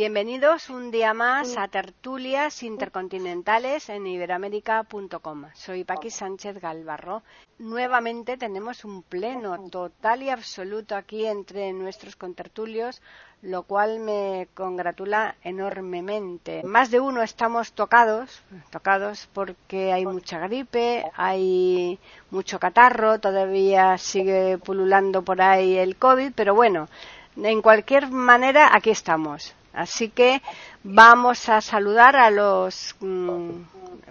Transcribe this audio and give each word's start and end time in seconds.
Bienvenidos 0.00 0.70
un 0.70 0.90
día 0.90 1.12
más 1.12 1.58
a 1.58 1.68
Tertulias 1.68 2.62
Intercontinentales 2.62 3.90
en 3.90 4.06
iberoamérica.com. 4.06 5.44
Soy 5.52 5.84
Paqui 5.84 6.08
Sánchez 6.08 6.58
Galvarro. 6.58 7.22
Nuevamente 7.58 8.38
tenemos 8.38 8.86
un 8.86 9.02
pleno 9.02 9.68
total 9.68 10.22
y 10.22 10.30
absoluto 10.30 10.96
aquí 10.96 11.26
entre 11.26 11.74
nuestros 11.74 12.16
contertulios, 12.16 13.02
lo 13.42 13.64
cual 13.64 14.00
me 14.00 14.48
congratula 14.54 15.36
enormemente. 15.44 16.62
Más 16.64 16.90
de 16.90 16.98
uno 16.98 17.20
estamos 17.22 17.74
tocados, 17.74 18.42
tocados 18.70 19.28
porque 19.34 19.92
hay 19.92 20.06
mucha 20.06 20.38
gripe, 20.38 21.04
hay 21.14 21.98
mucho 22.30 22.58
catarro, 22.58 23.20
todavía 23.20 23.98
sigue 23.98 24.56
pululando 24.56 25.20
por 25.20 25.42
ahí 25.42 25.76
el 25.76 25.96
COVID, 25.96 26.32
pero 26.34 26.54
bueno, 26.54 26.88
en 27.36 27.60
cualquier 27.60 28.10
manera 28.10 28.74
aquí 28.74 28.88
estamos 28.88 29.54
Así 29.72 30.08
que 30.08 30.42
vamos 30.82 31.48
a 31.48 31.60
saludar 31.60 32.16
a 32.16 32.30
los 32.30 32.96
mm, 33.00 33.50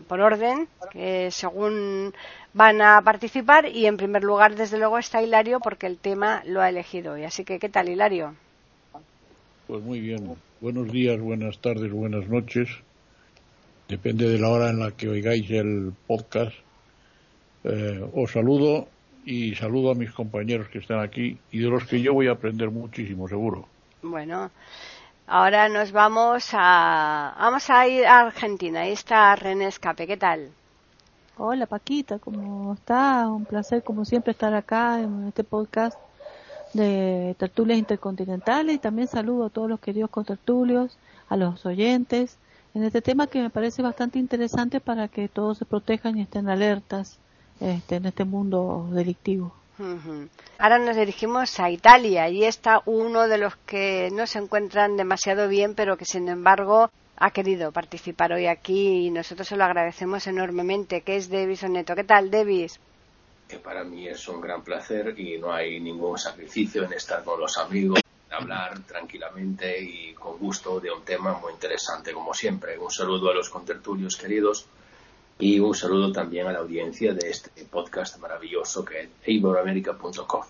por 0.08 0.22
orden, 0.22 0.68
que 0.92 1.30
según 1.32 2.14
van 2.54 2.82
a 2.82 3.02
participar 3.02 3.68
y 3.68 3.86
en 3.86 3.98
primer 3.98 4.24
lugar 4.24 4.56
desde 4.56 4.78
luego 4.78 4.98
está 4.98 5.22
Hilario 5.22 5.60
porque 5.60 5.88
el 5.88 5.98
tema 5.98 6.42
lo 6.46 6.62
ha 6.62 6.70
elegido 6.70 7.14
hoy. 7.14 7.24
Así 7.24 7.44
que 7.44 7.60
¿qué 7.60 7.70
tal 7.70 7.90
Hilario? 7.90 8.36
Pues 9.68 9.84
muy 9.84 10.00
bien. 10.00 10.36
Buenos 10.62 10.92
días, 10.92 11.20
buenas 11.20 11.60
tardes, 11.60 11.92
buenas 11.92 12.28
noches. 12.28 12.70
Depende 13.88 14.28
de 14.28 14.40
la 14.40 14.50
hora 14.50 14.70
en 14.70 14.80
la 14.80 14.92
que 14.92 15.10
oigáis 15.10 15.50
el 15.52 15.94
podcast. 16.08 16.56
Eh, 17.64 18.04
os 18.14 18.32
saludo 18.32 18.88
y 19.26 19.56
saludo 19.56 19.92
a 19.92 19.96
mis 19.96 20.12
compañeros 20.12 20.70
que 20.70 20.80
están 20.80 21.00
aquí 21.00 21.38
y 21.52 21.60
de 21.60 21.70
los 21.70 21.86
que 21.86 22.02
yo 22.02 22.14
voy 22.14 22.28
a 22.28 22.32
aprender 22.32 22.72
muchísimo, 22.72 23.28
seguro. 23.28 23.68
Bueno, 24.02 24.50
Ahora 25.32 25.70
nos 25.70 25.92
vamos 25.92 26.50
a 26.54 27.36
vamos 27.38 27.70
a 27.70 27.88
ir 27.88 28.04
a 28.08 28.22
Argentina. 28.22 28.82
Ahí 28.82 28.94
está 28.94 29.36
René 29.36 29.68
Escape. 29.68 30.08
¿Qué 30.08 30.18
tal? 30.18 30.50
Hola 31.38 31.68
Paquita, 31.68 32.18
¿cómo 32.18 32.74
está? 32.74 33.30
Un 33.30 33.46
placer 33.46 33.84
como 33.84 34.06
siempre 34.06 34.32
estar 34.32 34.56
acá 34.56 35.00
en 35.00 35.28
este 35.28 35.44
podcast 35.44 36.00
de 36.74 37.36
tertulias 37.38 37.78
intercontinentales 37.78 38.78
y 38.78 38.80
también 38.80 39.08
saludo 39.08 39.46
a 39.46 39.50
todos 39.52 39.70
los 39.70 39.80
queridos 39.80 40.10
contertulios, 40.10 40.98
a 41.30 41.38
los 41.38 41.64
oyentes, 41.64 42.40
en 42.74 42.84
este 42.84 43.04
tema 43.04 43.28
que 43.28 43.40
me 43.40 43.52
parece 43.52 43.84
bastante 43.84 44.18
interesante 44.18 44.80
para 44.80 45.10
que 45.10 45.28
todos 45.28 45.60
se 45.60 45.66
protejan 45.66 46.18
y 46.18 46.24
estén 46.24 46.50
alertas 46.50 47.20
este, 47.60 47.98
en 47.98 48.08
este 48.08 48.26
mundo 48.26 48.90
delictivo. 48.92 49.59
Ahora 50.58 50.78
nos 50.78 50.98
dirigimos 50.98 51.58
a 51.60 51.70
Italia 51.70 52.28
y 52.28 52.44
está 52.44 52.82
uno 52.86 53.30
de 53.30 53.38
los 53.38 53.56
que 53.56 54.10
no 54.12 54.28
se 54.28 54.40
encuentran 54.40 54.98
demasiado 54.98 55.48
bien, 55.48 55.74
pero 55.74 55.96
que 55.96 56.04
sin 56.04 56.28
embargo 56.28 56.90
ha 57.16 57.32
querido 57.32 57.72
participar 57.72 58.34
hoy 58.34 58.48
aquí 58.48 59.06
y 59.06 59.10
nosotros 59.10 59.48
se 59.48 59.56
lo 59.56 59.64
agradecemos 59.64 60.28
enormemente, 60.28 61.02
que 61.02 61.16
es 61.16 61.30
Davis 61.30 61.64
Oneto. 61.64 61.96
¿Qué 61.96 62.04
tal, 62.04 62.30
Davis? 62.30 62.78
Que 63.48 63.58
para 63.60 63.86
mí 63.86 64.08
es 64.08 64.28
un 64.28 64.42
gran 64.42 64.64
placer 64.64 65.18
y 65.18 65.38
no 65.38 65.54
hay 65.54 65.80
ningún 65.80 66.18
sacrificio 66.18 66.84
en 66.84 66.94
estar 66.94 67.24
con 67.24 67.40
los 67.40 67.58
amigos, 67.58 68.02
hablar 68.32 68.82
tranquilamente 68.82 69.82
y 69.82 70.14
con 70.14 70.38
gusto 70.38 70.82
de 70.82 70.92
un 70.92 71.04
tema 71.04 71.40
muy 71.40 71.54
interesante, 71.54 72.12
como 72.12 72.34
siempre. 72.34 72.78
Un 72.78 72.92
saludo 72.92 73.32
a 73.32 73.34
los 73.34 73.50
contertulios 73.50 74.18
queridos 74.18 74.68
y 75.40 75.60
un 75.60 75.74
saludo 75.74 76.12
también 76.12 76.48
a 76.48 76.52
la 76.52 76.60
audiencia 76.60 77.14
de 77.14 77.30
este 77.30 77.64
podcast 77.64 78.20
maravilloso 78.20 78.84
que 78.84 79.00
es 79.00 79.10
iberoamerica.com. 79.26 80.44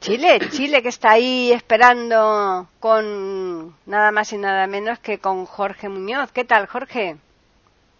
Chile, 0.00 0.38
Chile 0.50 0.82
que 0.82 0.88
está 0.88 1.12
ahí 1.12 1.52
esperando 1.52 2.66
con 2.80 3.74
nada 3.86 4.10
más 4.10 4.32
y 4.32 4.38
nada 4.38 4.66
menos 4.66 4.98
que 4.98 5.18
con 5.18 5.44
Jorge 5.44 5.88
Muñoz. 5.88 6.32
¿Qué 6.32 6.44
tal, 6.44 6.66
Jorge? 6.66 7.16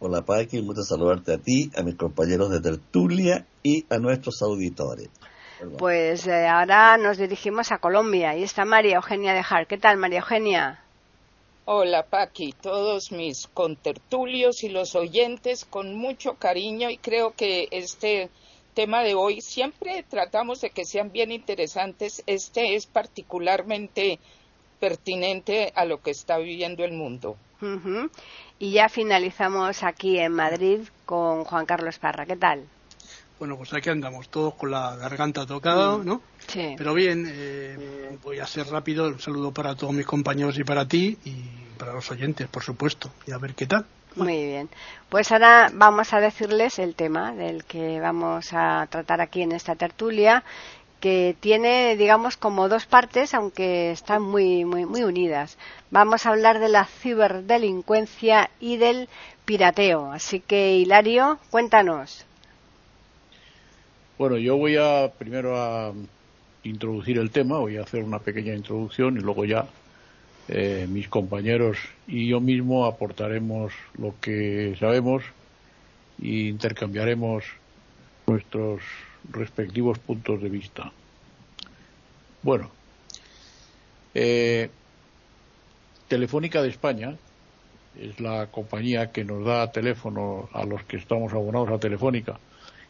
Hola, 0.00 0.23
Paqui, 0.23 0.59
un 0.59 0.67
gusto 0.67 0.83
saludarte 0.83 1.34
a 1.34 1.39
ti, 1.39 1.71
a 1.77 1.83
mis 1.83 1.97
compañeros 1.97 2.50
de 2.50 2.61
tertulia 2.61 3.47
y 3.62 3.87
a 3.89 3.99
nuestros 3.99 4.43
auditores. 4.43 5.09
Pues 5.78 6.27
eh, 6.27 6.47
ahora 6.47 6.97
nos 6.99 7.17
dirigimos 7.17 7.73
a 7.73 7.78
Colombia 7.78 8.37
y 8.37 8.43
está 8.43 8.65
María 8.65 8.97
Eugenia 8.97 9.33
de 9.33 9.44
Hart. 9.49 9.69
¿Qué 9.69 9.78
tal, 9.78 9.97
María 9.97 10.19
Eugenia? 10.19 10.84
Hola 11.67 12.05
Paqui, 12.05 12.53
todos 12.53 13.11
mis 13.11 13.47
contertulios 13.47 14.65
y 14.65 14.69
los 14.69 14.95
oyentes 14.95 15.65
con 15.65 15.95
mucho 15.95 16.35
cariño 16.35 16.91
y 16.91 16.99
creo 16.99 17.31
que 17.31 17.69
este 17.71 18.29
tema 18.75 19.03
de 19.03 19.15
hoy 19.15 19.41
siempre 19.41 20.03
tratamos 20.03 20.61
de 20.61 20.69
que 20.69 20.85
sean 20.85 21.11
bien 21.11 21.33
interesantes. 21.33 22.23
Este 22.27 22.75
es 22.75 22.85
particularmente 22.85 24.19
pertinente 24.79 25.73
a 25.75 25.87
lo 25.87 26.03
que 26.03 26.11
está 26.11 26.37
viviendo 26.37 26.85
el 26.85 26.93
mundo. 26.93 27.39
Y 28.59 28.73
ya 28.73 28.91
finalizamos 28.91 29.85
aquí 29.85 30.19
en 30.19 30.33
Madrid 30.33 30.81
con 31.07 31.45
Juan 31.45 31.65
Carlos 31.65 31.99
Parra. 31.99 32.27
¿Qué 32.27 32.37
tal? 32.37 32.67
Bueno, 33.39 33.56
pues 33.56 33.72
aquí 33.75 33.91
andamos, 33.91 34.28
todos 34.28 34.55
con 34.55 34.71
la 34.71 34.95
garganta 34.97 35.45
tocada, 35.45 35.99
mm. 35.99 36.05
¿no? 36.05 36.22
Sí. 36.47 36.75
Pero 36.78 36.95
bien, 36.95 37.27
eh, 37.28 38.17
voy 38.22 38.39
a 38.39 38.47
ser 38.47 38.67
rápido. 38.69 39.09
Un 39.09 39.19
saludo 39.19 39.53
para 39.53 39.75
todos 39.75 39.93
mis 39.93 40.06
compañeros 40.06 40.59
y 40.59 40.65
para 40.65 40.87
ti 40.87 41.19
y 41.25 41.34
para 41.77 41.93
los 41.93 42.11
oyentes, 42.11 42.47
por 42.49 42.62
supuesto. 42.62 43.11
Y 43.27 43.33
a 43.33 43.39
ver 43.39 43.55
qué 43.55 43.67
tal. 43.67 43.84
Muy 44.17 44.44
bien. 44.47 44.69
Pues 45.09 45.33
ahora 45.33 45.71
vamos 45.75 46.12
a 46.12 46.21
decirles 46.21 46.78
el 46.78 46.94
tema 46.94 47.33
del 47.33 47.65
que 47.65 47.99
vamos 47.99 48.53
a 48.53 48.87
tratar 48.89 49.21
aquí 49.21 49.43
en 49.43 49.50
esta 49.50 49.75
tertulia, 49.75 50.44
que 51.00 51.37
tiene, 51.41 51.97
digamos, 51.97 52.37
como 52.37 52.69
dos 52.69 52.87
partes, 52.87 53.34
aunque 53.34 53.91
están 53.91 54.23
muy, 54.23 54.65
muy, 54.65 54.87
muy 54.87 55.03
unidas. 55.03 55.59
Vamos 55.91 56.25
a 56.25 56.31
hablar 56.31 56.61
de 56.61 56.69
la 56.69 56.84
ciberdelincuencia 56.84 58.50
y 58.61 58.77
del 58.77 59.09
pirateo. 59.44 60.12
Así 60.12 60.39
que, 60.41 60.77
Hilario, 60.77 61.39
cuéntanos. 61.50 62.25
Bueno, 64.17 64.39
yo 64.39 64.57
voy 64.57 64.77
a 64.77 65.11
primero 65.19 65.61
a 65.61 65.93
introducir 66.63 67.19
el 67.19 67.33
tema, 67.33 67.59
voy 67.59 67.79
a 67.79 67.83
hacer 67.83 68.05
una 68.05 68.21
pequeña 68.21 68.55
introducción 68.55 69.17
y 69.17 69.21
luego 69.21 69.45
ya 69.45 69.67
eh, 70.47 70.87
mis 70.89 71.09
compañeros 71.09 71.79
y 72.07 72.29
yo 72.29 72.41
mismo 72.41 72.87
aportaremos 72.87 73.73
lo 73.99 74.15
que 74.21 74.77
sabemos 74.79 75.25
e 76.23 76.47
intercambiaremos 76.47 77.43
nuestros 78.29 78.83
respectivos 79.33 79.99
puntos 79.99 80.41
de 80.41 80.49
vista. 80.49 80.93
Bueno, 82.43 82.71
eh, 84.15 84.71
Telefónica 86.07 86.63
de 86.63 86.69
España 86.69 87.17
es 88.01 88.21
la 88.21 88.47
compañía 88.47 89.11
que 89.11 89.25
nos 89.25 89.45
da 89.45 89.73
teléfono 89.73 90.49
a 90.53 90.65
los 90.65 90.85
que 90.85 90.99
estamos 90.99 91.33
abonados 91.33 91.71
a 91.71 91.81
Telefónica, 91.81 92.39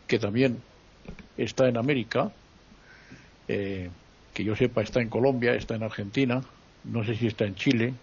que 0.06 0.18
también 0.18 0.60
está 1.36 1.68
en 1.68 1.76
América, 1.76 2.32
eh, 3.48 3.90
que 4.32 4.44
yo 4.44 4.56
sepa 4.56 4.82
está 4.82 5.00
en 5.00 5.08
Colombia, 5.08 5.54
está 5.54 5.74
en 5.74 5.82
Argentina, 5.82 6.42
no 6.84 7.04
sé 7.04 7.14
si 7.16 7.26
está 7.26 7.44
en 7.44 7.54
Chile, 7.54 7.94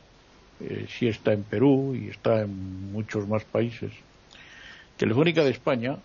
eh, 0.59 0.88
si 0.89 1.07
está 1.07 1.33
en 1.33 1.44
Perú 1.44 1.95
y 1.95 2.09
está 2.09 2.42
en 2.42 2.92
muchos 2.92 3.27
más 3.27 3.44
países. 3.44 3.92
Telefónica 4.98 5.44
de 5.44 5.51
España 5.51 5.98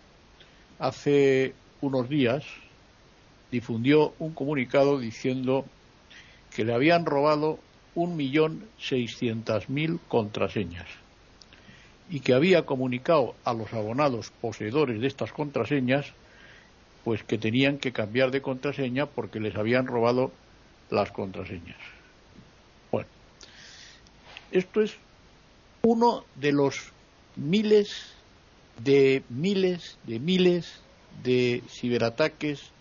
hace 0.79 1.55
unos 1.81 2.09
días 2.09 2.45
difundió 3.51 4.15
un 4.19 4.33
comunicado 4.33 4.99
diciendo 4.99 5.65
que 6.55 6.65
le 6.65 6.75
habían 6.75 7.05
robado 7.05 7.59
un 7.95 8.17
millón 8.17 8.65
seiscientas 8.79 9.69
mil 9.69 10.01
contraseñas 10.09 10.87
y 12.09 12.21
que 12.21 12.35
había 12.35 12.67
comunicado 12.67 13.35
a 13.45 13.53
los 13.53 13.73
abonados 13.73 14.33
poseedores 14.41 15.01
de 15.01 15.07
estas 15.07 15.33
contraseñas 15.33 16.13
pues 17.07 17.23
que 17.23 17.39
tenían 17.39 17.79
que 17.79 17.93
cambiar 17.93 18.33
de 18.33 18.43
contraseña 18.43 19.07
porque 19.07 19.39
les 19.39 19.55
habían 19.55 19.87
robado 19.87 20.33
las 20.91 21.13
contraseñas. 21.13 21.79
Bueno, 22.91 23.09
esto 24.51 24.83
es 24.83 24.97
uno 25.83 26.25
de 26.35 26.51
los 26.51 26.91
miles 27.37 28.13
de 28.83 29.23
miles 29.29 29.99
de 30.03 30.19
miles 30.19 30.83
de 31.23 31.63
ciberataques 31.69 32.73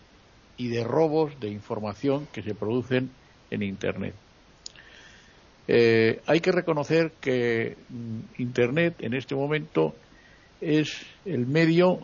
y 0.56 0.70
de 0.70 0.82
robos 0.82 1.38
de 1.38 1.50
información 1.50 2.26
que 2.32 2.42
se 2.42 2.56
producen 2.56 3.10
en 3.52 3.62
Internet. 3.62 4.16
Eh, 5.68 6.20
hay 6.26 6.40
que 6.40 6.50
reconocer 6.50 7.12
que 7.20 7.76
mm, 7.90 8.42
Internet 8.42 8.96
en 8.98 9.14
este 9.14 9.36
momento 9.36 9.94
es 10.60 11.06
el 11.24 11.46
medio 11.46 12.00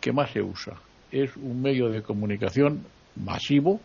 que 0.00 0.12
más 0.12 0.30
se 0.30 0.42
usa. 0.42 0.80
Es 1.16 1.34
un 1.36 1.62
medio 1.62 1.88
de 1.88 2.02
comunicación 2.02 2.84
masivo 3.14 3.80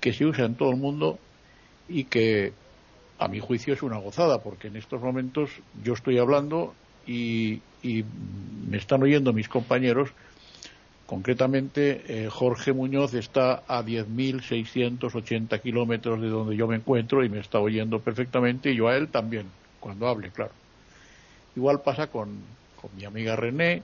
que 0.00 0.12
se 0.12 0.26
usa 0.26 0.44
en 0.44 0.54
todo 0.54 0.70
el 0.70 0.76
mundo 0.76 1.18
y 1.88 2.04
que 2.04 2.52
a 3.18 3.26
mi 3.26 3.40
juicio 3.40 3.72
es 3.72 3.82
una 3.82 3.96
gozada 3.96 4.42
porque 4.42 4.68
en 4.68 4.76
estos 4.76 5.00
momentos 5.00 5.50
yo 5.82 5.94
estoy 5.94 6.18
hablando 6.18 6.74
y, 7.06 7.62
me 8.68 8.76
están 8.76 9.02
oyendo 9.02 9.32
mis 9.32 9.48
compañeros. 9.48 10.10
Concretamente, 11.06 12.02
eh, 12.06 12.28
Jorge 12.28 12.72
Muñoz 12.72 13.14
está 13.14 13.62
a 13.66 13.82
10.680 13.82 15.60
kilómetros 15.60 16.20
de 16.20 16.28
donde 16.28 16.54
yo 16.54 16.68
me 16.68 16.76
encuentro 16.76 17.24
y 17.24 17.30
me 17.30 17.40
está 17.40 17.60
oyendo 17.60 17.98
perfectamente 17.98 18.70
y 18.70 18.76
yo 18.76 18.88
a 18.88 18.96
él 18.96 19.08
también, 19.08 19.46
cuando 19.80 20.06
hable, 20.06 20.30
claro. 20.30 20.52
Igual 21.56 21.80
pasa 21.80 22.06
con, 22.08 22.28
con 22.80 22.94
mi 22.94 23.04
amiga 23.04 23.36
René, 23.36 23.82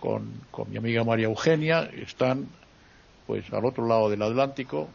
con, 0.00 0.32
con 0.50 0.70
mi 0.70 0.78
amiga 0.78 1.04
María 1.04 1.26
Eugenia, 1.26 1.82
están 1.82 2.48
pues 3.26 3.52
al 3.52 3.66
otro 3.66 3.86
lado 3.86 4.08
del 4.08 4.22
Atlántico 4.22 4.88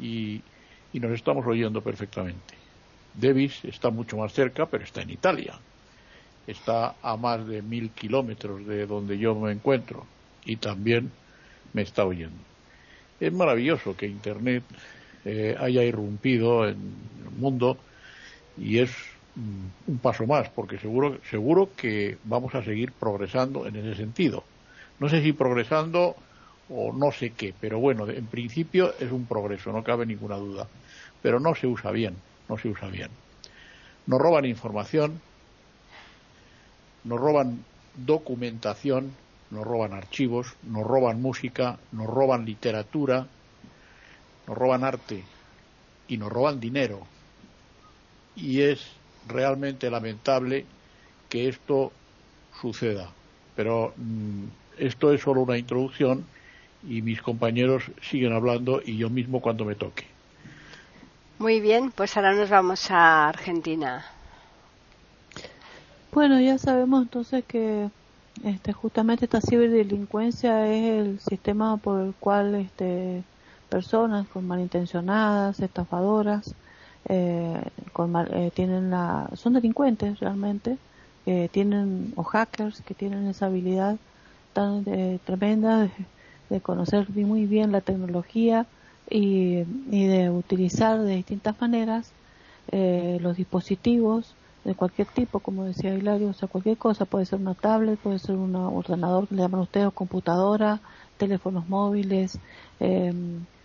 y, 0.00 0.40
y 0.92 1.00
nos 1.00 1.12
estamos 1.12 1.46
oyendo 1.46 1.82
perfectamente. 1.82 2.54
Davis 3.12 3.62
está 3.64 3.90
mucho 3.90 4.16
más 4.16 4.32
cerca, 4.32 4.64
pero 4.66 4.84
está 4.84 5.02
en 5.02 5.10
Italia. 5.10 5.58
Está 6.46 6.94
a 7.02 7.16
más 7.18 7.46
de 7.46 7.60
mil 7.60 7.90
kilómetros 7.90 8.66
de 8.66 8.86
donde 8.86 9.18
yo 9.18 9.34
me 9.34 9.52
encuentro 9.52 10.06
y 10.46 10.56
también 10.56 11.10
me 11.74 11.82
está 11.82 12.06
oyendo. 12.06 12.38
Es 13.20 13.32
maravilloso 13.32 13.96
que 13.96 14.06
Internet 14.06 14.62
eh, 15.26 15.54
haya 15.58 15.82
irrumpido 15.82 16.66
en 16.66 16.78
el 17.22 17.30
mundo 17.38 17.76
y 18.56 18.78
es 18.78 18.90
un 19.36 19.98
paso 19.98 20.26
más, 20.26 20.48
porque 20.48 20.78
seguro, 20.78 21.18
seguro 21.30 21.70
que 21.76 22.18
vamos 22.24 22.54
a 22.54 22.62
seguir 22.62 22.92
progresando 22.92 23.66
en 23.66 23.76
ese 23.76 23.94
sentido. 23.94 24.44
No 24.98 25.08
sé 25.08 25.22
si 25.22 25.32
progresando 25.32 26.16
o 26.70 26.92
no 26.92 27.12
sé 27.12 27.30
qué, 27.30 27.54
pero 27.58 27.78
bueno, 27.78 28.08
en 28.08 28.26
principio 28.26 28.94
es 28.98 29.12
un 29.12 29.26
progreso, 29.26 29.72
no 29.72 29.84
cabe 29.84 30.06
ninguna 30.06 30.36
duda, 30.36 30.66
pero 31.22 31.38
no 31.38 31.54
se 31.54 31.66
usa 31.66 31.90
bien, 31.90 32.16
no 32.48 32.56
se 32.56 32.68
usa 32.68 32.88
bien. 32.88 33.10
Nos 34.06 34.20
roban 34.20 34.46
información, 34.46 35.20
nos 37.04 37.20
roban 37.20 37.64
documentación, 37.94 39.12
nos 39.50 39.64
roban 39.64 39.92
archivos, 39.92 40.54
nos 40.62 40.84
roban 40.84 41.20
música, 41.20 41.78
nos 41.92 42.06
roban 42.06 42.44
literatura, 42.44 43.26
nos 44.46 44.56
roban 44.56 44.82
arte 44.82 45.24
y 46.08 46.16
nos 46.16 46.32
roban 46.32 46.58
dinero. 46.58 47.00
Y 48.34 48.62
es 48.62 48.86
realmente 49.28 49.90
lamentable 49.90 50.64
que 51.28 51.48
esto 51.48 51.92
suceda. 52.60 53.10
Pero 53.54 53.92
mm, 53.96 54.44
esto 54.78 55.12
es 55.12 55.22
solo 55.22 55.42
una 55.42 55.58
introducción 55.58 56.24
y 56.88 57.02
mis 57.02 57.22
compañeros 57.22 57.84
siguen 58.02 58.32
hablando 58.32 58.80
y 58.84 58.96
yo 58.96 59.10
mismo 59.10 59.40
cuando 59.40 59.64
me 59.64 59.74
toque. 59.74 60.04
Muy 61.38 61.60
bien, 61.60 61.90
pues 61.90 62.16
ahora 62.16 62.34
nos 62.34 62.48
vamos 62.48 62.90
a 62.90 63.28
Argentina. 63.28 64.06
Bueno, 66.12 66.40
ya 66.40 66.56
sabemos 66.56 67.02
entonces 67.02 67.44
que 67.44 67.90
este, 68.44 68.72
justamente 68.72 69.26
esta 69.26 69.40
ciberdelincuencia 69.40 70.66
es 70.66 71.00
el 71.00 71.20
sistema 71.20 71.76
por 71.76 72.00
el 72.00 72.14
cual 72.14 72.54
este, 72.54 73.22
personas 73.68 74.26
con 74.28 74.46
malintencionadas, 74.46 75.60
estafadoras, 75.60 76.54
eh, 77.08 77.62
eh, 78.32 78.50
tienen 78.54 78.90
la, 78.90 79.30
son 79.34 79.52
delincuentes 79.54 80.18
realmente, 80.20 80.76
tienen 81.50 82.12
o 82.14 82.22
hackers 82.22 82.82
que 82.82 82.94
tienen 82.94 83.26
esa 83.26 83.46
habilidad 83.46 83.96
tan 84.52 84.84
eh, 84.86 85.18
tremenda 85.26 85.82
de, 85.82 85.90
de 86.50 86.60
conocer 86.60 87.10
muy 87.10 87.46
bien 87.46 87.72
la 87.72 87.80
tecnología 87.80 88.64
y, 89.10 89.64
de 89.90 90.30
utilizar 90.30 91.02
de 91.02 91.16
distintas 91.16 91.60
maneras 91.60 92.12
eh, 92.72 93.18
los 93.20 93.36
dispositivos 93.36 94.34
de 94.64 94.74
cualquier 94.74 95.08
tipo, 95.08 95.40
como 95.40 95.64
decía 95.64 95.94
Hilario, 95.94 96.30
o 96.30 96.32
sea, 96.32 96.48
cualquier 96.48 96.78
cosa, 96.78 97.04
puede 97.04 97.26
ser 97.26 97.38
una 97.40 97.54
tablet, 97.54 97.98
puede 97.98 98.18
ser 98.18 98.36
un 98.36 98.54
ordenador 98.56 99.28
que 99.28 99.34
le 99.34 99.42
llaman 99.42 99.60
ustedes, 99.60 99.92
computadora, 99.92 100.80
teléfonos 101.18 101.68
móviles, 101.68 102.38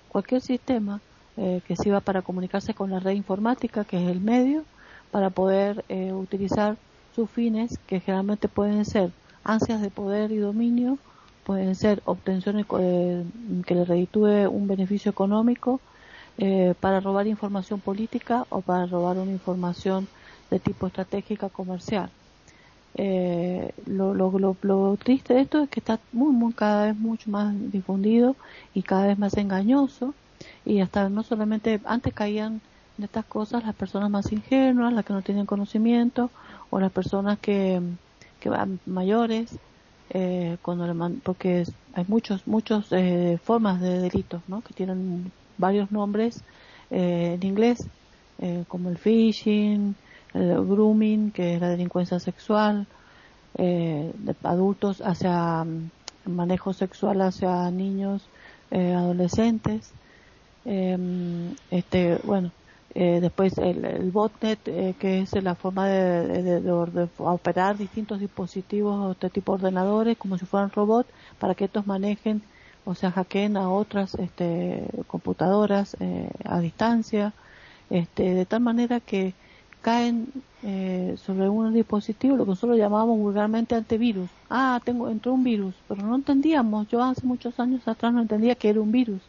cualquier 0.10 0.42
sistema 0.42 1.00
eh, 1.42 1.62
que 1.68 1.76
sirva 1.76 2.02
para 2.02 2.22
comunicarse 2.22 2.76
con 2.76 2.92
la 2.92 3.00
red 3.00 3.14
informática, 3.14 3.84
que 3.84 3.98
es 3.98 4.08
el 4.08 4.22
medio, 4.22 4.64
para 5.10 5.32
poder 5.32 5.84
eh, 5.90 6.14
utilizar 6.14 6.78
sus 7.16 7.28
fines, 7.32 7.80
que 7.88 8.00
generalmente 8.00 8.48
pueden 8.48 8.86
ser 8.86 9.12
ansias 9.44 9.82
de 9.82 9.90
poder 9.90 10.32
y 10.32 10.38
dominio, 10.38 11.00
pueden 11.44 11.74
ser 11.74 12.04
obtenciones 12.06 12.68
eh, 12.78 13.24
que 13.66 13.74
le 13.74 13.86
reditúe 13.86 14.48
un 14.50 14.68
beneficio 14.68 15.10
económico 15.10 15.80
eh, 16.38 16.76
para 16.80 17.00
robar 17.00 17.26
información 17.26 17.80
política 17.80 18.46
o 18.50 18.62
para 18.62 18.86
robar 18.86 19.18
una 19.18 19.32
información 19.32 20.08
de 20.52 20.60
tipo 20.60 20.86
estratégica 20.86 21.50
comercial. 21.50 22.12
Eh, 22.94 23.74
lo, 23.88 24.14
lo, 24.14 24.56
lo, 24.62 24.98
triste 24.98 25.34
de 25.34 25.42
esto 25.42 25.64
es 25.64 25.70
que 25.70 25.80
está 25.80 26.00
muy, 26.12 26.32
muy, 26.32 26.54
cada 26.54 26.86
vez 26.86 26.96
mucho 26.96 27.32
más 27.32 27.54
difundido 27.72 28.36
y 28.76 28.84
cada 28.84 29.08
vez 29.08 29.18
más 29.18 29.36
engañoso 29.38 30.14
y 30.66 30.82
hasta 30.82 31.10
no 31.10 31.24
solamente 31.24 31.80
antes 31.86 32.14
caían 32.14 32.62
de 32.98 33.06
estas 33.06 33.26
cosas 33.26 33.66
las 33.66 33.76
personas 33.76 34.10
más 34.10 34.32
ingenuas, 34.32 34.94
las 34.94 35.06
que 35.06 35.14
no 35.14 35.22
tienen 35.22 35.46
conocimiento 35.46 36.30
o 36.70 36.80
las 36.80 36.92
personas 36.92 37.40
que, 37.40 37.82
que 38.40 38.50
van 38.50 38.80
mayores 38.86 39.58
eh, 40.14 40.58
cuando 40.62 41.12
porque 41.24 41.64
hay 41.94 42.06
muchos 42.08 42.46
muchos 42.46 42.88
eh, 42.92 43.40
formas 43.44 43.80
de 43.80 44.00
delitos 44.00 44.42
¿no? 44.48 44.62
que 44.62 44.74
tienen 44.74 45.32
varios 45.58 45.92
nombres 45.92 46.42
eh, 46.90 47.38
en 47.40 47.48
inglés 47.48 47.88
eh, 48.40 48.66
como 48.68 48.90
el 48.90 48.98
phishing 48.98 49.96
el 50.34 50.66
grooming 50.66 51.32
que 51.32 51.56
es 51.56 51.62
la 51.62 51.70
delincuencia 51.70 52.20
sexual 52.20 52.88
de 53.58 54.36
adultos 54.44 55.02
hacia 55.02 55.64
mm, 55.64 55.90
manejo 56.26 56.74
sexual 56.74 57.22
hacia 57.22 57.70
niños 57.70 58.24
adolescentes 58.72 59.92
este 60.66 62.20
bueno 62.24 62.52
eh, 62.94 63.20
después 63.22 63.58
el, 63.58 64.12
botnet, 64.12 64.60
eh, 64.68 64.96
que 65.00 65.22
es 65.22 65.32
la 65.42 65.56
forma 65.56 65.88
de, 65.88 66.62
operar 67.20 67.78
distintos 67.78 68.20
dispositivos 68.20 69.18
de 69.18 69.30
tipo 69.30 69.54
ordenadores 69.54 70.18
como 70.18 70.38
si 70.38 70.46
fueran 70.46 70.72
robots 70.72 71.10
para 71.40 71.56
que 71.56 71.66
estos 71.66 71.88
manejen, 71.88 72.42
o 72.84 72.94
sea, 72.94 73.12
hackeen 73.12 73.56
a 73.56 73.70
otras 73.70 74.16
este, 74.16 74.84
computadoras 75.08 75.96
eh, 76.02 76.30
a 76.44 76.60
distancia, 76.60 77.34
este, 77.90 78.34
de 78.34 78.46
tal 78.46 78.62
manera 78.62 79.00
que 79.00 79.34
caen 79.82 80.28
sobre 81.18 81.50
un 81.50 81.74
dispositivo, 81.74 82.38
lo 82.38 82.44
que 82.46 82.52
nosotros 82.52 82.78
llamamos 82.78 83.18
vulgarmente 83.18 83.74
antivirus. 83.74 84.30
Ah, 84.50 84.80
tengo, 84.84 85.10
entró 85.10 85.34
un 85.34 85.44
virus, 85.44 85.74
pero 85.88 86.04
no 86.04 86.16
entendíamos, 86.16 86.88
yo 86.88 87.04
hace 87.04 87.26
muchos 87.26 87.60
años 87.60 87.88
atrás 87.88 88.14
no 88.14 88.22
entendía 88.22 88.54
que 88.56 88.70
era 88.70 88.80
un 88.82 88.92
virus. 88.92 89.22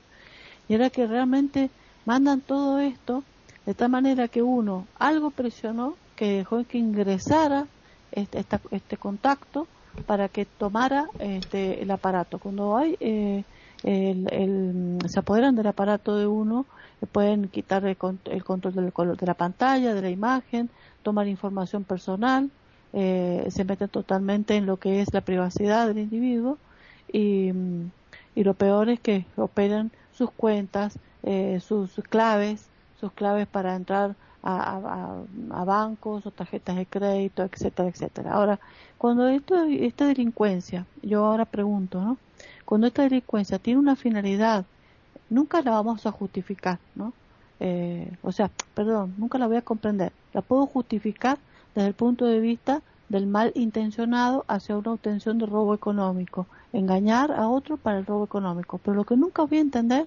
Y 0.69 0.75
era 0.75 0.91
que 0.91 1.07
realmente 1.07 1.71
mandan 2.05 2.41
todo 2.41 2.79
esto 2.81 3.25
de 3.67 3.75
tal 3.75 3.91
manera 3.91 4.29
que 4.29 4.43
uno 4.43 4.87
algo 4.99 5.31
presionó 5.31 5.95
que 6.17 6.39
dejó 6.39 6.65
que 6.65 6.79
ingresara 6.79 7.67
este, 8.13 8.45
este 8.71 8.97
contacto 8.97 9.67
para 10.07 10.29
que 10.29 10.45
tomara 10.45 11.07
este, 11.19 11.83
el 11.83 11.91
aparato. 11.91 12.39
Cuando 12.39 12.77
hay 12.77 12.97
eh, 13.01 13.45
el, 13.83 14.99
se 15.07 15.19
apoderan 15.19 15.57
del 15.57 15.67
aparato 15.67 16.17
de 16.17 16.27
uno, 16.27 16.67
pueden 17.11 17.49
quitar 17.49 17.85
el, 17.85 17.97
control 17.97 18.75
del 18.75 18.93
color 18.93 19.17
de 19.17 19.27
la 19.27 19.35
pantalla, 19.35 19.95
de 19.95 20.03
la 20.03 20.11
imagen, 20.11 20.71
tomar 21.03 21.27
información 21.27 21.85
personal, 21.85 22.51
eh, 22.93 23.47
se 23.51 23.65
meten 23.65 23.89
totalmente 23.89 24.55
en 24.57 24.67
lo 24.67 24.77
que 24.77 25.01
es 25.01 25.13
la 25.13 25.23
privacidad 25.23 25.89
del 25.89 25.99
individuo 25.99 26.59
y, 27.13 27.51
y 28.35 28.45
lo 28.45 28.55
peor 28.55 28.89
es 28.91 29.01
que 29.01 29.25
operan 29.37 29.91
sus 30.17 30.31
cuentas, 30.31 30.99
eh, 31.23 31.61
sus 31.61 31.93
claves, 32.09 32.67
sus 33.01 33.13
claves 33.13 33.47
para 33.47 33.75
entrar 33.75 34.15
a, 34.43 35.23
bancos 35.65 36.27
o 36.27 36.31
tarjetas 36.31 36.77
de 36.77 36.87
crédito, 36.87 37.43
etcétera, 37.45 37.89
etcétera. 37.89 38.33
Ahora, 38.33 38.59
cuando 38.99 39.29
esto, 39.29 39.65
esta 39.65 40.07
delincuencia, 40.07 40.87
yo 41.03 41.25
ahora 41.25 41.45
pregunto, 41.45 42.01
¿no? 42.01 42.19
Cuando 42.65 42.87
esta 42.87 43.03
delincuencia 43.03 43.59
tiene 43.59 43.79
una 43.79 43.97
finalidad, 43.97 44.65
nunca 45.31 45.63
la 45.63 45.73
vamos 45.73 46.07
a 46.07 46.13
justificar, 46.13 46.79
¿no? 46.95 47.13
Eh, 47.61 48.11
o 48.23 48.33
sea, 48.33 48.51
perdón, 48.75 49.15
nunca 49.19 49.39
la 49.39 49.47
voy 49.47 49.57
a 49.57 49.63
comprender. 49.63 50.13
La 50.33 50.43
puedo 50.43 50.67
justificar 50.67 51.39
desde 51.75 51.89
el 51.89 51.95
punto 51.95 52.25
de 52.27 52.41
vista 52.41 52.83
del 53.13 53.27
mal 53.27 53.53
intencionado 53.55 54.45
hacia 54.49 54.77
una 54.77 54.93
obtención 54.93 55.39
de 55.39 55.47
robo 55.47 55.75
económico, 55.75 56.47
engañar 56.73 57.31
a 57.31 57.49
otro 57.49 57.77
para 57.77 57.99
el 57.99 58.07
robo 58.07 58.25
económico. 58.25 58.79
Pero 58.79 58.97
lo 58.97 59.05
que 59.05 59.17
nunca 59.17 59.45
voy 59.45 59.59
a 59.59 59.61
entender 59.61 60.07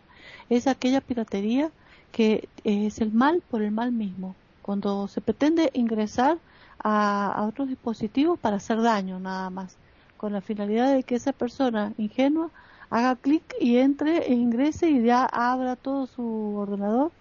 es 0.50 0.68
aquella 0.68 1.00
piratería 1.00 1.70
que 2.12 2.50
es 2.64 3.00
el 3.00 3.12
mal 3.14 3.42
por 3.50 3.62
el 3.62 3.72
mal 3.72 3.92
mismo. 3.92 4.36
cuando 4.62 5.08
se 5.08 5.22
pretende 5.22 5.70
ingresar 5.74 6.40
a, 6.80 7.46
otros 7.48 7.68
dispositivos 7.68 8.40
para 8.40 8.56
hacer 8.56 8.82
daño 8.82 9.20
nada 9.20 9.52
más, 9.52 9.78
con 10.18 10.34
la 10.34 10.42
finalidad 10.42 10.92
de 10.92 11.04
que 11.04 11.16
esa 11.16 11.34
persona 11.34 11.94
ingenua 12.00 12.50
haga 12.90 13.16
clic 13.16 13.44
y 13.60 13.78
entre 13.78 14.26
e 14.26 14.34
ingrese 14.34 14.90
y 14.90 15.04
ya 15.04 15.26
abra 15.26 15.76
todo 15.76 16.08
su 16.08 16.56
ordenador 16.58 17.12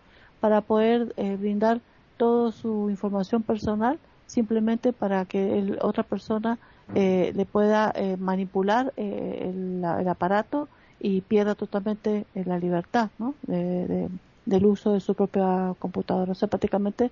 para 0.40 0.62
poder 0.62 1.12
eh, 1.18 1.36
brindar 1.36 1.80
toda 2.16 2.52
su 2.52 2.88
información 2.88 3.42
personal 3.42 3.98
simplemente 4.26 4.92
para 4.92 5.24
que 5.24 5.76
otra 5.80 6.02
persona 6.02 6.58
eh, 6.94 7.32
le 7.34 7.46
pueda 7.46 7.92
eh, 7.94 8.16
manipular 8.18 8.92
el, 8.96 9.82
aparato 10.08 10.68
y 11.00 11.20
pierda 11.22 11.54
totalmente 11.54 12.26
la 12.34 12.58
libertad 12.58 13.10
¿no? 13.18 13.34
del 13.46 14.66
uso 14.66 14.92
de 14.92 15.00
su 15.00 15.14
propia 15.14 15.74
computadora. 15.78 16.32
O 16.32 16.34
sea, 16.34 16.48
prácticamente 16.48 17.10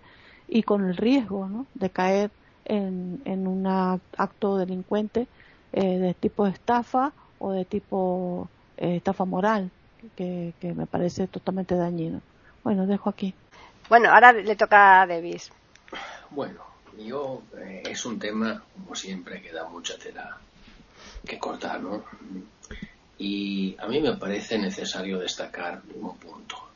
y 0.49 0.63
con 0.63 0.85
el 0.85 0.97
riesgo 0.97 1.49
¿no? 1.49 1.67
de 1.75 1.91
caer 1.91 2.31
en, 2.65 3.21
en 3.25 3.47
un 3.47 3.67
acto 3.67 4.57
delincuente 4.59 5.27
eh, 5.73 5.99
de 5.99 6.15
tipo 6.15 6.47
estafa 6.47 7.13
o 7.39 7.53
de 7.53 7.65
tipo 7.65 8.49
eh, 8.77 8.97
estafa 8.97 9.25
moral, 9.25 9.71
que, 10.17 10.53
que, 10.61 10.75
me 10.75 10.87
parece 10.87 11.27
totalmente 11.27 11.75
dañino. 11.75 12.21
Bueno, 12.63 12.87
dejo 12.87 13.09
aquí. 13.09 13.35
Bueno, 13.89 14.11
ahora 14.11 14.33
le 14.33 14.55
toca 14.55 15.03
a 15.03 15.07
Davis. 15.07 15.51
Bueno, 16.31 16.61
yo 17.05 17.43
eh, 17.59 17.83
es 17.87 18.05
un 18.05 18.19
tema, 18.19 18.63
como 18.75 18.95
siempre, 18.95 19.43
que 19.43 19.53
da 19.53 19.69
mucha 19.69 19.99
tela 19.99 20.39
que 21.27 21.39
cortar, 21.39 21.81
¿no? 21.81 22.05
Y 23.19 23.77
a 23.79 23.87
mí 23.87 24.01
me 24.01 24.17
parece 24.17 24.59
necesario 24.59 25.19
destacar 25.19 25.83
un 25.95 26.17
punto 26.17 26.73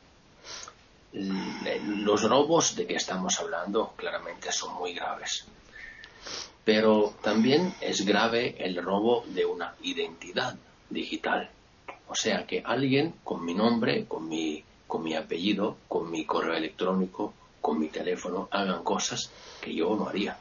los 1.13 2.23
robos 2.23 2.75
de 2.75 2.85
que 2.85 2.95
estamos 2.95 3.39
hablando 3.39 3.93
claramente 3.95 4.51
son 4.51 4.75
muy 4.75 4.93
graves. 4.93 5.45
Pero 6.63 7.13
también 7.21 7.73
es 7.81 8.05
grave 8.05 8.55
el 8.59 8.81
robo 8.83 9.23
de 9.27 9.45
una 9.45 9.75
identidad 9.83 10.55
digital. 10.89 11.49
O 12.09 12.15
sea, 12.15 12.45
que 12.45 12.61
alguien 12.65 13.13
con 13.23 13.45
mi 13.45 13.53
nombre, 13.53 14.05
con 14.05 14.27
mi, 14.27 14.63
con 14.85 15.03
mi 15.03 15.15
apellido, 15.15 15.77
con 15.87 16.11
mi 16.11 16.25
correo 16.25 16.55
electrónico, 16.55 17.33
con 17.61 17.79
mi 17.79 17.87
teléfono, 17.89 18.47
hagan 18.51 18.83
cosas 18.83 19.31
que 19.61 19.73
yo 19.73 19.95
no 19.95 20.07
haría. 20.07 20.37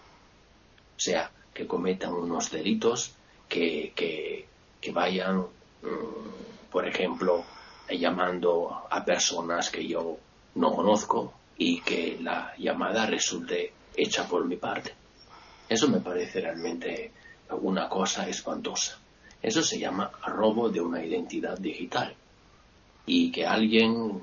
O 0.97 1.01
sea, 1.01 1.31
que 1.53 1.67
cometan 1.67 2.13
unos 2.13 2.51
delitos, 2.51 3.13
que, 3.49 3.93
que, 3.95 4.47
que 4.81 4.93
vayan, 4.93 5.39
mm, 5.41 6.71
por 6.71 6.87
ejemplo, 6.87 7.45
llamando 7.89 8.83
a 8.91 9.05
personas 9.05 9.71
que 9.71 9.87
yo 9.87 10.19
no 10.57 10.75
conozco 10.75 11.33
y 11.57 11.81
que 11.81 12.19
la 12.21 12.55
llamada 12.59 13.07
resulte 13.07 13.73
hecha 13.95 14.29
por 14.29 14.45
mi 14.45 14.57
parte. 14.57 14.93
Eso 15.69 15.89
me 15.89 16.01
parece 16.01 16.41
realmente 16.41 17.13
una 17.51 17.89
cosa 17.89 18.29
espantosa. 18.29 18.99
Eso 19.43 19.63
se 19.63 19.79
llama 19.79 20.11
robo 20.27 20.69
de 20.69 20.81
una 20.81 21.05
identidad 21.05 21.59
digital. 21.59 22.15
Y 23.07 23.31
que 23.31 23.47
alguien, 23.47 24.21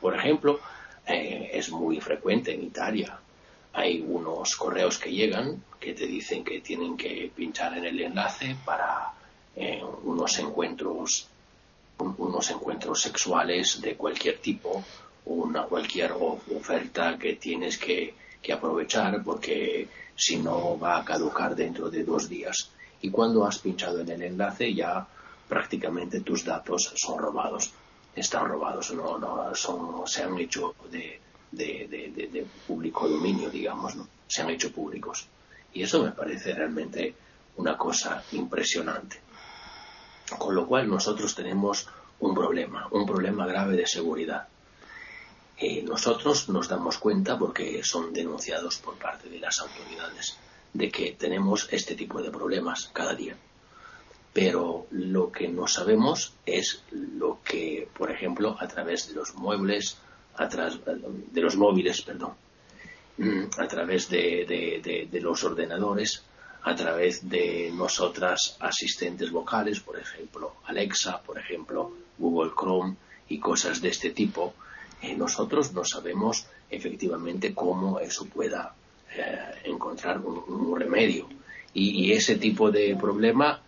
por 0.00 0.16
ejemplo, 0.16 0.60
eh, 1.06 1.50
es 1.52 1.70
muy 1.70 2.00
frecuente 2.00 2.52
en 2.54 2.64
Italia. 2.64 3.18
Hay 3.72 4.00
unos 4.06 4.56
correos 4.56 4.98
que 4.98 5.10
llegan 5.10 5.62
que 5.80 5.92
te 5.94 6.06
dicen 6.06 6.44
que 6.44 6.60
tienen 6.60 6.96
que 6.96 7.30
pinchar 7.34 7.76
en 7.76 7.84
el 7.84 8.00
enlace 8.00 8.56
para 8.64 9.12
eh, 9.56 9.82
unos 10.04 10.38
encuentros 10.38 11.28
unos 11.96 12.50
encuentros 12.50 13.02
sexuales 13.02 13.80
de 13.80 13.94
cualquier 13.94 14.38
tipo 14.38 14.82
una 15.26 15.62
cualquier 15.62 16.12
oferta 16.12 17.16
que 17.18 17.34
tienes 17.34 17.78
que, 17.78 18.14
aprovechar 18.52 19.22
porque 19.24 19.88
si 20.14 20.36
no 20.36 20.78
va 20.78 20.98
a 20.98 21.04
caducar 21.04 21.56
dentro 21.56 21.88
de 21.88 22.04
dos 22.04 22.28
días. 22.28 22.68
Y 23.00 23.10
cuando 23.10 23.46
has 23.46 23.58
pinchado 23.58 24.00
en 24.00 24.10
el 24.10 24.22
enlace 24.22 24.74
ya 24.74 25.06
prácticamente 25.48 26.20
tus 26.20 26.44
datos 26.44 26.92
son 26.94 27.18
robados. 27.18 27.72
Están 28.14 28.48
robados, 28.48 28.92
no, 28.92 29.18
no 29.18 29.54
son, 29.54 30.06
se 30.06 30.22
han 30.22 30.38
hecho 30.38 30.74
de, 30.90 31.20
de, 31.50 32.46
público 32.66 33.08
dominio, 33.08 33.50
digamos, 33.50 33.96
¿no? 33.96 34.08
se 34.26 34.42
han 34.42 34.50
hecho 34.50 34.72
públicos. 34.72 35.26
Y 35.72 35.82
eso 35.82 36.02
me 36.02 36.12
parece 36.12 36.54
realmente 36.54 37.14
una 37.56 37.76
cosa 37.76 38.22
impresionante. 38.32 39.20
Con 40.38 40.54
lo 40.54 40.66
cual 40.66 40.88
nosotros 40.88 41.34
tenemos 41.34 41.88
un 42.20 42.34
problema, 42.34 42.88
un 42.90 43.06
problema 43.06 43.46
grave 43.46 43.76
de 43.76 43.86
seguridad. 43.86 44.48
Eh, 45.56 45.82
nosotros 45.82 46.48
nos 46.48 46.68
damos 46.68 46.98
cuenta, 46.98 47.38
porque 47.38 47.82
son 47.84 48.12
denunciados 48.12 48.78
por 48.78 48.94
parte 48.96 49.28
de 49.28 49.38
las 49.38 49.58
autoridades, 49.60 50.36
de 50.72 50.90
que 50.90 51.12
tenemos 51.12 51.68
este 51.70 51.94
tipo 51.94 52.22
de 52.22 52.30
problemas 52.30 52.90
cada 52.92 53.14
día. 53.14 53.36
Pero 54.34 54.86
lo 54.90 55.32
que 55.32 55.48
no 55.48 55.66
sabemos 55.66 56.34
es 56.44 56.82
lo 56.90 57.38
que, 57.42 57.88
por 57.96 58.10
ejemplo, 58.10 58.56
a 58.60 58.68
través 58.68 59.08
de 59.08 59.14
los 59.14 59.34
muebles, 59.34 59.96
a 60.36 60.46
de 60.48 61.40
los 61.40 61.56
móviles, 61.56 62.02
perdón, 62.02 62.32
mm, 63.16 63.44
a 63.56 63.66
través 63.66 64.10
de, 64.10 65.08
de 65.10 65.20
los 65.20 65.42
ordenadores, 65.44 66.24
a 66.64 66.74
través 66.74 67.26
de 67.28 67.70
nosotras 67.72 68.56
asistentes 68.60 69.30
vocales, 69.30 69.80
por 69.80 69.98
ejemplo, 69.98 70.56
Alexa, 70.66 71.22
por 71.22 71.38
ejemplo, 71.38 71.92
Google 72.18 72.52
Chrome 72.58 72.96
y 73.28 73.38
cosas 73.38 73.80
de 73.80 73.88
este 73.88 74.10
tipo, 74.10 74.54
nosotros 75.16 75.72
no 75.72 75.84
sabemos 75.84 76.46
efectivamente 76.70 77.54
cómo 77.54 78.00
eso 78.00 78.26
pueda 78.26 78.74
eh, 79.14 79.38
encontrar 79.64 80.20
un, 80.20 80.78
remedio. 80.78 81.28
Y, 81.74 82.12
ese 82.12 82.36
tipo 82.36 82.70
de 82.70 82.96
problema 82.96 83.60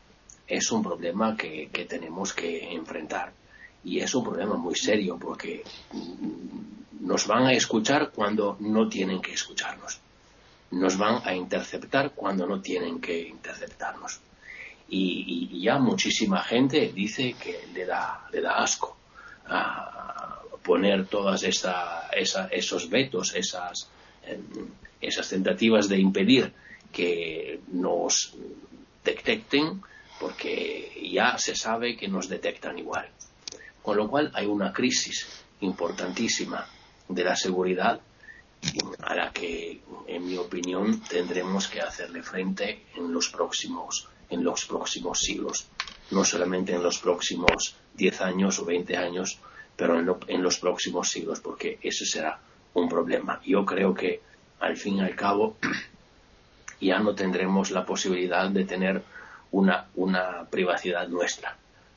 es 0.46 0.70
un 0.70 0.82
problema 0.82 1.36
que, 1.36 1.68
tenemos 1.88 2.32
que 2.32 2.72
enfrentar. 2.72 3.32
Y 3.84 4.00
es 4.00 4.14
un 4.14 4.24
problema 4.24 4.56
muy 4.56 4.74
serio 4.74 5.18
porque 5.18 5.62
nos 7.00 7.26
van 7.26 7.46
a 7.46 7.52
escuchar 7.52 8.10
cuando 8.10 8.56
no 8.60 8.88
tienen 8.88 9.20
que 9.20 9.32
escucharnos. 9.32 10.00
Nos 10.72 10.98
van 10.98 11.22
a 11.24 11.34
interceptar 11.34 12.12
cuando 12.12 12.46
no 12.46 12.60
tienen 12.60 13.00
que 13.00 13.28
interceptarnos. 13.28 14.20
Y, 14.88 15.60
ya 15.60 15.78
muchísima 15.78 16.42
gente 16.42 16.92
dice 16.92 17.34
que 17.34 17.66
le 17.72 17.86
da, 17.86 18.28
le 18.32 18.40
da 18.40 18.62
asco 18.62 18.96
a, 19.46 20.40
poner 20.62 21.06
todas 21.06 21.44
esos 21.44 22.90
vetos, 22.90 23.34
esas, 23.34 23.88
em, 24.24 24.42
esas 25.00 25.28
tentativas 25.28 25.88
de 25.88 25.98
impedir 25.98 26.52
que 26.92 27.60
nos 27.68 28.34
detecten, 29.04 29.80
porque 30.20 31.08
ya 31.12 31.38
se 31.38 31.54
sabe 31.54 31.96
que 31.96 32.08
nos 32.08 32.28
detectan 32.28 32.78
igual. 32.78 33.08
Con 33.82 33.96
lo 33.96 34.08
cual 34.08 34.30
hay 34.34 34.46
una 34.46 34.72
crisis 34.72 35.26
importantísima 35.60 36.66
de 37.08 37.24
la 37.24 37.36
seguridad 37.36 38.00
a 39.00 39.14
la 39.14 39.32
que, 39.32 39.80
en 40.06 40.26
mi 40.26 40.36
opinión, 40.36 41.00
tendremos 41.00 41.68
que 41.68 41.80
hacerle 41.80 42.22
frente 42.22 42.86
en 42.96 43.12
los 43.12 43.28
próximos, 43.28 44.08
en 44.30 44.42
los 44.42 44.64
próximos 44.64 45.20
siglos, 45.20 45.66
no 46.10 46.24
solamente 46.24 46.74
en 46.74 46.82
los 46.82 46.98
próximos 46.98 47.76
10 47.94 48.20
años 48.22 48.58
o 48.58 48.64
20 48.64 48.96
años, 48.96 49.38
pero 49.76 49.98
en, 49.98 50.42
los 50.42 50.58
próximos 50.58 51.10
siglos, 51.10 51.40
porque 51.40 51.78
ese 51.82 52.06
será 52.06 52.40
un 52.74 52.88
problema. 52.88 53.40
Yo 53.44 53.64
creo 53.64 53.94
que 53.94 54.20
al 54.60 54.76
fin 54.76 54.96
y 54.96 55.00
al 55.02 55.14
cabo 55.14 55.56
ya 56.80 56.98
no 56.98 57.14
tendremos 57.14 57.70
la 57.70 57.84
posibilidad 57.84 58.48
de 58.50 58.64
tener 58.64 59.02
una, 59.52 59.86
una 59.94 60.46
privacidad 60.50 61.08
nuestra. 61.08 61.56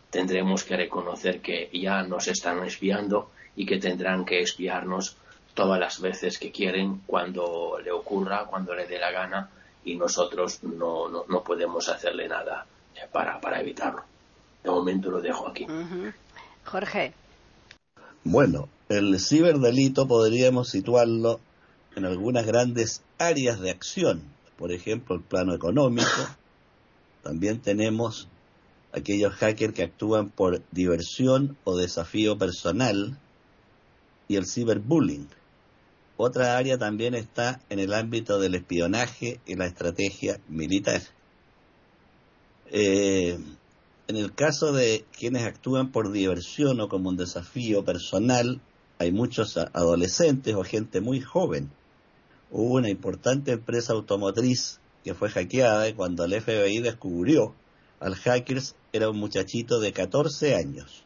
Tendremos 0.09 0.63
que 0.63 0.77
reconocer 0.77 1.41
que 1.41 1.69
ya 1.73 2.03
nos 2.03 2.27
están 2.27 2.63
espiando 2.63 3.31
y 3.55 3.65
que 3.65 3.77
tendrán 3.77 4.25
que 4.25 4.41
espiarnos 4.41 5.17
todas 5.53 5.79
las 5.79 5.99
veces 5.99 6.39
que 6.39 6.51
quieren, 6.51 7.01
cuando 7.05 7.79
le 7.83 7.91
ocurra, 7.91 8.45
cuando 8.45 8.73
le 8.73 8.87
dé 8.87 8.97
la 8.97 9.11
gana, 9.11 9.49
y 9.83 9.95
nosotros 9.95 10.63
no, 10.63 11.09
no, 11.09 11.43
podemos 11.43 11.89
hacerle 11.89 12.27
nada 12.27 12.65
eh, 12.95 13.07
para, 13.11 13.39
para 13.39 13.59
evitarlo. 13.59 14.03
De 14.63 14.69
momento 14.69 15.09
lo 15.09 15.21
dejo 15.21 15.47
aquí. 15.47 15.65
Jorge. 16.65 17.13
Bueno, 18.23 18.69
el 18.89 19.19
ciberdelito 19.19 20.07
podríamos 20.07 20.69
situarlo 20.69 21.39
en 21.95 22.05
algunas 22.05 22.45
grandes 22.45 23.01
áreas 23.17 23.59
de 23.59 23.71
acción, 23.71 24.23
por 24.57 24.71
ejemplo, 24.71 25.15
el 25.15 25.21
plano 25.21 25.53
económico. 25.53 26.07
También 27.23 27.61
tenemos 27.61 28.27
aquellos 28.91 29.33
hackers 29.35 29.73
que 29.73 29.83
actúan 29.83 30.29
por 30.29 30.61
diversión 30.71 31.57
o 31.63 31.77
desafío 31.77 32.37
personal 32.37 33.17
y 34.27 34.35
el 34.35 34.45
ciberbullying. 34.45 35.27
Otra 36.17 36.57
área 36.57 36.77
también 36.77 37.15
está 37.15 37.61
en 37.69 37.79
el 37.79 37.93
ámbito 37.93 38.39
del 38.39 38.55
espionaje 38.55 39.39
y 39.45 39.55
la 39.55 39.67
estrategia 39.67 40.39
militar. 40.47 41.01
Eh, 42.71 43.39
en 44.07 44.15
el 44.17 44.33
caso 44.33 44.73
de 44.73 45.05
quienes 45.17 45.43
actúan 45.43 45.91
por 45.91 46.11
diversión 46.11 46.79
o 46.81 46.89
como 46.89 47.09
un 47.09 47.17
desafío 47.17 47.85
personal, 47.85 48.59
hay 48.97 49.11
muchos 49.11 49.55
adolescentes 49.55 50.55
o 50.55 50.63
gente 50.63 50.99
muy 50.99 51.21
joven, 51.21 51.71
hubo 52.51 52.75
una 52.75 52.89
importante 52.89 53.51
empresa 53.51 53.93
automotriz 53.93 54.79
fue 55.13 55.29
hackeada 55.29 55.87
y 55.89 55.93
cuando 55.93 56.25
el 56.25 56.39
FBI 56.41 56.79
descubrió 56.79 57.53
al 57.99 58.15
hackers 58.15 58.75
era 58.93 59.09
un 59.09 59.17
muchachito 59.17 59.79
de 59.79 59.91
14 59.93 60.55
años. 60.55 61.03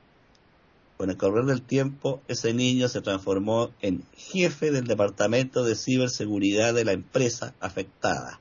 Con 0.98 1.10
el 1.10 1.18
correr 1.18 1.46
del 1.46 1.62
tiempo, 1.62 2.22
ese 2.28 2.54
niño 2.54 2.88
se 2.88 3.02
transformó 3.02 3.72
en 3.82 4.04
jefe 4.16 4.72
del 4.72 4.86
departamento 4.86 5.64
de 5.64 5.76
ciberseguridad 5.76 6.74
de 6.74 6.86
la 6.86 6.94
empresa 6.94 7.56
afectada. 7.60 8.40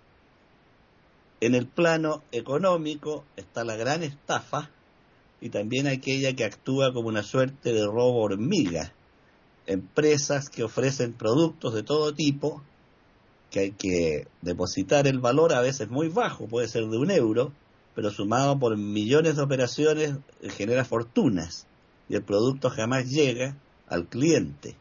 En 1.41 1.55
el 1.55 1.67
plano 1.67 2.23
económico 2.31 3.25
está 3.37 3.65
la 3.65 3.75
gran 3.75 4.03
estafa 4.03 4.71
y 5.41 5.49
también 5.49 5.89
aquella 5.89 6.35
que 6.35 6.45
actúa 6.45 6.93
como 6.93 7.09
una 7.09 7.25
suerte 7.25 7.73
de 7.73 7.85
robo 7.85 8.23
hormiga. 8.23 8.93
Empresas 9.67 10.49
que 10.49 10.63
ofrecen 10.63 11.15
productos 11.15 11.75
de 11.75 11.83
todo 11.83 12.15
tipo, 12.15 12.63
que 13.53 13.61
hay 13.61 13.71
que 13.73 14.27
depositar 14.41 15.07
el 15.07 15.21
valor 15.21 15.53
a 15.53 15.61
veces 15.61 15.91
muy 15.91 16.09
bajo, 16.09 16.47
puede 16.47 16.67
ser 16.67 16.87
de 16.89 16.97
un 16.97 17.11
euro, 17.11 17.53
pero 17.95 18.11
sumado 18.11 18.59
por 18.59 18.77
millones 18.77 19.37
de 19.37 19.43
operaciones 19.43 20.15
eh, 20.41 20.49
genera 20.49 20.85
fortunas 20.85 21.67
y 22.09 22.17
el 22.17 22.23
producto 22.23 22.71
jamás 22.71 23.09
llega 23.11 23.57
al 23.89 24.09
cliente. 24.09 24.75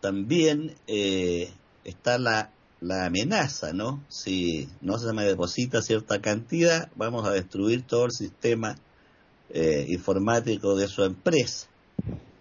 También 0.00 0.74
eh, 0.86 1.52
está 1.84 2.18
la, 2.18 2.50
la 2.80 3.06
amenaza, 3.06 3.72
¿no? 3.72 4.02
Si 4.08 4.68
no 4.80 4.98
se 4.98 5.12
me 5.12 5.24
deposita 5.24 5.82
cierta 5.82 6.20
cantidad, 6.20 6.90
vamos 6.96 7.26
a 7.26 7.30
destruir 7.30 7.82
todo 7.82 8.06
el 8.06 8.12
sistema 8.12 8.76
eh, 9.50 9.86
informático 9.88 10.74
de 10.76 10.88
su 10.88 11.04
empresa, 11.04 11.68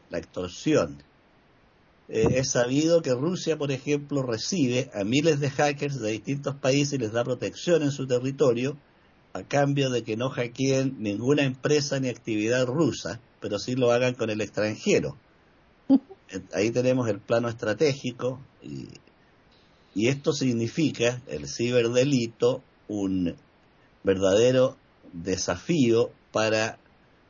la 0.10 0.18
extorsión. 0.18 1.04
Eh, 2.10 2.28
es 2.36 2.52
sabido 2.52 3.02
que 3.02 3.14
Rusia, 3.14 3.58
por 3.58 3.72
ejemplo, 3.72 4.24
recibe 4.24 4.90
a 4.94 5.04
miles 5.04 5.40
de 5.40 5.50
hackers 5.50 6.00
de 6.00 6.12
distintos 6.12 6.56
países 6.56 6.94
y 6.94 6.98
les 6.98 7.14
da 7.14 7.24
protección 7.24 7.82
en 7.84 7.92
su 7.92 8.08
territorio 8.08 8.78
a 9.34 9.44
cambio 9.44 9.90
de 9.90 10.04
que 10.04 10.18
no 10.18 10.30
hackeen 10.30 10.98
ninguna 11.00 11.44
empresa 11.44 12.00
ni 12.00 12.10
actividad 12.10 12.66
rusa, 12.68 13.20
pero 13.40 13.58
sí 13.58 13.76
lo 13.76 13.92
hagan 13.92 14.14
con 14.14 14.30
el 14.30 14.42
extranjero. 14.42 15.18
Ahí 16.54 16.72
tenemos 16.72 17.08
el 17.10 17.20
plano 17.20 17.50
estratégico 17.50 18.40
y, 18.62 18.88
y 19.96 20.08
esto 20.08 20.34
significa 20.34 21.22
el 21.28 21.48
ciberdelito 21.48 22.64
un 22.88 23.36
verdadero 24.04 24.78
desafío 25.14 26.12
para 26.32 26.78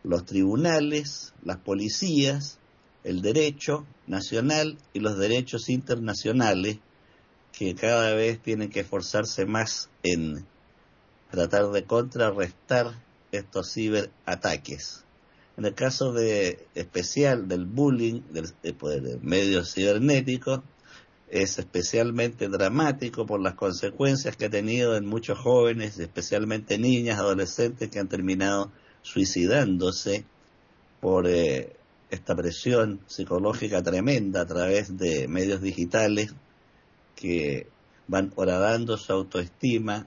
los 0.03 0.25
tribunales, 0.25 1.33
las 1.43 1.57
policías, 1.57 2.59
el 3.03 3.21
derecho 3.21 3.85
nacional 4.07 4.77
y 4.93 4.99
los 4.99 5.17
derechos 5.17 5.69
internacionales 5.69 6.79
que 7.51 7.75
cada 7.75 8.13
vez 8.13 8.41
tienen 8.41 8.69
que 8.69 8.81
esforzarse 8.81 9.45
más 9.45 9.89
en 10.01 10.45
tratar 11.31 11.69
de 11.71 11.83
contrarrestar 11.83 12.93
estos 13.31 13.73
ciberataques. 13.73 15.03
En 15.57 15.65
el 15.65 15.75
caso 15.75 16.13
de 16.13 16.65
especial 16.73 17.47
del 17.47 17.65
bullying, 17.65 18.21
del, 18.31 18.47
de, 18.61 19.19
medios 19.21 19.73
cibernéticos, 19.73 20.61
es 21.29 21.57
especialmente 21.57 22.47
dramático 22.47 23.25
por 23.25 23.39
las 23.39 23.55
consecuencias 23.55 24.35
que 24.35 24.45
ha 24.45 24.49
tenido 24.49 24.95
en 24.95 25.05
muchos 25.05 25.39
jóvenes, 25.39 25.97
especialmente 25.99 26.77
niñas, 26.77 27.19
adolescentes 27.19 27.89
que 27.89 27.99
han 27.99 28.07
terminado 28.07 28.71
suicidándose 29.01 30.25
por 31.01 31.27
eh, 31.27 31.75
esta 32.13 32.35
presión 32.35 32.99
psicológica 33.07 33.81
tremenda 33.81 34.41
a 34.41 34.45
través 34.45 34.97
de 34.97 35.27
medios 35.27 35.61
digitales 35.61 36.33
que 37.15 37.67
van 38.07 38.31
horadando 38.35 38.97
su 38.97 39.11
autoestima 39.11 40.05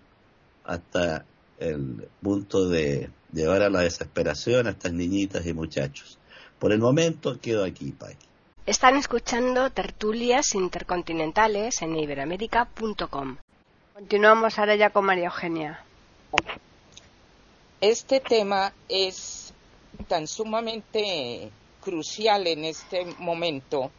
hasta 0.64 1.24
el 1.58 2.08
punto 2.22 2.68
de 2.68 3.10
llevar 3.32 3.62
a 3.62 3.70
la 3.70 3.80
desesperación 3.80 4.68
a 4.68 4.70
estas 4.70 4.92
niñitas 4.92 5.44
y 5.46 5.52
muchachos. 5.52 6.18
Por 6.60 6.72
el 6.72 6.78
momento 6.78 7.40
quedo 7.40 7.64
aquí, 7.64 7.90
Pai. 7.90 8.16
Están 8.66 8.96
escuchando 8.96 9.70
tertulias 9.70 10.54
intercontinentales 10.54 11.82
en 11.82 11.96
iberamérica.com. 11.96 13.36
Continuamos 13.94 14.58
ahora 14.58 14.76
ya 14.76 14.90
con 14.90 15.04
María 15.04 15.26
Eugenia. 15.26 15.84
Este 17.80 18.20
tema 18.20 18.72
es 18.88 19.52
tan 20.08 20.26
sumamente 20.26 21.50
crucial 21.86 22.48
en 22.48 22.64
este 22.64 23.04
momento 23.20 23.92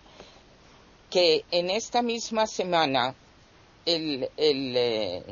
que 1.10 1.46
en 1.52 1.70
esta 1.70 2.02
misma 2.02 2.46
semana 2.46 3.16
el, 3.86 4.30
eh, 4.36 5.24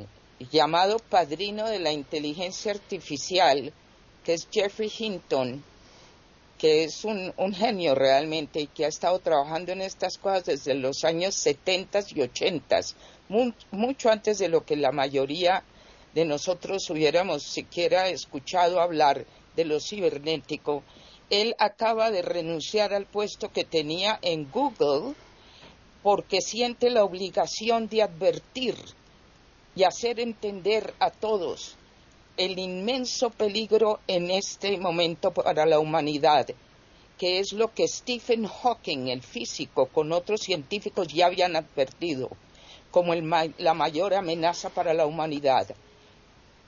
llamado 0.49 0.99
padrino 0.99 1.67
de 1.67 1.79
la 1.79 1.91
inteligencia 1.91 2.71
artificial, 2.71 3.73
que 4.23 4.35
es 4.35 4.47
Jeffrey 4.49 4.89
Hinton, 4.97 5.61
que 6.57 6.85
es 6.85 7.03
un, 7.03 7.33
genio 7.53 7.93
realmente 7.93 8.61
y 8.61 8.67
que 8.67 8.85
ha 8.85 8.87
estado 8.87 9.19
trabajando 9.19 9.73
en 9.73 9.81
estas 9.81 10.17
cosas 10.17 10.45
desde 10.45 10.75
los 10.75 11.03
años 11.03 11.35
70 11.35 11.99
y 12.15 12.21
80, 12.21 12.79
mucho 13.71 14.09
antes 14.09 14.39
de 14.39 14.47
lo 14.47 14.65
que 14.65 14.77
la 14.77 14.93
mayoría 14.93 15.61
de 16.13 16.23
nosotros 16.23 16.89
hubiéramos 16.89 17.43
siquiera 17.43 18.07
escuchado 18.07 18.79
hablar 18.79 19.25
de 19.57 19.65
lo 19.65 19.81
cibernético 19.81 20.83
él 21.29 21.55
acaba 21.57 22.11
de 22.11 22.21
renunciar 22.21 22.93
al 22.93 23.05
puesto 23.05 23.51
que 23.51 23.63
tenía 23.63 24.19
en 24.21 24.49
Google 24.51 25.15
porque 26.03 26.41
siente 26.41 26.89
la 26.89 27.03
obligación 27.03 27.87
de 27.87 28.03
advertir 28.03 28.75
y 29.75 29.83
hacer 29.83 30.19
entender 30.19 30.93
a 30.99 31.09
todos 31.09 31.75
el 32.37 32.59
inmenso 32.59 33.29
peligro 33.29 33.99
en 34.07 34.29
este 34.29 34.77
momento 34.77 35.31
para 35.31 35.65
la 35.65 35.79
humanidad, 35.79 36.47
que 37.17 37.39
es 37.39 37.53
lo 37.53 37.73
que 37.73 37.87
Stephen 37.87 38.45
Hawking, 38.45 39.07
el 39.07 39.21
físico, 39.21 39.87
con 39.87 40.11
otros 40.11 40.41
científicos 40.41 41.07
ya 41.07 41.27
habían 41.27 41.55
advertido 41.55 42.29
como 42.91 43.13
la 43.15 43.73
mayor 43.73 44.13
amenaza 44.13 44.69
para 44.69 44.93
la 44.93 45.05
humanidad 45.05 45.75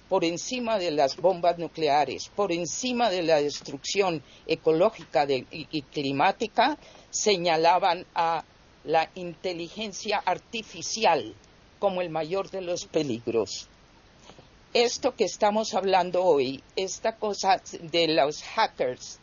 por 0.09 0.23
encima 0.23 0.77
de 0.77 0.91
las 0.91 1.17
bombas 1.17 1.57
nucleares, 1.57 2.29
por 2.35 2.51
encima 2.51 3.09
de 3.09 3.23
la 3.23 3.41
destrucción 3.41 4.23
ecológica 4.45 5.27
y, 5.29 5.81
climática, 5.83 6.77
señalaban 7.09 8.05
a 8.15 8.43
la 8.85 9.09
inteligencia 9.15 10.21
artificial 10.25 11.35
como 11.79 12.01
el 12.01 12.09
mayor 12.09 12.49
de 12.49 12.61
los 12.61 12.85
peligros. 12.85 13.67
Esto 14.73 15.15
que 15.15 15.25
estamos 15.25 15.73
hablando 15.73 16.23
hoy, 16.23 16.63
esta 16.75 17.15
cosa 17.15 17.61
de 17.81 18.07
los 18.07 18.43
hackers, 18.43 19.19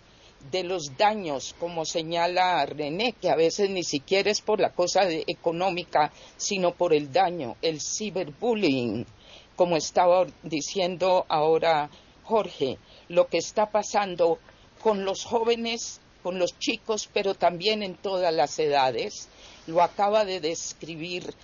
de 0.50 0.64
los 0.64 0.96
daños, 0.98 1.54
como 1.58 1.84
señala 1.84 2.64
René, 2.66 3.12
que 3.12 3.30
a 3.30 3.36
veces 3.36 3.70
ni 3.70 3.82
siquiera 3.82 4.30
es 4.30 4.40
por 4.40 4.60
la 4.60 4.70
cosa 4.70 5.02
económica, 5.08 6.12
sino 6.36 6.74
por 6.74 6.92
el 6.92 7.12
daño, 7.12 7.56
el 7.62 7.80
ciberbullying, 7.80 9.06
como 9.56 9.76
estaba 9.76 10.26
diciendo 10.42 11.26
ahora 11.28 11.90
Jorge, 12.24 12.78
lo 13.08 13.28
que 13.28 13.38
está 13.38 13.70
pasando 13.70 14.38
con 14.82 15.04
los 15.04 15.24
jóvenes, 15.24 16.00
con 16.22 16.38
los 16.38 16.58
chicos, 16.58 17.08
pero 17.12 17.34
también 17.34 17.82
en 17.82 17.96
todas 17.96 18.32
las 18.32 18.58
edades, 18.58 19.28
lo 19.66 19.82
acaba 19.82 20.24
de 20.24 20.40
describir 20.40 21.34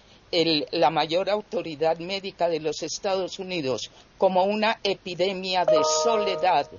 la 0.71 0.91
mayor 0.91 1.29
autoridad 1.29 1.99
médica 1.99 2.49
de 2.49 2.61
los 2.61 2.83
Estados 2.83 3.39
Unidos 3.39 3.91
como 4.17 4.45
una 4.45 4.79
epidemia 4.83 5.65
de 5.65 5.81
soledad, 6.05 6.71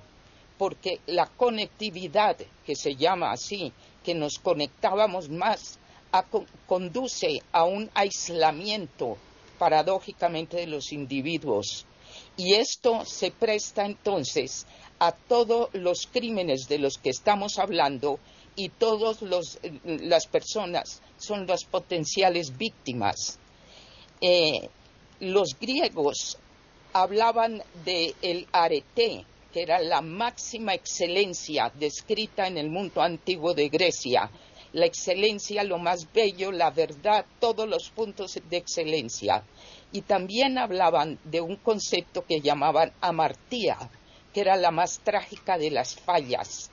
porque 0.57 0.99
la 1.05 1.25
conectividad, 1.27 2.37
que 2.65 2.75
se 2.75 2.95
llama 2.95 3.31
así, 3.31 3.73
que 4.03 4.15
nos 4.15 4.39
conectábamos 4.39 5.29
más, 5.29 5.79
conduce 6.65 7.41
a 7.51 7.65
un 7.65 7.89
aislamiento 7.93 9.17
paradójicamente 9.62 10.58
de 10.58 10.65
los 10.65 10.91
individuos. 10.91 11.86
Y 12.36 12.56
esto 12.56 13.06
se 13.06 13.30
presta 13.30 13.86
entonces 13.86 14.65
a 14.97 15.12
todos 15.12 15.69
los 15.74 16.08
crímenes 16.12 16.67
de 16.67 16.80
los 16.80 16.97
que 16.97 17.12
estamos 17.12 17.60
hablando 17.60 18.17
y 18.56 18.69
todas 18.69 19.19
las 19.84 20.26
personas 20.26 21.04
son 21.19 21.45
las 21.45 21.63
potenciales 21.65 22.58
víctimas. 22.58 23.38
Eh, 24.19 24.67
los 25.19 25.56
griegos 25.60 26.39
hablaban 26.93 27.62
del 27.86 28.15
el 28.24 28.47
arete, 28.52 29.26
que 29.54 29.62
era 29.62 29.80
la 29.80 30.02
máxima 30.02 30.74
excelencia 30.74 31.71
descrita 31.76 32.47
en 32.47 32.58
el 32.58 32.71
mundo 32.71 33.00
antiguo 33.04 33.54
de 33.54 33.69
Grecia, 33.69 34.28
la 34.73 34.86
excelencia, 34.86 35.63
lo 35.63 35.77
más 35.77 36.12
bello, 36.13 36.51
la 36.51 36.71
verdad, 36.71 37.25
todos 37.39 37.67
los 37.67 37.89
puntos 37.89 38.39
de 38.49 38.57
excelencia. 38.57 39.43
Y 39.91 40.01
también 40.01 40.57
hablaban 40.57 41.19
de 41.25 41.41
un 41.41 41.57
concepto 41.57 42.25
que 42.25 42.41
llamaban 42.41 42.93
amartía, 43.01 43.77
que 44.34 44.41
era 44.41 44.55
la 44.55 44.71
más 44.71 44.99
trágica 44.99 45.57
de 45.57 45.71
las 45.71 45.95
fallas. 45.95 46.71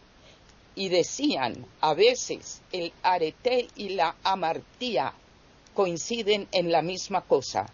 Y 0.76 0.88
decían, 0.90 1.66
a 1.80 1.94
veces, 1.94 2.62
el 2.70 2.92
arete 3.02 3.66
y 3.74 3.90
la 3.90 4.14
amartía 4.22 5.12
coinciden 5.74 6.46
en 6.52 6.70
la 6.70 6.82
misma 6.82 7.22
cosa. 7.22 7.66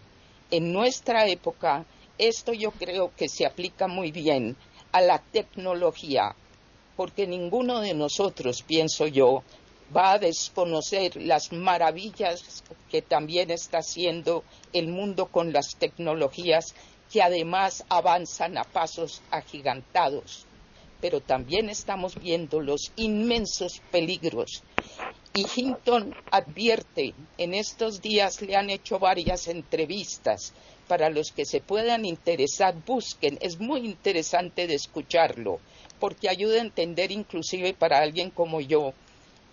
En 0.49 0.71
nuestra 0.73 1.27
época, 1.27 1.85
esto 2.17 2.53
yo 2.53 2.71
creo 2.71 3.13
que 3.15 3.29
se 3.29 3.45
aplica 3.45 3.87
muy 3.87 4.11
bien 4.11 4.55
a 4.91 5.01
la 5.01 5.19
tecnología, 5.19 6.35
porque 6.95 7.27
ninguno 7.27 7.81
de 7.81 7.93
nosotros, 7.93 8.63
pienso 8.63 9.05
yo, 9.05 9.43
va 9.95 10.13
a 10.13 10.19
desconocer 10.19 11.15
las 11.15 11.51
maravillas 11.53 12.63
que 12.89 13.01
también 13.01 13.49
está 13.51 13.77
haciendo 13.79 14.43
el 14.73 14.87
mundo 14.87 15.27
con 15.27 15.53
las 15.53 15.75
tecnologías 15.77 16.75
que 17.11 17.21
además 17.21 17.85
avanzan 17.87 18.57
a 18.57 18.63
pasos 18.63 19.21
agigantados. 19.31 20.45
Pero 20.99 21.21
también 21.21 21.69
estamos 21.69 22.15
viendo 22.15 22.59
los 22.59 22.91
inmensos 22.95 23.81
peligros. 23.91 24.63
Y 25.33 25.45
Hinton 25.55 26.15
advierte, 26.31 27.13
en 27.37 27.53
estos 27.53 28.01
días 28.01 28.41
le 28.41 28.55
han 28.55 28.69
hecho 28.69 28.99
varias 28.99 29.47
entrevistas, 29.47 30.53
para 30.87 31.09
los 31.09 31.31
que 31.31 31.45
se 31.45 31.61
puedan 31.61 32.05
interesar, 32.05 32.75
busquen, 32.85 33.37
es 33.41 33.59
muy 33.59 33.81
interesante 33.81 34.67
de 34.67 34.75
escucharlo, 34.75 35.59
porque 35.99 36.29
ayuda 36.29 36.57
a 36.57 36.61
entender 36.61 37.11
inclusive 37.11 37.73
para 37.73 37.99
alguien 37.99 38.29
como 38.29 38.61
yo 38.61 38.93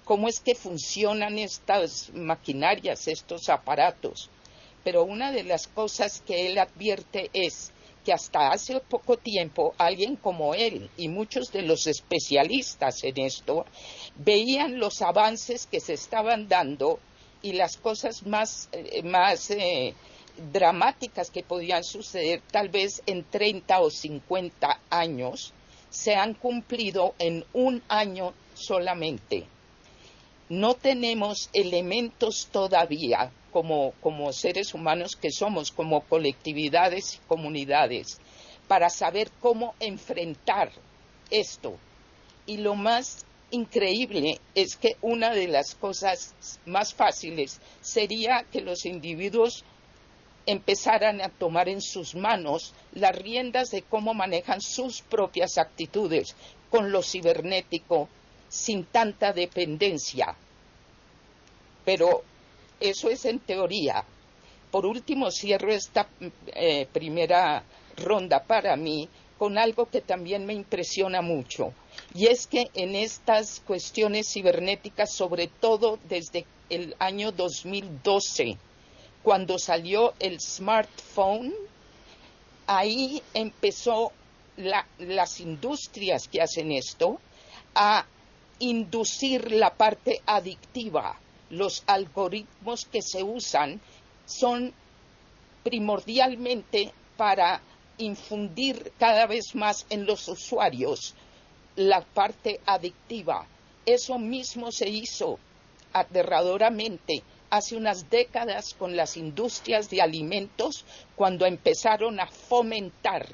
cómo 0.05 0.29
es 0.29 0.41
que 0.41 0.55
funcionan 0.55 1.39
estas 1.39 2.11
maquinarias, 2.13 3.09
estos 3.09 3.49
aparatos. 3.49 4.31
Pero 4.85 5.05
una 5.05 5.31
de 5.31 5.45
las 5.45 5.69
cosas 5.69 6.23
que 6.27 6.47
él 6.47 6.59
advierte 6.59 7.31
es 7.33 7.73
que 8.05 8.13
hasta 8.13 8.51
hace 8.51 8.81
poco 8.81 9.17
tiempo 9.17 9.75
alguien 9.79 10.17
como 10.17 10.55
él 10.55 10.91
y 10.97 11.09
muchos 11.09 11.53
de 11.53 11.63
los 11.63 11.87
especialistas 11.87 13.05
en 13.05 13.19
esto 13.19 13.65
veían 14.17 14.81
los 14.81 15.03
avances 15.03 15.67
que 15.67 15.79
se 15.79 15.93
estaban 15.93 16.49
dando 16.49 16.99
y 17.43 17.53
las 17.53 17.77
cosas 17.77 18.27
más, 18.27 18.69
eh, 18.73 19.05
más 19.05 19.51
eh, 19.51 19.95
dramáticas 20.53 21.31
que 21.31 21.45
podían 21.45 21.85
suceder 21.85 22.43
tal 22.51 22.71
vez 22.71 23.03
en 23.07 23.23
30 23.23 23.81
o 23.81 23.91
50 23.91 24.81
años 24.91 25.53
se 25.91 26.17
han 26.17 26.35
cumplido 26.35 27.15
en 27.21 27.45
un 27.53 27.83
año 27.89 28.33
solamente 28.55 29.47
no 30.53 30.75
tenemos 30.75 31.49
elementos 31.55 32.47
todavía 32.53 33.33
como, 33.53 33.95
seres 34.35 34.75
humanos 34.75 35.17
que 35.19 35.31
somos, 35.31 35.73
como 35.73 36.03
colectividades 36.03 37.15
y 37.15 37.27
comunidades, 37.27 38.21
para 38.69 38.91
saber 38.91 39.31
cómo 39.41 39.75
enfrentar 39.81 40.71
esto. 41.31 41.79
Y 42.45 42.59
lo 42.59 42.75
más 42.75 43.25
increíble 43.51 44.41
es 44.55 44.77
que 44.77 44.99
una 45.01 45.33
de 45.33 45.49
las 45.49 45.75
cosas 45.75 46.35
más 46.67 46.93
fáciles 46.93 47.59
sería 47.81 48.45
que 48.53 48.61
los 48.61 48.85
individuos 48.85 49.65
empezaran 50.45 51.23
a 51.23 51.31
tomar 51.31 51.71
en 51.71 51.81
sus 51.81 52.15
manos 52.15 52.75
las 52.93 53.17
riendas 53.17 53.71
de 53.71 53.81
cómo 53.81 54.13
manejan 54.13 54.61
sus 54.61 55.01
propias 55.01 55.57
actitudes 55.57 56.37
con 56.69 56.93
lo 56.93 57.03
cibernético 57.03 58.11
sin 58.53 58.85
tanta 58.85 59.33
dependencia 59.33 60.37
pero 61.85 62.23
eso 62.81 63.09
es 63.11 63.25
en 63.25 63.41
teoría. 63.41 64.05
Por 64.71 64.87
último, 64.87 65.31
cierro 65.31 65.73
esta 65.73 66.09
eh, 66.47 66.87
primera 66.93 67.63
ronda 67.97 68.43
para 68.43 68.77
mí 68.77 69.09
con 69.39 69.59
algo 69.59 69.87
que 69.87 70.01
también 70.01 70.47
me 70.47 70.55
impresiona 70.55 71.21
mucho, 71.21 71.73
y 72.15 72.29
es 72.29 72.47
que 72.47 72.71
en 72.75 72.95
estas 72.95 73.59
cuestiones 73.67 74.33
cibernéticas, 74.33 75.13
sobre 75.13 75.49
todo 75.49 75.99
desde 76.09 76.47
el 76.71 76.95
año 77.01 77.33
2012, 77.33 78.57
cuando 79.25 79.59
salió 79.59 80.15
el 80.21 80.41
smartphone, 80.41 81.53
ahí 82.69 83.21
empezó 83.35 84.13
las 84.57 85.41
industrias 85.41 86.29
que 86.29 86.41
hacen 86.41 86.71
esto 86.71 87.19
a 87.75 88.07
inducir 88.63 89.51
la 89.51 89.75
parte 89.75 90.23
adictiva 90.25 91.19
los 91.51 91.83
algoritmos 91.87 92.87
que 92.87 93.03
se 93.03 93.25
usan 93.25 93.81
son 94.25 94.73
primordialmente 95.65 96.93
para 97.17 97.61
infundir 97.99 98.93
cada 98.99 99.27
vez 99.27 99.55
más 99.55 99.85
en 99.91 100.07
los 100.07 100.29
usuarios 100.29 101.15
la 101.77 102.03
parte 102.03 102.61
adictiva. 102.65 103.47
Eso 103.85 104.19
mismo 104.19 104.71
se 104.71 104.89
hizo 104.89 105.39
aterradoramente 105.93 107.23
hace 107.51 107.77
unas 107.77 108.09
décadas 108.09 108.75
con 108.75 108.97
las 108.97 109.17
industrias 109.17 109.91
de 109.91 110.01
alimentos 110.01 110.85
cuando 111.17 111.47
empezaron 111.47 112.21
a 112.21 112.29
fomentar 112.29 113.27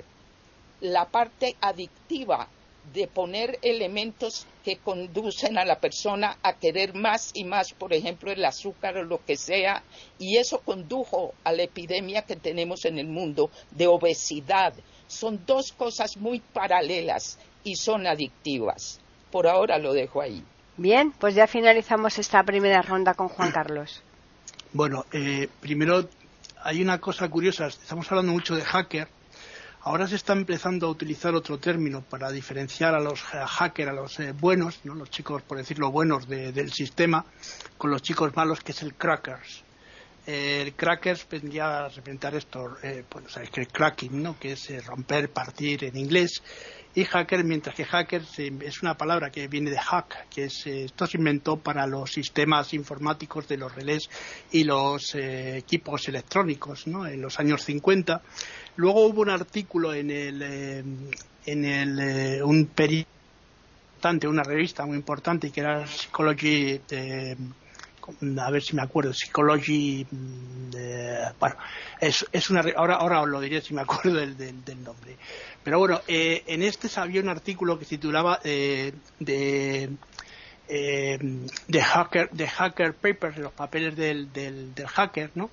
la 0.81 1.05
parte 1.05 1.55
adictiva 1.61 2.49
de 2.93 3.07
poner 3.07 3.59
elementos 3.63 4.47
que 4.65 4.77
conducen 4.77 5.59
a 5.59 5.65
la 5.65 5.81
persona 5.81 6.39
a 6.43 6.55
querer 6.55 6.95
más 6.95 7.31
y 7.35 7.45
más, 7.45 7.73
por 7.73 7.93
ejemplo, 7.93 8.31
el 8.31 8.45
azúcar 8.45 8.97
o 8.97 9.05
lo 9.05 9.25
que 9.25 9.37
sea, 9.37 9.83
y 10.19 10.37
eso 10.37 10.61
condujo 10.61 11.35
a 11.45 11.53
la 11.53 11.63
epidemia 11.63 12.23
que 12.23 12.37
tenemos 12.37 12.85
en 12.85 12.99
el 12.99 13.07
mundo 13.07 13.51
de 13.71 13.87
obesidad. 13.87 14.75
Son 15.07 15.41
dos 15.47 15.73
cosas 15.73 16.17
muy 16.17 16.41
paralelas 16.41 17.39
y 17.65 17.77
son 17.77 18.07
adictivas. 18.07 19.01
Por 19.31 19.47
ahora 19.47 19.79
lo 19.79 19.93
dejo 19.93 20.21
ahí. 20.21 20.43
Bien, 20.77 21.13
pues 21.13 21.35
ya 21.35 21.47
finalizamos 21.47 22.19
esta 22.19 22.43
primera 22.45 22.83
ronda 22.83 23.15
con 23.15 23.29
Juan 23.29 23.51
Carlos. 23.51 24.03
Bueno, 24.73 25.07
eh, 25.13 25.49
primero 25.61 26.09
hay 26.63 26.83
una 26.83 26.99
cosa 27.01 27.29
curiosa. 27.29 27.67
Estamos 27.67 28.11
hablando 28.11 28.33
mucho 28.33 28.55
de 28.55 28.63
hacker 28.63 29.09
Ahora 29.89 30.07
se 30.07 30.17
está 30.17 30.35
empezando 30.35 30.87
a 30.87 30.91
utilizar 30.91 31.35
otro 31.35 31.57
término 31.57 32.03
para 32.03 32.31
diferenciar 32.31 32.95
a 32.95 33.01
los 33.01 33.23
hackers, 33.23 33.89
a 33.89 33.95
los 33.95 34.21
eh, 34.21 34.33
buenos, 34.33 34.81
¿no? 34.85 34.95
los 34.95 35.09
chicos, 35.09 35.41
por 35.41 35.57
decirlo, 35.57 35.91
buenos 35.91 36.29
del 36.29 36.71
sistema, 36.75 37.25
con 37.79 37.91
los 37.91 38.03
chicos 38.03 38.37
malos, 38.37 38.61
que 38.61 38.73
es 38.73 38.83
el 38.83 38.93
crackers. 38.93 39.65
el 40.27 40.75
crackers 40.75 41.27
vendría 41.31 41.87
a 41.87 41.89
representar 41.89 42.35
esto, 42.35 42.77
eh, 42.83 43.03
bueno, 43.11 43.31
sabéis 43.31 43.51
que 43.51 43.63
el 43.63 43.69
cracking, 43.69 44.23
¿no? 44.23 44.39
que 44.39 44.53
es 44.53 44.69
eh, 44.69 44.83
romper, 44.83 45.31
partir 45.31 45.83
en 45.85 45.97
inglés, 45.97 46.43
y 46.95 47.05
hacker, 47.05 47.45
mientras 47.45 47.75
que 47.75 47.85
hacker 47.85 48.23
es 48.39 48.83
una 48.83 48.97
palabra 48.97 49.31
que 49.31 49.47
viene 49.47 49.71
de 49.71 49.79
hack, 49.79 50.29
que 50.29 50.45
es, 50.45 50.67
esto 50.67 51.07
se 51.07 51.19
inventó 51.19 51.57
para 51.57 51.87
los 51.87 52.13
sistemas 52.13 52.75
informáticos 52.75 53.47
de 53.47 53.57
los 53.57 53.75
relés 53.75 54.11
y 54.51 54.65
los 54.65 55.15
equipos 55.15 56.09
electrónicos 56.09 56.87
¿no? 56.87 57.07
en 57.07 57.23
los 57.23 57.39
años 57.39 57.63
50 57.63 58.23
Luego 58.79 59.07
hubo 59.07 59.23
un 59.23 59.31
artículo 59.31 59.93
en 59.93 60.09
el, 60.09 60.41
eh, 60.41 60.85
en 61.47 61.65
el 61.65 61.99
eh, 61.99 62.43
un 62.45 62.67
periodo 62.67 63.09
una 64.29 64.45
revista 64.45 64.87
muy 64.87 64.97
importante 64.97 65.51
que 65.51 65.61
era 65.61 65.85
Psychology, 65.85 66.81
a 68.41 68.51
ver 68.51 68.63
si 68.63 68.75
me 68.75 68.83
acuerdo, 68.83 69.13
Psychology, 69.13 70.07
bueno, 71.39 71.57
es, 72.01 72.27
es 72.33 72.51
una, 72.51 72.63
ahora, 72.77 72.97
ahora 72.97 73.23
os 73.23 73.29
lo 73.29 73.41
diré 73.41 73.61
si 73.61 73.75
me 73.75 73.83
acuerdo 73.83 74.15
del, 74.15 74.37
del, 74.37 74.83
nombre. 74.83 75.17
Pero 75.63 75.79
bueno, 75.79 76.01
eh, 76.09 76.43
en 76.47 76.63
este 76.63 76.89
había 76.99 77.21
un 77.21 77.29
artículo 77.29 77.79
que 77.79 77.85
titulaba 77.85 78.41
de 78.43 78.95
de 80.69 81.83
hacker 81.83 82.31
de 82.31 82.47
hacker 82.47 82.95
papers 82.95 83.39
los 83.39 83.53
papeles 83.53 83.97
del, 83.97 84.31
del, 84.33 84.75
del 84.75 84.87
hacker 84.87 85.31
no 85.35 85.51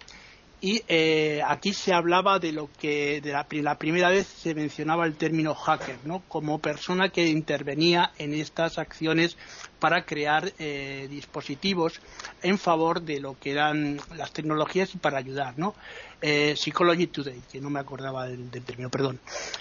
y 0.61 0.81
eh, 0.87 1.41
aquí 1.45 1.73
se 1.73 1.93
hablaba 1.93 2.39
de 2.39 2.51
lo 2.51 2.69
que 2.79 3.21
de 3.21 3.61
la, 3.61 3.77
primera 3.77 4.09
vez 4.09 4.25
se 4.25 4.55
mencionaba 4.55 5.05
el 5.05 5.15
término 5.15 5.53
hacker, 5.53 5.97
¿no? 6.05 6.23
Como 6.27 6.59
persona 6.59 7.09
que 7.09 7.27
intervenía 7.27 8.11
en 8.17 8.33
estas 8.33 8.77
acciones 8.77 9.37
para 9.79 10.05
crear 10.05 10.53
eh, 10.57 11.07
dispositivos 11.09 12.01
en 12.41 12.57
favor 12.57 13.01
de 13.01 13.19
lo 13.19 13.37
que 13.39 13.51
eran 13.51 13.99
las 14.15 14.31
tecnologías 14.31 14.95
y 14.95 14.97
para 14.97 15.17
ayudar, 15.17 15.57
¿no? 15.57 15.75
Eh, 16.21 16.55
Psychology 16.55 17.07
Today, 17.07 17.41
que 17.51 17.59
no 17.59 17.69
me 17.69 17.79
acordaba 17.79 18.27
del, 18.27 18.49
término, 18.49 18.89
perdón. 18.89 19.19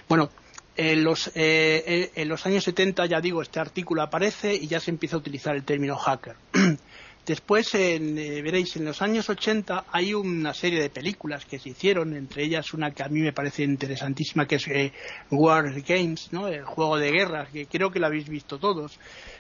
Bueno, 0.09 0.31
en 0.77 1.05
los, 1.05 1.31
en 1.35 2.29
los 2.29 2.47
años 2.47 2.65
70, 2.65 3.07
ya 3.07 3.21
digo, 3.21 3.43
este 3.43 3.61
artículo 3.61 4.03
aparece 4.03 4.55
y 4.55 4.67
ya 4.67 4.81
se 4.81 4.91
empieza 4.91 5.17
a 5.17 5.19
utilizar 5.21 5.55
el 5.55 5.65
término 5.65 5.97
hacker. 5.97 6.37
Después, 7.27 7.75
eh, 7.75 7.99
veréis, 8.43 8.77
en 8.77 8.85
los 8.85 9.01
años 9.01 9.31
80 9.31 9.87
hay 9.91 10.13
una 10.13 10.53
serie 10.53 10.83
de 10.83 10.91
películas 10.91 11.47
que 11.47 11.59
se 11.59 11.71
hicieron, 11.71 12.15
entre 12.15 12.45
ellas 12.45 12.75
una 12.75 12.91
que 12.91 13.03
a 13.03 13.09
mí 13.09 13.21
me 13.21 13.33
parece 13.33 13.63
interesantísima, 13.63 14.47
que 14.47 14.57
es 14.57 14.69
eh, 14.69 14.93
War 15.31 15.73
Games, 15.81 16.29
¿no? 16.33 16.49
el 16.49 16.65
juego 16.67 16.99
de 16.99 17.11
guerra, 17.11 17.47
que 17.51 17.65
creo 17.65 17.91
que 17.91 17.99
la 17.99 18.09
habéis 18.09 18.29
visto 18.29 18.59
todos. 18.59 18.99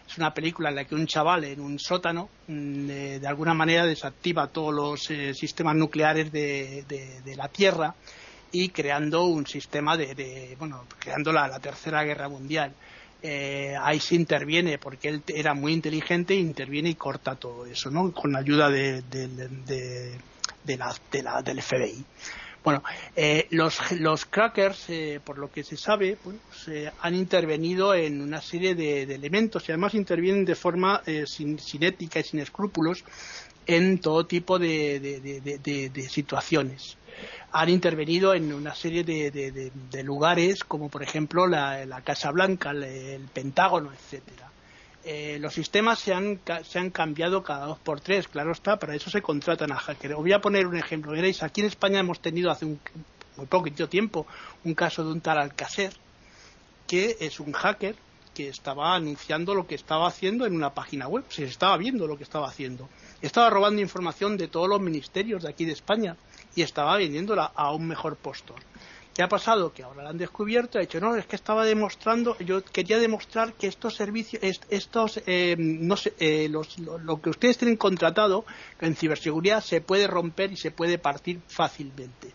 Es 0.08 0.16
una 0.16 0.32
película 0.32 0.70
en 0.70 0.76
la 0.76 0.86
que 0.86 0.94
un 0.94 1.06
chaval 1.06 1.44
en 1.44 1.60
un 1.60 1.78
sótano, 1.78 2.30
mm, 2.48 2.86
de 2.86 3.26
alguna 3.26 3.52
manera, 3.52 3.84
desactiva 3.84 4.46
todos 4.46 4.72
los 4.72 5.10
eh, 5.10 5.34
sistemas 5.34 5.76
nucleares 5.76 6.32
de, 6.32 6.84
la 7.36 7.48
Tierra 7.48 7.94
y 8.50 8.70
creando 8.70 9.24
un 9.24 9.46
sistema 9.46 9.94
de, 9.98 10.56
bueno, 10.58 10.86
creando 10.98 11.32
la 11.32 11.58
Tercera 11.60 12.02
Guerra 12.02 12.30
Mundial 12.30 12.72
eh, 13.26 13.76
se 14.00 14.14
interviene 14.14 14.78
porque 14.78 15.08
él 15.08 15.22
era 15.26 15.54
muy 15.54 15.72
inteligente, 15.72 16.34
interviene 16.34 16.90
y 16.90 16.94
corta 16.94 17.34
todo 17.34 17.64
eso, 17.64 17.90
¿no? 17.90 18.12
Con 18.12 18.32
la 18.32 18.40
ayuda 18.40 18.68
de, 18.68 19.02
de 19.02 20.76
la, 20.76 20.94
de 21.10 21.22
la, 21.22 21.42
del 21.42 21.62
FBI. 21.62 22.04
Bueno, 22.64 22.82
eh, 23.14 23.46
los, 23.50 23.92
los 23.92 24.24
crackers, 24.24 24.86
eh, 24.88 25.20
por 25.22 25.36
lo 25.36 25.52
que 25.52 25.62
se 25.62 25.76
sabe, 25.76 26.16
pues, 26.22 26.38
han 27.00 27.14
intervenido 27.14 27.94
en 27.94 28.22
una 28.22 28.40
serie 28.40 28.74
de, 28.74 29.02
elementos 29.02 29.68
y 29.68 29.72
además 29.72 29.92
intervienen 29.94 30.46
de 30.46 30.54
forma 30.54 31.02
eh, 31.04 31.24
sin, 31.26 31.58
ética 31.80 32.20
y 32.20 32.24
sin 32.24 32.40
escrúpulos 32.40 33.04
en 33.66 33.98
todo 33.98 34.26
tipo 34.26 34.58
de, 34.58 36.08
situaciones. 36.08 36.96
Han 37.52 37.68
intervenido 37.68 38.34
en 38.34 38.52
una 38.52 38.74
serie 38.74 39.04
de, 39.04 39.70
lugares 40.02 40.64
como 40.64 40.88
por 40.88 41.02
ejemplo 41.02 41.46
la, 41.46 42.00
Casa 42.04 42.30
Blanca, 42.30 42.70
el 42.70 43.28
Pentágono, 43.32 43.92
etcétera 43.92 44.44
eh, 45.06 45.36
los 45.38 45.52
sistemas 45.52 45.98
se 45.98 46.14
han, 46.14 46.40
se 46.64 46.78
han 46.78 46.90
cambiado 46.90 47.42
cada 47.42 47.66
dos 47.66 47.78
por 47.78 48.00
tres, 48.00 48.26
claro 48.26 48.52
está, 48.52 48.78
para 48.78 48.94
eso 48.94 49.10
se 49.10 49.20
contratan 49.20 49.70
a 49.70 49.76
hackers. 49.76 50.14
Os 50.14 50.20
voy 50.20 50.32
a 50.32 50.40
poner 50.40 50.66
un 50.66 50.76
ejemplo. 50.76 51.12
Veréis, 51.12 51.42
aquí 51.42 51.60
en 51.60 51.66
España 51.66 52.00
hemos 52.00 52.20
tenido 52.20 52.50
hace 52.50 52.64
un, 52.64 52.80
muy 53.36 53.46
poquito 53.46 53.86
tiempo 53.86 54.26
un 54.64 54.74
caso 54.74 55.04
de 55.04 55.12
un 55.12 55.20
tal 55.20 55.36
Alcacer, 55.36 55.92
que 56.86 57.18
es 57.20 57.38
un 57.38 57.52
hacker 57.52 57.96
que 58.32 58.48
estaba 58.48 58.94
anunciando 58.94 59.54
lo 59.54 59.66
que 59.66 59.74
estaba 59.74 60.08
haciendo 60.08 60.46
en 60.46 60.56
una 60.56 60.72
página 60.72 61.06
web, 61.06 61.24
se 61.28 61.44
estaba 61.44 61.76
viendo 61.76 62.06
lo 62.06 62.16
que 62.16 62.24
estaba 62.24 62.48
haciendo. 62.48 62.88
Estaba 63.20 63.50
robando 63.50 63.82
información 63.82 64.38
de 64.38 64.48
todos 64.48 64.68
los 64.68 64.80
ministerios 64.80 65.42
de 65.42 65.50
aquí 65.50 65.66
de 65.66 65.72
España 65.72 66.16
y 66.54 66.62
estaba 66.62 66.96
vendiéndola 66.96 67.52
a 67.54 67.72
un 67.72 67.86
mejor 67.86 68.16
postor. 68.16 68.60
¿Qué 69.14 69.22
ha 69.22 69.28
pasado? 69.28 69.72
Que 69.72 69.84
ahora 69.84 70.02
lo 70.02 70.08
han 70.08 70.18
descubierto, 70.18 70.78
ha 70.78 70.80
dicho, 70.80 70.98
no, 71.00 71.14
es 71.14 71.24
que 71.26 71.36
estaba 71.36 71.64
demostrando, 71.64 72.36
yo 72.38 72.64
quería 72.64 72.98
demostrar 72.98 73.52
que 73.52 73.68
estos 73.68 73.94
servicios, 73.94 74.42
estos, 74.70 75.22
eh, 75.26 75.54
no 75.56 75.96
sé, 75.96 76.14
eh, 76.18 76.48
lo, 76.48 77.22
que 77.22 77.30
ustedes 77.30 77.56
tienen 77.56 77.76
contratado 77.76 78.44
en 78.80 78.96
ciberseguridad 78.96 79.62
se 79.62 79.80
puede 79.80 80.08
romper 80.08 80.50
y 80.50 80.56
se 80.56 80.72
puede 80.72 80.98
partir 80.98 81.40
fácilmente 81.46 82.32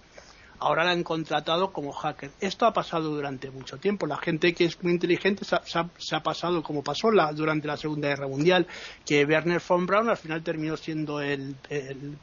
ahora 0.60 0.84
la 0.84 0.92
han 0.92 1.04
contratado 1.04 1.72
como 1.72 1.92
hacker. 1.92 2.32
Esto 2.40 2.66
ha 2.66 2.74
pasado 2.74 3.10
durante 3.10 3.50
mucho 3.50 3.78
tiempo. 3.78 4.06
La 4.06 4.18
gente 4.18 4.54
que 4.54 4.66
es 4.66 4.82
muy 4.84 4.94
inteligente 4.94 5.46
se 5.46 6.16
ha, 6.16 6.24
pasado 6.24 6.62
como 6.64 6.84
pasó 6.84 7.10
durante 7.34 7.68
la 7.68 7.78
Segunda 7.78 8.10
Guerra 8.10 8.28
Mundial, 8.28 8.68
que 9.06 9.26
Werner 9.26 9.62
von 9.68 9.86
Braun 9.86 10.10
al 10.10 10.18
final 10.18 10.44
terminó 10.44 10.78
siendo 10.78 11.22
el, 11.22 11.56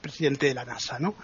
presidente 0.00 0.46
de 0.46 0.54
la 0.54 0.64
NASA. 0.64 0.98
¿no? 0.98 1.14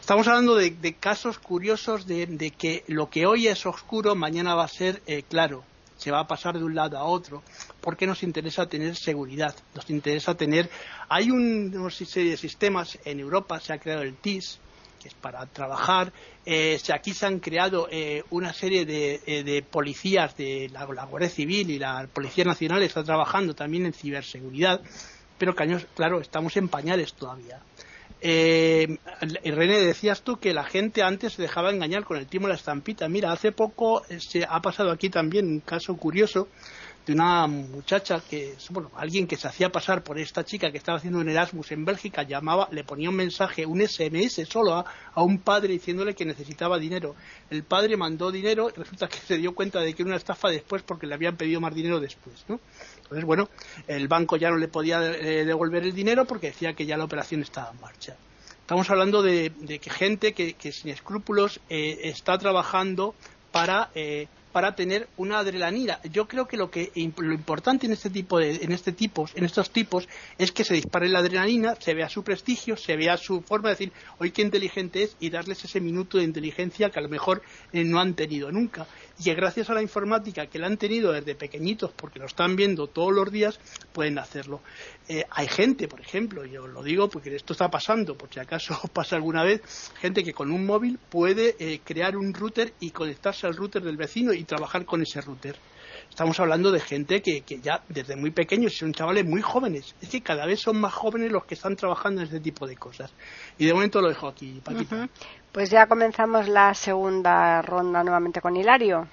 Estamos 0.00 0.26
hablando 0.26 0.56
de, 0.56 0.94
casos 0.94 1.38
curiosos 1.38 2.06
de, 2.06 2.52
que 2.56 2.84
lo 2.88 3.10
que 3.10 3.26
hoy 3.26 3.48
es 3.48 3.66
oscuro 3.66 4.14
mañana 4.14 4.54
va 4.54 4.64
a 4.64 4.68
ser 4.68 5.02
eh, 5.06 5.22
claro 5.22 5.64
se 5.96 6.10
va 6.10 6.20
a 6.20 6.26
pasar 6.26 6.58
de 6.58 6.64
un 6.64 6.74
lado 6.74 6.98
a 6.98 7.04
otro, 7.04 7.42
porque 7.80 8.06
nos 8.06 8.22
interesa 8.22 8.66
tener 8.66 8.96
seguridad, 8.96 9.54
nos 9.74 9.88
interesa 9.88 10.34
tener, 10.34 10.68
hay 11.08 11.30
un, 11.30 11.74
una 11.74 11.90
serie 11.90 12.32
de 12.32 12.36
sistemas 12.36 12.98
en 13.04 13.20
Europa, 13.20 13.60
se 13.60 13.72
ha 13.72 13.78
creado 13.78 14.02
el 14.02 14.14
TIS, 14.16 14.58
que 15.00 15.08
es 15.08 15.14
para 15.14 15.44
trabajar. 15.46 16.12
Eh, 16.46 16.78
aquí 16.92 17.14
se 17.14 17.26
han 17.26 17.40
creado 17.40 17.88
eh, 17.90 18.22
una 18.30 18.52
serie 18.52 18.84
de, 18.84 19.20
eh, 19.26 19.62
policías 19.68 20.36
de 20.36 20.70
la, 20.72 20.84
Guardia 20.84 21.28
Civil 21.28 21.70
y 21.70 21.78
la 21.78 22.06
Policía 22.12 22.44
Nacional 22.44 22.82
está 22.82 23.02
trabajando 23.02 23.54
también 23.54 23.86
en 23.86 23.92
ciberseguridad, 23.92 24.80
pero 25.38 25.54
claro, 25.54 26.20
estamos 26.20 26.56
en 26.56 26.68
pañales 26.68 27.14
todavía. 27.14 27.60
Eh, 28.26 28.96
René, 29.20 29.80
decías 29.80 30.22
tú 30.22 30.38
que 30.38 30.54
la 30.54 30.64
gente 30.64 31.02
antes 31.02 31.34
se 31.34 31.42
dejaba 31.42 31.70
engañar 31.70 32.04
con 32.04 32.16
el 32.16 32.26
timo 32.26 32.46
de 32.46 32.54
la 32.54 32.58
estampita. 32.58 33.06
Mira, 33.06 33.30
hace 33.32 33.52
poco 33.52 34.02
se 34.18 34.46
ha 34.48 34.62
pasado 34.62 34.90
aquí 34.90 35.10
también 35.10 35.46
un 35.46 35.60
caso 35.60 35.94
curioso 35.96 36.48
de 37.06 37.12
una 37.12 37.46
muchacha 37.46 38.20
que, 38.20 38.54
bueno, 38.70 38.90
alguien 38.96 39.26
que 39.26 39.36
se 39.36 39.46
hacía 39.46 39.70
pasar 39.70 40.02
por 40.02 40.18
esta 40.18 40.44
chica 40.44 40.70
que 40.70 40.78
estaba 40.78 40.98
haciendo 40.98 41.18
un 41.18 41.28
Erasmus 41.28 41.72
en 41.72 41.84
Bélgica, 41.84 42.22
llamaba, 42.22 42.68
le 42.72 42.82
ponía 42.82 43.10
un 43.10 43.16
mensaje, 43.16 43.66
un 43.66 43.86
SMS 43.86 44.48
solo 44.48 44.74
a, 44.74 45.22
un 45.22 45.38
padre 45.38 45.74
diciéndole 45.74 46.14
que 46.14 46.24
necesitaba 46.24 46.78
dinero. 46.78 47.14
El 47.50 47.62
padre 47.64 47.96
mandó 47.96 48.30
dinero 48.32 48.70
y 48.74 48.78
resulta 48.78 49.08
que 49.08 49.18
se 49.26 49.36
dio 49.36 49.54
cuenta 49.54 49.80
de 49.80 49.92
que 49.94 50.02
era 50.02 50.10
una 50.10 50.16
estafa 50.16 50.48
después 50.48 50.82
porque 50.82 51.06
le 51.06 51.14
habían 51.14 51.36
pedido 51.36 51.60
más 51.60 51.74
dinero 51.74 52.00
después, 52.00 52.44
¿no? 52.48 52.58
Entonces, 53.02 53.24
bueno, 53.24 53.50
el 53.86 54.08
banco 54.08 54.36
ya 54.36 54.50
no 54.50 54.56
le 54.56 54.68
podía 54.68 55.04
eh, 55.04 55.44
devolver 55.44 55.82
el 55.82 55.94
dinero 55.94 56.24
porque 56.24 56.48
decía 56.48 56.72
que 56.72 56.86
ya 56.86 56.96
la 56.96 57.04
operación 57.04 57.42
estaba 57.42 57.70
en 57.70 57.80
marcha. 57.80 58.16
Estamos 58.60 58.88
hablando 58.88 59.20
de, 59.20 59.52
que 59.78 59.90
gente 59.90 60.32
que, 60.32 60.72
sin 60.72 60.88
escrúpulos 60.88 61.60
eh, 61.68 61.98
está 62.04 62.38
trabajando 62.38 63.14
para 63.52 63.90
eh, 63.94 64.26
para 64.54 64.76
tener 64.76 65.08
una 65.16 65.40
adrenalina. 65.40 65.98
Yo 66.12 66.28
creo 66.28 66.46
que 66.46 66.56
lo 66.56 66.70
que 66.70 66.92
lo 66.94 67.34
importante 67.34 67.86
en 67.86 67.92
este 67.92 68.08
tipo 68.08 68.38
de, 68.38 68.54
en 68.62 68.70
este 68.70 68.92
tipos, 68.92 69.32
en 69.34 69.44
estos 69.44 69.70
tipos, 69.70 70.08
es 70.38 70.52
que 70.52 70.62
se 70.62 70.74
dispare 70.74 71.08
la 71.08 71.18
adrenalina, 71.18 71.74
se 71.80 71.92
vea 71.92 72.08
su 72.08 72.22
prestigio, 72.22 72.76
se 72.76 72.94
vea 72.94 73.16
su 73.16 73.42
forma 73.42 73.70
de 73.70 73.74
decir, 73.74 73.92
hoy 74.20 74.30
qué 74.30 74.42
inteligente 74.42 75.02
es 75.02 75.16
y 75.18 75.30
darles 75.30 75.64
ese 75.64 75.80
minuto 75.80 76.18
de 76.18 76.24
inteligencia 76.24 76.90
que 76.90 77.00
a 77.00 77.02
lo 77.02 77.08
mejor 77.08 77.42
eh, 77.72 77.82
no 77.82 77.98
han 77.98 78.14
tenido 78.14 78.52
nunca. 78.52 78.86
Y 79.18 79.24
que 79.24 79.34
gracias 79.34 79.70
a 79.70 79.74
la 79.74 79.82
informática 79.82 80.46
que 80.46 80.58
la 80.58 80.66
han 80.66 80.76
tenido 80.76 81.12
desde 81.12 81.34
pequeñitos, 81.34 81.92
porque 81.92 82.18
lo 82.18 82.26
están 82.26 82.56
viendo 82.56 82.88
todos 82.88 83.12
los 83.12 83.30
días, 83.30 83.60
pueden 83.92 84.18
hacerlo. 84.18 84.60
Eh, 85.08 85.24
hay 85.30 85.46
gente, 85.46 85.86
por 85.86 86.00
ejemplo, 86.00 86.44
yo 86.44 86.66
lo 86.66 86.82
digo 86.82 87.08
porque 87.08 87.34
esto 87.34 87.52
está 87.52 87.70
pasando, 87.70 88.16
por 88.16 88.32
si 88.32 88.40
acaso 88.40 88.76
pasa 88.92 89.16
alguna 89.16 89.44
vez, 89.44 89.92
gente 90.00 90.24
que 90.24 90.32
con 90.32 90.50
un 90.50 90.66
móvil 90.66 90.98
puede 91.10 91.54
eh, 91.58 91.80
crear 91.84 92.16
un 92.16 92.34
router 92.34 92.72
y 92.80 92.90
conectarse 92.90 93.46
al 93.46 93.56
router 93.56 93.82
del 93.82 93.96
vecino 93.96 94.32
y 94.32 94.44
trabajar 94.44 94.84
con 94.84 95.02
ese 95.02 95.20
router. 95.20 95.56
Estamos 96.10 96.38
hablando 96.38 96.70
de 96.70 96.80
gente 96.80 97.22
que, 97.22 97.42
ya 97.60 97.82
desde 97.88 98.16
muy 98.16 98.30
pequeños 98.30 98.76
son 98.76 98.92
chavales 98.92 99.24
muy 99.24 99.42
jóvenes. 99.42 99.94
Es 100.00 100.08
que 100.08 100.20
cada 100.20 100.46
vez 100.46 100.60
son 100.60 100.80
más 100.80 100.94
jóvenes 100.94 101.32
los 101.32 101.44
que 101.44 101.54
están 101.54 101.76
trabajando 101.76 102.20
en 102.20 102.26
este 102.26 102.40
tipo 102.40 102.66
de 102.66 102.76
cosas. 102.76 103.10
Y 103.58 103.66
de 103.66 103.74
momento 103.74 104.00
lo 104.00 104.08
dejo 104.08 104.28
aquí, 104.28 104.60
Paquita. 104.62 105.08
Pues 105.54 105.70
ya 105.70 105.86
comenzamos 105.86 106.48
la 106.48 106.74
segunda 106.74 107.62
ronda 107.62 108.02
nuevamente 108.02 108.40
con 108.40 108.56
Hilario. 108.56 109.06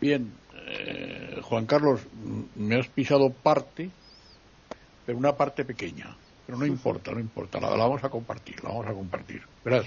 Bien, 0.00 0.32
eh, 0.66 1.38
Juan 1.40 1.64
Carlos, 1.64 2.00
me 2.56 2.80
has 2.80 2.88
pisado 2.88 3.30
parte, 3.30 3.88
pero 5.06 5.16
una 5.16 5.36
parte 5.36 5.64
pequeña. 5.64 6.16
Pero 6.44 6.58
no 6.58 6.66
importa, 6.66 7.12
no 7.12 7.20
importa, 7.20 7.60
la, 7.60 7.68
vamos 7.68 8.02
a 8.02 8.08
compartir, 8.08 8.64
la 8.64 8.70
vamos 8.70 8.88
a 8.88 8.94
compartir. 8.94 9.42
Verás. 9.64 9.86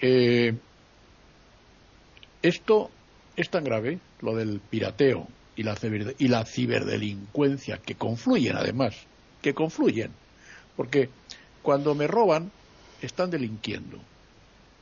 Eh, 0.00 0.52
esto 2.42 2.90
es 3.36 3.48
tan 3.50 3.62
grave, 3.62 4.00
lo 4.20 4.34
del 4.34 4.58
pirateo 4.58 5.28
y 5.54 5.62
la, 5.62 5.76
y 6.18 6.26
la 6.26 6.44
ciberdelincuencia, 6.44 7.78
que 7.78 7.94
confluyen 7.94 8.56
además, 8.56 8.96
que 9.40 9.54
confluyen. 9.54 10.10
Porque 10.76 11.08
cuando 11.66 11.96
me 11.96 12.06
roban, 12.06 12.52
están 13.02 13.28
delinquiendo. 13.28 13.98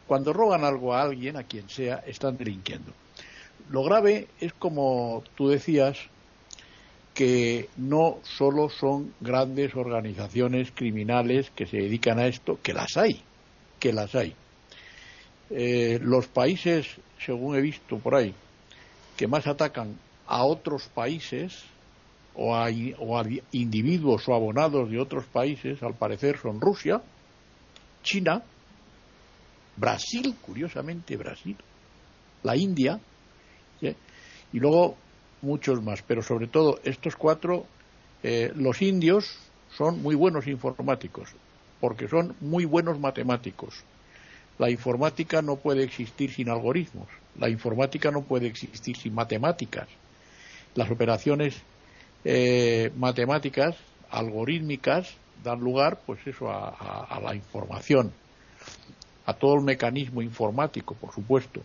Cuando 0.07 0.35
roban 0.35 0.64
algo 0.64 0.92
a 0.92 1.01
alguien, 1.01 1.38
a 1.38 1.44
quien 1.44 1.70
sea, 1.70 2.05
están 2.07 2.37
delinquiendo. 2.37 2.92
Lo 3.70 3.83
grave 3.85 4.29
es 4.38 4.53
como 4.53 5.25
tú 5.35 5.49
decías, 5.49 5.97
que 7.14 7.70
no 7.79 8.18
solo 8.23 8.68
son 8.68 9.14
grandes 9.23 9.75
organizaciones 9.75 10.73
criminales 10.73 11.51
que 11.57 11.64
se 11.64 11.79
dedican 11.79 12.18
a 12.18 12.27
esto, 12.27 12.59
que 12.62 12.75
las 12.75 12.99
hay, 12.99 13.23
que 13.81 13.94
las 13.94 14.14
hay. 14.14 14.35
Eh, 15.49 15.99
los 16.03 16.27
países, 16.27 16.87
según 17.18 17.57
he 17.57 17.62
visto 17.62 17.97
por 17.97 18.14
ahí, 18.14 18.35
que 19.16 19.27
más 19.27 19.47
atacan 19.47 19.97
a 20.27 20.44
otros 20.44 20.88
países 20.88 21.64
o 22.35 22.55
a, 22.55 22.68
o 22.99 23.18
a 23.18 23.25
individuos 23.53 24.29
o 24.29 24.35
abonados 24.35 24.90
de 24.90 24.99
otros 24.99 25.25
países, 25.27 25.83
al 25.83 25.94
parecer 25.94 26.38
son 26.38 26.61
Rusia, 26.61 27.01
China, 28.03 28.42
Brasil, 29.77 30.35
curiosamente 30.40 31.16
Brasil, 31.16 31.57
la 32.42 32.57
India, 32.57 33.01
y 33.81 34.61
luego 34.61 34.97
muchos 35.42 35.83
más, 35.83 36.03
pero 36.03 36.23
sobre 36.23 36.47
todo 36.47 36.79
estos 36.85 37.16
cuatro, 37.16 37.66
eh, 38.23 38.53
los 38.55 38.81
indios 38.83 39.37
son 39.77 40.01
muy 40.01 40.14
buenos 40.14 40.47
informáticos, 40.47 41.31
porque 41.81 42.09
son 42.09 42.37
muy 42.40 42.64
buenos 42.64 43.01
matemáticos. 43.01 43.83
La 44.59 44.70
informática 44.70 45.42
no 45.42 45.57
puede 45.57 45.83
existir 45.83 46.33
sin 46.33 46.49
algoritmos, 46.49 47.09
la 47.37 47.49
informática 47.49 48.12
no 48.12 48.23
puede 48.23 48.47
existir 48.47 48.97
sin 48.97 49.12
matemáticas. 49.12 49.88
Las 50.77 50.90
operaciones 50.90 51.61
eh, 52.24 52.90
matemáticas, 52.96 53.76
algorítmicas, 54.10 55.14
dan 55.42 55.60
lugar, 55.60 56.00
pues 56.06 56.26
eso, 56.26 56.50
a 56.50 57.20
la 57.22 57.34
información, 57.34 58.12
a 59.26 59.34
todo 59.34 59.56
el 59.56 59.62
mecanismo 59.62 60.22
informático, 60.22 60.94
por 60.94 61.12
supuesto. 61.12 61.60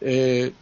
Eh, 0.00 0.52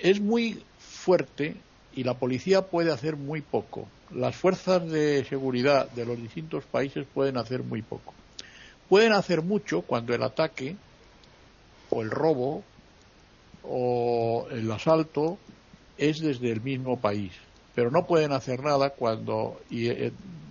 es 0.00 0.20
muy 0.20 0.62
fuerte 0.78 1.56
y 1.94 2.04
la 2.04 2.14
policía 2.14 2.62
puede 2.62 2.92
hacer 2.92 3.16
muy 3.16 3.40
poco. 3.40 3.86
Las 4.14 4.36
fuerzas 4.36 4.88
de 4.90 5.24
seguridad 5.28 5.90
de 5.90 6.06
los 6.06 6.16
distintos 6.16 6.64
países 6.64 7.06
pueden 7.12 7.36
hacer 7.36 7.62
muy 7.62 7.82
poco. 7.82 8.14
Pueden 8.88 9.12
hacer 9.12 9.42
mucho 9.42 9.82
cuando 9.82 10.14
el 10.14 10.22
ataque 10.22 10.76
o 11.90 12.02
el 12.02 12.10
robo 12.10 12.62
o 13.62 14.46
el 14.50 14.70
asalto 14.70 15.36
es 15.98 16.20
desde 16.20 16.50
el 16.50 16.62
mismo 16.62 16.98
país. 16.98 17.32
Pero 17.78 17.92
no 17.92 18.08
pueden 18.08 18.32
hacer 18.32 18.60
nada 18.60 18.90
cuando 18.90 19.60
eh, 19.70 20.10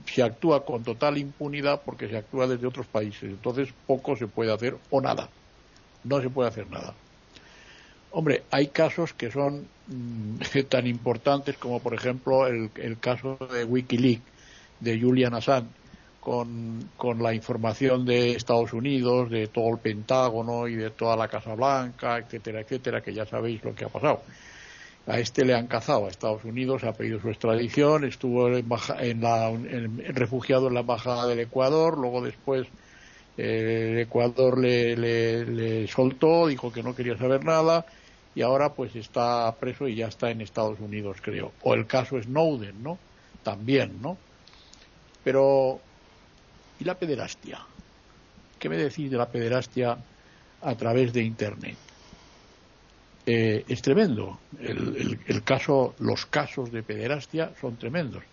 se 0.10 0.24
actúa 0.24 0.64
con 0.64 0.86
total 0.86 1.18
impunidad 1.18 1.82
porque 1.84 2.08
se 2.08 2.16
actúa 2.16 2.48
desde 2.48 2.66
otros 2.66 2.88
países. 2.88 3.24
Entonces 3.24 3.68
poco 3.86 4.16
se 4.16 4.28
puede 4.28 4.54
hacer 4.54 4.78
o 4.92 5.02
nada. 5.02 5.28
No 6.06 6.22
se 6.22 6.30
puede 6.30 6.48
hacer 6.48 6.70
nada. 6.70 6.94
Hombre, 8.12 8.44
hay 8.50 8.68
casos 8.68 9.12
que 9.12 9.30
son 9.30 9.68
mm, 9.88 10.38
tan 10.70 10.88
importantes 10.88 11.58
como 11.58 11.82
por 11.82 11.94
ejemplo 11.94 12.48
el, 12.48 12.72
el 12.76 12.98
caso 12.98 13.38
de 13.52 13.66
Wikileaks 13.66 14.24
de 14.80 14.98
Julian 14.98 15.34
Assange 15.34 15.68
con, 16.22 16.92
con, 16.96 17.22
la 17.22 17.34
información 17.34 18.06
de 18.06 18.38
Estados 18.38 18.72
Unidos, 18.72 19.30
de 19.30 19.48
todo 19.48 19.68
el 19.74 19.80
Pentágono 19.80 20.66
y 20.70 20.76
de 20.76 20.92
toda 20.92 21.18
la 21.18 21.28
Casa 21.28 21.56
Blanca, 21.56 22.20
etcétera, 22.20 22.62
etcétera, 22.62 23.02
que 23.02 23.14
ya 23.14 23.26
sabéis 23.26 23.62
lo 23.66 23.76
que 23.76 23.84
ha 23.84 23.90
pasado. 23.90 24.22
A 25.08 25.20
este 25.20 25.46
le 25.46 25.56
han 25.56 25.68
cazado 25.68 26.06
a 26.06 26.10
Estados 26.10 26.44
Unidos, 26.44 26.84
ha 26.84 26.92
pedido 26.92 27.20
su 27.22 27.30
extradición, 27.30 28.04
estuvo 28.04 28.50
en 28.50 29.22
la, 29.22 29.52
refugiado 30.10 30.68
en 30.68 30.74
la 30.74 30.82
embajada 30.82 31.28
del 31.28 31.40
Ecuador, 31.40 31.98
luego 31.98 32.22
después 32.22 32.68
eh, 33.38 33.92
el 33.94 34.00
Ecuador 34.00 34.60
le, 34.60 34.98
le, 34.98 35.46
le 35.46 35.88
soltó, 35.88 36.48
dijo 36.48 36.74
que 36.74 36.84
no 36.84 36.94
quería 36.94 37.18
saber 37.18 37.46
nada 37.46 37.86
y 38.36 38.44
ahora 38.44 38.74
pues 38.74 38.96
está 38.96 39.52
preso 39.60 39.88
y 39.88 39.96
ya 39.96 40.08
está 40.08 40.30
en 40.30 40.42
Estados 40.42 40.80
Unidos, 40.80 41.18
creo. 41.22 41.54
O 41.64 41.74
el 41.74 41.88
caso 41.88 42.22
Snowden, 42.22 42.84
¿no? 42.84 43.00
También, 43.42 44.00
¿no? 44.00 44.16
Pero, 45.24 45.80
¿y 46.80 46.84
la 46.84 46.94
pederastia? 46.94 47.60
¿Qué 48.60 48.70
me 48.70 48.78
decís 48.78 49.10
de 49.10 49.18
la 49.18 49.28
pederastia 49.28 49.98
a 50.62 50.76
través 50.76 51.14
de 51.14 51.24
Internet? 51.24 51.78
Eh, 53.30 53.66
es 53.68 53.82
tremendo. 53.82 54.40
El, 54.58 55.44
caso, 55.44 55.96
los 56.00 56.26
casos 56.26 56.72
de 56.72 56.82
pederastia 56.82 57.52
son 57.60 57.76
tremendos. 57.76 58.24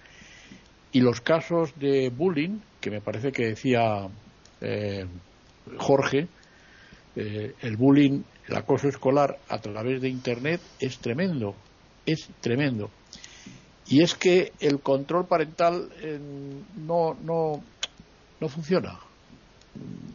Y 0.93 1.01
los 1.01 1.21
casos 1.21 1.77
de 1.81 2.11
bullying, 2.11 2.61
que 2.81 2.93
me 2.93 3.01
parece 3.01 3.33
que 3.33 3.47
decía 3.47 4.07
eh, 4.61 5.05
Jorge, 5.79 6.29
eh, 7.17 7.55
el 7.61 7.77
bullying, 7.77 8.23
el 8.47 8.57
acoso 8.57 8.87
escolar 8.87 9.37
a 9.49 9.59
través 9.59 10.01
de 10.01 10.09
Internet 10.09 10.61
es 10.79 10.99
tremendo, 10.99 11.57
es 12.07 12.29
tremendo. 12.41 12.89
Y 13.89 14.01
es 14.01 14.15
que 14.15 14.53
el 14.61 14.79
control 14.79 15.27
parental 15.27 15.91
eh, 16.03 16.21
no, 16.77 17.15
no, 17.21 17.65
no 18.41 18.49
funciona. 18.49 19.01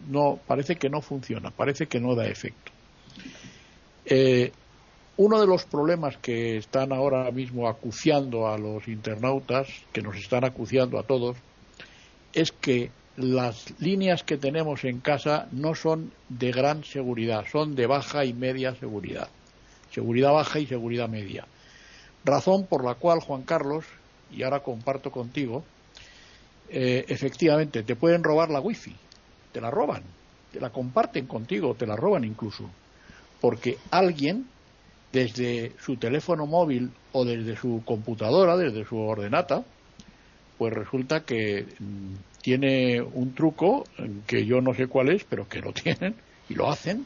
No, 0.08 0.40
parece 0.48 0.78
que 0.78 0.90
no 0.90 1.02
funciona, 1.02 1.52
parece 1.52 1.88
que 1.88 2.00
no 2.00 2.16
da 2.16 2.28
efecto. 2.28 2.72
Eh, 4.06 4.54
uno 5.20 5.42
de 5.42 5.48
los 5.48 5.66
problemas 5.66 6.16
que 6.16 6.56
están 6.56 6.94
ahora 6.94 7.30
mismo 7.30 7.68
acuciando 7.68 8.48
a 8.48 8.58
los 8.58 8.88
internautas, 8.88 9.68
que 9.92 10.02
nos 10.02 10.16
están 10.16 10.46
acuciando 10.46 10.98
a 10.98 11.04
todos, 11.04 11.36
es 12.32 12.54
que 12.54 12.90
las 13.18 13.78
líneas 13.82 14.24
que 14.24 14.38
tenemos 14.38 14.86
en 14.86 15.02
casa 15.02 15.50
no 15.52 15.76
son 15.76 16.14
de 16.30 16.54
gran 16.54 16.86
seguridad, 16.86 17.44
son 17.52 17.76
de 17.76 17.86
baja 17.86 18.24
y 18.24 18.32
media 18.32 18.76
seguridad. 18.76 19.28
Seguridad 19.92 20.32
baja 20.32 20.60
y 20.60 20.68
seguridad 20.68 21.10
media. 21.10 21.46
Razón 22.24 22.66
por 22.66 22.86
la 22.86 22.96
cual, 22.96 23.20
Juan 23.20 23.42
Carlos, 23.42 23.84
y 24.32 24.44
ahora 24.44 24.62
comparto 24.62 25.12
contigo, 25.12 25.66
eh, 26.70 27.04
efectivamente 27.10 27.84
te 27.84 27.98
pueden 27.98 28.24
robar 28.24 28.50
la 28.52 28.62
wifi, 28.62 28.96
te 29.52 29.60
la 29.60 29.70
roban, 29.70 30.04
te 30.54 30.62
la 30.62 30.70
comparten 30.70 31.28
contigo, 31.28 31.76
te 31.76 31.86
la 31.86 31.98
roban 31.98 32.24
incluso, 32.24 32.70
porque 33.42 33.78
alguien 33.92 34.46
desde 35.12 35.72
su 35.80 35.96
teléfono 35.96 36.46
móvil 36.46 36.92
o 37.14 37.26
desde 37.26 37.56
su 37.56 37.82
computadora, 37.86 38.58
desde 38.58 38.86
su 38.86 38.98
ordenata, 38.98 39.64
pues 40.58 40.74
resulta 40.74 41.22
que 41.22 41.66
mm, 41.80 42.14
tiene 42.42 43.02
un 43.02 43.34
truco 43.34 43.86
que 44.28 44.46
yo 44.46 44.62
no 44.62 44.74
sé 44.74 44.88
cuál 44.88 45.10
es, 45.10 45.24
pero 45.24 45.48
que 45.48 45.60
lo 45.60 45.74
tienen 45.74 46.16
y 46.50 46.56
lo 46.56 46.70
hacen 46.70 47.06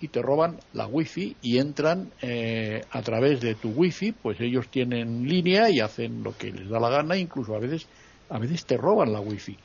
y 0.00 0.08
te 0.08 0.22
roban 0.22 0.56
la 0.72 0.86
wifi 0.86 1.36
y 1.42 1.58
entran 1.58 2.10
eh, 2.22 2.82
a 2.90 3.02
través 3.02 3.40
de 3.40 3.54
tu 3.54 3.68
wifi, 3.70 4.12
pues 4.12 4.40
ellos 4.40 4.68
tienen 4.68 5.28
línea 5.28 5.70
y 5.70 5.80
hacen 5.80 6.22
lo 6.22 6.36
que 6.36 6.50
les 6.50 6.68
da 6.70 6.80
la 6.80 6.88
gana, 6.88 7.16
incluso 7.16 7.54
a 7.54 7.58
veces, 7.58 7.86
a 8.30 8.38
veces 8.38 8.64
te 8.64 8.78
roban 8.78 9.12
la 9.12 9.20
wifi. 9.20 9.56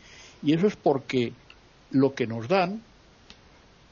Y 0.44 0.54
eso 0.54 0.68
es 0.68 0.76
porque 0.76 1.32
lo 1.92 2.14
que 2.14 2.28
nos 2.28 2.50
dan 2.50 2.82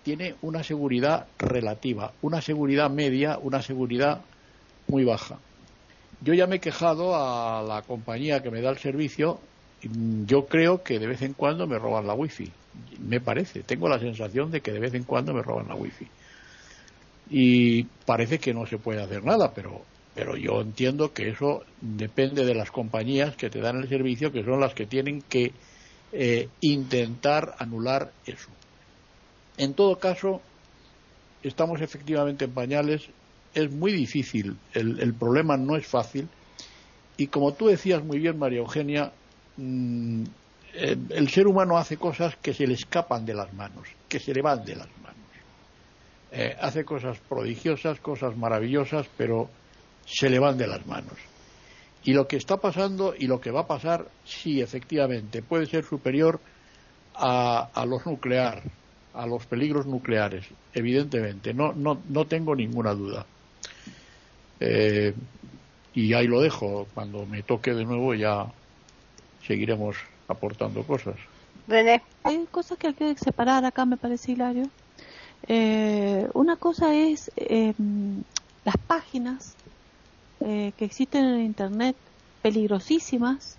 tiene 0.03 0.35
una 0.41 0.63
seguridad 0.63 1.27
relativa, 1.39 2.13
una 2.21 2.41
seguridad 2.41 2.89
media, 2.89 3.37
una 3.41 3.61
seguridad 3.61 4.21
muy 4.87 5.03
baja. 5.03 5.39
Yo 6.21 6.33
ya 6.33 6.47
me 6.47 6.57
he 6.57 6.59
quejado 6.59 7.15
a 7.15 7.63
la 7.63 7.81
compañía 7.81 8.41
que 8.41 8.51
me 8.51 8.61
da 8.61 8.69
el 8.69 8.77
servicio, 8.77 9.39
yo 10.25 10.45
creo 10.45 10.83
que 10.83 10.99
de 10.99 11.07
vez 11.07 11.21
en 11.21 11.33
cuando 11.33 11.67
me 11.67 11.79
roban 11.79 12.07
la 12.07 12.13
wifi. 12.13 12.51
Me 12.99 13.19
parece, 13.19 13.61
tengo 13.63 13.87
la 13.89 13.99
sensación 13.99 14.51
de 14.51 14.61
que 14.61 14.71
de 14.71 14.79
vez 14.79 14.93
en 14.93 15.03
cuando 15.03 15.33
me 15.33 15.41
roban 15.41 15.67
la 15.67 15.75
wifi 15.75 16.07
y 17.29 17.83
parece 18.05 18.39
que 18.39 18.53
no 18.53 18.65
se 18.65 18.77
puede 18.77 19.01
hacer 19.01 19.23
nada, 19.23 19.53
pero, 19.53 19.85
pero 20.13 20.35
yo 20.35 20.61
entiendo 20.61 21.13
que 21.13 21.29
eso 21.29 21.63
depende 21.81 22.45
de 22.45 22.55
las 22.55 22.71
compañías 22.71 23.35
que 23.35 23.49
te 23.49 23.59
dan 23.59 23.77
el 23.77 23.89
servicio, 23.89 24.31
que 24.31 24.43
son 24.43 24.59
las 24.59 24.73
que 24.73 24.85
tienen 24.85 25.21
que 25.21 25.51
eh, 26.11 26.49
intentar 26.61 27.55
anular 27.59 28.11
eso. 28.25 28.51
En 29.57 29.73
todo 29.73 29.99
caso, 29.99 30.41
estamos 31.43 31.81
efectivamente 31.81 32.45
en 32.45 32.51
pañales, 32.51 33.09
es 33.53 33.71
muy 33.71 33.91
difícil, 33.91 34.57
el, 34.73 35.13
problema 35.13 35.57
no 35.57 35.75
es 35.75 35.85
fácil, 35.85 36.27
y 37.17 37.27
como 37.27 37.53
tú 37.53 37.67
decías 37.67 38.03
muy 38.03 38.19
bien, 38.19 38.39
María 38.39 38.59
Eugenia, 38.59 39.11
mm, 39.57 40.23
el 40.73 41.29
ser 41.29 41.45
humano 41.45 41.77
hace 41.77 41.97
cosas 41.97 42.35
que 42.37 42.53
se 42.53 42.65
le 42.65 42.73
escapan 42.73 43.25
de 43.25 43.35
las 43.35 43.53
manos, 43.53 43.87
que 44.09 44.19
se 44.19 44.33
le 44.33 44.41
van 44.41 44.65
de 44.65 44.75
las 44.75 44.87
manos. 44.97 45.13
Eh, 46.31 46.57
hace 46.59 46.83
cosas 46.83 47.19
prodigiosas, 47.29 47.99
cosas 47.99 48.35
maravillosas, 48.35 49.07
pero 49.15 49.51
se 50.03 50.31
le 50.31 50.39
van 50.39 50.57
de 50.57 50.65
las 50.65 50.83
manos. 50.87 51.13
Y 52.03 52.13
lo 52.13 52.27
que 52.27 52.37
está 52.37 52.57
pasando 52.57 53.13
y 53.17 53.27
lo 53.27 53.39
que 53.39 53.51
va 53.51 53.61
a 53.61 53.67
pasar, 53.67 54.07
sí, 54.25 54.59
efectivamente, 54.59 55.43
puede 55.43 55.67
ser 55.67 55.85
superior 55.85 56.39
a, 57.13 57.69
a 57.71 57.85
los 57.85 58.03
nuclear, 58.07 58.63
a 59.13 59.25
los 59.25 59.45
peligros 59.45 59.85
nucleares, 59.85 60.45
evidentemente, 60.73 61.53
no, 61.53 61.73
no, 61.73 62.01
no 62.09 62.25
tengo 62.25 62.55
ninguna 62.55 62.93
duda. 62.93 63.25
Eh, 64.59 65.13
y 65.93 66.13
ahí 66.13 66.27
lo 66.27 66.41
dejo, 66.41 66.87
cuando 66.93 67.25
me 67.25 67.43
toque 67.43 67.73
de 67.73 67.85
nuevo 67.85 68.13
ya 68.15 68.47
seguiremos 69.45 69.97
aportando 70.27 70.83
cosas. 70.83 71.15
René. 71.67 72.01
Hay 72.23 72.45
cosas 72.49 72.77
que 72.77 72.87
hay 72.87 72.93
que 72.93 73.15
separar 73.15 73.65
acá, 73.65 73.85
me 73.85 73.97
parece, 73.97 74.31
Hilario. 74.31 74.69
Eh, 75.47 76.27
una 76.33 76.55
cosa 76.55 76.95
es 76.95 77.31
eh, 77.35 77.73
las 78.63 78.77
páginas 78.77 79.55
eh, 80.39 80.71
que 80.77 80.85
existen 80.85 81.25
en 81.25 81.41
Internet, 81.41 81.95
peligrosísimas, 82.41 83.57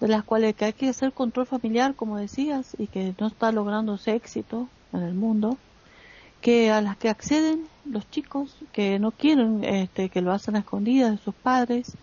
de 0.00 0.08
las 0.08 0.24
cuales 0.24 0.54
hay 0.60 0.72
que 0.72 0.88
hacer 0.88 1.12
control 1.12 1.46
familiar, 1.46 1.94
como 1.94 2.18
decías, 2.18 2.76
y 2.78 2.86
que 2.86 3.14
no 3.18 3.28
está 3.28 3.52
lográndose 3.52 4.14
éxito 4.14 4.68
en 4.92 5.02
el 5.02 5.14
mundo, 5.14 5.56
que 6.40 6.70
a 6.70 6.80
las 6.80 6.96
que 6.96 7.08
acceden 7.08 7.66
los 7.84 8.08
chicos 8.10 8.56
que 8.72 8.98
no 8.98 9.10
quieren 9.10 9.64
este, 9.64 10.08
que 10.08 10.20
lo 10.20 10.32
hacen 10.32 10.56
a 10.56 10.60
escondidas 10.60 11.12
de 11.12 11.18
sus 11.18 11.34
padres, 11.34 11.96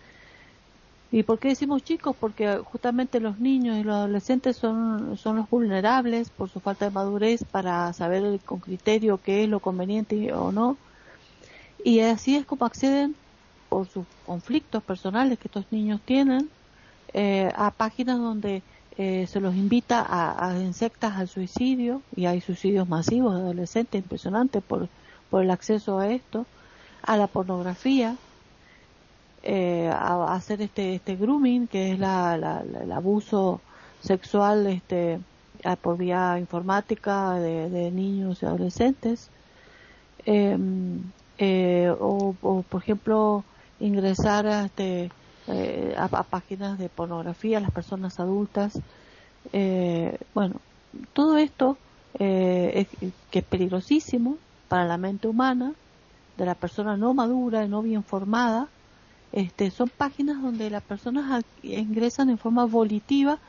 ¿Y 1.14 1.22
por 1.22 1.38
qué 1.38 1.46
decimos 1.46 1.84
chicos? 1.84 2.16
Porque 2.18 2.58
justamente 2.64 3.20
los 3.20 3.38
niños 3.38 3.76
y 3.76 3.84
los 3.84 3.94
adolescentes 3.94 4.56
son, 4.56 5.16
son 5.16 5.36
los 5.36 5.48
vulnerables 5.48 6.28
por 6.28 6.50
su 6.50 6.58
falta 6.58 6.86
de 6.86 6.90
madurez 6.90 7.44
para 7.44 7.92
saber 7.92 8.40
con 8.40 8.58
criterio 8.58 9.20
qué 9.22 9.44
es 9.44 9.48
lo 9.48 9.60
conveniente 9.60 10.32
o 10.32 10.50
no. 10.50 10.76
Y 11.84 12.00
así 12.00 12.34
es 12.34 12.44
como 12.44 12.66
acceden 12.66 13.14
por 13.68 13.86
sus 13.86 14.04
conflictos 14.26 14.82
personales 14.82 15.38
que 15.38 15.46
estos 15.46 15.66
niños 15.70 16.00
tienen 16.04 16.50
eh, 17.14 17.50
a 17.54 17.70
páginas 17.70 18.18
donde 18.18 18.62
eh, 18.98 19.26
se 19.26 19.40
los 19.40 19.54
invita 19.54 20.00
a, 20.00 20.50
a 20.50 20.60
insectas 20.60 21.16
al 21.16 21.28
suicidio 21.28 22.02
y 22.14 22.26
hay 22.26 22.40
suicidios 22.40 22.88
masivos 22.88 23.34
de 23.34 23.40
adolescentes 23.40 24.02
impresionantes 24.02 24.62
por, 24.62 24.88
por 25.30 25.42
el 25.42 25.50
acceso 25.50 25.98
a 25.98 26.08
esto, 26.08 26.46
a 27.02 27.16
la 27.16 27.26
pornografía, 27.26 28.16
eh, 29.42 29.90
a, 29.92 30.34
hacer 30.34 30.62
este, 30.62 30.94
este 30.94 31.16
grooming, 31.16 31.66
que 31.66 31.92
es 31.92 31.98
la, 31.98 32.62
el 32.82 32.92
abuso 32.92 33.60
sexual 34.00 34.66
este, 34.66 35.18
por 35.82 35.96
vía 35.98 36.38
informática 36.38 37.34
de, 37.34 37.90
niños 37.90 38.42
y 38.42 38.46
adolescentes. 38.46 39.30
Em, 40.26 41.02
eh, 41.38 41.92
o, 42.00 42.34
por 42.68 42.82
ejemplo, 42.82 43.44
ingresar 43.80 44.46
a, 44.46 44.66
este, 44.66 45.10
eh, 45.48 45.94
a, 45.96 46.08
páginas 46.22 46.78
de 46.78 46.88
pornografía 46.88 47.58
a 47.58 47.60
las 47.60 47.70
personas 47.70 48.18
adultas. 48.20 48.80
bueno, 50.34 50.56
todo 51.12 51.36
esto 51.36 51.76
es, 52.18 52.88
que 53.30 53.38
es 53.38 53.44
peligrosísimo 53.44 54.38
para 54.68 54.84
la 54.84 54.96
mente 54.96 55.28
humana 55.28 55.72
de 56.38 56.46
la 56.46 56.54
persona 56.54 56.96
no 56.96 57.14
madura 57.14 57.66
no 57.66 57.82
bien 57.82 58.02
formada 58.02 58.68
este, 59.34 59.72
son 59.72 59.88
páginas 59.88 60.40
donde 60.40 60.70
las 60.70 60.84
personas 60.84 61.44
ingresan 61.64 62.30
en 62.30 62.38
forma 62.38 62.66
volitiva, 62.66 63.40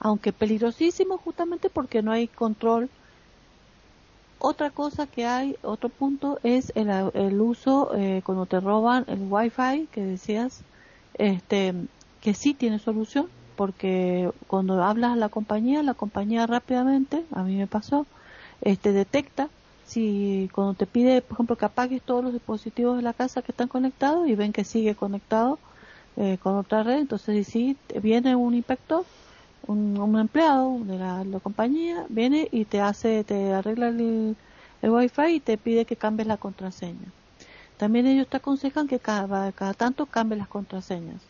aunque 0.00 0.32
peligrosísimo 0.32 1.18
justamente 1.18 1.68
porque 1.68 2.00
no 2.00 2.12
hay 2.12 2.28
control. 2.28 2.88
Otra 4.38 4.70
cosa 4.70 5.06
que 5.06 5.26
hay, 5.26 5.54
otro 5.60 5.90
punto 5.90 6.38
es 6.44 6.72
el, 6.74 6.88
el 7.12 7.38
uso 7.42 7.94
eh, 7.94 8.22
cuando 8.24 8.46
te 8.46 8.58
roban 8.58 9.04
el 9.06 9.20
wifi 9.28 9.86
que 9.92 10.02
decías, 10.02 10.62
este, 11.14 11.74
que 12.20 12.34
sí 12.34 12.54
tiene 12.54 12.78
solución, 12.78 13.28
porque 13.56 14.30
cuando 14.46 14.82
hablas 14.82 15.12
a 15.12 15.16
la 15.16 15.28
compañía, 15.28 15.82
la 15.82 15.94
compañía 15.94 16.46
rápidamente, 16.46 17.24
a 17.32 17.42
mí 17.42 17.56
me 17.56 17.66
pasó, 17.66 18.06
este, 18.60 18.92
detecta 18.92 19.48
si 19.86 20.48
cuando 20.54 20.74
te 20.74 20.86
pide, 20.86 21.20
por 21.20 21.36
ejemplo, 21.36 21.56
que 21.56 21.66
apagues 21.66 22.02
todos 22.02 22.24
los 22.24 22.32
dispositivos 22.32 22.96
de 22.96 23.02
la 23.02 23.12
casa 23.12 23.42
que 23.42 23.52
están 23.52 23.68
conectados 23.68 24.28
y 24.28 24.34
ven 24.34 24.52
que 24.52 24.64
sigue 24.64 24.94
conectado 24.94 25.58
eh, 26.16 26.38
con 26.42 26.56
otra 26.56 26.82
red, 26.82 27.00
entonces 27.00 27.46
si 27.46 27.76
viene 28.00 28.36
un 28.36 28.54
inspector, 28.54 29.04
un, 29.66 29.98
un 29.98 30.18
empleado 30.18 30.78
de 30.84 30.98
la, 30.98 31.40
compañía, 31.42 32.06
viene 32.08 32.48
y 32.50 32.64
te 32.64 32.80
hace, 32.80 33.24
te 33.24 33.52
arregla 33.52 33.88
el, 33.88 34.36
el 34.82 34.90
wifi 34.90 35.34
y 35.34 35.40
te 35.40 35.58
pide 35.58 35.84
que 35.84 35.96
cambies 35.96 36.28
la 36.28 36.36
contraseña. 36.36 37.12
También 37.76 38.06
ellos 38.06 38.28
te 38.28 38.36
aconsejan 38.36 38.86
que 38.86 38.98
cada, 38.98 39.50
cada 39.52 39.74
tanto 39.74 40.06
cambies 40.06 40.38
las 40.38 40.48
contraseñas. 40.48 41.20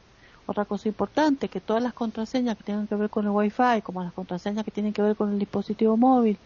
Otra 0.47 0.67
cosa 0.67 0.89
importante, 0.89 1.49
que 1.49 1.61
todas 1.61 1.83
las 1.83 1.95
contraseñas 1.95 2.57
que 2.59 2.65
tengan 2.65 2.87
que 2.87 2.95
ver 2.97 3.09
con 3.09 3.25
el 3.25 3.31
Wi-Fi, 3.31 3.81
como 3.83 4.03
las 4.03 4.13
contraseñas 4.13 4.65
que 4.65 4.71
tienen 4.71 4.93
que 4.93 5.01
ver 5.01 5.17
con 5.17 5.33
el 5.33 5.39
dispositivo 5.39 5.97
móvil, 5.97 6.37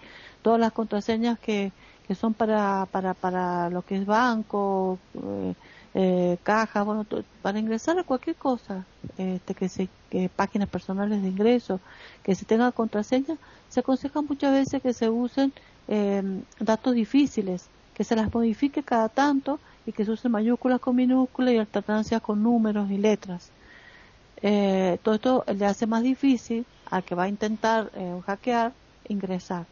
todas 0.42 0.61
las 0.61 0.72
contraseñas 0.72 1.38
que, 1.40 1.72
que 2.07 2.14
son 2.14 2.32
para, 2.32 2.86
para, 2.92 3.14
para 3.14 3.70
lo 3.70 3.82
que 3.82 3.96
es 3.96 4.07
banco, 4.07 4.99
eh, 5.14 5.55
eh 5.94 6.38
caja, 6.44 6.84
bueno, 6.84 7.05
para 7.42 7.59
ingresar 7.59 7.99
a 7.99 8.05
cualquier 8.05 8.36
cosa, 8.36 8.84
este, 9.16 9.55
que 9.55 9.68
se, 9.68 9.88
que 10.11 10.28
páginas 10.28 10.68
personales 10.68 11.20
de 11.20 11.28
ingreso, 11.28 11.80
que 12.22 12.36
se 12.36 12.44
tenga 12.44 12.70
contraseña, 12.70 13.36
se 13.68 13.80
aconseja 13.80 14.22
muchas 14.22 14.53
veces 14.53 14.80
que 14.80 14.92
se 14.92 15.11
usen 15.11 15.53
eh, 15.88 16.22
datos 16.61 16.94
difíciles, 16.94 17.66
que 17.94 18.05
se 18.05 18.14
las 18.14 18.32
modifique 18.32 18.84
cada 18.84 19.09
tanto 19.09 19.59
y 19.89 19.93
que 19.93 20.05
se 20.05 20.11
usen 20.11 20.32
mayúsculas 20.32 20.80
con 20.80 20.97
minúsculas 20.97 21.55
y 21.55 21.57
alternancias 21.57 22.20
con 22.20 22.43
números 22.43 22.91
y 22.91 22.99
letras. 22.99 23.51
Eh, 24.43 24.99
todo 25.03 25.14
esto 25.14 25.45
le 25.57 25.64
hace 25.64 25.86
más 25.86 26.03
difícil 26.03 26.66
al 26.91 27.03
que 27.03 27.14
va 27.14 27.22
a 27.22 27.28
intentar 27.28 27.91
eh, 27.95 28.20
hackear 28.26 28.74
ingresar. 29.09 29.64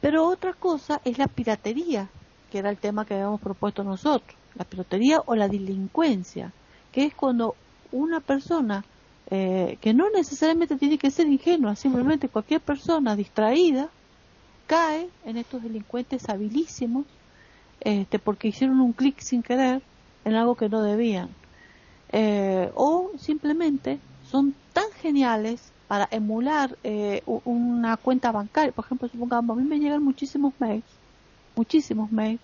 Pero 0.00 0.28
otra 0.28 0.52
cosa 0.52 1.00
es 1.04 1.18
la 1.18 1.26
piratería, 1.26 2.08
que 2.52 2.58
era 2.58 2.70
el 2.70 2.76
tema 2.76 3.04
que 3.04 3.14
habíamos 3.14 3.40
propuesto 3.40 3.82
nosotros, 3.82 4.38
la 4.54 4.64
piratería 4.64 5.22
o 5.26 5.34
la 5.34 5.48
delincuencia, 5.48 6.52
que 6.92 7.04
es 7.04 7.14
cuando 7.14 7.56
una 7.90 8.20
persona 8.20 8.84
eh, 9.28 9.76
que 9.80 9.92
no 9.92 10.08
necesariamente 10.08 10.76
tiene 10.76 10.98
que 10.98 11.10
ser 11.10 11.26
ingenua, 11.26 11.74
simplemente 11.74 12.28
cualquier 12.28 12.60
persona 12.60 13.16
distraída 13.16 13.88
cae 14.68 15.08
en 15.24 15.36
estos 15.36 15.64
delincuentes 15.64 16.28
habilísimos 16.28 17.06
este, 17.80 18.18
porque 18.18 18.48
hicieron 18.48 18.80
un 18.80 18.92
clic 18.92 19.20
sin 19.20 19.42
querer 19.42 19.82
en 20.24 20.34
algo 20.34 20.54
que 20.54 20.68
no 20.68 20.82
debían. 20.82 21.28
Eh, 22.10 22.70
o 22.74 23.10
simplemente 23.18 23.98
son 24.30 24.54
tan 24.72 24.90
geniales 25.00 25.72
para 25.88 26.08
emular 26.10 26.76
eh, 26.84 27.22
una 27.44 27.96
cuenta 27.96 28.32
bancaria. 28.32 28.72
Por 28.72 28.84
ejemplo, 28.84 29.08
supongamos, 29.08 29.56
a 29.56 29.60
mí 29.60 29.66
me 29.66 29.78
llegan 29.78 30.02
muchísimos 30.02 30.52
mails, 30.58 30.84
muchísimos 31.56 32.12
mails 32.12 32.40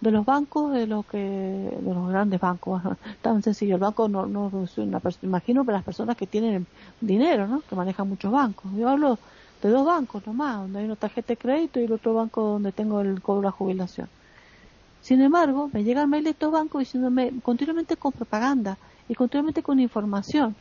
de 0.00 0.10
los 0.10 0.24
bancos, 0.24 0.72
de 0.72 0.86
los 0.86 1.06
que, 1.06 1.18
de 1.18 1.94
los 1.94 2.08
grandes 2.08 2.40
bancos, 2.40 2.82
tan 3.22 3.42
sencillo. 3.42 3.74
El 3.76 3.80
banco 3.80 4.08
no, 4.08 4.26
no 4.26 4.50
una 4.76 5.00
imagino 5.22 5.64
para 5.64 5.78
las 5.78 5.84
personas 5.84 6.16
que 6.16 6.26
tienen 6.26 6.66
dinero, 7.00 7.46
¿no? 7.48 7.62
Que 7.62 7.74
manejan 7.74 8.08
muchos 8.08 8.30
bancos. 8.30 8.70
Yo 8.76 8.88
hablo 8.88 9.18
de 9.62 9.70
dos 9.70 9.86
bancos 9.86 10.26
nomás, 10.26 10.58
donde 10.58 10.80
hay 10.80 10.84
una 10.84 10.96
tarjeta 10.96 11.28
de 11.28 11.36
crédito 11.38 11.80
y 11.80 11.84
el 11.84 11.92
otro 11.92 12.14
banco 12.14 12.42
donde 12.42 12.70
tengo 12.70 13.00
el 13.00 13.20
cobro 13.22 13.40
de 13.40 13.46
la 13.46 13.50
jubilación. 13.50 14.08
Sin 15.04 15.20
embargo, 15.20 15.68
me 15.70 15.84
llegan 15.84 16.08
mails 16.08 16.24
de 16.24 16.30
estos 16.30 16.50
bancos 16.50 16.80
diciéndome 16.80 17.30
continuamente 17.42 17.94
con 17.94 18.12
propaganda 18.12 18.78
y 19.06 19.14
continuamente 19.14 19.62
con 19.62 19.78
información. 19.78 20.56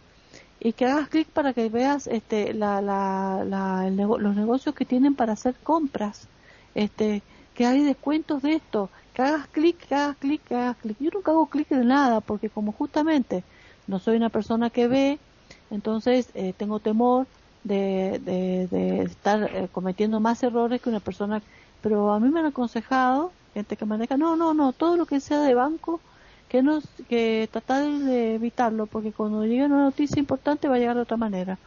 Y 0.59 0.73
que 0.73 0.85
hagas 0.85 1.07
clic 1.07 1.29
para 1.29 1.53
que 1.53 1.69
veas 1.69 2.07
este, 2.07 2.53
la, 2.53 2.81
la, 2.81 3.45
la, 3.45 3.89
los 3.89 4.35
negocios 4.35 4.75
que 4.75 4.83
tienen 4.83 5.15
para 5.15 5.31
hacer 5.31 5.55
compras, 5.63 6.27
este, 6.75 7.21
que 7.53 7.65
hay 7.65 7.83
descuentos 7.83 8.41
de 8.41 8.55
esto, 8.55 8.89
que 9.13 9.21
hagas 9.21 9.47
clic, 9.47 9.77
que 9.77 9.95
hagas 9.95 10.17
clic, 10.17 10.43
que 10.43 10.55
hagas 10.55 10.75
clic. 10.75 10.97
Yo 10.99 11.09
nunca 11.13 11.31
hago 11.31 11.45
clic 11.45 11.69
de 11.69 11.85
nada 11.85 12.19
porque 12.19 12.49
como 12.49 12.73
justamente 12.73 13.45
no 13.87 13.99
soy 13.99 14.17
una 14.17 14.27
persona 14.29 14.69
que 14.69 14.89
ve, 14.89 15.19
entonces 15.71 16.27
eh, 16.33 16.51
tengo 16.57 16.79
temor 16.79 17.27
de, 17.63 18.19
de, 18.25 18.67
de 18.67 19.03
estar 19.03 19.41
eh, 19.43 19.69
cometiendo 19.71 20.19
más 20.19 20.43
errores 20.43 20.81
que 20.81 20.89
una 20.89 20.99
persona, 20.99 21.41
pero 21.81 22.11
a 22.11 22.19
mí 22.19 22.27
me 22.27 22.41
han 22.41 22.47
aconsejado 22.47 23.31
gente 23.53 23.77
que 23.77 23.85
maneja, 23.85 24.17
no, 24.17 24.35
no, 24.35 24.53
no, 24.53 24.73
todo 24.73 24.97
lo 24.97 25.05
que 25.05 25.19
sea 25.19 25.41
de 25.41 25.53
banco, 25.53 25.99
que 26.49 26.61
nos, 26.61 26.83
que 27.09 27.47
tratar 27.51 27.83
de 27.89 28.35
evitarlo, 28.35 28.85
porque 28.85 29.11
cuando 29.11 29.45
llegue 29.45 29.65
una 29.65 29.83
noticia 29.83 30.19
importante 30.19 30.67
va 30.67 30.75
a 30.75 30.79
llegar 30.79 30.95
de 30.95 31.01
otra 31.01 31.17
manera. 31.17 31.57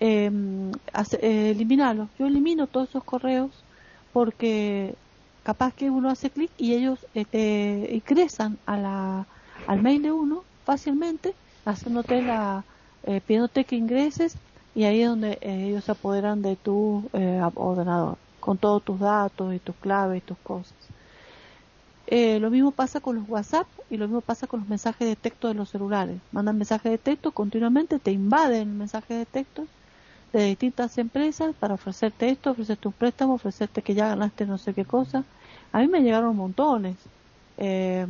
Em, 0.00 0.72
eh, 1.20 1.50
eliminarlo. 1.50 2.08
Yo 2.18 2.26
elimino 2.26 2.66
todos 2.66 2.88
esos 2.88 3.04
correos 3.04 3.50
porque 4.12 4.94
capaz 5.44 5.72
que 5.74 5.90
uno 5.90 6.10
hace 6.10 6.30
clic 6.30 6.50
y 6.58 6.74
ellos 6.74 7.06
este, 7.14 7.90
ingresan 7.92 8.58
a 8.66 8.76
la, 8.76 9.26
al 9.66 9.82
mail 9.82 10.02
de 10.02 10.12
uno 10.12 10.42
fácilmente, 10.64 11.34
haciéndote 11.64 12.22
la, 12.22 12.64
eh, 13.04 13.20
pidiéndote 13.20 13.64
que 13.64 13.76
ingreses 13.76 14.36
y 14.74 14.84
ahí 14.84 15.02
es 15.02 15.08
donde 15.08 15.38
eh, 15.42 15.66
ellos 15.68 15.84
se 15.84 15.92
apoderan 15.92 16.42
de 16.42 16.56
tu 16.56 17.08
eh, 17.12 17.40
ordenador 17.54 18.16
con 18.40 18.58
todos 18.58 18.82
tus 18.82 18.98
datos 19.00 19.54
y 19.54 19.58
tus 19.58 19.74
claves 19.76 20.18
y 20.18 20.26
tus 20.26 20.38
cosas. 20.38 20.74
Eh, 22.06 22.38
lo 22.38 22.50
mismo 22.50 22.70
pasa 22.70 23.00
con 23.00 23.16
los 23.16 23.28
WhatsApp 23.28 23.66
y 23.88 23.96
lo 23.96 24.06
mismo 24.06 24.20
pasa 24.20 24.46
con 24.46 24.60
los 24.60 24.68
mensajes 24.68 25.08
de 25.08 25.16
texto 25.16 25.48
de 25.48 25.54
los 25.54 25.70
celulares. 25.70 26.20
Mandan 26.32 26.58
mensajes 26.58 26.92
de 26.92 26.98
texto 26.98 27.32
continuamente, 27.32 27.98
te 27.98 28.12
invaden 28.12 28.76
mensajes 28.76 29.18
de 29.18 29.26
texto 29.26 29.66
de 30.32 30.44
distintas 30.44 30.98
empresas 30.98 31.54
para 31.58 31.74
ofrecerte 31.74 32.28
esto, 32.28 32.50
ofrecerte 32.50 32.88
un 32.88 32.94
préstamo, 32.94 33.34
ofrecerte 33.34 33.82
que 33.82 33.94
ya 33.94 34.08
ganaste 34.08 34.46
no 34.46 34.58
sé 34.58 34.74
qué 34.74 34.84
cosa. 34.84 35.24
A 35.72 35.80
mí 35.80 35.88
me 35.88 36.02
llegaron 36.02 36.36
montones. 36.36 36.96
Eh, 37.56 38.06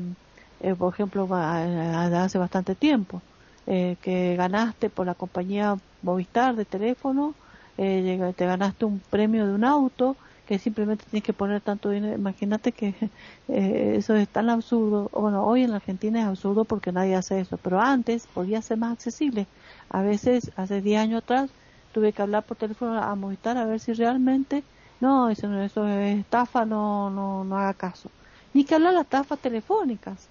eh, 0.60 0.74
por 0.74 0.92
ejemplo, 0.92 1.28
hace 1.32 2.38
bastante 2.38 2.74
tiempo, 2.74 3.20
que 3.66 4.34
ganaste 4.36 4.90
por 4.90 5.06
la 5.06 5.14
compañía 5.14 5.76
Movistar 6.02 6.56
de 6.56 6.64
teléfono, 6.64 7.34
te 7.76 8.46
ganaste 8.46 8.84
un 8.84 9.00
premio 9.00 9.46
de 9.46 9.52
un 9.54 9.64
auto, 9.64 10.16
que 10.44 10.58
simplemente 10.58 11.06
tienes 11.06 11.24
que 11.24 11.32
poner 11.32 11.62
tanto 11.62 11.90
dinero. 11.90 12.14
Imagínate 12.14 12.72
que 12.72 12.94
eh, 13.48 13.94
eso 13.96 14.14
es 14.16 14.28
tan 14.28 14.50
absurdo. 14.50 15.08
Bueno, 15.12 15.44
hoy 15.46 15.62
en 15.64 15.70
la 15.70 15.76
Argentina 15.76 16.20
es 16.20 16.26
absurdo 16.26 16.64
porque 16.66 16.92
nadie 16.92 17.14
hace 17.16 17.40
eso, 17.40 17.58
pero 17.58 17.80
antes 17.80 18.26
podía 18.28 18.62
ser 18.62 18.78
más 18.78 18.92
accesible. 18.92 19.48
A 19.88 20.02
veces, 20.02 20.52
hace 20.56 20.80
10 20.82 21.00
años 21.00 21.22
atrás, 21.22 21.54
tuve 21.92 22.12
que 22.12 22.22
hablar 22.22 22.44
por 22.46 22.56
teléfono 22.56 22.98
a 22.98 23.14
Movistar 23.14 23.56
a 23.56 23.66
ver 23.66 23.80
si 23.80 23.92
realmente, 23.94 24.64
no, 25.00 25.28
eso, 25.30 25.52
eso 25.60 25.88
es 25.88 26.18
estafa, 26.20 26.64
no, 26.66 27.10
no, 27.10 27.44
no 27.44 27.56
haga 27.58 27.74
caso. 27.74 28.10
Ni 28.52 28.64
que 28.64 28.74
hablar 28.74 28.94
las 28.94 29.04
estafas 29.04 29.40
telefónicas. 29.40 30.30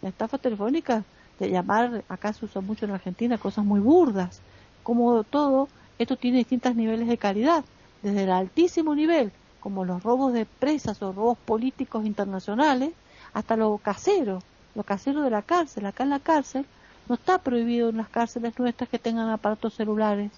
Las 0.00 0.12
estafas 0.12 0.40
telefónicas, 0.40 1.06
de 1.38 1.50
llamar, 1.50 2.04
acá 2.08 2.32
se 2.32 2.44
usa 2.46 2.60
mucho 2.62 2.84
en 2.86 2.92
Argentina, 2.92 3.38
cosas 3.38 3.64
muy 3.64 3.80
burdas. 3.80 4.44
Como 4.82 5.24
todo, 5.24 5.72
esto 5.98 6.16
tiene 6.16 6.38
distintos 6.38 6.74
niveles 6.76 7.08
de 7.08 7.18
calidad. 7.18 7.64
Desde 8.00 8.24
el 8.24 8.30
altísimo 8.30 8.94
nivel, 8.94 9.32
como 9.66 9.84
los 9.84 10.04
robos 10.04 10.32
de 10.32 10.46
presas 10.46 11.02
o 11.02 11.10
robos 11.10 11.36
políticos 11.38 12.06
internacionales, 12.06 12.92
hasta 13.34 13.56
lo 13.56 13.76
casero, 13.78 14.38
lo 14.76 14.84
casero 14.84 15.22
de 15.22 15.30
la 15.30 15.42
cárcel. 15.42 15.86
Acá 15.86 16.04
en 16.04 16.10
la 16.10 16.20
cárcel 16.20 16.64
no 17.08 17.16
está 17.16 17.38
prohibido 17.38 17.88
en 17.88 17.96
las 17.96 18.08
cárceles 18.08 18.56
nuestras 18.60 18.88
que 18.88 19.00
tengan 19.00 19.28
aparatos 19.28 19.74
celulares. 19.74 20.30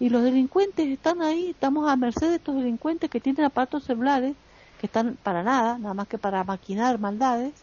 Y 0.00 0.08
los 0.08 0.24
delincuentes 0.24 0.84
están 0.88 1.22
ahí, 1.22 1.50
estamos 1.50 1.88
a 1.88 1.94
merced 1.94 2.28
de 2.28 2.36
estos 2.36 2.56
delincuentes 2.56 3.08
que 3.08 3.20
tienen 3.20 3.44
aparatos 3.44 3.84
celulares, 3.84 4.34
que 4.80 4.86
están 4.86 5.16
para 5.22 5.44
nada, 5.44 5.78
nada 5.78 5.94
más 5.94 6.08
que 6.08 6.18
para 6.18 6.42
maquinar 6.42 6.98
maldades, 6.98 7.54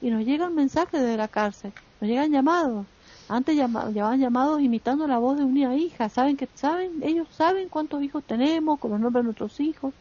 y 0.00 0.08
nos 0.08 0.24
llegan 0.24 0.54
mensajes 0.54 1.02
desde 1.02 1.18
la 1.18 1.28
cárcel, 1.28 1.74
nos 2.00 2.08
llegan 2.08 2.32
llamados. 2.32 2.86
Antes 3.28 3.56
llamaban 3.56 4.18
llamados 4.18 4.62
imitando 4.62 5.06
la 5.06 5.18
voz 5.18 5.36
de 5.36 5.44
una 5.44 5.76
hija, 5.76 6.08
saben 6.08 6.38
que 6.38 6.48
saben, 6.54 7.02
ellos 7.02 7.28
saben 7.30 7.68
cuántos 7.68 8.02
hijos 8.02 8.24
tenemos, 8.24 8.78
con 8.78 8.92
los 8.92 9.00
nombres 9.00 9.22
de 9.22 9.24
nuestros 9.26 9.60
hijos, 9.60 9.92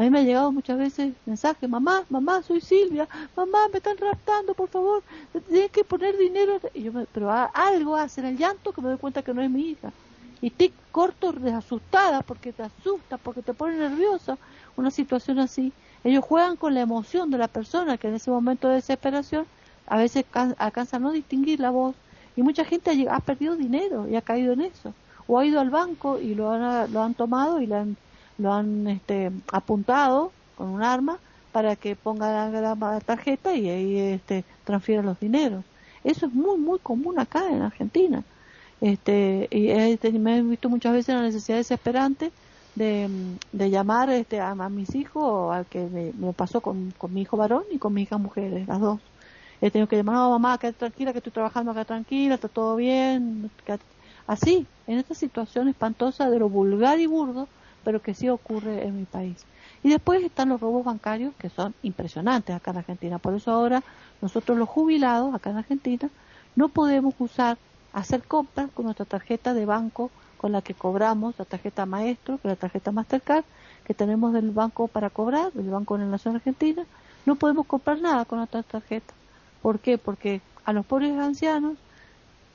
a 0.00 0.04
mí 0.04 0.08
me 0.08 0.20
ha 0.20 0.22
llegado 0.22 0.50
muchas 0.50 0.78
veces 0.78 1.12
mensajes, 1.26 1.68
mamá, 1.68 2.04
mamá, 2.08 2.42
soy 2.42 2.62
Silvia, 2.62 3.06
mamá, 3.36 3.68
me 3.70 3.76
están 3.76 3.98
raptando, 3.98 4.54
por 4.54 4.70
favor, 4.70 5.02
tienes 5.46 5.70
que 5.70 5.84
poner 5.84 6.16
dinero. 6.16 6.58
Y 6.72 6.84
yo 6.84 6.92
pero 7.12 7.30
algo 7.30 7.96
hace 7.96 8.22
en 8.22 8.28
el 8.28 8.38
llanto 8.38 8.72
que 8.72 8.80
me 8.80 8.88
doy 8.88 8.96
cuenta 8.96 9.20
que 9.20 9.34
no 9.34 9.42
es 9.42 9.50
mi 9.50 9.72
hija. 9.72 9.92
Y 10.40 10.48
tic 10.48 10.72
corto, 10.90 11.34
asustada, 11.54 12.22
porque 12.22 12.50
te 12.50 12.62
asusta, 12.62 13.18
porque 13.18 13.42
te 13.42 13.52
pone 13.52 13.76
nerviosa, 13.76 14.38
una 14.74 14.90
situación 14.90 15.38
así. 15.38 15.70
Ellos 16.02 16.24
juegan 16.24 16.56
con 16.56 16.72
la 16.72 16.80
emoción 16.80 17.30
de 17.30 17.36
la 17.36 17.48
persona 17.48 17.98
que 17.98 18.08
en 18.08 18.14
ese 18.14 18.30
momento 18.30 18.68
de 18.68 18.76
desesperación 18.76 19.44
a 19.86 19.98
veces 19.98 20.24
alcanza 20.32 20.96
a 20.96 21.00
no 21.00 21.12
distinguir 21.12 21.60
la 21.60 21.68
voz 21.68 21.94
y 22.36 22.42
mucha 22.42 22.64
gente 22.64 23.06
ha, 23.10 23.20
perdido 23.20 23.54
dinero 23.54 24.08
y 24.08 24.16
ha 24.16 24.22
caído 24.22 24.54
en 24.54 24.62
eso 24.62 24.94
o 25.26 25.38
ha 25.38 25.44
ido 25.44 25.60
al 25.60 25.68
banco 25.68 26.18
y 26.18 26.34
lo 26.34 26.50
han, 26.50 26.90
lo 26.90 27.02
han 27.02 27.12
tomado 27.12 27.60
y 27.60 27.66
lo 27.66 27.76
han, 27.76 27.98
lo 28.40 28.52
han 28.52 28.86
este, 28.86 29.30
apuntado 29.52 30.32
con 30.56 30.68
un 30.68 30.82
arma 30.82 31.18
para 31.52 31.76
que 31.76 31.96
ponga 31.96 32.48
la, 32.48 33.00
tarjeta 33.00 33.54
y 33.54 33.68
ahí 33.68 33.98
este, 33.98 34.44
transfiera 34.64 35.02
los 35.02 35.18
dineros. 35.20 35.64
Eso 36.04 36.26
es 36.26 36.32
muy, 36.32 36.58
muy 36.58 36.78
común 36.78 37.18
acá 37.18 37.48
en 37.50 37.62
Argentina. 37.62 38.24
Este, 38.80 39.48
y 39.50 39.68
este, 39.68 40.12
me 40.12 40.38
he 40.38 40.42
visto 40.42 40.68
muchas 40.68 40.92
veces 40.92 41.14
la 41.14 41.22
necesidad 41.22 41.58
desesperante 41.58 42.32
de, 42.74 43.08
llamar 43.52 44.10
este, 44.10 44.40
a, 44.40 44.54
mis 44.68 44.94
hijos, 44.94 45.52
al 45.54 45.66
que 45.66 45.80
me, 45.80 46.32
pasó 46.32 46.60
con, 46.60 46.94
mi 47.10 47.22
hijo 47.22 47.36
varón 47.36 47.64
y 47.70 47.78
con 47.78 47.92
mi 47.92 48.02
hija 48.02 48.16
mujeres, 48.16 48.66
las 48.66 48.80
dos. 48.80 49.00
He 49.60 49.70
tenido 49.70 49.88
que 49.88 49.96
llamar, 49.96 50.16
a 50.16 50.28
mamá, 50.30 50.56
quédate 50.56 50.78
tranquila, 50.78 51.12
que 51.12 51.18
estoy 51.18 51.32
trabajando 51.32 51.72
acá 51.72 51.84
tranquila, 51.84 52.36
está 52.36 52.48
todo 52.48 52.76
bien. 52.76 53.50
Así, 54.26 54.66
en 54.86 54.98
esta 54.98 55.14
situación 55.14 55.68
espantosa 55.68 56.30
de 56.30 56.38
lo 56.38 56.48
vulgar 56.48 56.98
y 57.00 57.06
burdo, 57.06 57.48
pero 57.84 58.02
que 58.02 58.14
sí 58.14 58.28
ocurre 58.28 58.86
en 58.86 58.96
mi 58.96 59.04
país. 59.04 59.44
Y 59.82 59.88
después 59.88 60.22
están 60.22 60.50
los 60.50 60.60
robos 60.60 60.84
bancarios 60.84 61.34
que 61.38 61.48
son 61.48 61.74
impresionantes 61.82 62.54
acá 62.54 62.70
en 62.72 62.78
Argentina. 62.78 63.18
Por 63.18 63.34
eso 63.34 63.50
ahora 63.50 63.82
nosotros 64.20 64.58
los 64.58 64.68
jubilados 64.68 65.34
acá 65.34 65.50
en 65.50 65.58
Argentina 65.58 66.10
no 66.56 66.68
podemos 66.68 67.14
usar, 67.18 67.56
hacer 67.92 68.22
compras 68.22 68.68
con 68.74 68.84
nuestra 68.84 69.06
tarjeta 69.06 69.54
de 69.54 69.66
banco 69.66 70.10
con 70.36 70.52
la 70.52 70.62
que 70.62 70.72
cobramos, 70.72 71.38
la 71.38 71.44
tarjeta 71.44 71.84
maestro, 71.84 72.40
la 72.42 72.56
tarjeta 72.56 72.92
Mastercard, 72.92 73.44
que 73.84 73.92
tenemos 73.92 74.32
del 74.32 74.52
banco 74.52 74.88
para 74.88 75.10
cobrar, 75.10 75.52
del 75.52 75.68
Banco 75.68 75.98
de 75.98 76.04
la 76.04 76.12
Nación 76.12 76.36
Argentina, 76.36 76.86
no 77.26 77.34
podemos 77.34 77.66
comprar 77.66 78.00
nada 78.00 78.24
con 78.24 78.38
nuestra 78.38 78.62
tarjeta. 78.62 79.12
¿Por 79.60 79.80
qué? 79.80 79.98
Porque 79.98 80.40
a 80.64 80.72
los 80.72 80.86
pobres 80.86 81.18
ancianos, 81.18 81.76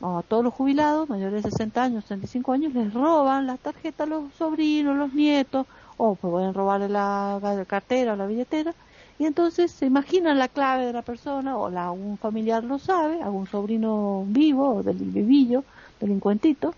a 0.02 0.24
todos 0.28 0.44
los 0.44 0.54
jubilados, 0.54 1.10
mayores 1.10 1.44
de 1.44 1.52
60 1.52 1.84
años, 1.84 2.04
65 2.06 2.52
años, 2.52 2.74
les 2.74 2.94
roban 2.94 3.48
la 3.48 3.58
tarjeta 3.58 4.04
a 4.04 4.08
los 4.08 4.34
sobrinos, 4.34 4.96
los 4.98 5.14
nietos, 5.14 5.66
o 5.98 6.16
pues 6.16 6.32
pueden 6.32 6.54
robarle 6.54 6.90
la, 6.90 7.40
cartera 7.68 8.14
o 8.14 8.16
la 8.16 8.28
billetera, 8.28 8.74
y 9.18 9.26
entonces 9.26 9.72
se 9.72 9.86
imaginan 9.86 10.38
la 10.38 10.50
clave 10.50 10.86
de 10.86 10.94
la 10.94 11.02
persona, 11.02 11.58
o 11.58 11.70
la, 11.70 11.86
algún 11.86 12.18
familiar 12.18 12.64
lo 12.64 12.80
sabe, 12.80 13.22
algún 13.22 13.48
sobrino 13.48 14.26
vivo, 14.28 14.76
o 14.76 14.84
del 14.84 14.98
vivillo, 14.98 15.64
delincuentito, 16.00 16.74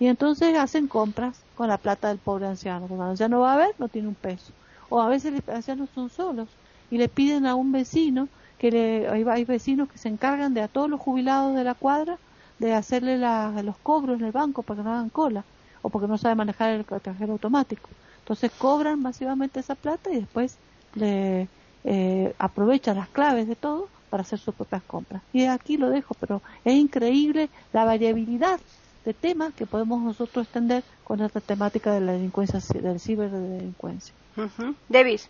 y 0.00 0.06
entonces 0.06 0.56
hacen 0.56 0.86
compras 0.88 1.40
con 1.56 1.68
la 1.68 1.78
plata 1.78 2.08
del 2.08 2.18
pobre 2.18 2.46
anciano. 2.46 2.86
Cuando 2.86 3.04
el 3.04 3.10
anciano 3.10 3.40
va 3.40 3.54
a 3.54 3.56
ver, 3.56 3.74
no 3.78 3.88
tiene 3.88 4.08
un 4.08 4.14
peso. 4.14 4.52
O 4.88 5.00
a 5.00 5.08
veces 5.08 5.32
los 5.32 5.48
ancianos 5.48 5.88
son 5.94 6.08
solos 6.08 6.48
y 6.90 6.98
le 6.98 7.08
piden 7.08 7.46
a 7.46 7.54
un 7.54 7.72
vecino, 7.72 8.28
que 8.58 8.70
le, 8.70 9.08
hay, 9.08 9.44
vecinos 9.44 9.88
que 9.88 9.98
se 9.98 10.08
encargan 10.08 10.54
de 10.54 10.62
a 10.62 10.68
todos 10.68 10.90
los 10.90 11.00
jubilados 11.00 11.54
de 11.54 11.64
la 11.64 11.74
cuadra 11.74 12.18
de 12.58 12.74
hacerle 12.74 13.18
los 13.18 13.76
cobros 13.78 14.18
en 14.18 14.26
el 14.26 14.32
banco 14.32 14.62
para 14.62 14.78
que 14.78 14.84
no 14.84 14.92
hagan 14.92 15.10
cola 15.10 15.44
o 15.82 15.90
porque 15.90 16.08
no 16.08 16.18
sabe 16.18 16.34
manejar 16.34 16.70
el 16.72 16.84
cajero 16.84 17.32
automático. 17.32 17.88
Entonces 18.20 18.50
cobran 18.58 19.00
masivamente 19.00 19.60
esa 19.60 19.74
plata 19.74 20.10
y 20.10 20.16
después 20.16 20.56
le 20.94 21.48
eh, 21.84 22.34
aprovechan 22.38 22.96
las 22.96 23.08
claves 23.08 23.48
de 23.48 23.56
todo 23.56 23.88
para 24.10 24.22
hacer 24.22 24.38
sus 24.38 24.54
propias 24.54 24.82
compras. 24.82 25.22
Y 25.32 25.44
aquí 25.44 25.76
lo 25.76 25.90
dejo, 25.90 26.14
pero 26.18 26.42
es 26.64 26.74
increíble 26.74 27.48
la 27.72 27.84
variabilidad 27.84 28.60
de 29.04 29.14
temas 29.14 29.54
que 29.54 29.66
podemos 29.66 30.02
nosotros 30.02 30.44
extender 30.46 30.82
con 31.04 31.20
esta 31.22 31.40
temática 31.40 31.92
de 31.92 32.00
la 32.00 32.12
delincuencia, 32.12 32.60
del 32.80 33.00
ciberdelincuencia. 33.00 34.12
Uh 34.36 34.74
Davis. 34.88 35.28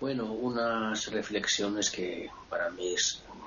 Bueno, 0.00 0.30
unas 0.32 1.10
reflexiones 1.10 1.90
que 1.90 2.28
para 2.50 2.68
mí 2.70 2.94
mm, 2.94 3.45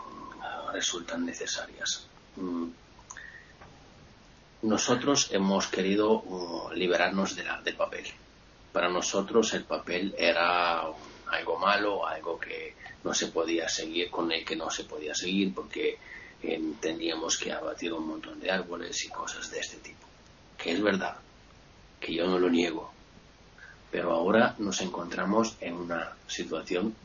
resultan 0.72 1.26
necesarias. 1.26 2.08
Mm, 2.36 2.70
nosotros 4.62 5.30
hemos 5.32 5.68
querido 5.68 6.12
uh, 6.12 6.72
liberarnos 6.74 7.36
de 7.36 7.44
la, 7.44 7.62
del 7.62 7.76
papel. 7.76 8.06
Para 8.74 8.90
nosotros 8.90 9.54
el 9.54 9.64
papel 9.64 10.14
era 10.18 10.82
algo 11.28 11.58
malo, 11.58 12.06
algo 12.06 12.40
que 12.40 12.76
no 13.04 13.14
se 13.14 13.28
podía 13.28 13.70
seguir, 13.70 14.10
con 14.10 14.32
el 14.32 14.44
que 14.44 14.56
no 14.56 14.70
se 14.70 14.84
podía 14.84 15.16
seguir 15.16 15.54
porque 15.54 15.98
entendíamos 16.42 17.38
que 17.38 17.52
ha 17.52 17.60
batido 17.60 17.98
un 17.98 18.08
montón 18.08 18.40
de 18.40 18.52
árboles 18.52 19.04
y 19.06 19.10
cosas 19.10 19.50
de 19.52 19.60
este 19.60 19.78
tipo. 19.78 20.06
Que 20.58 20.72
es 20.72 20.82
verdad, 20.82 21.16
que 22.00 22.14
yo 22.14 22.28
no 22.28 22.38
lo 22.38 22.50
niego. 22.50 22.92
Pero 23.92 24.12
ahora 24.14 24.56
nos 24.60 24.82
encontramos 24.82 25.56
en 25.62 25.76
una 25.76 26.14
situación 26.28 26.96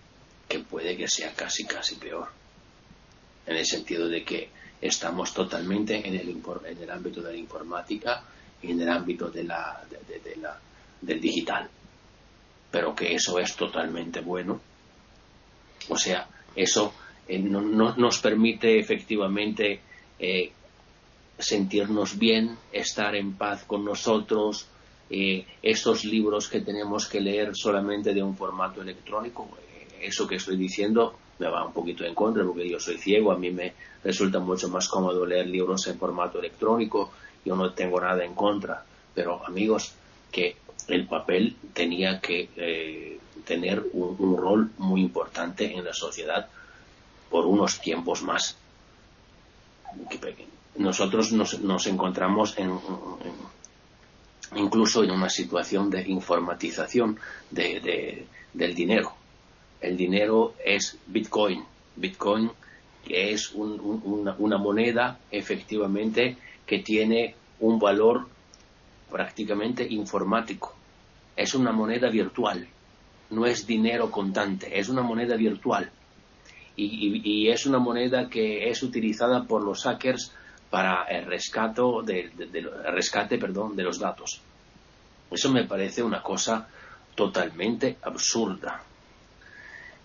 que 0.48 0.58
puede 0.58 0.96
que 0.96 1.08
sea 1.08 1.34
casi, 1.34 1.64
casi 1.64 1.96
peor. 1.96 2.28
En 3.46 3.56
el 3.56 3.66
sentido 3.66 4.08
de 4.08 4.24
que 4.24 4.48
estamos 4.80 5.32
totalmente 5.32 6.06
en 6.06 6.14
el, 6.14 6.28
en 6.28 6.82
el 6.82 6.90
ámbito 6.90 7.22
de 7.22 7.32
la 7.32 7.38
informática 7.38 8.22
y 8.62 8.70
en 8.70 8.80
el 8.80 8.88
ámbito 8.88 9.30
de 9.30 9.44
la, 9.44 9.82
de 9.88 10.36
la, 10.36 10.58
del 11.00 11.20
digital. 11.20 11.68
Pero 12.70 12.94
que 12.94 13.14
eso 13.14 13.38
es 13.38 13.56
totalmente 13.56 14.20
bueno. 14.20 14.60
O 15.88 15.96
sea, 15.96 16.28
eso 16.54 16.92
eh, 17.28 17.38
no, 17.38 17.62
nos 17.96 18.18
permite 18.18 18.78
efectivamente 18.78 19.80
eh, 20.18 20.52
sentirnos 21.38 22.18
bien, 22.18 22.56
estar 22.72 23.14
en 23.14 23.34
paz 23.34 23.64
con 23.64 23.84
nosotros. 23.84 24.66
Eh, 25.10 25.46
esos 25.62 26.04
libros 26.04 26.48
que 26.48 26.60
tenemos 26.60 27.06
que 27.06 27.20
leer 27.20 27.54
solamente 27.54 28.14
de 28.14 28.22
un 28.22 28.36
formato 28.36 28.82
electrónico, 28.82 29.48
eso 30.00 30.26
que 30.26 30.36
estoy 30.36 30.56
diciendo 30.56 31.18
me 31.38 31.48
va 31.48 31.64
un 31.64 31.72
poquito 31.72 32.04
en 32.04 32.14
contra 32.14 32.44
porque 32.44 32.68
yo 32.68 32.78
soy 32.78 32.98
ciego, 32.98 33.32
a 33.32 33.38
mí 33.38 33.50
me 33.50 33.74
resulta 34.02 34.38
mucho 34.38 34.68
más 34.68 34.88
cómodo 34.88 35.26
leer 35.26 35.46
libros 35.46 35.86
en 35.86 35.98
formato 35.98 36.38
electrónico, 36.38 37.10
yo 37.44 37.56
no 37.56 37.72
tengo 37.72 38.00
nada 38.00 38.24
en 38.24 38.34
contra, 38.34 38.84
pero 39.14 39.44
amigos, 39.46 39.92
que 40.30 40.56
el 40.88 41.06
papel 41.06 41.56
tenía 41.72 42.20
que 42.20 43.18
tener 43.44 43.82
un, 43.92 44.36
rol 44.36 44.70
muy 44.78 45.00
importante 45.00 45.72
en 45.72 45.84
la 45.84 45.92
sociedad 45.92 46.48
por 47.30 47.46
unos 47.46 47.80
tiempos 47.80 48.22
más. 48.22 48.56
Nosotros 50.76 51.32
nos, 51.32 51.86
encontramos 51.86 52.58
en, 52.58 52.78
incluso 54.56 55.04
en 55.04 55.10
una 55.12 55.30
situación 55.30 55.90
de 55.90 56.02
informatización 56.08 57.18
de, 57.50 58.26
del 58.52 58.74
dinero. 58.74 59.14
El 59.80 59.96
dinero 59.96 60.54
es 60.64 60.98
Bitcoin. 61.06 61.64
Bitcoin 61.96 62.50
es 63.06 63.52
una, 63.52 64.34
una 64.38 64.58
moneda 64.58 65.18
efectivamente 65.30 66.36
que 66.66 66.78
tiene 66.78 67.34
un 67.60 67.78
valor 67.78 68.26
prácticamente 69.10 69.86
informático. 69.88 70.74
Es 71.36 71.54
una 71.54 71.72
moneda 71.72 72.08
virtual, 72.08 72.66
no 73.30 73.46
es 73.46 73.66
dinero 73.66 74.10
contante, 74.10 74.78
es 74.78 74.88
una 74.88 75.02
moneda 75.02 75.36
virtual 75.36 75.90
y, 76.76 77.48
es 77.48 77.66
una 77.66 77.78
moneda 77.78 78.28
que 78.28 78.68
es 78.68 78.82
utilizada 78.82 79.44
por 79.44 79.62
los 79.62 79.84
hackers 79.84 80.32
para 80.70 81.04
el 81.04 81.26
rescato 81.26 82.02
de, 82.02 82.30
rescate 82.86 83.38
perdón, 83.38 83.76
de 83.76 83.84
los 83.84 83.98
datos. 83.98 84.40
Eso 85.30 85.50
me 85.50 85.64
parece 85.64 86.02
una 86.02 86.22
cosa 86.22 86.68
totalmente 87.14 87.98
absurda. 88.02 88.82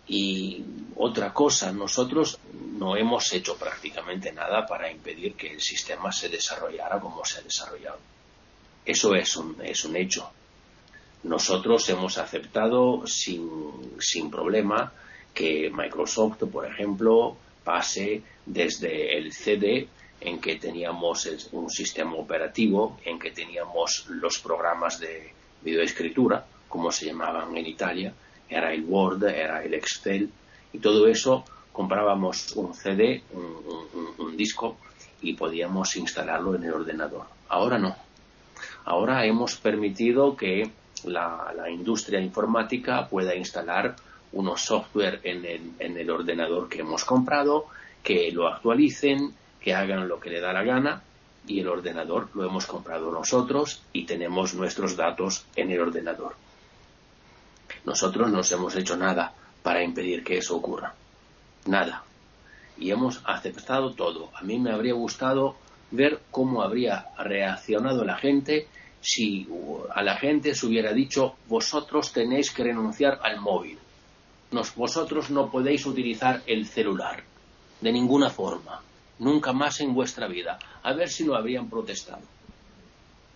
Y 0.09 0.65
otra 0.95 1.31
cosa, 1.33 1.71
nosotros 1.71 2.39
no 2.53 2.97
hemos 2.97 3.31
hecho 3.31 3.55
prácticamente 3.55 4.31
nada 4.31 4.65
para 4.65 4.91
impedir 4.91 5.35
que 5.35 5.53
el 5.53 5.61
sistema 5.61 6.11
se 6.11 6.29
desarrollara 6.29 6.99
como 6.99 7.23
se 7.23 7.39
ha 7.39 7.43
desarrollado. 7.43 7.99
Eso 8.83 9.13
es 9.13 9.35
un, 9.37 9.55
es 9.63 9.85
un 9.85 9.95
hecho. 9.95 10.31
Nosotros 11.23 11.87
hemos 11.89 12.17
aceptado 12.17 13.05
sin, 13.05 13.49
sin 13.99 14.31
problema 14.31 14.91
que 15.33 15.69
Microsoft, 15.71 16.43
por 16.51 16.65
ejemplo, 16.65 17.37
pase 17.63 18.23
desde 18.45 19.15
el 19.15 19.31
CD 19.31 19.87
en 20.21 20.41
que 20.41 20.55
teníamos 20.55 21.29
un 21.51 21.69
sistema 21.69 22.15
operativo, 22.15 22.99
en 23.05 23.19
que 23.19 23.31
teníamos 23.31 24.05
los 24.09 24.39
programas 24.39 24.99
de 24.99 25.33
videoescritura, 25.61 26.45
como 26.67 26.91
se 26.91 27.05
llamaban 27.05 27.55
en 27.55 27.67
Italia, 27.67 28.13
era 28.49 28.73
el 28.73 28.83
Word, 28.85 29.23
era 29.23 29.63
el 29.63 29.73
Excel, 29.73 30.29
y 30.73 30.79
todo 30.79 31.07
eso 31.07 31.45
comprábamos 31.71 32.51
un 32.53 32.73
CD, 32.73 33.23
un, 33.31 34.35
disco, 34.35 34.77
y 35.21 35.33
podíamos 35.33 35.95
instalarlo 35.95 36.55
en 36.55 36.63
el 36.63 36.73
ordenador. 36.73 37.25
Ahora 37.49 37.77
no. 37.77 37.95
Ahora 38.85 39.25
hemos 39.25 39.55
permitido 39.57 40.35
que 40.35 40.71
la 41.05 41.69
industria 41.69 42.19
informática 42.19 43.07
pueda 43.07 43.35
instalar 43.35 43.95
unos 44.31 44.61
software 44.61 45.21
en 45.23 45.45
el, 45.45 45.71
en 45.79 45.97
el 45.97 46.09
ordenador 46.09 46.69
que 46.69 46.81
hemos 46.81 47.03
comprado, 47.05 47.65
que 48.03 48.31
lo 48.31 48.47
actualicen, 48.47 49.33
que 49.59 49.73
hagan 49.73 50.07
lo 50.07 50.19
que 50.19 50.29
le 50.29 50.39
da 50.39 50.53
la 50.53 50.63
gana 50.63 51.01
y 51.47 51.59
el 51.59 51.67
ordenador 51.67 52.29
lo 52.33 52.45
hemos 52.45 52.65
comprado 52.65 53.11
nosotros 53.11 53.81
y 53.91 54.05
tenemos 54.05 54.53
nuestros 54.53 54.95
datos 54.95 55.45
en 55.55 55.71
el 55.71 55.81
ordenador. 55.81 56.35
Nosotros 57.85 58.31
no 58.31 58.41
hemos 58.41 58.75
hecho 58.75 58.95
nada 58.97 59.33
para 59.63 59.83
impedir 59.83 60.23
que 60.23 60.37
eso 60.37 60.55
ocurra. 60.55 60.93
Nada. 61.65 62.03
Y 62.77 62.91
hemos 62.91 63.21
aceptado 63.25 63.93
todo. 63.93 64.29
A 64.35 64.41
mí 64.41 64.59
me 64.59 64.71
habría 64.71 64.93
gustado 64.93 65.55
ver 65.91 66.21
cómo 66.31 66.61
habría 66.61 67.07
reaccionado 67.17 68.03
la 68.03 68.17
gente 68.17 68.67
si 69.01 69.47
a 69.93 70.03
la 70.03 70.17
gente 70.17 70.53
se 70.53 70.65
hubiera 70.65 70.93
dicho 70.93 71.35
vosotros 71.47 72.11
tenéis 72.11 72.51
que 72.51 72.63
renunciar 72.63 73.19
al 73.23 73.39
móvil. 73.39 73.79
vosotros 74.75 75.29
no 75.29 75.49
podéis 75.49 75.85
utilizar 75.85 76.41
el 76.45 76.65
celular 76.65 77.23
de 77.81 77.91
ninguna 77.91 78.29
forma, 78.29 78.81
nunca 79.19 79.53
más 79.53 79.79
en 79.79 79.93
vuestra 79.93 80.27
vida. 80.27 80.59
A 80.83 80.93
ver 80.93 81.09
si 81.09 81.23
lo 81.23 81.35
habrían 81.35 81.69
protestado. 81.69 82.23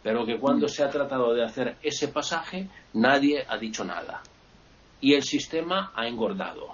Pero 0.02 0.26
que 0.26 0.38
cuando 0.38 0.68
se 0.68 0.84
ha 0.84 0.90
tratado 0.90 1.34
de 1.34 1.46
hacer 1.46 1.78
ese 1.82 2.10
pasaje, 2.10 2.68
nadie 2.94 3.46
ha 3.48 3.58
dicho 3.58 3.86
nada. 3.86 4.22
Y 5.04 5.16
el 5.16 5.24
sistema 5.24 5.92
ha 5.96 6.08
engordado. 6.08 6.70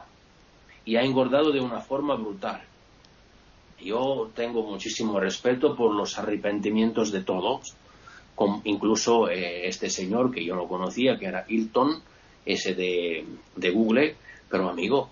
Y 0.85 0.97
ha 0.97 1.01
engordado 1.01 1.51
de 1.51 1.61
una 1.61 1.81
forma 1.81 2.13
brutal. 2.13 2.61
Yo 3.81 4.29
tengo 4.35 4.61
muchísimo 4.61 5.19
respeto 5.19 5.75
por 5.75 5.95
los 5.95 6.19
arrepentimientos 6.19 7.11
de 7.11 7.23
todos, 7.23 7.73
incluso 8.65 9.29
eh, 9.31 9.67
este 9.67 9.89
señor 9.89 10.31
que 10.31 10.45
yo 10.45 10.55
no 10.55 10.67
conocía, 10.67 11.17
que 11.17 11.25
era 11.25 11.45
Hilton, 11.47 12.03
ese 12.45 12.75
de, 12.75 13.71
Google, 13.71 14.15
pero 14.47 14.69
amigo, 14.69 15.09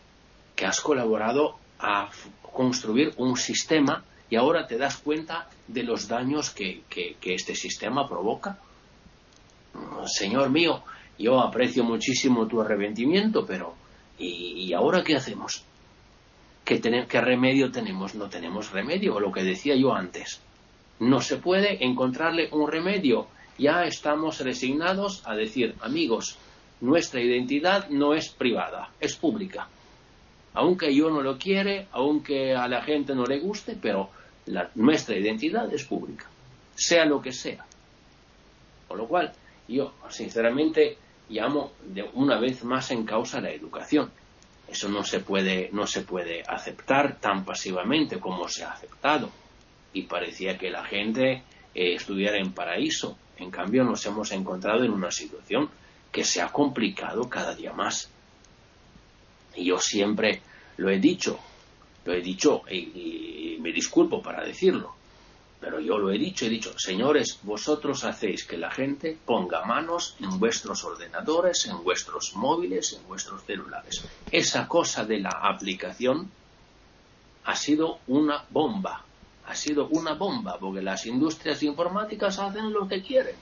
que 0.56 0.68
has 0.68 0.80
colaborado 0.80 1.56
a 1.80 2.12
construir 2.54 3.16
un 3.18 3.36
sistema 3.36 4.04
y 4.30 4.36
ahora 4.36 4.68
te 4.68 4.78
das 4.78 4.98
cuenta 4.98 5.50
de 5.68 5.82
los 5.82 6.08
daños 6.08 6.52
que, 6.52 6.84
este 7.24 7.56
sistema 7.56 8.08
provoca. 8.08 8.60
Señor 10.06 10.52
mío, 10.52 10.84
yo 11.18 11.40
aprecio 11.40 11.84
muchísimo 11.84 12.48
tu 12.48 12.62
arrepentimiento, 12.62 13.46
pero 13.46 13.74
¿y, 14.20 14.72
ahora 14.74 15.04
qué 15.04 15.16
hacemos? 15.16 15.64
¿Qué, 16.64 16.80
¿Qué 16.82 17.22
remedio 17.22 17.72
tenemos? 17.72 18.16
No 18.16 18.30
tenemos 18.30 18.72
remedio, 18.72 19.20
lo 19.20 19.32
que 19.32 19.44
decía 19.44 19.76
yo 19.76 19.94
antes. 19.94 20.42
No 21.00 21.22
se 21.22 21.38
puede 21.38 21.84
encontrarle 21.84 22.50
un 22.52 22.70
remedio. 22.70 23.28
Ya 23.58 23.86
estamos 23.86 24.40
resignados 24.42 25.24
a 25.26 25.36
decir, 25.36 25.76
amigos, 25.82 26.38
nuestra 26.82 27.22
identidad 27.22 27.90
no 27.90 28.14
es 28.14 28.30
privada, 28.30 28.90
es 29.00 29.16
pública. 29.16 29.68
Aunque 30.54 30.94
yo 30.94 31.10
no 31.10 31.22
lo 31.22 31.38
quiere, 31.38 31.88
aunque 31.92 32.56
a 32.56 32.68
la 32.68 32.82
gente 32.82 33.16
no 33.16 33.26
le 33.26 33.40
guste, 33.40 33.78
pero 33.80 34.10
nuestra 34.76 35.18
identidad 35.18 35.72
es 35.74 35.84
pública, 35.84 36.26
sea 36.76 37.06
lo 37.06 37.22
que 37.22 37.32
sea. 37.32 37.66
Con 38.88 38.98
lo 38.98 39.08
cual, 39.08 39.34
yo 39.68 39.94
sinceramente 40.10 40.98
llamo 41.30 41.72
de 41.84 42.04
una 42.14 42.40
vez 42.40 42.64
más 42.64 42.92
en 42.92 43.06
causa 43.06 43.42
la 43.42 43.52
educación. 43.52 44.12
Eso 44.68 44.90
no 44.90 45.04
se 45.04 45.22
puede, 45.22 45.70
no 45.72 45.88
se 45.88 46.02
puede 46.02 46.44
aceptar 46.48 47.20
tan 47.20 47.46
pasivamente 47.46 48.20
como 48.20 48.48
se 48.48 48.64
ha 48.64 48.72
aceptado. 48.72 49.30
Y 49.94 50.04
parecía 50.04 50.58
que 50.58 50.70
la 50.70 50.84
gente 50.84 51.44
eh, 51.74 51.94
estuviera 51.96 52.38
en 52.38 52.52
paraíso. 52.52 53.18
En 53.38 53.50
cambio, 53.52 53.84
nos 53.84 54.06
hemos 54.06 54.32
encontrado 54.32 54.84
en 54.84 54.92
una 54.92 55.12
situación 55.12 55.70
que 56.12 56.24
se 56.24 56.42
ha 56.42 56.50
complicado 56.50 57.30
cada 57.30 57.56
día 57.56 57.74
más. 57.74 58.10
Y 59.56 59.66
yo 59.66 59.80
siempre 59.80 60.42
lo 60.78 60.90
he 60.90 61.00
dicho, 61.00 61.40
lo 62.06 62.14
he 62.14 62.22
dicho 62.22 62.64
y, 62.70 63.58
me 63.60 63.72
disculpo 63.72 64.22
para 64.22 64.46
decirlo, 64.46 64.96
pero 65.60 65.80
yo 65.80 65.98
lo 65.98 66.12
he 66.12 66.20
dicho, 66.20 66.46
he 66.46 66.50
dicho, 66.50 66.78
señores, 66.78 67.40
vosotros 67.42 68.04
hacéis 68.04 68.46
que 68.46 68.58
la 68.58 68.70
gente 68.70 69.18
ponga 69.26 69.66
manos 69.66 70.16
en 70.20 70.40
vuestros 70.40 70.84
ordenadores, 70.84 71.66
en 71.66 71.84
vuestros 71.84 72.36
móviles, 72.36 72.94
en 72.94 73.08
vuestros 73.08 73.44
celulares. 73.44 74.04
Esa 74.32 74.68
cosa 74.68 75.04
de 75.04 75.20
la 75.20 75.30
aplicación 75.30 76.30
ha 77.46 77.56
sido 77.56 78.00
una 78.08 78.46
bomba, 78.50 79.04
ha 79.48 79.56
sido 79.56 79.88
una 79.88 80.14
bomba, 80.14 80.60
porque 80.60 80.82
las 80.82 81.06
industrias 81.08 81.64
informáticas 81.64 82.38
hacen 82.38 82.72
lo 82.72 82.88
que 82.88 83.02
quieren. 83.02 83.36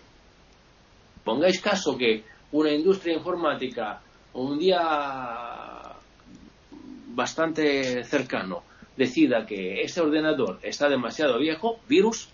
Pongáis 1.24 1.60
caso 1.60 1.98
que 1.98 2.24
una 2.52 2.72
industria 2.72 3.16
informática 3.16 4.00
un 4.34 4.58
día 4.58 5.96
bastante 7.08 8.04
cercano 8.04 8.64
decida 8.98 9.46
que 9.46 9.82
este 9.82 10.02
ordenador 10.02 10.60
está 10.62 10.90
demasiado 10.90 11.38
viejo, 11.40 11.80
virus, 11.88 12.30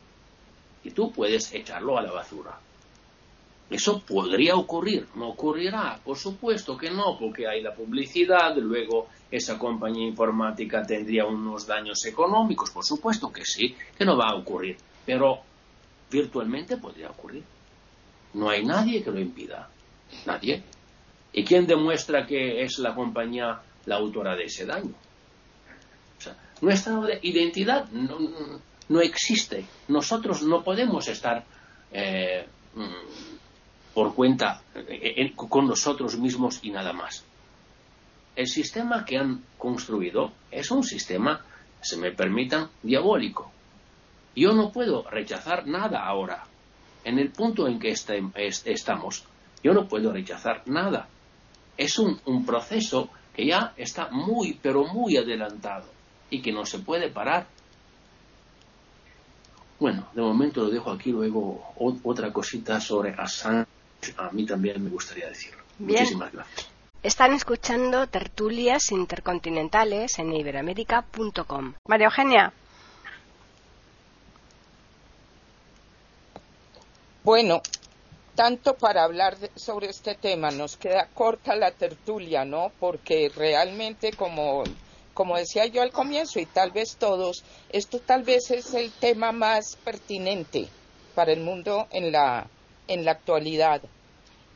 y 0.83 0.91
tú 0.91 1.11
puedes 1.11 1.53
echarlo 1.53 1.97
a 1.97 2.01
la 2.01 2.11
basura. 2.11 2.59
Eso 3.69 4.01
podría 4.01 4.55
ocurrir, 4.55 5.07
no 5.15 5.29
ocurrirá, 5.29 5.99
por 6.03 6.17
supuesto 6.17 6.77
que 6.77 6.91
no, 6.91 7.17
porque 7.17 7.47
hay 7.47 7.61
la 7.61 7.73
publicidad, 7.73 8.55
luego 8.57 9.07
esa 9.29 9.57
compañía 9.57 10.07
informática 10.07 10.83
tendría 10.83 11.25
unos 11.25 11.65
daños 11.65 12.05
económicos, 12.05 12.69
por 12.71 12.83
supuesto 12.83 13.31
que 13.31 13.45
sí, 13.45 13.75
que 13.97 14.03
no 14.03 14.17
va 14.17 14.29
a 14.29 14.35
ocurrir, 14.35 14.75
pero 15.05 15.39
virtualmente 16.11 16.77
podría 16.77 17.11
ocurrir. 17.11 17.43
No 18.33 18.49
hay 18.49 18.65
nadie 18.65 19.01
que 19.01 19.11
lo 19.11 19.19
impida, 19.19 19.69
nadie. 20.25 20.63
¿Y 21.31 21.45
quién 21.45 21.65
demuestra 21.65 22.25
que 22.25 22.63
es 22.63 22.77
la 22.79 22.93
compañía 22.93 23.61
la 23.85 23.95
autora 23.95 24.35
de 24.35 24.45
ese 24.45 24.65
daño. 24.65 24.93
Nuestra 26.61 27.01
identidad 27.23 27.89
no, 27.89 29.01
existe. 29.01 29.65
Nosotros 29.87 30.43
no 30.43 30.63
podemos 30.63 31.07
estar 31.07 31.43
eh, 31.91 32.45
mm, 32.75 33.93
por 33.95 34.13
cuenta 34.13 34.61
eh, 34.75 35.33
con 35.35 35.67
nosotros 35.67 36.17
mismos 36.17 36.59
y 36.61 36.69
nada 36.69 36.93
más. 36.93 37.25
El 38.35 38.47
sistema 38.47 39.03
que 39.03 39.17
han 39.17 39.43
construido 39.57 40.33
es 40.51 40.69
un 40.69 40.83
sistema, 40.83 41.43
se 41.81 41.97
me 41.97 42.11
permitan, 42.11 42.69
diabólico. 42.83 43.51
Yo 44.35 44.53
no 44.53 44.71
puedo 44.71 45.09
rechazar 45.09 45.65
nada 45.65 46.05
ahora. 46.05 46.43
En 47.03 47.17
el 47.17 47.31
punto 47.31 47.67
en 47.67 47.79
que 47.79 47.89
este, 47.89 48.21
estamos, 48.71 49.25
yo 49.63 49.73
no 49.73 49.87
puedo 49.87 50.13
rechazar 50.13 50.61
nada. 50.67 51.07
Es 51.75 51.97
un 51.97 52.45
proceso 52.45 53.09
que 53.33 53.47
ya 53.47 53.73
está 53.77 54.09
muy, 54.11 54.59
pero 54.61 54.85
muy 54.85 55.17
adelantado 55.17 56.00
y 56.31 56.41
que 56.41 56.51
no 56.51 56.65
se 56.65 56.79
puede 56.79 57.09
parar. 57.09 57.45
Bueno, 59.79 60.07
de 60.13 60.21
momento 60.21 60.63
lo 60.63 60.69
dejo 60.69 60.91
aquí, 60.91 61.11
luego 61.11 61.73
otra 62.03 62.33
cosita 62.33 62.79
sobre 62.79 63.13
Assange, 63.13 63.67
a 64.17 64.31
mí 64.31 64.45
también 64.45 64.83
me 64.83 64.89
gustaría 64.89 65.27
decirlo. 65.27 65.61
Muchísimas 65.77 66.31
gracias. 66.31 66.69
Están 67.03 67.33
escuchando 67.33 68.07
tertulias 68.07 68.91
intercontinentales 68.91 70.19
en 70.19 70.33
iberamérica.com. 70.33 71.73
María 71.87 72.05
Eugenia. 72.05 72.53
Bueno, 77.23 77.61
tanto 78.35 78.75
para 78.75 79.03
hablar 79.03 79.37
sobre 79.55 79.89
este 79.89 80.15
tema. 80.15 80.51
Nos 80.51 80.77
queda 80.77 81.07
corta 81.13 81.55
la 81.55 81.71
tertulia, 81.71 82.45
¿no? 82.45 82.71
Porque 82.79 83.31
realmente, 83.35 84.13
como, 84.13 84.63
como 85.21 85.37
decía 85.37 85.67
yo 85.67 85.83
al 85.83 85.91
comienzo, 85.91 86.39
y 86.39 86.47
tal 86.47 86.71
vez 86.71 86.95
todos, 86.95 87.43
esto 87.69 87.99
tal 87.99 88.23
vez 88.23 88.49
es 88.49 88.73
el 88.73 88.91
tema 88.91 89.31
más 89.31 89.75
pertinente 89.75 90.67
para 91.13 91.31
el 91.31 91.41
mundo 91.41 91.85
en 91.91 92.11
la, 92.11 92.47
en 92.87 93.05
la 93.05 93.11
actualidad. 93.11 93.83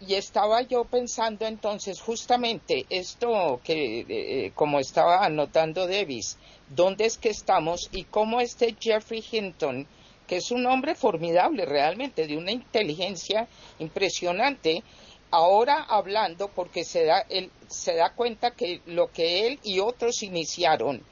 Y 0.01 0.16
estaba 0.16 0.63
yo 0.63 0.84
pensando 0.86 1.45
entonces 1.45 2.01
justamente 2.01 2.88
esto 2.89 3.61
que, 3.63 4.07
eh, 4.09 4.53
como 4.55 4.80
estaba 4.80 5.24
anotando 5.24 5.86
Davis, 5.86 6.39
dónde 6.68 7.05
es 7.05 7.20
que 7.20 7.30
estamos 7.30 7.88
y 7.91 8.05
cómo 8.05 8.41
este 8.41 8.76
Jeffrey 8.80 9.24
Hinton, 9.32 9.86
que 10.26 10.38
es 10.38 10.49
un 10.49 10.66
hombre 10.66 10.95
formidable 10.95 11.68
realmente, 11.68 12.26
de 12.26 12.38
una 12.38 12.51
inteligencia 12.51 13.47
impresionante, 13.78 14.84
ahora 15.32 15.84
hablando 15.84 16.49
porque 16.49 16.84
se 16.84 17.05
da, 17.05 17.26
se 17.67 17.95
da 17.95 18.13
cuenta 18.13 18.51
que 18.51 18.82
lo 18.86 19.11
que 19.11 19.47
él 19.47 19.59
y 19.63 19.80
otros 19.80 20.23
iniciaron 20.23 21.03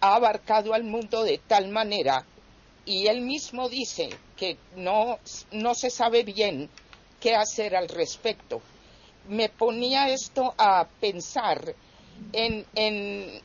ha 0.00 0.16
abarcado 0.16 0.74
al 0.74 0.84
mundo 0.84 1.22
de 1.22 1.38
tal 1.38 1.68
manera 1.68 2.24
y 2.84 3.06
él 3.06 3.22
mismo 3.22 3.68
dice 3.68 4.10
que 4.36 4.58
no, 4.76 5.18
no 5.52 5.74
se 5.74 5.90
sabe 5.90 6.22
bien 6.22 6.68
qué 7.20 7.34
hacer 7.34 7.74
al 7.76 7.88
respecto. 7.88 8.60
Me 9.28 9.48
ponía 9.48 10.10
esto 10.10 10.54
a 10.58 10.86
pensar 11.00 11.74
en, 12.32 12.66
en, 12.74 13.40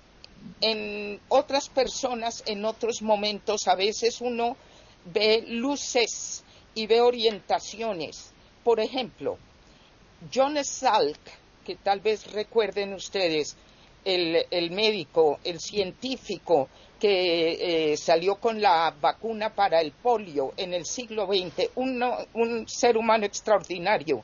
en 0.60 1.20
otras 1.30 1.70
personas 1.70 2.44
en 2.46 2.66
otros 2.66 3.02
momentos. 3.02 3.68
A 3.68 3.76
veces 3.76 4.20
uno 4.20 4.58
ve 5.06 5.46
luces 5.48 6.44
y 6.76 6.88
ve 6.88 7.00
orientaciones. 7.00 8.34
Por 8.64 8.82
ejemplo, 8.82 9.38
John 10.34 10.64
Salk, 10.64 11.20
que 11.66 11.76
tal 11.76 12.02
vez 12.02 12.32
recuerden 12.32 12.94
ustedes, 12.94 13.56
el, 14.06 14.72
médico, 14.72 15.40
el 15.44 15.60
científico 15.60 16.70
que 17.00 17.92
eh, 17.92 17.98
salió 17.98 18.36
con 18.36 18.62
la 18.62 18.96
vacuna 19.00 19.54
para 19.54 19.82
el 19.82 19.92
polio 19.92 20.54
en 20.58 20.74
el 20.74 20.86
siglo 20.86 21.28
XX, 21.28 21.70
un 21.76 22.66
ser 22.68 22.98
humano 22.98 23.26
extraordinario 23.26 24.24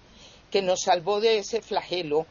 que 0.51 0.61
nos 0.61 0.81
salvó 0.81 1.19
de 1.19 1.39
ese 1.39 1.61
flagelo 1.61 2.27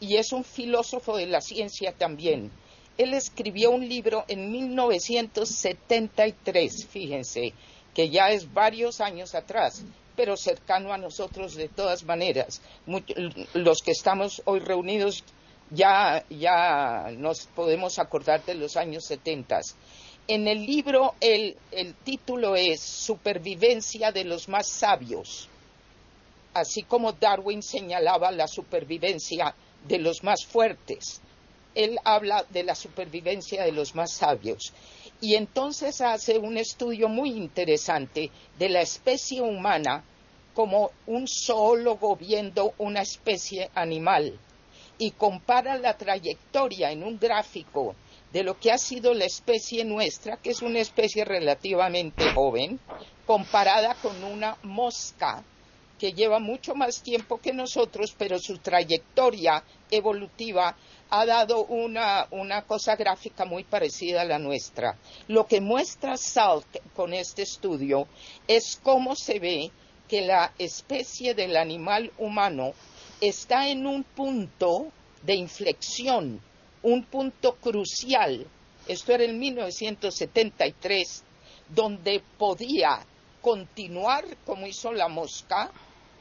y 0.00 0.16
es 0.16 0.32
un 0.32 0.42
filósofo 0.44 1.16
de 1.16 1.26
la 1.26 1.40
ciencia 1.40 1.92
también. 1.92 2.50
Él 2.96 3.14
escribió 3.14 3.70
un 3.70 3.88
libro 3.88 4.24
en 4.28 4.50
1973, 4.50 6.86
fíjense, 6.86 7.52
que 7.94 8.10
ya 8.10 8.30
es 8.30 8.52
varios 8.52 9.00
años 9.00 9.34
atrás, 9.34 9.84
pero 10.18 10.36
cercano 10.36 10.92
a 10.92 10.98
nosotros 10.98 11.54
de 11.54 11.68
todas 11.68 12.02
maneras. 12.02 12.60
los 13.54 13.78
que 13.82 13.92
estamos 13.92 14.42
hoy 14.46 14.58
reunidos 14.58 15.22
ya, 15.70 16.24
ya 16.28 17.12
nos 17.16 17.46
podemos 17.46 18.00
acordar 18.00 18.44
de 18.44 18.54
los 18.54 18.76
años 18.76 19.04
70. 19.04 19.60
En 20.26 20.48
el 20.48 20.66
libro 20.66 21.14
el, 21.20 21.56
el 21.70 21.94
título 21.94 22.56
es 22.56 22.80
Supervivencia 22.80 24.10
de 24.10 24.24
los 24.24 24.48
más 24.48 24.66
sabios, 24.68 25.48
así 26.52 26.82
como 26.82 27.12
Darwin 27.12 27.62
señalaba 27.62 28.32
la 28.32 28.48
supervivencia 28.48 29.54
de 29.86 29.98
los 30.00 30.24
más 30.24 30.44
fuertes. 30.44 31.20
Él 31.76 31.96
habla 32.02 32.44
de 32.50 32.64
la 32.64 32.74
supervivencia 32.74 33.62
de 33.62 33.70
los 33.70 33.94
más 33.94 34.14
sabios 34.14 34.72
y 35.20 35.34
entonces 35.34 36.00
hace 36.00 36.38
un 36.38 36.56
estudio 36.56 37.08
muy 37.08 37.30
interesante 37.30 38.30
de 38.58 38.68
la 38.68 38.80
especie 38.80 39.40
humana 39.40 40.04
como 40.54 40.90
un 41.06 41.26
zoólogo 41.26 42.16
viendo 42.16 42.74
una 42.78 43.02
especie 43.02 43.70
animal 43.74 44.38
y 44.98 45.12
compara 45.12 45.78
la 45.78 45.96
trayectoria 45.96 46.90
en 46.90 47.02
un 47.04 47.18
gráfico 47.18 47.94
de 48.32 48.42
lo 48.42 48.58
que 48.58 48.70
ha 48.70 48.78
sido 48.78 49.14
la 49.14 49.24
especie 49.24 49.84
nuestra, 49.84 50.36
que 50.36 50.50
es 50.50 50.62
una 50.62 50.80
especie 50.80 51.24
relativamente 51.24 52.32
joven, 52.32 52.78
comparada 53.26 53.94
con 53.94 54.22
una 54.24 54.56
mosca 54.62 55.44
que 55.98 56.12
lleva 56.12 56.38
mucho 56.38 56.74
más 56.74 57.02
tiempo 57.02 57.38
que 57.38 57.52
nosotros, 57.52 58.14
pero 58.16 58.38
su 58.38 58.58
trayectoria 58.58 59.62
evolutiva 59.90 60.76
ha 61.10 61.24
dado 61.24 61.64
una, 61.64 62.26
cosa 62.66 62.96
gráfica 62.96 63.44
muy 63.44 63.64
parecida 63.64 64.22
a 64.22 64.24
la 64.24 64.38
nuestra. 64.38 64.96
Lo 65.28 65.46
que 65.46 65.60
muestra 65.60 66.16
Salk 66.16 66.66
con 66.94 67.14
este 67.14 67.42
estudio 67.42 68.06
es 68.46 68.78
cómo 68.82 69.16
se 69.16 69.38
ve 69.38 69.70
que 70.06 70.22
la 70.22 70.52
especie 70.58 71.34
del 71.34 71.56
animal 71.56 72.12
humano 72.18 72.72
está 73.20 73.68
en 73.68 73.86
un 73.86 74.04
punto 74.04 74.88
de 75.22 75.34
inflexión, 75.34 76.40
un 76.82 77.04
punto 77.04 77.56
crucial. 77.56 78.46
Esto 78.86 79.12
era 79.12 79.24
en 79.24 79.38
1973, 79.38 81.24
donde 81.68 82.22
podía 82.38 83.00
continuar 83.40 84.24
como 84.44 84.66
hizo 84.66 84.92
la 84.92 85.08
mosca 85.08 85.70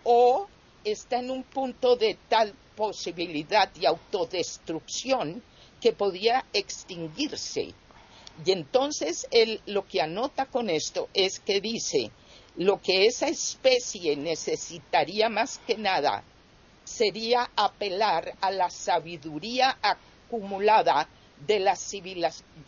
o 0.04 0.48
está 0.84 1.20
en 1.20 1.32
un 1.32 1.44
punto 1.44 1.96
de 1.96 2.18
tal 2.30 2.54
posibilidad 2.78 3.68
de 3.74 3.88
autodestrucción 3.88 5.44
que 5.82 5.92
podía 5.92 6.46
extinguirse. 6.54 7.74
Y 8.46 8.52
entonces 8.52 9.28
él 9.32 9.60
lo 9.66 9.86
que 9.86 10.00
anota 10.02 10.46
con 10.46 10.70
esto 10.70 11.10
es 11.14 11.40
que 11.40 11.60
dice, 11.60 12.12
lo 12.56 12.80
que 12.80 13.08
esa 13.08 13.28
especie 13.28 14.16
necesitaría 14.16 15.28
más 15.28 15.60
que 15.66 15.76
nada 15.76 16.24
sería 16.84 17.50
apelar 17.56 18.36
a 18.40 18.52
la 18.52 18.70
sabiduría 18.70 19.78
acumulada 19.82 21.10
de 21.46 21.60
las 21.60 21.94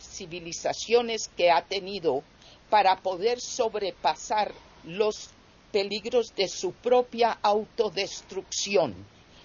civilizaciones 0.00 1.28
que 1.36 1.50
ha 1.50 1.62
tenido 1.62 2.22
para 2.68 3.00
poder 3.00 3.40
sobrepasar 3.40 4.52
los 4.84 5.30
peligros 5.72 6.34
de 6.36 6.48
su 6.48 6.72
propia 6.72 7.38
autodestrucción. 7.42 8.94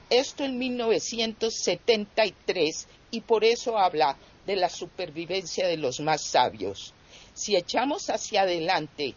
Esto 0.09 0.43
en 0.43 0.57
1973 0.59 2.87
y 3.09 3.21
por 3.21 3.43
eso 3.43 3.79
habla 3.79 4.17
de 4.45 4.55
la 4.55 4.69
supervivencia 4.69 5.67
de 5.67 5.77
los 5.77 5.99
más 5.99 6.23
sabios. 6.23 6.93
Si 7.33 7.55
echamos 7.55 8.11
hacia 8.11 8.43
adelante 8.43 9.15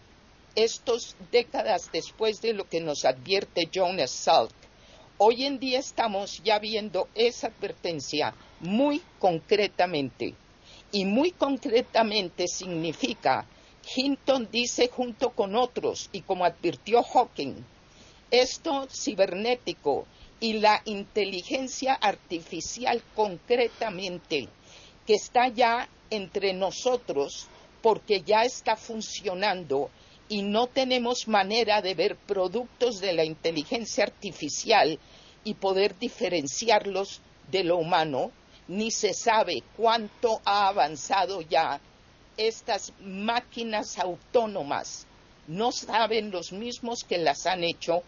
estos 0.55 1.15
décadas 1.31 1.93
después 1.93 2.41
de 2.41 2.55
lo 2.55 2.67
que 2.69 2.81
nos 2.81 3.05
advierte 3.05 3.69
Jonas 3.71 4.11
Salk, 4.11 4.51
hoy 5.19 5.45
en 5.45 5.59
día 5.59 5.79
estamos 5.79 6.43
ya 6.43 6.59
viendo 6.59 7.09
esa 7.15 7.49
advertencia 7.49 8.35
muy 8.61 9.03
concretamente. 9.19 10.35
Y 10.91 11.05
muy 11.05 11.33
concretamente 11.33 12.49
significa, 12.49 13.45
Hinton 13.95 14.49
dice 14.51 14.89
junto 14.89 15.29
con 15.31 15.55
otros, 15.55 16.09
y 16.13 16.23
como 16.23 16.47
advirtió 16.47 17.03
Hawking, 17.03 17.57
esto 18.31 18.89
cibernético 18.91 20.07
y 20.41 20.55
la 20.55 20.83
inteligencia 20.85 21.95
artificial 21.95 23.03
concretamente, 23.15 24.49
que 25.07 25.15
está 25.15 25.49
ya 25.49 25.89
entre 26.11 26.53
nosotros 26.53 27.49
porque 27.83 28.23
ya 28.23 28.43
está 28.43 28.77
funcionando 28.77 29.91
y 30.29 30.43
no 30.43 30.67
tenemos 30.67 31.27
manera 31.27 31.81
de 31.81 31.95
ver 31.95 32.17
productos 32.17 33.01
de 33.01 33.13
la 33.13 33.25
inteligencia 33.25 34.05
artificial 34.05 34.99
y 35.45 35.55
poder 35.55 35.99
diferenciarlos 35.99 37.21
de 37.51 37.65
lo 37.65 37.79
humano, 37.79 38.31
ni 38.67 38.91
se 38.91 39.15
sabe 39.15 39.63
cuánto 39.77 40.41
ha 40.45 40.69
avanzado 40.69 41.41
ya 41.41 41.81
estas 42.37 42.93
máquinas 43.01 43.99
autónomas. 43.99 45.07
No 45.47 45.73
saben 45.73 46.31
los 46.31 46.53
mismos 46.53 47.05
que 47.05 47.17
las 47.17 47.47
han 47.47 47.65
hecho 47.65 48.03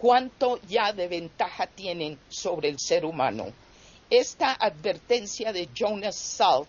cuánto 0.00 0.58
ya 0.62 0.92
de 0.92 1.08
ventaja 1.08 1.66
tienen 1.66 2.18
sobre 2.30 2.70
el 2.70 2.78
ser 2.78 3.04
humano. 3.04 3.52
Esta 4.08 4.54
advertencia 4.54 5.52
de 5.52 5.68
Jonas 5.74 6.16
Salk 6.16 6.68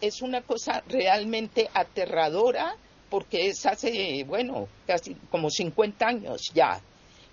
es 0.00 0.20
una 0.20 0.42
cosa 0.42 0.82
realmente 0.88 1.70
aterradora 1.72 2.76
porque 3.08 3.46
es 3.46 3.64
hace, 3.64 4.24
bueno, 4.24 4.66
casi 4.84 5.14
como 5.30 5.48
50 5.48 6.06
años 6.06 6.50
ya. 6.52 6.80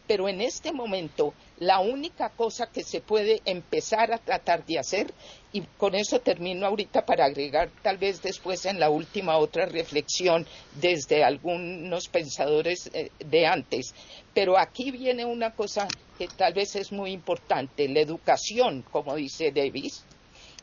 Pero 0.06 0.30
en 0.30 0.40
este 0.40 0.72
momento 0.72 1.34
la 1.66 1.80
única 1.80 2.30
cosa 2.30 2.68
que 2.68 2.84
se 2.84 3.02
puede 3.02 3.42
empezar 3.46 4.12
a 4.12 4.18
tratar 4.18 4.66
de 4.66 4.80
hacer, 4.80 5.14
y 5.52 5.62
con 5.78 5.96
eso 5.96 6.20
termino 6.20 6.66
ahorita 6.66 7.06
para 7.06 7.26
agregar 7.26 7.70
tal 7.82 7.98
vez 7.98 8.22
después 8.22 8.66
en 8.66 8.80
la 8.80 8.90
última 8.90 9.38
otra 9.38 9.66
reflexión 9.66 10.46
desde 10.80 11.24
algunos 11.24 12.08
pensadores 12.08 12.90
eh, 12.94 13.10
de 13.20 13.46
antes, 13.46 13.94
pero 14.34 14.58
aquí 14.58 14.92
viene 14.92 15.26
una 15.26 15.52
cosa 15.52 15.88
que 16.18 16.28
tal 16.28 16.54
vez 16.54 16.76
es 16.76 16.92
muy 16.92 17.12
importante, 17.12 17.88
la 17.88 18.02
educación, 18.02 18.84
como 18.92 19.16
dice 19.16 19.52
Davis, 19.52 20.04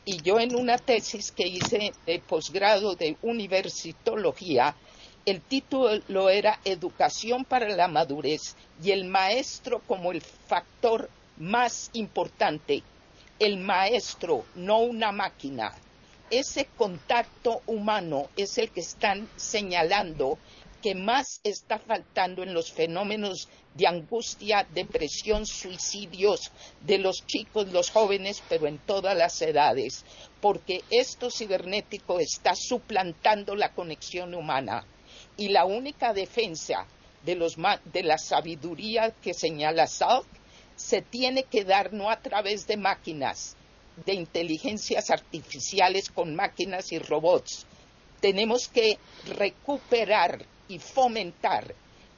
y 0.05 0.21
yo 0.23 0.39
en 0.39 0.55
una 0.55 0.77
tesis 0.77 1.31
que 1.31 1.47
hice 1.47 1.91
de 2.05 2.19
posgrado 2.19 2.95
de 2.95 3.17
universitología, 3.21 4.75
el 5.23 5.41
título 5.41 6.29
era 6.31 6.59
Educación 6.65 7.45
para 7.45 7.69
la 7.69 7.87
Madurez 7.87 8.55
y 8.83 8.89
el 8.89 9.05
maestro 9.05 9.79
como 9.85 10.11
el 10.11 10.21
factor 10.21 11.11
más 11.37 11.91
importante. 11.93 12.81
El 13.37 13.57
maestro, 13.57 14.45
no 14.55 14.79
una 14.79 15.11
máquina. 15.11 15.75
Ese 16.31 16.65
contacto 16.75 17.61
humano 17.67 18.29
es 18.35 18.57
el 18.57 18.71
que 18.71 18.79
están 18.79 19.29
señalando 19.35 20.39
que 20.81 20.95
más 20.95 21.39
está 21.43 21.77
faltando 21.77 22.41
en 22.41 22.55
los 22.55 22.71
fenómenos 22.71 23.47
de 23.75 23.85
angustia, 23.85 24.65
depresión, 24.73 25.45
suicidios 25.45 26.51
de 26.81 26.97
los 26.97 27.27
chicos, 27.27 27.71
los 27.71 27.91
jóvenes, 27.91 28.41
pero 28.49 28.65
en 28.65 28.79
todas 28.79 29.15
las 29.15 29.39
edades, 29.43 30.03
porque 30.41 30.83
esto 30.89 31.29
cibernético 31.29 32.19
está 32.19 32.55
suplantando 32.55 33.55
la 33.55 33.73
conexión 33.73 34.33
humana 34.33 34.83
y 35.41 35.49
la 35.49 35.65
única 35.65 36.13
defensa 36.13 36.85
de, 37.25 37.33
los, 37.33 37.57
de 37.85 38.03
la 38.03 38.19
sabiduría 38.19 39.09
que 39.23 39.33
señala 39.33 39.87
Salk 39.87 40.27
se 40.75 41.01
tiene 41.01 41.45
que 41.45 41.65
dar 41.65 41.93
no 41.93 42.11
a 42.11 42.21
través 42.21 42.67
de 42.67 42.77
máquinas, 42.77 43.55
de 44.05 44.13
inteligencias 44.13 45.09
artificiales 45.09 46.11
con 46.11 46.35
máquinas 46.35 46.91
y 46.91 46.99
robots. 46.99 47.65
Tenemos 48.19 48.67
que 48.67 48.99
recuperar 49.35 50.45
y 50.67 50.77
fomentar 50.77 51.73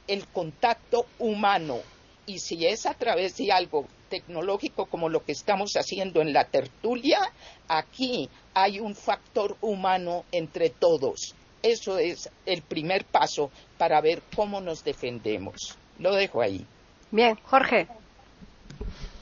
el 0.06 0.26
contacto 0.28 1.06
humano. 1.18 1.78
Y 2.26 2.40
si 2.40 2.66
es 2.66 2.84
a 2.84 2.92
través 2.92 3.38
de 3.38 3.50
algo 3.50 3.86
tecnológico 4.10 4.84
como 4.84 5.08
lo 5.08 5.24
que 5.24 5.32
estamos 5.32 5.72
haciendo 5.76 6.20
en 6.20 6.34
la 6.34 6.44
tertulia, 6.44 7.32
aquí 7.68 8.28
hay 8.52 8.80
un 8.80 8.94
factor 8.94 9.56
humano 9.62 10.26
entre 10.30 10.68
todos. 10.68 11.34
Eso 11.64 11.96
es 11.96 12.28
el 12.44 12.60
primer 12.60 13.06
paso 13.06 13.50
para 13.78 13.98
ver 14.02 14.22
cómo 14.36 14.60
nos 14.60 14.84
defendemos. 14.84 15.74
Lo 15.98 16.14
dejo 16.14 16.42
ahí. 16.42 16.66
Bien, 17.10 17.38
Jorge. 17.42 17.88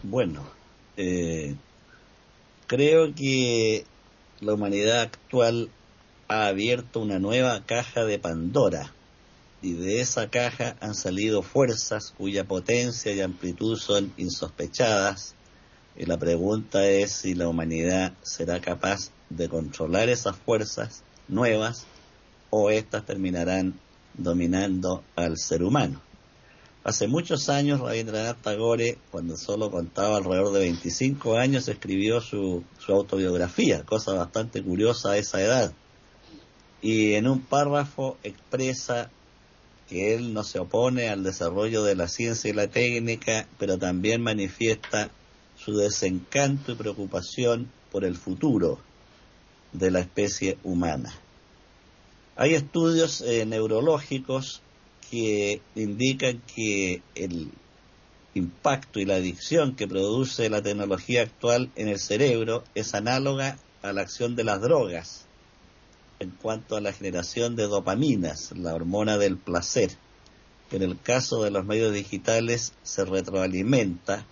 Bueno, 0.02 0.42
eh, 0.96 1.54
creo 2.66 3.14
que 3.14 3.84
la 4.40 4.54
humanidad 4.54 5.02
actual 5.02 5.70
ha 6.26 6.48
abierto 6.48 6.98
una 6.98 7.20
nueva 7.20 7.64
caja 7.64 8.04
de 8.04 8.18
Pandora 8.18 8.92
y 9.62 9.74
de 9.74 10.00
esa 10.00 10.28
caja 10.28 10.74
han 10.80 10.96
salido 10.96 11.42
fuerzas 11.42 12.12
cuya 12.18 12.42
potencia 12.42 13.12
y 13.12 13.20
amplitud 13.20 13.78
son 13.78 14.12
insospechadas 14.16 15.36
y 15.96 16.06
la 16.06 16.18
pregunta 16.18 16.88
es 16.88 17.12
si 17.12 17.34
la 17.34 17.46
humanidad 17.46 18.14
será 18.22 18.60
capaz 18.60 19.12
de 19.30 19.48
controlar 19.48 20.08
esas 20.08 20.36
fuerzas 20.36 21.04
nuevas 21.28 21.86
o 22.54 22.68
éstas 22.68 23.06
terminarán 23.06 23.80
dominando 24.12 25.02
al 25.16 25.38
ser 25.38 25.62
humano. 25.62 26.02
Hace 26.84 27.08
muchos 27.08 27.48
años 27.48 27.80
Rabindranath 27.80 28.42
Tagore, 28.42 28.98
cuando 29.10 29.38
solo 29.38 29.70
contaba 29.70 30.18
alrededor 30.18 30.52
de 30.52 30.60
25 30.60 31.38
años, 31.38 31.68
escribió 31.68 32.20
su, 32.20 32.62
su 32.78 32.92
autobiografía, 32.92 33.84
cosa 33.84 34.12
bastante 34.12 34.62
curiosa 34.62 35.12
a 35.12 35.16
esa 35.16 35.40
edad. 35.40 35.72
Y 36.82 37.14
en 37.14 37.26
un 37.26 37.40
párrafo 37.40 38.18
expresa 38.22 39.10
que 39.88 40.14
él 40.14 40.34
no 40.34 40.44
se 40.44 40.58
opone 40.58 41.08
al 41.08 41.22
desarrollo 41.22 41.82
de 41.84 41.94
la 41.94 42.06
ciencia 42.06 42.50
y 42.50 42.52
la 42.52 42.66
técnica, 42.66 43.48
pero 43.58 43.78
también 43.78 44.20
manifiesta 44.20 45.10
su 45.56 45.74
desencanto 45.74 46.72
y 46.72 46.74
preocupación 46.74 47.70
por 47.90 48.04
el 48.04 48.16
futuro 48.16 48.78
de 49.72 49.90
la 49.90 50.00
especie 50.00 50.58
humana. 50.64 51.14
Hay 52.36 52.54
estudios 52.54 53.20
eh, 53.20 53.44
neurológicos 53.44 54.62
que 55.10 55.60
indican 55.74 56.42
que 56.54 57.02
el 57.14 57.50
impacto 58.34 58.98
y 58.98 59.04
la 59.04 59.16
adicción 59.16 59.76
que 59.76 59.86
produce 59.86 60.48
la 60.48 60.62
tecnología 60.62 61.22
actual 61.22 61.70
en 61.76 61.88
el 61.88 61.98
cerebro 61.98 62.64
es 62.74 62.94
análoga 62.94 63.58
a 63.82 63.92
la 63.92 64.00
acción 64.00 64.36
de 64.36 64.44
las 64.44 64.60
drogas 64.62 65.26
en 66.22 66.30
cuanto 66.30 66.76
a 66.76 66.80
la 66.80 66.92
generación 66.92 67.56
de 67.56 67.66
dopaminas, 67.66 68.52
la 68.56 68.74
hormona 68.74 69.18
del 69.18 69.36
placer, 69.36 69.90
en 70.70 70.82
el 70.82 70.98
caso 71.00 71.42
de 71.42 71.50
los 71.50 71.64
medios 71.64 71.92
digitales 71.92 72.72
se 72.82 73.04
retroalimenta 73.04 74.24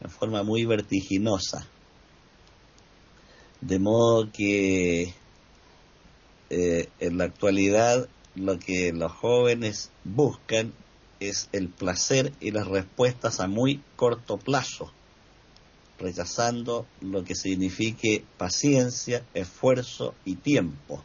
en 0.00 0.10
forma 0.10 0.44
muy 0.44 0.64
vertiginosa. 0.64 1.66
De 3.60 3.78
modo 3.78 4.30
que 4.32 5.12
eh, 6.50 6.88
en 7.00 7.18
la 7.18 7.24
actualidad 7.24 8.08
lo 8.34 8.58
que 8.58 8.92
los 8.92 9.12
jóvenes 9.12 9.90
buscan 10.04 10.72
es 11.20 11.48
el 11.52 11.68
placer 11.68 12.32
y 12.40 12.50
las 12.50 12.66
respuestas 12.66 13.40
a 13.40 13.46
muy 13.46 13.80
corto 13.96 14.36
plazo, 14.36 14.92
rechazando 15.98 16.86
lo 17.00 17.24
que 17.24 17.34
signifique 17.34 18.24
paciencia, 18.36 19.24
esfuerzo 19.34 20.14
y 20.24 20.34
tiempo. 20.36 21.02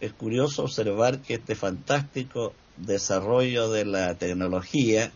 Es 0.00 0.12
curioso 0.12 0.64
observar 0.64 1.20
que 1.20 1.34
este 1.34 1.54
fantástico 1.54 2.52
desarrollo 2.76 3.70
de 3.70 3.84
la 3.84 4.16
tecnología 4.16 5.12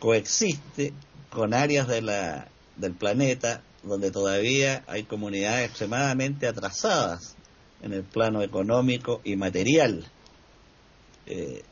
coexiste 0.00 0.92
con 1.30 1.52
áreas 1.52 1.86
de 1.86 2.02
la, 2.02 2.48
del 2.76 2.94
planeta 2.94 3.62
donde 3.82 4.10
todavía 4.10 4.82
hay 4.86 5.04
comunidades 5.04 5.68
extremadamente 5.68 6.48
atrasadas 6.48 7.36
en 7.82 7.92
el 7.92 8.02
plano 8.02 8.42
económico 8.42 9.20
y 9.24 9.36
material. 9.36 10.04
Eh, 11.26 11.62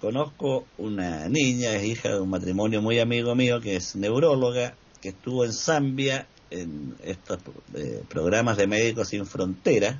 conozco 0.00 0.66
una 0.78 1.28
niña, 1.28 1.72
es 1.76 1.84
hija 1.84 2.10
de 2.10 2.20
un 2.20 2.30
matrimonio 2.30 2.82
muy 2.82 2.98
amigo 2.98 3.34
mío, 3.34 3.60
que 3.60 3.76
es 3.76 3.96
neuróloga, 3.96 4.74
que 5.00 5.10
estuvo 5.10 5.44
en 5.44 5.52
Zambia 5.52 6.26
en 6.50 6.94
estos 7.02 7.38
eh, 7.74 8.02
programas 8.08 8.56
de 8.56 8.66
Médicos 8.66 9.08
Sin 9.08 9.26
Fronteras, 9.26 9.98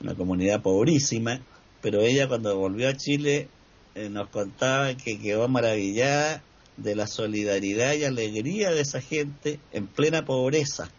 una 0.00 0.14
comunidad 0.14 0.62
pobrísima, 0.62 1.40
pero 1.80 2.00
ella 2.00 2.28
cuando 2.28 2.56
volvió 2.56 2.88
a 2.88 2.96
Chile 2.96 3.48
eh, 3.94 4.08
nos 4.08 4.28
contaba 4.28 4.94
que 4.94 5.18
quedó 5.18 5.48
maravillada 5.48 6.42
de 6.76 6.94
la 6.94 7.06
solidaridad 7.06 7.94
y 7.94 8.04
alegría 8.04 8.70
de 8.70 8.80
esa 8.80 9.00
gente 9.00 9.58
en 9.72 9.86
plena 9.86 10.24
pobreza 10.24 10.90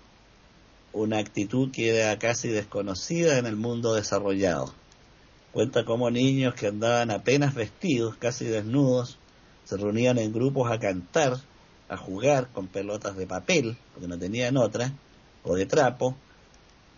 una 0.94 1.20
actitud 1.20 1.72
que 1.72 1.90
era 1.90 2.18
casi 2.18 2.50
desconocida 2.50 3.38
en 3.38 3.46
el 3.46 3.56
mundo 3.56 3.94
desarrollado. 3.94 4.74
Cuenta 5.52 5.86
cómo 5.86 6.10
niños 6.12 6.54
que 6.56 6.68
andaban 6.68 7.12
apenas 7.12 7.56
vestidos, 7.56 8.16
casi 8.18 8.46
desnudos, 8.46 9.18
se 9.66 9.78
reunían 9.78 10.18
en 10.18 10.34
grupos 10.34 10.72
a 10.72 10.80
cantar, 10.80 11.38
a 11.90 11.98
jugar 11.98 12.50
con 12.54 12.68
pelotas 12.68 13.16
de 13.18 13.28
papel, 13.28 13.78
porque 13.94 14.08
no 14.08 14.18
tenían 14.18 14.58
otra, 14.58 14.94
o 15.44 15.56
de 15.56 15.66
trapo, 15.66 16.16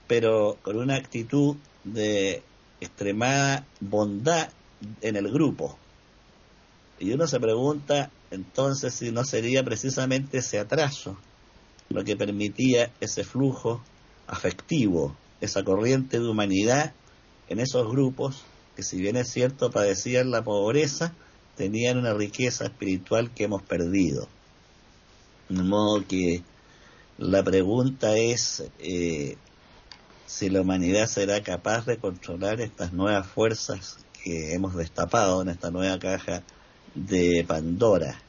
pero 0.07 0.57
con 0.61 0.77
una 0.77 0.95
actitud 0.95 1.55
de 1.83 2.43
extremada 2.79 3.65
bondad 3.79 4.49
en 5.01 5.15
el 5.15 5.31
grupo. 5.31 5.77
Y 6.99 7.13
uno 7.13 7.27
se 7.27 7.39
pregunta 7.39 8.11
entonces 8.31 8.93
si 8.93 9.11
no 9.11 9.23
sería 9.23 9.63
precisamente 9.63 10.39
ese 10.39 10.59
atraso 10.59 11.17
lo 11.91 12.03
que 12.03 12.15
permitía 12.15 12.91
ese 12.99 13.23
flujo 13.23 13.81
afectivo, 14.27 15.15
esa 15.41 15.63
corriente 15.63 16.19
de 16.19 16.27
humanidad 16.27 16.93
en 17.49 17.59
esos 17.59 17.89
grupos 17.89 18.43
que 18.75 18.83
si 18.83 18.97
bien 19.01 19.17
es 19.17 19.29
cierto 19.29 19.71
padecían 19.71 20.31
la 20.31 20.43
pobreza, 20.43 21.13
tenían 21.57 21.97
una 21.97 22.13
riqueza 22.13 22.65
espiritual 22.65 23.31
que 23.31 23.43
hemos 23.43 23.61
perdido. 23.61 24.27
De 25.49 25.63
modo 25.63 26.05
que 26.07 26.43
la 27.17 27.43
pregunta 27.43 28.17
es 28.17 28.63
eh, 28.79 29.35
si 30.25 30.49
la 30.49 30.61
humanidad 30.61 31.07
será 31.07 31.43
capaz 31.43 31.85
de 31.85 31.97
controlar 31.97 32.61
estas 32.61 32.93
nuevas 32.93 33.27
fuerzas 33.27 33.97
que 34.23 34.53
hemos 34.53 34.75
destapado 34.75 35.41
en 35.41 35.49
esta 35.49 35.71
nueva 35.71 35.99
caja 35.99 36.43
de 36.95 37.43
Pandora. 37.47 38.21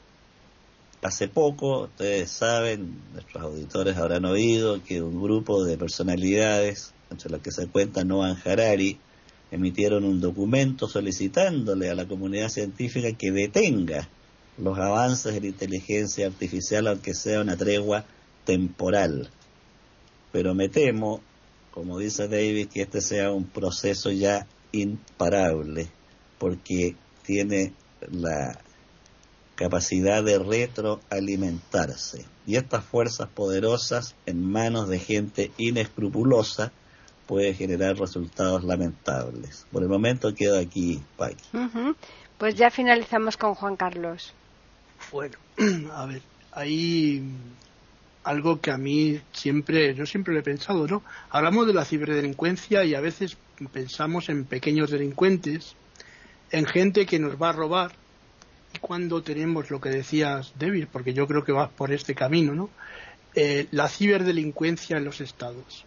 Hace 1.03 1.27
poco, 1.27 1.81
ustedes 1.81 2.31
saben, 2.31 2.97
nuestros 3.11 3.43
auditores 3.43 3.97
habrán 3.97 4.23
oído 4.23 4.81
que 4.81 5.01
un 5.01 5.21
grupo 5.21 5.65
de 5.65 5.77
personalidades, 5.77 6.93
entre 7.11 7.29
las 7.29 7.41
que 7.41 7.51
se 7.51 7.67
cuenta 7.67 8.05
Noam 8.05 8.37
Harari, 8.45 8.97
emitieron 9.51 10.05
un 10.05 10.21
documento 10.21 10.87
solicitándole 10.87 11.89
a 11.89 11.95
la 11.95 12.07
comunidad 12.07 12.47
científica 12.47 13.11
que 13.11 13.33
detenga 13.33 14.07
los 14.57 14.79
avances 14.79 15.33
de 15.33 15.41
la 15.41 15.47
inteligencia 15.47 16.25
artificial, 16.25 16.87
aunque 16.87 17.13
sea 17.13 17.41
una 17.41 17.57
tregua 17.57 18.05
temporal. 18.45 19.29
Pero 20.31 20.55
me 20.55 20.69
temo, 20.69 21.19
como 21.71 21.99
dice 21.99 22.29
David, 22.29 22.69
que 22.69 22.83
este 22.83 23.01
sea 23.01 23.33
un 23.33 23.43
proceso 23.43 24.09
ya 24.09 24.47
imparable, 24.71 25.89
porque 26.37 26.95
tiene 27.23 27.73
la 28.09 28.57
capacidad 29.55 30.23
de 30.23 30.39
retroalimentarse. 30.39 32.25
Y 32.45 32.55
estas 32.55 32.83
fuerzas 32.83 33.29
poderosas 33.29 34.15
en 34.25 34.45
manos 34.45 34.89
de 34.89 34.99
gente 34.99 35.51
inescrupulosa 35.57 36.71
puede 37.27 37.53
generar 37.53 37.97
resultados 37.97 38.63
lamentables. 38.63 39.65
Por 39.71 39.83
el 39.83 39.89
momento 39.89 40.33
quedo 40.35 40.59
aquí, 40.59 41.01
Paqui. 41.17 41.43
Pues 42.37 42.55
ya 42.55 42.69
finalizamos 42.69 43.37
con 43.37 43.55
Juan 43.55 43.75
Carlos. 43.75 44.33
Bueno, 45.11 45.37
a 45.93 46.05
ver, 46.05 46.21
hay 46.51 47.23
algo 48.23 48.59
que 48.59 48.71
a 48.71 48.77
mí 48.77 49.21
siempre, 49.31 49.93
yo 49.95 50.05
siempre 50.05 50.33
lo 50.33 50.39
he 50.39 50.43
pensado, 50.43 50.87
¿no? 50.87 51.03
Hablamos 51.29 51.67
de 51.67 51.73
la 51.73 51.85
ciberdelincuencia 51.85 52.83
y 52.83 52.95
a 52.95 53.01
veces 53.01 53.37
pensamos 53.71 54.29
en 54.29 54.45
pequeños 54.45 54.91
delincuentes, 54.91 55.75
en 56.51 56.65
gente 56.65 57.05
que 57.05 57.19
nos 57.19 57.41
va 57.41 57.49
a 57.49 57.53
robar, 57.53 57.91
cuando 58.79 59.21
tenemos 59.21 59.69
lo 59.69 59.79
que 59.79 59.89
decías, 59.89 60.53
David, 60.57 60.87
porque 60.91 61.13
yo 61.13 61.27
creo 61.27 61.43
que 61.43 61.51
vas 61.51 61.69
por 61.69 61.91
este 61.91 62.15
camino, 62.15 62.53
¿no? 62.53 62.69
Eh, 63.35 63.67
la 63.71 63.89
ciberdelincuencia 63.89 64.97
en 64.97 65.05
los 65.05 65.21
estados. 65.21 65.85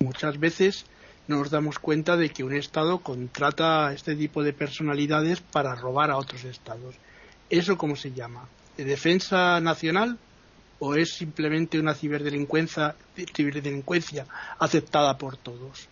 Muchas 0.00 0.38
veces 0.38 0.84
nos 1.26 1.50
damos 1.50 1.78
cuenta 1.78 2.16
de 2.16 2.30
que 2.30 2.44
un 2.44 2.54
estado 2.54 2.98
contrata 2.98 3.88
a 3.88 3.92
este 3.92 4.16
tipo 4.16 4.42
de 4.42 4.52
personalidades 4.52 5.40
para 5.40 5.74
robar 5.74 6.10
a 6.10 6.16
otros 6.16 6.44
estados. 6.44 6.94
¿Eso 7.50 7.76
cómo 7.76 7.96
se 7.96 8.12
llama? 8.12 8.48
¿De 8.76 8.84
defensa 8.84 9.60
nacional 9.60 10.18
o 10.78 10.94
es 10.94 11.14
simplemente 11.14 11.78
una 11.78 11.94
ciberdelincuencia, 11.94 12.94
ciberdelincuencia 13.34 14.26
aceptada 14.58 15.18
por 15.18 15.36
todos? 15.36 15.88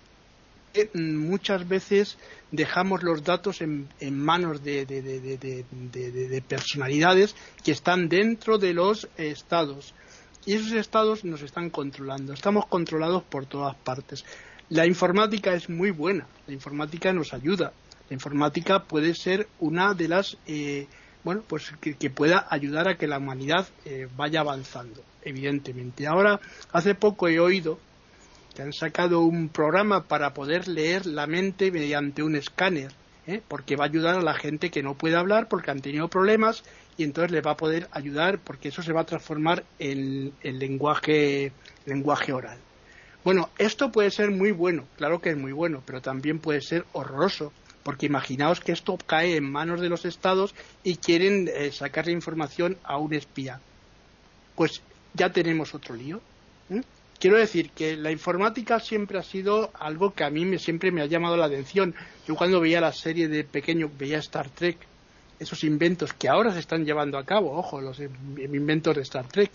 Muchas 0.95 1.67
veces 1.69 2.19
dejamos 2.51 3.03
los 3.03 3.25
datos 3.25 3.61
en, 3.61 3.89
manos 4.11 4.63
de, 4.63 6.43
personalidades 6.47 7.35
que 7.65 7.73
están 7.73 8.09
dentro 8.09 8.59
de 8.59 8.75
los 8.75 9.09
estados. 9.17 9.95
Y 10.45 10.55
esos 10.55 10.73
estados 10.73 11.25
nos 11.25 11.43
están 11.43 11.71
controlando. 11.71 12.33
Estamos 12.33 12.67
controlados 12.67 13.25
por 13.25 13.47
todas 13.47 13.75
partes. 13.77 14.25
La 14.69 14.87
informática 14.87 15.55
es 15.55 15.69
muy 15.69 15.91
buena. 15.91 16.27
La 16.47 16.55
informática 16.55 17.13
nos 17.13 17.35
ayuda. 17.35 17.73
La 18.09 18.15
informática 18.15 18.85
puede 18.85 19.15
ser 19.15 19.49
una 19.59 19.95
de 19.95 20.09
las, 20.09 20.39
eh, 20.47 20.87
bueno, 21.25 21.43
pues 21.47 21.73
que, 21.81 22.11
pueda 22.11 22.47
ayudar 22.49 22.89
a 22.89 22.97
que 22.97 23.09
la 23.09 23.19
humanidad 23.19 23.67
eh, 23.85 24.09
vaya 24.17 24.41
avanzando, 24.41 25.03
evidentemente. 25.23 26.07
Ahora, 26.07 26.41
hace 26.73 26.95
poco 26.95 27.27
he 27.27 27.41
oído 27.41 27.81
que 28.57 28.63
han 28.63 28.73
sacado 28.73 29.21
un 29.21 29.51
programa 29.51 30.05
para 30.05 30.33
poder 30.33 30.67
leer 30.67 31.05
la 31.05 31.27
mente 31.27 31.71
mediante 31.71 32.23
un 32.23 32.37
escáner, 32.37 32.91
¿eh? 33.27 33.43
porque 33.47 33.77
va 33.77 33.85
a 33.85 33.89
ayudar 33.89 34.15
a 34.15 34.23
la 34.23 34.33
gente 34.33 34.71
que 34.71 34.83
no 34.83 34.95
puede 34.95 35.15
hablar 35.15 35.47
porque 35.49 35.71
han 35.71 35.83
tenido 35.83 36.09
problemas 36.09 36.65
y 36.97 37.05
entonces 37.05 37.33
le 37.33 37.43
va 37.43 37.51
a 37.51 37.57
poder 37.59 37.87
ayudar 37.93 38.39
porque 38.39 38.69
eso 38.69 38.83
se 38.83 38.95
va 38.95 39.03
a 39.03 39.07
transformar 39.07 39.65
en, 39.79 40.33
lenguaje, 40.43 41.53
lenguaje 41.85 42.33
oral. 42.33 42.59
Bueno, 43.25 43.51
esto 43.59 43.93
puede 43.93 44.11
ser 44.11 44.31
muy 44.31 44.53
bueno, 44.53 44.85
claro 44.97 45.21
que 45.21 45.31
es 45.31 45.37
muy 45.37 45.53
bueno, 45.53 45.83
pero 45.85 46.01
también 46.01 46.39
puede 46.39 46.63
ser 46.63 46.87
horroroso, 46.93 47.53
porque 47.83 48.07
imaginaos 48.07 48.61
que 48.61 48.73
esto 48.73 48.97
cae 49.07 49.37
en 49.37 49.53
manos 49.53 49.83
de 49.83 49.91
los 49.91 50.07
estados 50.07 50.55
y 50.83 50.97
quieren 50.97 51.51
eh, 51.55 51.73
sacarle 51.73 52.13
información 52.13 52.79
a 52.85 52.97
un 52.97 53.13
espía. 53.13 53.61
Pues 54.55 54.81
ya 55.13 55.31
tenemos 55.31 55.75
otro 55.75 55.95
lío. 55.95 56.23
Quiero 57.19 57.39
decir 57.39 57.71
que 57.71 57.97
la 57.97 58.11
informática 58.11 58.79
siempre 58.79 59.19
ha 59.19 59.23
sido 59.23 59.71
algo 59.79 60.13
que 60.13 60.25
a 60.25 60.31
mí 60.31 60.45
me, 60.45 60.59
siempre 60.59 60.91
me 60.91 61.01
ha 61.03 61.07
llamado 61.07 61.37
la 61.37 61.47
atención. 61.47 61.95
Yo 62.29 62.35
cuando 62.35 62.61
veía 62.61 62.81
la 62.81 62.93
serie 62.93 63.29
de 63.29 63.45
pequeño, 63.45 63.91
veía 63.99 64.19
Star 64.19 64.51
Trek, 64.51 64.77
esos 65.39 65.65
inventos 65.65 66.13
que 66.13 66.29
ahora 66.29 66.53
se 66.53 66.59
están 66.59 66.85
llevando 66.85 67.19
a 67.19 67.25
cabo, 67.25 67.57
ojo, 67.57 67.81
los 67.81 68.01
inventos 68.01 68.97
de 68.97 69.03
Star 69.03 69.27
Trek, 69.29 69.51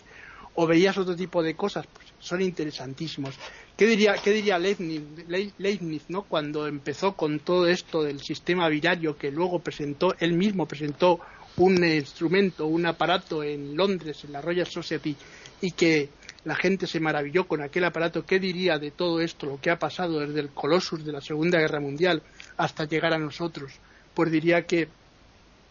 o 0.55 0.67
veías 0.67 0.97
otro 0.97 1.15
tipo 1.15 1.41
de 1.43 1.55
cosas, 1.55 1.85
pues 1.87 2.07
son 2.19 2.41
interesantísimos. 2.41 3.35
¿Qué 3.77 3.85
diría, 3.87 4.15
qué 4.23 4.31
diría 4.31 4.59
Leibniz, 4.59 6.03
¿no? 6.09 6.23
cuando 6.23 6.67
empezó 6.67 7.13
con 7.13 7.39
todo 7.39 7.67
esto 7.67 8.03
del 8.03 8.21
sistema 8.21 8.67
binario 8.69 9.17
que 9.17 9.31
luego 9.31 9.59
presentó, 9.59 10.13
él 10.19 10.33
mismo 10.33 10.67
presentó 10.67 11.19
un 11.57 11.83
instrumento, 11.83 12.65
un 12.65 12.85
aparato 12.85 13.43
en 13.43 13.75
Londres, 13.75 14.23
en 14.23 14.33
la 14.33 14.41
Royal 14.41 14.67
Society, 14.67 15.15
y 15.61 15.71
que 15.71 16.09
la 16.43 16.55
gente 16.55 16.87
se 16.87 16.99
maravilló 16.99 17.47
con 17.47 17.61
aquel 17.61 17.83
aparato, 17.83 18.25
¿qué 18.25 18.39
diría 18.39 18.79
de 18.79 18.91
todo 18.91 19.21
esto, 19.21 19.45
lo 19.45 19.61
que 19.61 19.69
ha 19.69 19.77
pasado 19.77 20.19
desde 20.19 20.39
el 20.39 20.49
Colossus 20.49 21.05
de 21.05 21.11
la 21.11 21.21
Segunda 21.21 21.59
Guerra 21.59 21.79
Mundial 21.79 22.23
hasta 22.57 22.85
llegar 22.85 23.13
a 23.13 23.19
nosotros? 23.19 23.73
Pues 24.13 24.31
diría 24.31 24.65
que 24.65 24.89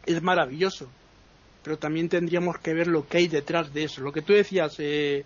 es 0.06 0.22
maravilloso, 0.22 0.88
pero 1.62 1.78
también 1.78 2.08
tendríamos 2.08 2.58
que 2.58 2.72
ver 2.72 2.86
lo 2.86 3.06
que 3.06 3.18
hay 3.18 3.28
detrás 3.28 3.72
de 3.74 3.84
eso. 3.84 4.00
Lo 4.00 4.12
que 4.12 4.22
tú 4.22 4.32
decías, 4.32 4.76
eh, 4.78 5.24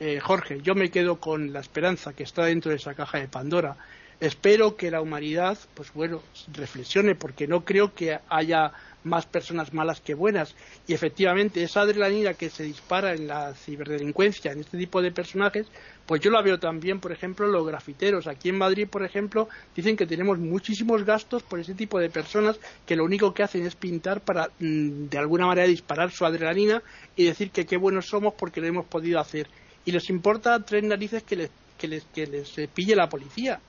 eh, 0.00 0.18
Jorge, 0.20 0.60
yo 0.60 0.74
me 0.74 0.90
quedo 0.90 1.20
con 1.20 1.52
la 1.52 1.60
esperanza 1.60 2.12
que 2.12 2.24
está 2.24 2.44
dentro 2.44 2.70
de 2.70 2.76
esa 2.76 2.94
caja 2.94 3.18
de 3.18 3.28
Pandora. 3.28 3.76
Espero 4.18 4.76
que 4.76 4.90
la 4.90 5.00
humanidad, 5.00 5.56
pues 5.74 5.92
bueno, 5.94 6.22
reflexione, 6.52 7.14
porque 7.14 7.46
no 7.46 7.64
creo 7.64 7.94
que 7.94 8.18
haya 8.28 8.72
más 9.04 9.26
personas 9.26 9.72
malas 9.72 10.00
que 10.00 10.14
buenas. 10.14 10.54
Y 10.86 10.94
efectivamente, 10.94 11.62
esa 11.62 11.82
adrenalina 11.82 12.34
que 12.34 12.50
se 12.50 12.64
dispara 12.64 13.14
en 13.14 13.26
la 13.26 13.54
ciberdelincuencia, 13.54 14.52
en 14.52 14.60
este 14.60 14.78
tipo 14.78 15.02
de 15.02 15.12
personajes, 15.12 15.66
pues 16.06 16.20
yo 16.20 16.30
la 16.30 16.42
veo 16.42 16.58
también, 16.58 17.00
por 17.00 17.12
ejemplo, 17.12 17.46
los 17.46 17.66
grafiteros. 17.66 18.26
Aquí 18.26 18.48
en 18.48 18.58
Madrid, 18.58 18.88
por 18.88 19.04
ejemplo, 19.04 19.48
dicen 19.74 19.96
que 19.96 20.06
tenemos 20.06 20.38
muchísimos 20.38 21.04
gastos 21.04 21.42
por 21.42 21.60
ese 21.60 21.74
tipo 21.74 21.98
de 21.98 22.10
personas 22.10 22.58
que 22.86 22.96
lo 22.96 23.04
único 23.04 23.32
que 23.32 23.42
hacen 23.42 23.66
es 23.66 23.74
pintar 23.74 24.20
para, 24.20 24.50
mm, 24.58 25.08
de 25.08 25.18
alguna 25.18 25.46
manera, 25.46 25.66
disparar 25.66 26.10
su 26.10 26.24
adrenalina 26.24 26.82
y 27.16 27.24
decir 27.24 27.50
que 27.50 27.66
qué 27.66 27.76
buenos 27.76 28.06
somos 28.06 28.34
porque 28.34 28.60
lo 28.60 28.66
hemos 28.66 28.86
podido 28.86 29.20
hacer. 29.20 29.48
Y 29.84 29.92
les 29.92 30.10
importa 30.10 30.64
tres 30.64 30.84
narices 30.84 31.22
que 31.22 31.36
les, 31.36 31.50
que 31.78 31.88
les, 31.88 32.04
que 32.14 32.26
les 32.26 32.68
pille 32.74 32.94
la 32.94 33.08
policía 33.08 33.60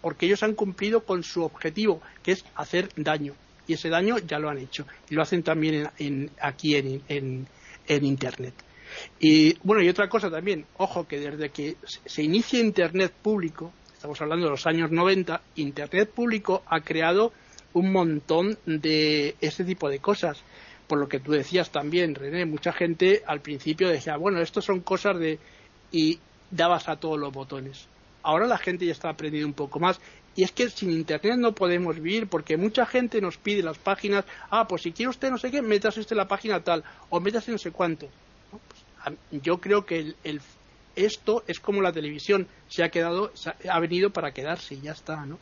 porque 0.00 0.26
ellos 0.26 0.42
han 0.42 0.54
cumplido 0.54 1.04
con 1.04 1.22
su 1.22 1.44
objetivo, 1.44 2.02
que 2.24 2.32
es 2.32 2.44
hacer 2.56 2.88
daño 2.96 3.34
y 3.66 3.74
ese 3.74 3.88
daño 3.88 4.18
ya 4.18 4.38
lo 4.38 4.48
han 4.48 4.58
hecho 4.58 4.86
y 5.08 5.14
lo 5.14 5.22
hacen 5.22 5.42
también 5.42 5.88
aquí 6.40 6.76
en, 6.76 7.46
Internet. 7.88 8.54
Y 9.18 9.56
bueno, 9.62 9.82
y 9.82 9.88
otra 9.88 10.08
cosa 10.08 10.30
también, 10.30 10.66
ojo 10.76 11.06
que 11.06 11.18
desde 11.18 11.50
que 11.50 11.76
se 12.04 12.22
inicia 12.22 12.60
Internet 12.60 13.12
público, 13.22 13.72
estamos 13.92 14.20
hablando 14.20 14.46
de 14.46 14.50
los 14.50 14.66
años 14.66 14.90
90, 14.90 15.40
Internet 15.56 16.10
público 16.10 16.62
ha 16.66 16.80
creado 16.80 17.32
un 17.74 17.92
montón 17.92 18.58
de 18.66 19.36
este 19.40 19.64
tipo 19.64 19.88
de 19.88 19.98
cosas. 19.98 20.42
Por 20.86 20.98
lo 20.98 21.08
que 21.08 21.20
tú 21.20 21.32
decías 21.32 21.70
también, 21.70 22.14
René, 22.14 22.44
mucha 22.44 22.72
gente 22.72 23.22
al 23.26 23.40
principio 23.40 23.88
decía, 23.88 24.16
bueno, 24.16 24.40
esto 24.40 24.60
son 24.60 24.80
cosas 24.80 25.18
de... 25.18 25.38
y 25.90 26.18
dabas 26.50 26.88
a 26.88 26.96
todos 26.96 27.18
los 27.18 27.32
botones. 27.32 27.86
Ahora 28.22 28.46
la 28.46 28.58
gente 28.58 28.86
ya 28.86 28.92
está 28.92 29.08
aprendiendo 29.08 29.48
un 29.48 29.54
poco 29.54 29.80
más 29.80 30.00
y 30.34 30.44
es 30.44 30.52
que 30.52 30.68
sin 30.70 30.90
Internet 30.90 31.36
no 31.38 31.52
podemos 31.52 31.96
vivir 31.96 32.26
porque 32.26 32.56
mucha 32.56 32.86
gente 32.86 33.20
nos 33.20 33.36
pide 33.36 33.62
las 33.62 33.78
páginas, 33.78 34.24
ah, 34.50 34.66
pues 34.66 34.82
si 34.82 34.92
quiere 34.92 35.10
usted 35.10 35.30
no 35.30 35.38
sé 35.38 35.50
qué, 35.50 35.62
metas 35.62 35.96
usted 35.96 36.16
la 36.16 36.28
página 36.28 36.60
tal 36.60 36.84
o 37.10 37.20
metas 37.20 37.48
no 37.48 37.58
sé 37.58 37.70
cuánto. 37.70 38.08
Pues, 38.50 39.42
yo 39.42 39.58
creo 39.58 39.84
que 39.84 40.14
el, 40.24 40.40
esto 40.96 41.42
es 41.46 41.60
como 41.60 41.82
la 41.82 41.92
televisión, 41.92 42.46
se 42.68 42.82
ha 42.84 42.90
quedado, 42.90 43.32
ha 43.68 43.80
venido 43.80 44.10
para 44.10 44.32
quedarse 44.32 44.74
y 44.74 44.80
ya 44.80 44.92
está, 44.92 45.24
¿no? 45.26 45.38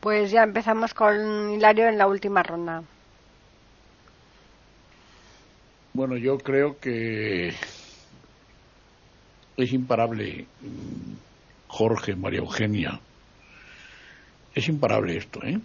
Pues 0.00 0.30
ya 0.30 0.42
empezamos 0.42 0.94
con 0.94 1.52
Hilario 1.52 1.88
en 1.88 1.98
la 1.98 2.06
última 2.06 2.42
ronda. 2.42 2.82
Bueno, 5.92 6.16
yo 6.16 6.38
creo 6.38 6.78
que 6.78 7.48
es 9.56 9.72
imparable 9.72 10.46
Jorge, 11.68 12.16
María 12.16 12.40
Eugenia. 12.40 13.00
Es 14.54 14.68
imparable 14.68 15.16
esto, 15.16 15.40
¿eh? 15.44 15.60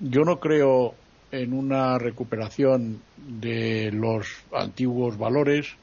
Yo 0.00 0.24
no 0.24 0.40
creo 0.40 0.94
en 1.30 1.52
una 1.52 1.98
recuperación 1.98 3.02
de 3.16 3.90
los 3.92 4.26
antiguos 4.52 5.18
valores. 5.18 5.74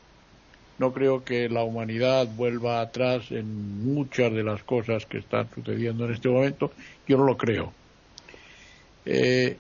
No 0.80 0.94
creo 0.94 1.24
que 1.24 1.48
la 1.50 1.64
humanidad 1.64 2.28
vuelva 2.36 2.82
atrás 2.82 3.32
en 3.32 3.86
muchas 3.94 4.34
de 4.34 4.44
las 4.44 4.64
cosas 4.64 5.06
que 5.06 5.20
están 5.20 5.48
sucediendo 5.54 6.06
en 6.06 6.14
este 6.14 6.30
momento. 6.30 6.72
Yo 7.08 7.18
no 7.18 7.26
lo 7.26 7.38
creo. 7.38 7.72
Eh, 9.06 9.58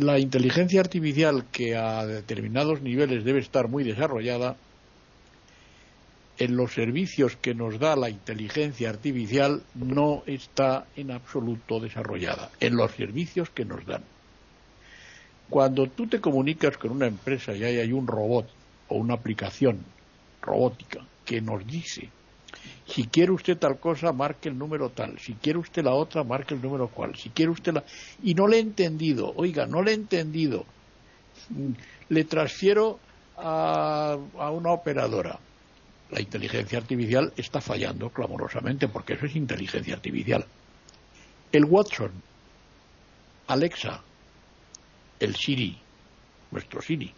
la 0.00 0.18
inteligencia 0.18 0.80
artificial, 0.80 1.44
que 1.50 1.76
a 1.76 2.04
determinados 2.06 2.82
niveles 2.82 3.24
debe 3.24 3.38
estar 3.38 3.68
muy 3.68 3.84
desarrollada, 3.84 4.56
en 6.38 6.56
los 6.56 6.72
servicios 6.72 7.36
que 7.36 7.54
nos 7.54 7.78
da 7.78 7.94
la 7.94 8.10
inteligencia 8.10 8.90
artificial 8.90 9.62
no 9.74 10.22
está 10.26 10.86
en 10.96 11.12
absoluto 11.12 11.78
desarrollada, 11.78 12.50
en 12.60 12.76
los 12.76 12.92
servicios 12.92 13.50
que 13.50 13.64
nos 13.64 13.86
dan. 13.86 14.02
Cuando 15.48 15.86
tú 15.86 16.06
te 16.06 16.20
comunicas 16.20 16.76
con 16.76 16.90
una 16.90 17.06
empresa 17.06 17.54
y 17.54 17.62
hay 17.62 17.92
un 17.92 18.06
robot 18.06 18.48
o 18.88 18.96
una 18.96 19.14
aplicación 19.14 19.84
robótica 20.42 21.06
que 21.24 21.40
nos 21.40 21.64
dice, 21.66 22.10
si 22.86 23.04
quiere 23.04 23.30
usted 23.30 23.56
tal 23.56 23.78
cosa, 23.78 24.12
marque 24.12 24.48
el 24.48 24.58
número 24.58 24.90
tal, 24.90 25.18
si 25.18 25.34
quiere 25.34 25.58
usted 25.58 25.84
la 25.84 25.94
otra, 25.94 26.24
marque 26.24 26.54
el 26.54 26.62
número 26.62 26.88
cual, 26.88 27.14
si 27.14 27.30
quiere 27.30 27.52
usted 27.52 27.74
la... 27.74 27.84
Y 28.22 28.34
no 28.34 28.48
le 28.48 28.56
he 28.56 28.60
entendido, 28.60 29.32
oiga, 29.36 29.66
no 29.66 29.82
le 29.82 29.92
he 29.92 29.94
entendido, 29.94 30.64
le 32.08 32.24
transfiero 32.24 32.98
a, 33.36 34.16
a 34.38 34.50
una 34.50 34.72
operadora 34.72 35.38
la 36.14 36.20
inteligencia 36.20 36.78
artificial 36.78 37.32
está 37.36 37.60
fallando 37.60 38.08
clamorosamente 38.08 38.86
porque 38.86 39.14
eso 39.14 39.26
es 39.26 39.34
inteligencia 39.34 39.94
artificial. 39.94 40.46
El 41.50 41.64
Watson, 41.64 42.12
Alexa, 43.48 44.00
el 45.18 45.34
Siri, 45.34 45.76
nuestro 46.52 46.80
Siri, 46.80 47.12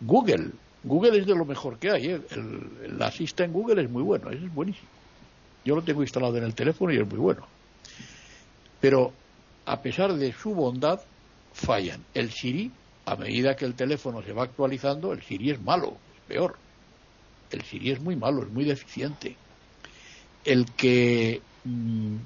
Google, 0.00 0.52
Google 0.84 1.18
es 1.18 1.26
de 1.26 1.34
lo 1.34 1.44
mejor 1.44 1.76
que 1.80 1.90
hay. 1.90 2.06
¿eh? 2.06 2.20
El, 2.30 3.02
asista 3.02 3.42
en 3.42 3.52
Google 3.52 3.82
es 3.82 3.90
muy 3.90 4.04
bueno, 4.04 4.30
es 4.30 4.54
buenísimo. 4.54 4.88
Yo 5.64 5.74
lo 5.74 5.82
tengo 5.82 6.02
instalado 6.02 6.36
en 6.36 6.44
el 6.44 6.54
teléfono 6.54 6.92
y 6.92 6.98
es 6.98 7.08
muy 7.08 7.18
bueno. 7.18 7.48
Pero 8.80 9.12
a 9.64 9.82
pesar 9.82 10.14
de 10.14 10.32
su 10.32 10.54
bondad, 10.54 11.00
fallan. 11.52 12.04
El 12.14 12.30
Siri, 12.30 12.70
a 13.06 13.16
medida 13.16 13.56
que 13.56 13.64
el 13.64 13.74
teléfono 13.74 14.22
se 14.22 14.32
va 14.32 14.44
actualizando, 14.44 15.12
el 15.12 15.22
Siri 15.22 15.50
es 15.50 15.60
malo, 15.60 15.96
es 16.14 16.20
peor 16.28 16.65
el 17.50 17.62
Siri 17.62 17.90
es 17.90 18.00
muy 18.00 18.16
malo, 18.16 18.42
es 18.42 18.50
muy 18.50 18.64
deficiente. 18.64 19.36
El 20.44 20.66
que, 20.72 21.40
mm, 21.64 22.16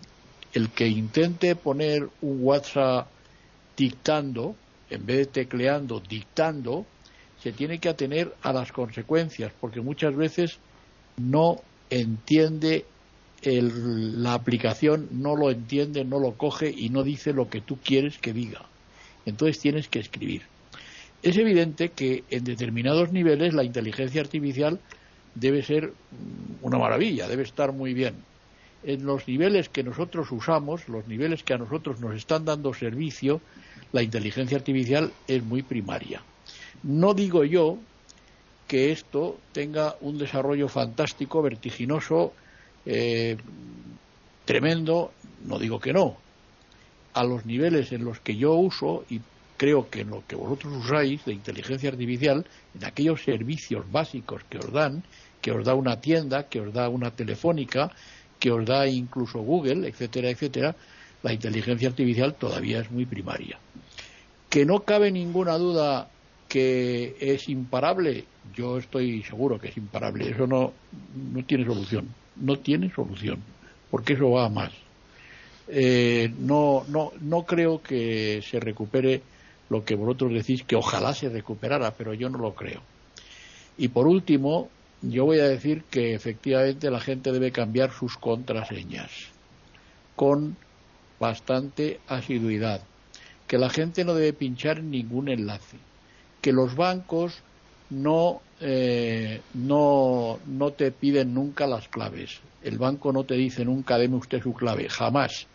el 0.55 0.69
que 0.71 0.89
intente 0.89 1.57
poner 1.57 2.09
un 2.21 2.39
WhatsApp 2.43 3.09
dictando, 3.77 4.57
en 4.91 5.07
vez 5.07 5.19
de 5.19 5.27
tecleando, 5.27 6.01
dictando, 6.01 6.87
se 7.43 7.53
tiene 7.53 7.79
que 7.79 7.89
atener 7.89 8.35
a 8.43 8.53
las 8.53 8.73
consecuencias, 8.73 9.53
porque 9.61 9.81
muchas 9.81 10.15
veces 10.15 10.59
no 11.17 11.61
entiende 11.89 12.85
la 13.43 14.35
aplicación, 14.35 15.09
no 15.13 15.35
lo 15.35 15.51
entiende, 15.51 16.05
no 16.05 16.19
lo 16.19 16.33
coge 16.33 16.71
y 16.77 16.91
no 16.91 17.03
dice 17.03 17.33
lo 17.33 17.49
que 17.49 17.63
tú 17.63 17.79
quieres 17.83 18.19
que 18.19 18.35
diga. 18.35 18.67
Entonces 19.25 19.59
tienes 19.59 19.89
que 19.89 19.99
escribir. 19.99 20.43
Es 21.23 21.37
evidente 21.37 21.91
que 21.91 22.25
en 22.31 22.45
determinados 22.45 23.13
niveles 23.13 23.55
la 23.55 23.65
inteligencia 23.65 24.21
artificial 24.21 24.79
debe 25.41 25.63
ser 25.63 25.93
una 26.63 26.79
maravilla, 26.79 27.27
debe 27.27 27.43
estar 27.43 27.73
muy 27.73 27.95
bien. 27.95 28.15
En 28.83 29.05
los 29.05 29.27
niveles 29.27 29.69
que 29.69 29.83
nosotros 29.83 30.31
usamos, 30.31 30.89
los 30.89 31.07
niveles 31.09 31.43
que 31.43 31.55
a 31.55 31.59
nosotros 31.59 32.01
nos 32.01 32.15
están 32.15 32.45
dando 32.45 32.73
servicio, 32.73 33.41
la 33.93 34.03
inteligencia 34.03 34.59
artificial 34.59 35.13
es 35.27 35.43
muy 35.43 35.63
primaria. 35.63 36.23
No 36.83 37.15
digo 37.15 37.45
yo 37.45 37.79
que 38.69 38.93
esto 38.93 39.39
tenga 39.53 39.97
un 40.01 40.19
desarrollo 40.19 40.69
fantástico, 40.69 41.43
vertiginoso, 41.43 42.33
eh, 42.87 43.37
tremendo, 44.45 45.13
no 45.45 45.59
digo 45.59 45.81
que 45.81 45.93
no. 45.93 46.17
A 47.15 47.25
los 47.25 47.45
niveles 47.45 47.93
en 47.93 48.05
los 48.05 48.21
que 48.21 48.37
yo 48.37 48.55
uso, 48.55 49.05
y 49.11 49.21
creo 49.57 49.91
que 49.91 50.03
en 50.03 50.11
lo 50.11 50.23
que 50.27 50.37
vosotros 50.37 50.73
usáis 50.85 51.25
de 51.25 51.35
inteligencia 51.35 51.91
artificial, 51.91 52.47
en 52.75 52.85
aquellos 52.85 53.23
servicios 53.23 53.91
básicos 53.91 54.43
que 54.49 54.59
os 54.59 54.73
dan, 54.73 55.03
que 55.41 55.53
os 55.53 55.65
da 55.65 55.75
una 55.75 56.01
tienda, 56.01 56.49
que 56.49 56.61
os 56.61 56.73
da 56.73 56.89
una 56.89 57.11
telefónica, 57.11 57.91
que 58.39 58.51
os 58.51 58.65
da 58.65 58.87
incluso 58.87 59.41
Google, 59.41 59.89
etcétera, 59.89 60.31
etcétera, 60.31 60.75
la 61.23 61.33
inteligencia 61.33 61.89
artificial 61.89 62.35
todavía 62.35 62.81
es 62.81 62.91
muy 62.91 63.07
primaria. 63.07 63.59
Que 64.49 64.65
no 64.65 64.81
cabe 64.81 65.11
ninguna 65.13 65.57
duda 65.59 66.09
que 66.49 67.17
es 67.21 67.49
imparable, 67.49 68.25
yo 68.55 68.79
estoy 68.79 69.23
seguro 69.23 69.61
que 69.61 69.69
es 69.69 69.77
imparable, 69.77 70.31
eso 70.31 70.47
no, 70.47 70.73
no 71.33 71.45
tiene 71.45 71.65
solución, 71.65 72.09
no 72.37 72.57
tiene 72.57 72.91
solución, 72.93 73.39
porque 73.91 74.15
eso 74.15 74.31
va 74.31 74.47
a 74.47 74.49
más. 74.49 74.73
Eh, 75.69 76.33
no, 76.39 76.85
no, 76.89 77.13
no 77.21 77.45
creo 77.45 77.81
que 77.81 78.43
se 78.43 78.59
recupere 78.59 79.23
lo 79.69 79.85
que 79.85 79.95
vosotros 79.95 80.33
decís 80.33 80.65
que 80.65 80.75
ojalá 80.75 81.15
se 81.15 81.29
recuperara, 81.29 81.93
pero 81.93 82.13
yo 82.13 82.29
no 82.29 82.39
lo 82.39 82.55
creo. 82.55 82.83
Y 83.79 83.89
por 83.89 84.09
último, 84.09 84.69
yo 85.03 85.25
voy 85.25 85.41
a 85.41 85.49
decir 85.49 85.85
que 85.85 86.15
efectivamente 86.15 86.91
la 86.91 87.01
gente 87.01 87.33
debe 87.33 87.53
cambiar 87.53 87.91
sus 87.91 88.17
contraseñas 88.17 89.11
con 90.15 90.57
bastante 91.19 92.01
asiduidad, 92.07 92.83
que 93.47 93.59
la 93.59 93.71
gente 93.71 94.05
no 94.05 94.15
debe 94.15 94.33
pinchar 94.33 94.83
ningún 94.83 95.29
enlace, 95.29 95.79
que 96.43 96.53
los 96.53 96.77
bancos 96.77 97.43
no, 97.89 98.41
eh, 98.61 99.41
no, 99.55 100.39
no 100.47 100.73
te 100.73 100.91
piden 100.93 101.35
nunca 101.35 101.67
las 101.67 101.89
claves. 101.89 102.41
El 102.63 102.79
banco 102.79 103.13
no 103.13 103.25
te 103.25 103.35
dice 103.35 103.65
nunca, 103.65 103.99
deme 103.99 104.17
usted 104.17 104.43
su 104.43 104.53
clave, 104.53 104.89
jamás. 104.89 105.47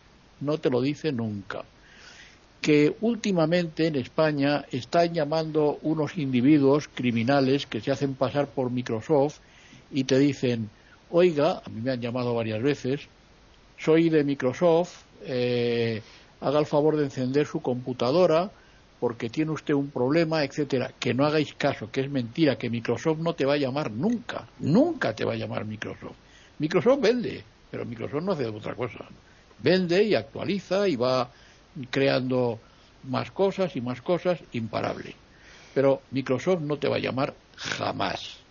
No 0.41 0.58
te 0.58 0.70
lo 0.70 0.82
dice 0.82 1.12
nunca 1.12 1.64
que 2.66 2.95
últimamente 3.01 3.86
en 3.86 3.95
España 3.95 4.66
están 4.72 5.13
llamando 5.13 5.78
unos 5.84 6.18
individuos 6.18 6.88
criminales 6.88 7.68
que 7.68 7.80
se 7.80 7.91
hacen 7.91 8.16
pasar 8.16 8.47
por 8.47 8.72
Microsoft 8.72 9.38
y 9.91 10.05
te 10.05 10.18
dicen, 10.18 10.72
oiga, 11.11 11.61
a 11.63 11.70
mí 11.70 11.82
me 11.82 11.91
han 11.91 12.01
llamado 12.01 12.34
varias 12.34 12.63
veces, 12.63 13.01
soy 13.78 14.09
de 14.09 14.24
Microsoft, 14.24 15.03
eh, 15.26 16.01
haga 16.41 16.57
el 16.57 16.66
favor 16.66 16.97
de 16.97 17.03
encender 17.03 17.45
su 17.45 17.61
computadora 17.61 18.49
porque 18.99 19.30
tiene 19.30 19.51
usted 19.51 19.76
un 19.76 19.91
problema, 19.91 20.43
etcétera. 20.43 20.91
Que 20.99 21.13
no 21.13 21.24
hagáis 21.24 21.53
caso, 21.53 21.91
que 21.91 22.01
es 22.01 22.09
mentira, 22.09 22.57
que 22.57 22.72
Microsoft 22.72 23.20
no 23.20 23.36
te 23.36 23.45
va 23.45 23.53
a 23.53 23.57
llamar 23.57 23.91
nunca, 23.91 24.47
nunca 24.57 25.13
te 25.13 25.24
va 25.24 25.34
a 25.34 25.38
llamar 25.38 25.66
Microsoft. 25.66 26.18
Microsoft 26.57 26.99
vende, 26.99 27.43
pero 27.70 27.86
Microsoft 27.86 28.24
no 28.24 28.32
hace 28.32 28.47
otra 28.47 28.74
cosa. 28.74 29.05
Vende 29.59 30.03
y 30.03 30.16
actualiza 30.16 30.88
y 30.88 30.95
va 30.95 31.30
creando 31.89 32.59
más 33.03 33.32
cosas 33.32 33.76
y 33.76 33.82
más 33.82 34.01
cosas, 34.01 34.39
imparable. 34.51 35.15
Pero 35.73 36.01
Microsoft 36.11 36.61
no 36.61 36.78
te 36.78 36.88
va 36.88 36.97
a 36.97 36.99
llamar 36.99 37.36
jamás. 37.55 38.45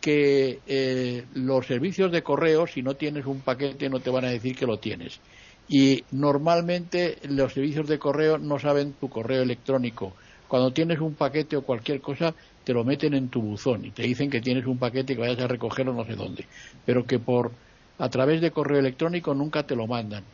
Que 0.00 0.60
eh, 0.66 1.24
los 1.34 1.66
servicios 1.66 2.10
de 2.10 2.22
correo, 2.22 2.66
si 2.66 2.82
no 2.82 2.96
tienes 2.96 3.24
un 3.26 3.40
paquete, 3.40 3.88
no 3.88 4.00
te 4.00 4.10
van 4.10 4.24
a 4.24 4.30
decir 4.30 4.56
que 4.56 4.66
lo 4.66 4.78
tienes. 4.78 5.20
Y 5.68 6.04
normalmente 6.10 7.18
los 7.28 7.52
servicios 7.52 7.88
de 7.88 7.98
correo 7.98 8.38
no 8.38 8.58
saben 8.58 8.94
tu 8.94 9.08
correo 9.08 9.42
electrónico. 9.42 10.16
Cuando 10.48 10.72
tienes 10.72 11.00
un 11.00 11.16
paquete 11.16 11.56
o 11.56 11.62
cualquier 11.64 12.00
cosa, 12.00 12.34
te 12.64 12.74
lo 12.74 12.84
meten 12.84 13.14
en 13.14 13.30
tu 13.30 13.40
buzón 13.40 13.84
y 13.84 13.92
te 13.92 14.02
dicen 14.02 14.28
que 14.28 14.40
tienes 14.42 14.66
un 14.66 14.78
paquete 14.78 15.12
y 15.12 15.16
que 15.16 15.22
vayas 15.22 15.40
a 15.40 15.48
recogerlo 15.48 15.94
no 15.94 16.04
sé 16.04 16.14
dónde. 16.14 16.48
Pero 16.84 17.06
que 17.06 17.18
por 17.18 17.52
a 17.98 18.08
través 18.10 18.40
de 18.40 18.50
correo 18.50 18.80
electrónico 18.80 19.34
nunca 19.34 19.64
te 19.66 19.76
lo 19.76 19.86
mandan. 19.86 20.24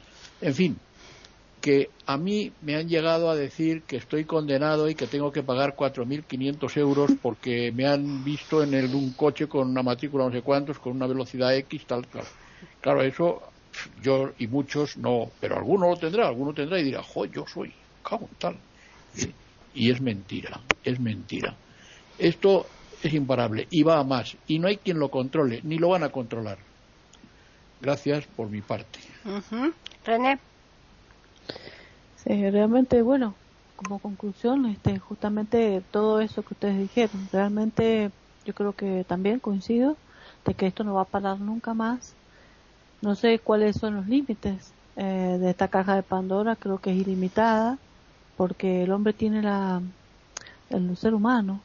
En 0.41 0.55
fin, 0.55 0.88
que 1.69 1.91
a 2.07 2.17
mí 2.17 2.51
me 2.63 2.77
han 2.77 2.89
llegado 2.89 3.29
a 3.29 3.37
decir 3.37 3.83
que 3.83 3.99
estoy 3.99 4.25
condenado 4.25 4.89
y 4.89 4.95
que 4.95 5.07
tengo 5.07 5.31
que 5.31 5.43
pagar 5.43 5.77
4.500 5.77 6.77
euros 6.79 7.11
porque 7.21 7.71
me 7.73 7.87
han 7.87 8.25
visto 8.25 8.63
en 8.63 8.95
un 8.95 9.13
coche 9.13 9.49
con 9.49 9.69
una 9.69 9.83
matrícula 9.83 10.25
no 10.25 10.33
sé 10.33 10.41
cuántos, 10.41 10.79
con 10.79 10.97
una 10.97 11.07
velocidad 11.07 11.55
X, 11.55 11.85
tal, 11.85 12.07
tal. 12.07 12.25
Claro, 12.81 13.03
eso 13.03 13.43
yo 14.03 14.31
y 14.39 14.47
muchos 14.47 14.97
no, 14.97 15.31
pero 15.41 15.59
alguno 15.59 15.91
lo 15.91 15.97
tendrá, 15.99 16.29
alguno 16.29 16.55
tendrá 16.55 16.81
y 16.81 16.85
dirá, 16.85 17.03
jo, 17.03 17.27
yo 17.27 17.45
soy, 17.47 17.71
cago 18.03 18.31
tal. 18.39 18.57
Y 19.75 19.91
es 19.91 20.01
mentira, 20.01 20.59
es 20.83 20.99
mentira. 20.99 21.55
Esto 22.19 22.65
es 23.03 23.13
imparable 23.13 23.67
y 23.71 23.83
va 23.83 23.99
a 23.99 24.05
más 24.05 24.39
y 24.47 24.59
no 24.59 24.69
hay 24.69 24.79
quien 24.79 24.99
lo 24.99 25.11
controle, 25.11 25.61
ni 25.65 25.77
lo 25.77 25.91
van 25.91 26.05
a 26.05 26.09
controlar. 26.09 26.57
Gracias 27.83 28.25
por 28.25 28.49
mi 28.49 28.63
parte. 28.63 29.01
René. 30.07 30.39
Sí, 32.17 32.51
realmente, 32.51 33.03
bueno, 33.03 33.35
como 33.77 34.01
conclusión, 34.01 34.67
este, 34.67 34.99
justamente 34.99 35.83
todo 35.91 36.21
eso 36.21 36.43
que 36.43 36.55
ustedes 36.55 36.79
dijeron, 36.79 37.29
realmente 37.33 38.11
yo 38.45 38.55
creo 38.55 38.75
que 38.75 39.05
también 39.05 39.41
coincido 39.41 39.97
de 40.45 40.55
que 40.55 40.67
esto 40.67 40.85
no 40.85 40.95
va 40.95 41.03
a 41.03 41.11
parar 41.11 41.41
nunca 41.41 41.75
más. 41.75 42.17
No 43.03 43.15
sé 43.15 43.39
cuáles 43.39 43.77
son 43.77 43.97
los 43.97 44.09
límites 44.09 44.75
eh, 44.97 45.39
de 45.41 45.51
esta 45.51 45.69
caja 45.69 45.95
de 45.95 46.03
Pandora, 46.03 46.57
creo 46.57 46.79
que 46.81 46.91
es 46.91 46.97
ilimitada, 46.97 47.79
porque 48.37 48.83
el 48.85 48.93
hombre 48.93 49.13
tiene 49.13 49.43
la, 49.43 49.83
el 50.71 50.97
ser 50.97 51.15
humano 51.15 51.63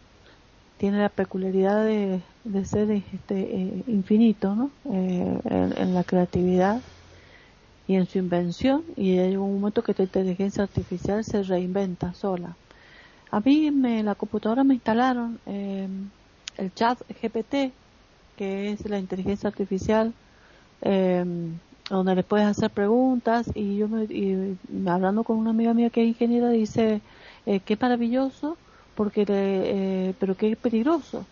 tiene 0.78 1.00
la 1.00 1.10
peculiaridad 1.10 1.86
de, 1.86 2.22
ser 2.66 2.92
este, 2.92 3.40
eh, 3.40 3.84
infinito, 3.88 4.56
¿no? 4.56 4.72
Eh, 4.94 5.40
en 5.78 5.94
la 5.94 6.04
creatividad 6.04 6.82
y 7.88 7.96
en 7.96 8.06
su 8.08 8.18
invención 8.18 8.84
y 8.96 9.18
hay 9.18 9.36
un 9.36 9.54
momento 9.54 9.84
que 9.84 9.94
la 9.98 10.06
inteligencia 10.06 10.64
artificial 10.64 11.24
se 11.24 11.44
reinventa 11.44 12.14
sola. 12.14 12.56
A 13.32 13.40
mí 13.40 13.68
en 13.68 14.06
la 14.06 14.16
computadora 14.16 14.64
me 14.64 14.76
instalaron 14.76 15.40
eh, 15.46 15.88
el 16.58 16.74
chat 16.74 17.00
GPT, 17.22 17.74
que 18.38 18.72
es 18.72 18.88
la 18.90 19.00
inteligencia 19.00 19.50
artificial, 19.50 20.14
eh, 20.82 21.26
donde 21.90 22.16
le 22.16 22.24
puedes 22.24 22.48
hacer 22.48 22.70
preguntas 22.72 23.50
y 23.54 23.78
yo 23.78 23.88
me, 23.88 24.04
y, 24.06 24.58
hablando 24.88 25.24
con 25.24 25.38
una 25.38 25.52
amiga 25.52 25.74
mía 25.74 25.90
que 25.90 26.02
es 26.02 26.08
ingeniera 26.08 26.50
dice 26.50 27.02
eh, 27.46 27.60
qué 27.60 27.78
maravilloso 27.80 28.58
porque 28.96 29.26
eh, 29.28 30.14
pero 30.20 30.36
qué 30.36 30.56
peligroso 30.56 31.26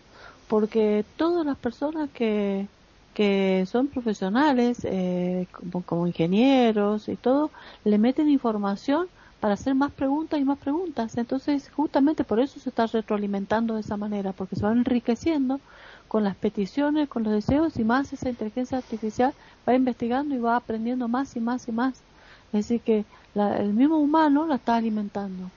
porque 0.48 1.04
todas 1.16 1.46
las 1.46 1.56
personas 1.56 2.10
que 2.10 2.66
que 3.14 3.64
son 3.66 3.88
profesionales, 3.88 4.80
eh, 4.84 5.46
como, 5.86 6.06
ingenieros 6.06 7.08
y 7.08 7.16
todo, 7.16 7.50
le 7.84 7.98
meten 7.98 8.28
información 8.28 9.08
para 9.40 9.54
hacer 9.54 9.74
más 9.74 9.92
preguntas 9.92 10.40
y 10.40 10.44
más 10.44 10.58
preguntas. 10.58 11.16
Entonces, 11.16 11.70
justamente 11.70 12.24
por 12.24 12.40
eso 12.40 12.60
se 12.60 12.68
está 12.68 12.86
retroalimentando 12.86 13.74
de 13.74 13.80
esa 13.80 13.96
manera, 13.96 14.32
porque 14.32 14.56
se 14.56 14.62
va 14.62 14.72
enriqueciendo 14.72 15.60
con 16.08 16.24
las 16.24 16.36
peticiones, 16.36 17.08
con 17.08 17.24
los 17.24 17.32
deseos 17.32 17.78
y 17.78 17.84
más 17.84 18.12
esa 18.12 18.28
inteligencia 18.28 18.78
artificial 18.78 19.34
va 19.68 19.74
investigando 19.74 20.34
y 20.34 20.38
va 20.38 20.56
aprendiendo 20.56 21.08
más 21.08 21.36
y 21.36 21.40
más 21.40 21.68
y 21.68 21.72
más. 21.72 22.04
Es 22.52 22.68
decir, 22.68 22.82
que 22.82 23.04
el 23.34 23.72
mismo 23.72 23.98
humano 23.98 24.46
la 24.46 24.56
está 24.56 24.76
alimentando. 24.76 25.50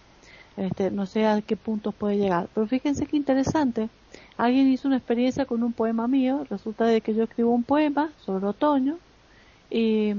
Este, 0.57 0.89
no 0.89 1.05
sé 1.05 1.27
a 1.27 1.41
qué 1.41 1.55
puntos 1.55 1.93
puede 1.93 2.17
llegar. 2.17 2.47
Pero 2.53 2.67
fíjense 2.67 3.05
qué 3.05 3.17
interesante 3.17 3.89
alguien 4.37 4.71
hizo 4.71 4.87
una 4.87 4.97
experiencia 4.97 5.45
con 5.45 5.63
un 5.63 5.73
poema 5.73 6.07
mío, 6.07 6.45
resulta 6.49 6.85
de 6.85 7.01
que 7.01 7.13
yo 7.13 7.23
escribo 7.23 7.51
un 7.51 7.63
poema 7.63 8.11
sobre 8.25 8.45
otoño 8.45 8.97
y, 9.69 10.13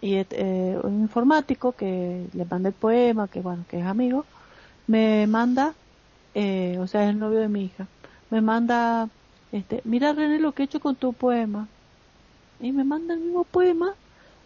y 0.00 0.14
eh, 0.14 0.78
un 0.82 1.00
informático 1.00 1.72
que 1.72 2.26
le 2.32 2.44
mandé 2.44 2.70
el 2.70 2.74
poema, 2.74 3.28
que 3.28 3.40
bueno, 3.40 3.64
que 3.68 3.80
es 3.80 3.86
amigo, 3.86 4.24
me 4.86 5.26
manda, 5.26 5.74
eh, 6.34 6.76
o 6.80 6.86
sea, 6.86 7.04
es 7.04 7.10
el 7.10 7.18
novio 7.18 7.40
de 7.40 7.48
mi 7.48 7.64
hija, 7.64 7.86
me 8.30 8.40
manda, 8.40 9.08
este, 9.52 9.80
mira 9.84 10.12
René 10.12 10.38
lo 10.38 10.52
que 10.52 10.62
he 10.62 10.66
hecho 10.66 10.80
con 10.80 10.96
tu 10.96 11.12
poema. 11.12 11.68
Y 12.60 12.70
me 12.70 12.84
manda 12.84 13.14
el 13.14 13.20
mismo 13.20 13.42
poema, 13.42 13.94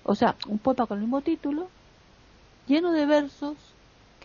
o 0.03 0.15
sea, 0.15 0.37
un 0.49 0.59
poema 0.59 0.87
con 0.87 0.97
el 0.97 1.03
mismo 1.03 1.21
título, 1.21 1.69
lleno 2.67 2.93
de 2.93 3.05
versos 3.05 3.57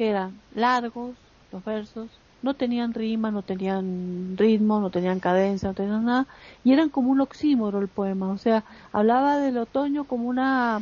que 0.01 0.09
eran 0.09 0.33
largos, 0.55 1.11
los 1.51 1.63
versos, 1.63 2.09
no 2.41 2.55
tenían 2.55 2.91
rima, 2.91 3.29
no 3.29 3.43
tenían 3.43 4.35
ritmo, 4.35 4.79
no 4.79 4.89
tenían 4.89 5.19
cadencia, 5.19 5.69
no 5.69 5.75
tenían 5.75 6.05
nada, 6.05 6.25
y 6.63 6.73
eran 6.73 6.89
como 6.89 7.11
un 7.11 7.21
oxímoro 7.21 7.77
el 7.77 7.87
poema, 7.87 8.29
o 8.29 8.37
sea, 8.39 8.63
hablaba 8.93 9.37
del 9.37 9.59
otoño 9.59 10.05
como 10.05 10.27
una, 10.27 10.81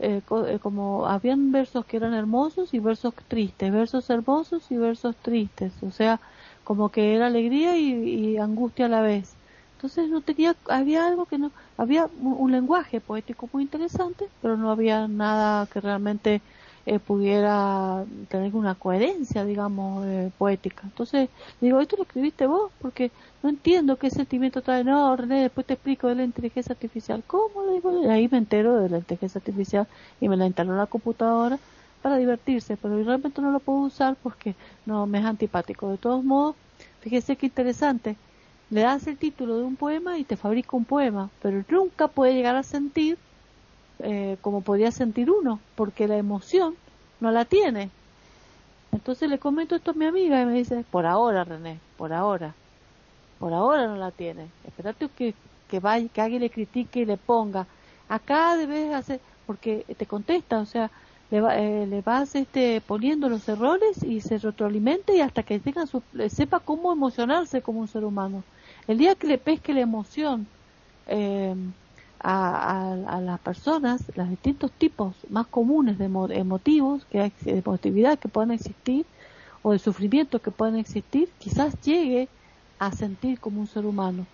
eh, 0.00 0.20
eh, 0.48 0.58
como 0.60 1.06
habían 1.06 1.50
versos 1.50 1.86
que 1.86 1.96
eran 1.96 2.12
hermosos 2.12 2.74
y 2.74 2.78
versos 2.78 3.14
tristes, 3.26 3.72
versos 3.72 4.10
hermosos 4.10 4.70
y 4.70 4.76
versos 4.76 5.16
tristes, 5.16 5.72
o 5.82 5.90
sea, 5.90 6.20
como 6.62 6.90
que 6.90 7.14
era 7.14 7.28
alegría 7.28 7.74
y, 7.78 8.36
angustia 8.36 8.84
a 8.84 8.90
la 8.90 9.00
vez. 9.00 9.32
Entonces 9.76 10.10
no 10.10 10.20
tenía, 10.20 10.54
había 10.68 11.06
algo 11.06 11.24
que 11.24 11.38
no, 11.38 11.52
había 11.78 12.10
un 12.20 12.52
lenguaje 12.52 13.00
poético 13.00 13.48
muy 13.50 13.62
interesante, 13.62 14.28
pero 14.42 14.58
no 14.58 14.70
había 14.70 15.08
nada 15.08 15.64
que 15.72 15.80
realmente 15.80 16.42
eh, 16.86 16.98
pudiera 16.98 18.04
tener 18.28 18.54
una 18.54 18.74
coherencia, 18.74 19.44
digamos, 19.44 20.06
eh, 20.06 20.30
poética. 20.38 20.82
Entonces, 20.84 21.28
digo, 21.60 21.80
¿esto 21.80 21.96
lo 21.96 22.02
escribiste 22.04 22.46
vos? 22.46 22.72
Porque 22.80 23.12
no 23.42 23.50
entiendo 23.50 23.98
qué 23.98 24.10
sentimiento 24.10 24.62
trae. 24.62 24.84
No, 24.84 25.14
René, 25.16 25.42
después 25.42 25.66
te 25.66 25.74
explico 25.74 26.08
de 26.08 26.14
la 26.16 26.24
inteligencia 26.24 26.72
artificial. 26.72 27.22
¿Cómo? 27.26 27.64
Le 27.66 27.72
digo, 27.74 28.02
y 28.04 28.06
ahí 28.08 28.28
me 28.28 28.38
entero 28.38 28.78
de 28.80 28.88
la 28.88 28.98
inteligencia 28.98 29.38
artificial 29.38 29.86
y 30.20 30.28
me 30.28 30.36
la 30.36 30.46
instaló 30.46 30.72
en 30.72 30.78
la 30.78 30.86
computadora 30.86 31.60
para 32.02 32.16
divertirse, 32.16 32.76
pero 32.76 33.02
realmente 33.02 33.40
no 33.42 33.50
lo 33.50 33.60
puedo 33.60 33.80
usar 33.80 34.16
porque 34.22 34.56
no 34.86 35.06
me 35.06 35.18
es 35.18 35.24
antipático. 35.24 35.90
De 35.90 35.98
todos 35.98 36.24
modos, 36.24 36.56
fíjese 37.00 37.36
qué 37.36 37.46
interesante. 37.46 38.16
le 38.70 38.82
das 38.82 39.06
el 39.06 39.18
título 39.18 39.58
de 39.58 39.64
un 39.64 39.76
poema 39.76 40.18
y 40.18 40.24
te 40.24 40.36
fabrica 40.36 40.76
un 40.76 40.84
poema, 40.84 41.30
pero 41.40 41.64
nunca 41.68 42.08
puede 42.08 42.34
llegar 42.34 42.56
a 42.56 42.62
sentir 42.62 43.18
eh, 44.00 44.36
como 44.40 44.60
podía 44.60 44.90
sentir 44.90 45.30
uno, 45.30 45.60
porque 45.74 46.08
la 46.08 46.16
emoción 46.16 46.76
no 47.20 47.30
la 47.30 47.44
tiene. 47.44 47.90
Entonces 48.92 49.28
le 49.28 49.38
comento 49.38 49.76
esto 49.76 49.90
a 49.90 49.94
mi 49.94 50.06
amiga 50.06 50.40
y 50.40 50.46
me 50.46 50.54
dice, 50.54 50.84
por 50.90 51.06
ahora 51.06 51.44
René, 51.44 51.78
por 51.96 52.12
ahora, 52.12 52.54
por 53.38 53.52
ahora 53.52 53.86
no 53.86 53.96
la 53.96 54.10
tiene. 54.10 54.46
Espérate 54.66 55.08
que, 55.08 55.34
que 55.68 55.80
vaya, 55.80 56.08
que 56.08 56.20
alguien 56.20 56.42
le 56.42 56.50
critique 56.50 57.00
y 57.00 57.04
le 57.04 57.16
ponga, 57.16 57.66
acá 58.08 58.56
debes 58.56 58.94
hacer, 58.94 59.20
porque 59.46 59.84
te 59.96 60.06
contesta, 60.06 60.58
o 60.60 60.66
sea, 60.66 60.90
le, 61.30 61.38
eh, 61.38 61.86
le 61.86 62.00
vas 62.00 62.34
este, 62.34 62.80
poniendo 62.80 63.28
los 63.28 63.48
errores 63.48 64.02
y 64.02 64.20
se 64.20 64.38
retroalimente 64.38 65.16
y 65.16 65.20
hasta 65.20 65.42
que 65.42 65.60
tenga 65.60 65.86
su, 65.86 66.02
sepa 66.30 66.60
cómo 66.60 66.92
emocionarse 66.92 67.60
como 67.60 67.80
un 67.80 67.88
ser 67.88 68.04
humano. 68.04 68.42
El 68.86 68.98
día 68.98 69.14
que 69.14 69.26
le 69.26 69.38
pesque 69.38 69.74
la 69.74 69.80
emoción 69.80 70.46
eh, 71.06 71.54
a, 72.20 72.92
a, 73.06 73.20
las 73.20 73.40
personas, 73.40 74.02
los 74.16 74.28
distintos 74.28 74.72
tipos 74.72 75.14
más 75.30 75.46
comunes 75.46 75.98
de 75.98 76.06
emotivos, 76.06 77.04
que 77.06 77.32
de 77.42 77.58
emotividad 77.58 78.18
que 78.18 78.28
puedan 78.28 78.50
existir, 78.50 79.06
o 79.62 79.72
de 79.72 79.78
sufrimiento 79.78 80.40
que 80.40 80.50
puedan 80.50 80.76
existir, 80.76 81.28
quizás 81.38 81.80
llegue 81.82 82.28
a 82.78 82.92
sentir 82.92 83.40
como 83.40 83.60
un 83.60 83.66
ser 83.66 83.86
humano. 83.86 84.26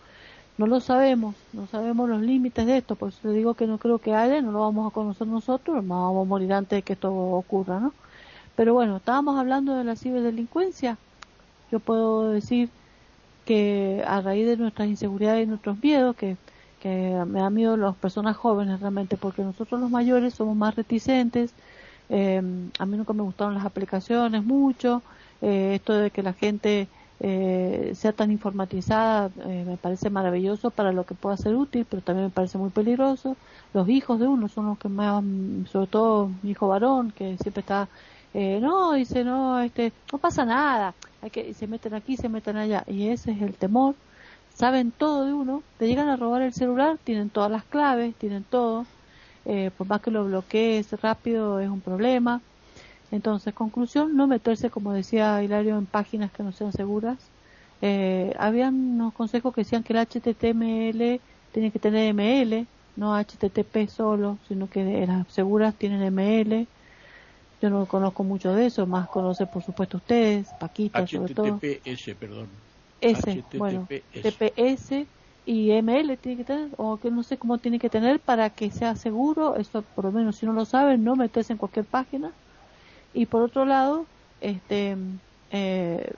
No 0.56 0.66
lo 0.66 0.80
sabemos, 0.80 1.34
no 1.52 1.66
sabemos 1.66 2.08
los 2.08 2.22
límites 2.22 2.64
de 2.66 2.76
esto, 2.76 2.94
por 2.94 3.08
eso 3.08 3.28
le 3.28 3.34
digo 3.34 3.54
que 3.54 3.66
no 3.66 3.78
creo 3.78 3.98
que 3.98 4.14
haya, 4.14 4.40
no 4.40 4.52
lo 4.52 4.60
vamos 4.60 4.90
a 4.90 4.94
conocer 4.94 5.26
nosotros, 5.26 5.82
no 5.84 6.06
vamos 6.06 6.26
a 6.26 6.28
morir 6.28 6.52
antes 6.52 6.78
de 6.78 6.82
que 6.82 6.92
esto 6.92 7.12
ocurra, 7.12 7.80
¿no? 7.80 7.92
Pero 8.54 8.72
bueno, 8.74 8.98
estábamos 8.98 9.38
hablando 9.38 9.74
de 9.74 9.84
la 9.84 9.96
ciberdelincuencia. 9.96 10.96
Yo 11.72 11.80
puedo 11.80 12.30
decir 12.30 12.70
que 13.44 14.04
a 14.06 14.20
raíz 14.20 14.46
de 14.46 14.56
nuestras 14.56 14.88
inseguridades 14.88 15.44
y 15.44 15.48
nuestros 15.48 15.82
miedos, 15.82 16.14
que, 16.16 16.36
que 16.84 17.24
me 17.26 17.40
da 17.40 17.48
miedo 17.48 17.78
las 17.78 17.96
personas 17.96 18.36
jóvenes 18.36 18.78
realmente, 18.78 19.16
porque 19.16 19.40
nosotros 19.40 19.80
los 19.80 19.90
mayores 19.90 20.34
somos 20.34 20.54
más 20.54 20.76
reticentes, 20.76 21.54
eh, 22.10 22.42
a 22.78 22.84
mí 22.84 22.96
nunca 22.98 23.14
me 23.14 23.22
gustaron 23.22 23.54
las 23.54 23.64
aplicaciones 23.64 24.44
mucho, 24.44 25.00
eh, 25.40 25.76
esto 25.76 25.94
de 25.94 26.10
que 26.10 26.22
la 26.22 26.34
gente 26.34 26.88
eh, 27.20 27.92
sea 27.94 28.12
tan 28.12 28.30
informatizada 28.30 29.30
me 29.46 29.78
parece 29.78 30.10
maravilloso 30.10 30.68
para 30.70 30.92
lo 30.92 31.04
que 31.04 31.14
pueda 31.14 31.38
ser 31.38 31.54
útil, 31.54 31.86
pero 31.88 32.02
también 32.02 32.26
me 32.26 32.30
parece 32.30 32.58
muy 32.58 32.68
peligroso. 32.68 33.34
Los 33.72 33.88
hijos 33.88 34.20
de 34.20 34.26
uno 34.28 34.48
son 34.48 34.66
los 34.66 34.78
que 34.78 34.90
más, 34.90 35.24
sobre 35.72 35.86
todo 35.86 36.30
mi 36.42 36.50
hijo 36.50 36.68
varón, 36.68 37.12
que 37.12 37.38
siempre 37.38 37.60
está, 37.60 37.88
no, 38.34 38.92
dice, 38.92 39.24
no, 39.24 39.58
este, 39.60 39.90
no 40.12 40.18
pasa 40.18 40.44
nada, 40.44 40.92
que 41.32 41.54
se 41.54 41.66
meten 41.66 41.94
aquí, 41.94 42.18
se 42.18 42.28
meten 42.28 42.58
allá, 42.58 42.84
y 42.86 43.08
ese 43.08 43.30
es 43.32 43.40
el 43.40 43.54
temor. 43.54 43.94
Saben 44.54 44.92
todo 44.92 45.26
de 45.26 45.34
uno, 45.34 45.62
te 45.78 45.88
llegan 45.88 46.08
a 46.08 46.16
robar 46.16 46.42
el 46.42 46.52
celular, 46.52 46.96
tienen 47.02 47.28
todas 47.28 47.50
las 47.50 47.64
claves, 47.64 48.14
tienen 48.14 48.44
todo, 48.44 48.86
eh, 49.46 49.70
por 49.76 49.88
más 49.88 50.00
que 50.00 50.12
lo 50.12 50.24
bloquees 50.24 50.92
rápido 51.02 51.58
es 51.58 51.68
un 51.68 51.80
problema. 51.80 52.40
Entonces, 53.10 53.52
conclusión, 53.52 54.16
no 54.16 54.26
meterse, 54.26 54.70
como 54.70 54.92
decía 54.92 55.42
Hilario, 55.42 55.76
en 55.76 55.86
páginas 55.86 56.30
que 56.32 56.44
no 56.44 56.52
sean 56.52 56.72
seguras. 56.72 57.18
Eh, 57.82 58.32
habían 58.38 58.74
unos 58.74 59.12
consejos 59.12 59.52
que 59.52 59.62
decían 59.62 59.82
que 59.82 59.92
el 59.92 59.98
HTML 59.98 61.20
tiene 61.52 61.70
que 61.72 61.78
tener 61.80 62.14
ML, 62.14 62.66
no 62.96 63.14
HTTP 63.14 63.88
solo, 63.88 64.38
sino 64.48 64.70
que 64.70 65.04
las 65.06 65.26
seguras 65.32 65.74
tienen 65.74 66.02
ML. 66.02 66.66
Yo 67.60 67.70
no 67.70 67.86
conozco 67.86 68.22
mucho 68.22 68.54
de 68.54 68.66
eso, 68.66 68.86
más 68.86 69.08
conoce 69.08 69.46
por 69.46 69.62
supuesto 69.62 69.96
ustedes, 69.96 70.48
Paquita 70.60 71.06
sobre 71.06 71.34
todo. 71.34 71.58
HTTPS, 71.58 72.14
perdón. 72.14 72.48
S, 73.12 73.46
bueno, 73.52 73.90
TPS 74.20 75.10
y 75.44 75.70
ML 75.72 76.16
tiene 76.18 76.38
que 76.38 76.44
tener, 76.44 76.70
o 76.78 76.98
que 77.00 77.10
no 77.10 77.22
sé 77.22 77.38
cómo 77.38 77.58
tiene 77.60 77.78
que 77.78 77.90
tener 77.90 78.22
para 78.22 78.50
que 78.50 78.70
sea 78.70 78.96
seguro, 78.96 79.56
eso 79.56 79.86
por 79.86 80.06
lo 80.06 80.12
menos 80.12 80.36
si 80.38 80.46
no 80.46 80.52
lo 80.54 80.64
saben, 80.64 81.04
no 81.04 81.16
meterse 81.16 81.52
en 81.52 81.58
cualquier 81.58 81.86
página. 81.86 82.36
Y 83.12 83.26
por 83.26 83.42
otro 83.42 83.64
lado, 83.66 84.10
este, 84.40 84.96
eh, 85.50 86.14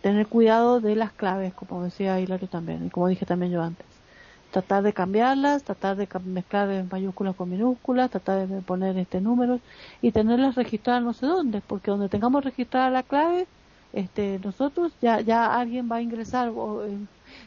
tener 0.00 0.28
cuidado 0.28 0.80
de 0.80 0.96
las 0.96 1.12
claves, 1.14 1.54
como 1.54 1.84
decía 1.84 2.20
Hilario 2.20 2.48
también, 2.48 2.84
y 2.86 2.90
como 2.90 3.08
dije 3.08 3.26
también 3.26 3.52
yo 3.52 3.62
antes 3.62 4.02
tratar 4.50 4.82
de 4.82 4.92
cambiarlas, 4.94 5.64
tratar 5.64 5.96
de 5.96 6.08
mezclar 6.24 6.86
mayúsculas 6.90 7.36
con 7.36 7.48
minúsculas, 7.48 8.10
tratar 8.10 8.48
de 8.48 8.62
poner 8.62 8.98
este 8.98 9.20
números 9.22 9.62
y 10.00 10.12
tenerlas 10.12 10.56
registradas 10.56 11.02
no 11.02 11.14
sé 11.14 11.26
dónde, 11.26 11.62
porque 11.62 11.90
donde 11.90 12.08
tengamos 12.10 12.44
registrada 12.44 12.90
la 12.90 13.02
clave, 13.04 13.50
este, 13.92 14.40
nosotros 14.42 14.92
ya 15.00 15.20
ya 15.20 15.54
alguien 15.58 15.88
va 15.90 15.96
a 15.96 16.02
ingresar, 16.02 16.48
o, 16.48 16.84
eh, 16.84 16.96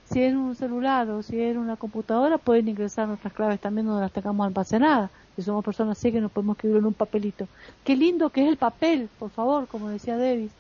si 0.05 0.22
es 0.22 0.34
un 0.34 0.55
celular 0.55 1.09
o 1.09 1.23
si 1.23 1.39
es 1.39 1.57
una 1.57 1.76
computadora, 1.76 2.38
pueden 2.38 2.67
ingresar 2.67 3.07
nuestras 3.07 3.34
claves 3.34 3.59
también 3.59 3.88
donde 3.88 4.01
las 4.01 4.11
tengamos 4.11 4.45
almacenadas. 4.45 5.09
Si 5.35 5.41
somos 5.41 5.65
personas 5.65 5.97
así 5.97 6.11
que 6.11 6.22
nos 6.22 6.31
podemos 6.31 6.55
escribir 6.55 6.77
en 6.77 6.85
un 6.85 6.93
papelito. 6.93 7.47
Qué 7.84 7.95
lindo 7.95 8.30
que 8.30 8.43
es 8.43 8.49
el 8.49 8.57
papel, 8.57 9.09
por 9.19 9.31
favor, 9.31 9.67
como 9.67 9.89
decía 9.89 10.17
Davis. 10.17 10.51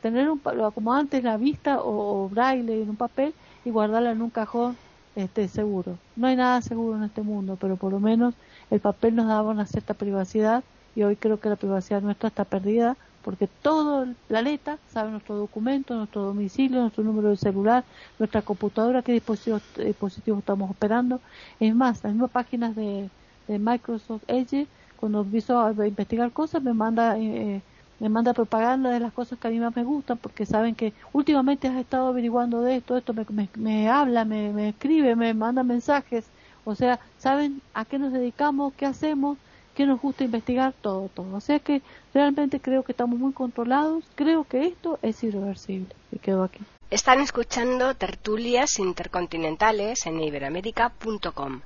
Tener 0.00 0.28
un, 0.30 0.40
como 0.74 0.94
antes 0.94 1.22
la 1.22 1.36
vista 1.36 1.80
o, 1.80 2.24
o 2.24 2.28
braille 2.28 2.82
en 2.82 2.90
un 2.90 2.96
papel 2.96 3.34
y 3.64 3.70
guardarla 3.70 4.12
en 4.12 4.22
un 4.22 4.30
cajón 4.30 4.76
este, 5.14 5.48
seguro. 5.48 5.98
No 6.16 6.26
hay 6.26 6.36
nada 6.36 6.62
seguro 6.62 6.96
en 6.96 7.04
este 7.04 7.22
mundo, 7.22 7.56
pero 7.60 7.76
por 7.76 7.92
lo 7.92 8.00
menos 8.00 8.34
el 8.70 8.80
papel 8.80 9.14
nos 9.14 9.26
daba 9.26 9.50
una 9.50 9.66
cierta 9.66 9.94
privacidad 9.94 10.64
y 10.94 11.02
hoy 11.02 11.16
creo 11.16 11.38
que 11.40 11.48
la 11.48 11.56
privacidad 11.56 12.02
nuestra 12.02 12.28
está 12.28 12.44
perdida 12.44 12.96
porque 13.22 13.48
todo 13.62 14.02
el 14.02 14.14
planeta 14.28 14.78
sabe 14.88 15.10
nuestro 15.10 15.36
documento, 15.36 15.94
nuestro 15.94 16.22
domicilio, 16.22 16.80
nuestro 16.80 17.04
número 17.04 17.30
de 17.30 17.36
celular, 17.36 17.84
nuestra 18.18 18.42
computadora, 18.42 19.02
qué 19.02 19.12
dispositivos, 19.12 19.62
dispositivos 19.76 20.40
estamos 20.40 20.70
operando. 20.70 21.20
Es 21.60 21.74
más, 21.74 22.02
las 22.04 22.12
mismas 22.12 22.30
páginas 22.30 22.74
de, 22.76 23.08
Microsoft 23.48 24.22
Edge, 24.28 24.66
cuando 24.96 25.20
empiezo 25.22 25.60
a 25.60 25.72
investigar 25.86 26.32
cosas, 26.32 26.62
me 26.62 26.72
manda 26.72 27.18
eh, 27.18 27.60
me 28.02 28.08
manda 28.08 28.34
propaganda 28.34 28.90
de 28.90 28.98
las 28.98 29.12
cosas 29.12 29.38
que 29.38 29.46
a 29.46 29.50
mí 29.52 29.60
más 29.60 29.76
me 29.76 29.84
gustan 29.84 30.18
porque 30.18 30.44
saben 30.44 30.74
que 30.74 30.92
últimamente 31.12 31.68
has 31.68 31.76
estado 31.76 32.08
averiguando 32.08 32.60
de 32.60 32.74
esto, 32.74 32.96
esto 32.96 33.14
me, 33.14 33.24
me, 33.54 33.88
habla, 33.88 34.24
me, 34.24 34.52
me, 34.52 34.70
escribe, 34.70 35.14
me 35.14 35.32
manda 35.34 35.62
mensajes, 35.62 36.24
o 36.64 36.74
sea, 36.74 36.98
saben 37.18 37.62
a 37.74 37.84
qué 37.84 38.00
nos 38.00 38.12
dedicamos, 38.12 38.72
qué 38.74 38.86
hacemos, 38.86 39.38
qué 39.74 39.86
nos 39.86 40.00
gusta 40.00 40.24
investigar, 40.24 40.74
todo, 40.80 41.08
todo. 41.08 41.34
O 41.36 41.40
sea 41.40 41.58
que 41.58 41.82
realmente 42.14 42.60
creo 42.60 42.82
que 42.82 42.92
estamos 42.92 43.18
muy 43.18 43.32
controlados, 43.32 44.04
creo 44.14 44.44
que 44.44 44.66
esto 44.66 44.98
es 45.02 45.22
irreversible. 45.24 45.94
Y 46.10 46.18
quedo 46.18 46.44
aquí. 46.44 46.60
Están 46.90 47.20
escuchando 47.20 47.94
tertulias 47.94 48.78
intercontinentales 48.78 50.06
en 50.06 50.20
iberamérica.com. 50.20 51.62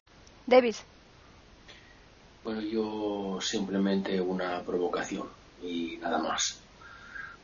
David. 0.46 0.76
Bueno, 2.44 2.60
yo 2.60 3.40
simplemente 3.40 4.20
una 4.20 4.62
provocación 4.62 5.28
y 5.62 5.96
nada 5.96 6.18
más. 6.18 6.60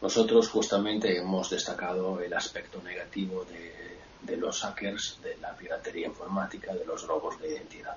Nosotros 0.00 0.48
justamente 0.48 1.16
hemos 1.16 1.50
destacado 1.50 2.20
el 2.20 2.32
aspecto 2.34 2.80
negativo 2.82 3.44
de, 3.44 3.98
de 4.22 4.36
los 4.36 4.60
hackers, 4.62 5.18
de 5.22 5.36
la 5.38 5.56
piratería 5.56 6.06
informática, 6.06 6.74
de 6.74 6.84
los 6.84 7.06
robos 7.06 7.40
de 7.40 7.52
identidad. 7.52 7.96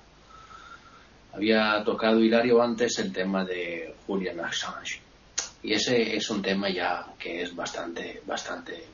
Había 1.35 1.83
tocado 1.83 2.21
Hilario 2.21 2.61
antes 2.61 2.97
el 2.99 3.11
tema 3.11 3.43
de 3.43 3.93
Julian 4.07 4.39
Assange 4.39 5.01
y 5.63 5.73
ese 5.73 6.15
es 6.15 6.29
un 6.29 6.41
tema 6.41 6.69
ya 6.69 7.07
que 7.19 7.41
es 7.41 7.53
bastante, 7.53 8.21
bastante 8.25 8.85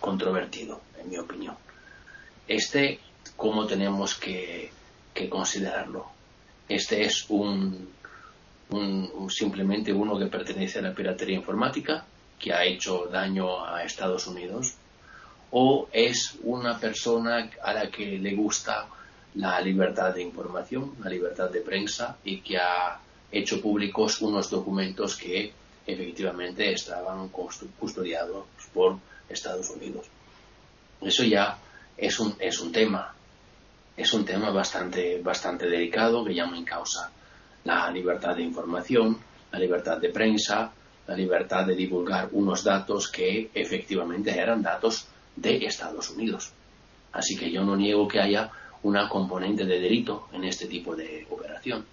controvertido, 0.00 0.80
en 0.98 1.10
mi 1.10 1.18
opinión. 1.18 1.54
Este, 2.48 2.98
¿cómo 3.36 3.64
tenemos 3.66 4.16
que, 4.16 4.72
que 5.14 5.28
considerarlo? 5.28 6.06
Este 6.68 7.04
es 7.04 7.26
un, 7.28 7.90
simplemente 9.28 9.92
uno 9.92 10.18
que 10.18 10.26
pertenece 10.26 10.80
a 10.80 10.82
la 10.82 10.94
piratería 10.94 11.36
informática, 11.36 12.04
que 12.40 12.52
ha 12.52 12.64
hecho 12.64 13.06
daño 13.06 13.64
a 13.64 13.84
Estados 13.84 14.26
Unidos, 14.26 14.74
o 15.52 15.88
es 15.92 16.38
una 16.42 16.80
persona 16.80 17.50
a 17.62 17.72
la 17.72 17.88
que 17.88 18.18
le 18.18 18.34
gusta 18.34 18.88
la 19.34 19.60
libertad 19.60 20.14
de 20.14 20.22
información, 20.22 20.94
la 21.02 21.10
libertad 21.10 21.50
de 21.50 21.60
prensa 21.60 22.16
y 22.24 22.40
que 22.40 22.58
ha 22.58 23.00
hecho 23.30 23.60
públicos 23.60 24.20
unos 24.20 24.50
documentos 24.50 25.16
que 25.16 25.52
efectivamente 25.86 26.72
estaban 26.72 27.28
custodiados 27.28 28.44
por 28.74 28.98
Estados 29.28 29.70
Unidos. 29.70 30.06
Eso 31.00 31.24
ya 31.24 31.58
es 31.96 32.20
un, 32.20 32.34
es 32.38 32.60
un 32.60 32.72
tema, 32.72 33.14
es 33.96 34.12
un 34.12 34.24
tema 34.24 34.50
bastante, 34.50 35.20
bastante 35.22 35.66
delicado 35.68 36.24
que 36.24 36.34
llama 36.34 36.58
en 36.58 36.64
causa 36.64 37.10
la 37.64 37.90
libertad 37.90 38.36
de 38.36 38.42
información, 38.42 39.18
la 39.50 39.58
libertad 39.58 39.98
de 39.98 40.10
prensa, 40.10 40.72
la 41.06 41.14
libertad 41.14 41.66
de 41.66 41.74
divulgar 41.74 42.28
unos 42.32 42.64
datos 42.64 43.08
que 43.08 43.50
efectivamente 43.54 44.30
eran 44.30 44.62
datos 44.62 45.06
de 45.36 45.64
Estados 45.64 46.10
Unidos. 46.10 46.52
Así 47.12 47.36
que 47.36 47.50
yo 47.50 47.62
no 47.64 47.76
niego 47.76 48.08
que 48.08 48.20
haya 48.20 48.50
una 48.82 49.08
componente 49.08 49.64
de 49.64 49.80
delito 49.80 50.28
en 50.32 50.44
este 50.44 50.66
tipo 50.66 50.94
de 50.96 51.26
operación. 51.30 51.84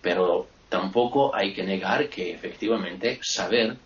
Pero 0.00 0.46
tampoco 0.68 1.34
hay 1.34 1.54
que 1.54 1.62
negar 1.62 2.08
que 2.08 2.32
efectivamente 2.32 3.20
saber 3.22 3.76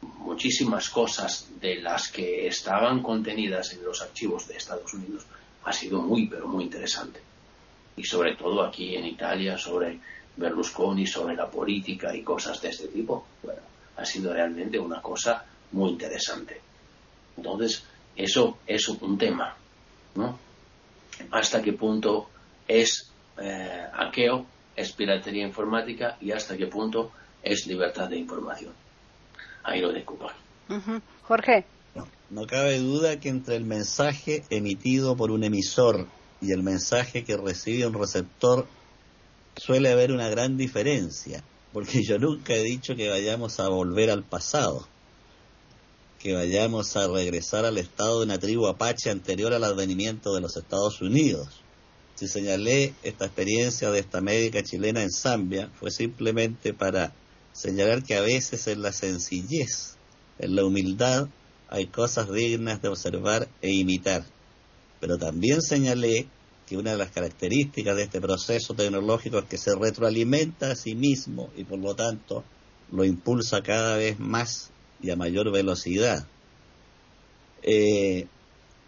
muchísimas 0.00 0.88
cosas 0.90 1.48
de 1.60 1.76
las 1.76 2.10
que 2.10 2.46
estaban 2.46 3.02
contenidas 3.02 3.72
en 3.72 3.84
los 3.84 4.02
archivos 4.02 4.48
de 4.48 4.56
Estados 4.56 4.92
Unidos 4.94 5.26
ha 5.64 5.72
sido 5.72 6.00
muy, 6.00 6.26
pero 6.26 6.48
muy 6.48 6.64
interesante. 6.64 7.20
Y 7.96 8.04
sobre 8.04 8.36
todo 8.36 8.62
aquí 8.62 8.96
en 8.96 9.06
Italia, 9.06 9.58
sobre 9.58 10.00
Berlusconi, 10.36 11.06
sobre 11.06 11.36
la 11.36 11.50
política 11.50 12.14
y 12.14 12.22
cosas 12.22 12.60
de 12.60 12.70
este 12.70 12.88
tipo. 12.88 13.26
Bueno, 13.42 13.60
ha 13.96 14.04
sido 14.04 14.32
realmente 14.32 14.78
una 14.78 15.00
cosa 15.02 15.44
muy 15.72 15.90
interesante. 15.90 16.60
Entonces, 17.36 17.84
eso 18.16 18.58
es 18.66 18.88
un 18.88 19.18
tema, 19.18 19.54
¿no? 20.14 20.38
Hasta 21.30 21.62
qué 21.62 21.72
punto 21.72 22.28
es 22.68 23.10
eh, 23.38 23.86
hackeo, 23.92 24.46
es 24.76 24.92
piratería 24.92 25.46
informática 25.46 26.16
y 26.20 26.32
hasta 26.32 26.56
qué 26.56 26.66
punto 26.66 27.12
es 27.42 27.66
libertad 27.66 28.08
de 28.08 28.18
información. 28.18 28.72
Ahí 29.64 29.80
lo 29.80 29.92
dejo. 29.92 30.18
Jorge. 31.22 31.64
no 32.30 32.46
cabe 32.46 32.78
duda 32.78 33.20
que 33.20 33.28
entre 33.28 33.56
el 33.56 33.64
mensaje 33.64 34.44
emitido 34.50 35.16
por 35.16 35.30
un 35.30 35.44
emisor 35.44 36.06
y 36.40 36.52
el 36.52 36.62
mensaje 36.62 37.24
que 37.24 37.36
recibe 37.36 37.86
un 37.86 37.94
receptor 37.94 38.66
suele 39.56 39.90
haber 39.90 40.12
una 40.12 40.28
gran 40.28 40.56
diferencia, 40.56 41.42
porque 41.72 42.02
yo 42.02 42.18
nunca 42.18 42.54
he 42.54 42.62
dicho 42.62 42.96
que 42.96 43.10
vayamos 43.10 43.60
a 43.60 43.68
volver 43.68 44.10
al 44.10 44.24
pasado, 44.24 44.88
que 46.22 46.34
vayamos 46.34 46.96
a 46.96 47.08
regresar 47.08 47.64
al 47.64 47.78
estado 47.78 48.20
de 48.20 48.26
una 48.26 48.38
tribu 48.38 48.68
apache 48.68 49.10
anterior 49.10 49.52
al 49.52 49.64
advenimiento 49.64 50.32
de 50.32 50.40
los 50.40 50.56
Estados 50.56 51.02
Unidos. 51.02 51.48
Si 52.14 52.28
señalé 52.28 52.94
esta 53.02 53.24
experiencia 53.24 53.90
de 53.90 53.98
esta 53.98 54.20
médica 54.20 54.62
chilena 54.62 55.02
en 55.02 55.10
Zambia, 55.10 55.68
fue 55.80 55.90
simplemente 55.90 56.74
para 56.74 57.12
señalar 57.52 58.04
que 58.04 58.14
a 58.14 58.20
veces 58.20 58.68
en 58.68 58.82
la 58.82 58.92
sencillez, 58.92 59.96
en 60.38 60.54
la 60.54 60.64
humildad, 60.64 61.26
hay 61.68 61.86
cosas 61.88 62.30
dignas 62.30 62.80
de 62.80 62.88
observar 62.88 63.48
e 63.60 63.72
imitar. 63.72 64.24
Pero 65.00 65.18
también 65.18 65.60
señalé 65.60 66.28
que 66.68 66.76
una 66.76 66.92
de 66.92 66.98
las 66.98 67.10
características 67.10 67.96
de 67.96 68.04
este 68.04 68.20
proceso 68.20 68.74
tecnológico 68.74 69.40
es 69.40 69.46
que 69.46 69.58
se 69.58 69.74
retroalimenta 69.74 70.70
a 70.70 70.76
sí 70.76 70.94
mismo 70.94 71.50
y 71.56 71.64
por 71.64 71.80
lo 71.80 71.96
tanto 71.96 72.44
lo 72.92 73.04
impulsa 73.04 73.60
cada 73.62 73.96
vez 73.96 74.20
más 74.20 74.70
y 75.02 75.10
a 75.10 75.16
mayor 75.16 75.50
velocidad. 75.50 76.26
Eh, 77.62 78.26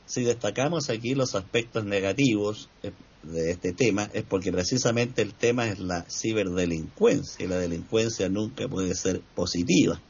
si 0.06 0.24
destacamos 0.24 0.90
aquí 0.90 1.14
los 1.14 1.34
aspectos 1.34 1.84
negativos 1.84 2.68
eh, 2.82 2.92
de 3.22 3.50
este 3.52 3.72
tema 3.72 4.10
es 4.12 4.22
porque 4.22 4.52
precisamente 4.52 5.22
el 5.22 5.32
tema 5.32 5.66
es 5.68 5.78
la 5.78 6.04
ciberdelincuencia 6.10 7.44
y 7.44 7.48
la 7.48 7.58
delincuencia 7.58 8.28
nunca 8.28 8.68
puede 8.68 8.94
ser 8.94 9.20
positiva. 9.34 10.00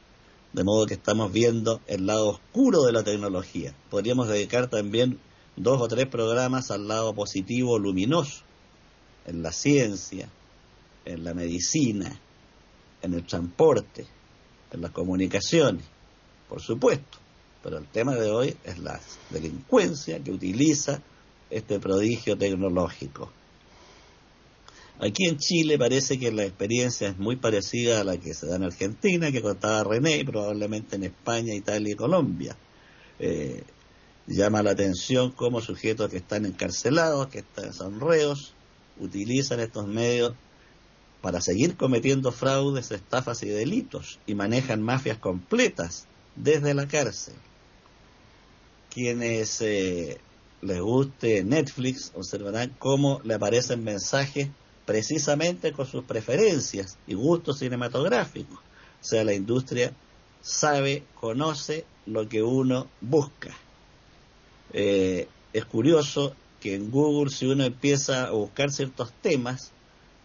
De 0.53 0.65
modo 0.65 0.87
que 0.87 0.95
estamos 0.95 1.33
viendo 1.33 1.81
el 1.87 2.07
lado 2.07 2.29
oscuro 2.29 2.83
de 2.85 2.93
la 2.93 3.03
tecnología. 3.03 3.75
Podríamos 3.91 4.29
dedicar 4.29 4.69
también 4.69 5.19
dos 5.57 5.81
o 5.81 5.89
tres 5.89 6.07
programas 6.07 6.71
al 6.71 6.87
lado 6.87 7.15
positivo 7.15 7.79
luminoso, 7.79 8.43
en 9.27 9.43
la 9.43 9.53
ciencia, 9.53 10.29
en 11.05 11.25
la 11.25 11.35
medicina, 11.35 12.21
en 13.03 13.15
el 13.15 13.27
transporte, 13.27 14.07
en 14.73 14.81
las 14.81 14.91
comunicaciones, 14.91 15.85
por 16.49 16.61
supuesto. 16.61 17.19
Pero 17.63 17.79
el 17.79 17.87
tema 17.87 18.15
de 18.15 18.31
hoy 18.31 18.57
es 18.65 18.79
la 18.79 19.01
delincuencia 19.31 20.23
que 20.23 20.31
utiliza 20.31 21.01
este 21.51 21.81
prodigio 21.81 22.37
tecnológico. 22.37 23.33
Aquí 25.01 25.27
en 25.27 25.39
Chile 25.39 25.79
parece 25.79 26.19
que 26.19 26.31
la 26.31 26.45
experiencia 26.45 27.09
es 27.09 27.19
muy 27.19 27.37
parecida 27.37 28.01
a 28.01 28.05
la 28.05 28.17
que 28.19 28.35
se 28.35 28.47
da 28.47 28.57
en 28.57 28.65
Argentina, 28.65 29.33
que 29.33 29.43
contaba 29.43 29.83
René, 29.83 30.19
y 30.19 30.25
probablemente 30.25 30.97
en 30.97 31.05
España, 31.05 31.55
Italia 31.55 31.93
y 31.93 31.97
Colombia. 31.97 32.57
Eh, 33.19 33.65
llama 34.27 34.63
la 34.63 34.71
atención 34.71 35.33
cómo 35.33 35.61
sujetos 35.61 36.11
que 36.11 36.19
están 36.19 36.47
encarcelados, 36.47 37.29
que 37.29 37.41
están, 37.41 37.73
son 37.73 38.01
reos, 38.01 38.55
utilizan 39.01 39.61
estos 39.61 39.87
medios 39.87 40.35
para 41.21 41.41
seguir 41.41 41.77
cometiendo 41.77 42.31
fraudes, 42.33 42.91
estafas 42.91 43.43
y 43.43 43.49
delitos 43.49 44.21
y 44.27 44.35
manejan 44.35 44.83
mafias 44.83 45.19
completas 45.19 46.07
desde 46.37 46.75
la 46.75 46.87
cárcel. 46.89 47.35
Quienes 48.91 49.61
eh, 49.61 50.19
les 50.63 50.81
guste 50.81 51.45
Netflix 51.45 52.13
observarán 52.15 52.75
cómo 52.79 53.21
le 53.25 53.35
aparecen 53.35 53.85
mensajes 53.85 54.49
precisamente 54.87 55.73
con 55.73 55.87
sus 55.87 56.05
preferencias 56.05 56.99
y 57.07 57.15
gustos 57.15 57.59
cinematográficos. 57.59 58.59
O 58.59 59.05
sea, 59.05 59.25
la 59.25 59.35
industria 59.35 59.93
sabe, 60.41 61.05
conoce 61.15 61.85
lo 62.07 62.29
que 62.29 62.43
uno 62.43 62.89
busca. 63.01 63.51
Eh, 64.73 65.29
es 65.53 65.65
curioso 65.65 66.35
que 66.61 66.75
en 66.75 66.91
Google 66.91 67.31
si 67.31 67.47
uno 67.47 67.65
empieza 67.65 68.25
a 68.25 68.31
buscar 68.31 68.71
ciertos 68.71 69.13
temas, 69.23 69.73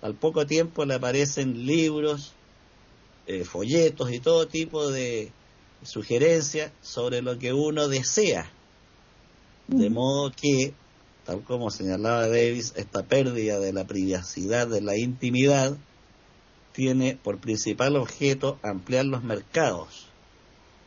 al 0.01 0.15
poco 0.15 0.45
tiempo 0.45 0.85
le 0.85 0.95
aparecen 0.95 1.65
libros, 1.65 2.33
eh, 3.27 3.43
folletos 3.43 4.11
y 4.11 4.19
todo 4.19 4.47
tipo 4.47 4.89
de 4.89 5.31
sugerencias 5.83 6.71
sobre 6.81 7.21
lo 7.21 7.37
que 7.39 7.53
uno 7.53 7.87
desea. 7.87 8.49
De 9.67 9.89
modo 9.89 10.31
que, 10.31 10.73
tal 11.25 11.43
como 11.43 11.69
señalaba 11.69 12.27
Davis, 12.27 12.73
esta 12.75 13.03
pérdida 13.03 13.59
de 13.59 13.73
la 13.73 13.85
privacidad, 13.85 14.67
de 14.67 14.81
la 14.81 14.97
intimidad, 14.97 15.77
tiene 16.73 17.17
por 17.21 17.39
principal 17.39 17.95
objeto 17.95 18.59
ampliar 18.63 19.05
los 19.05 19.23
mercados, 19.23 20.07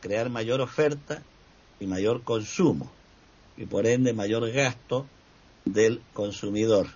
crear 0.01 0.29
mayor 0.29 0.61
oferta 0.61 1.23
y 1.79 1.85
mayor 1.85 2.23
consumo 2.23 2.91
y 3.57 3.65
por 3.65 3.85
ende 3.85 4.13
mayor 4.13 4.49
gasto 4.51 5.05
del 5.65 6.01
consumidor. 6.13 6.87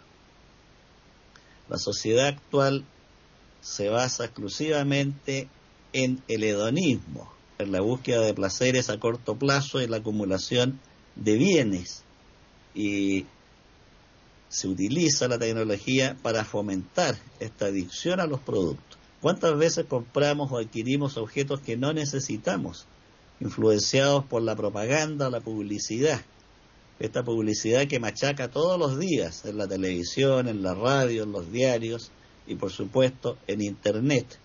La 1.70 1.78
sociedad 1.78 2.28
actual 2.28 2.86
se 3.62 3.90
basa 3.90 4.26
exclusivamente 4.26 5.50
en 5.94 6.22
el 6.28 6.44
hedonismo, 6.44 7.37
en 7.60 7.72
la 7.72 7.82
búsqueda 7.82 8.22
de 8.22 8.34
placeres 8.34 8.90
a 8.90 9.00
corto 9.00 9.36
plazo 9.36 9.82
y 9.82 9.88
la 9.88 9.98
acumulación 9.98 10.80
de 11.16 11.36
bienes. 11.38 12.04
Y 12.76 13.26
se 14.50 14.68
utiliza 14.68 15.28
la 15.28 15.40
tecnología 15.40 16.16
para 16.22 16.46
fomentar 16.46 17.18
esta 17.40 17.66
adicción 17.66 18.20
a 18.20 18.28
los 18.28 18.40
productos. 18.40 18.98
¿Cuántas 19.22 19.58
veces 19.58 19.86
compramos 19.86 20.52
o 20.52 20.58
adquirimos 20.58 21.18
objetos 21.18 21.60
que 21.62 21.76
no 21.76 21.92
necesitamos, 21.92 22.86
influenciados 23.40 24.24
por 24.26 24.42
la 24.42 24.56
propaganda 24.56 25.30
la 25.30 25.42
publicidad? 25.42 26.22
esta 27.00 27.24
publicidad 27.24 27.88
que 27.88 28.00
machaca 28.00 28.50
todos 28.50 28.80
los 28.80 29.00
días 29.00 29.46
en 29.46 29.58
la 29.58 29.68
televisión, 29.68 30.48
en 30.48 30.64
la 30.64 30.74
radio, 30.74 31.24
en 31.24 31.32
los 31.32 31.52
diarios 31.52 32.12
y 32.48 32.56
por 32.56 32.72
supuesto 32.72 33.38
en 33.48 33.62
Internet. 33.62 34.40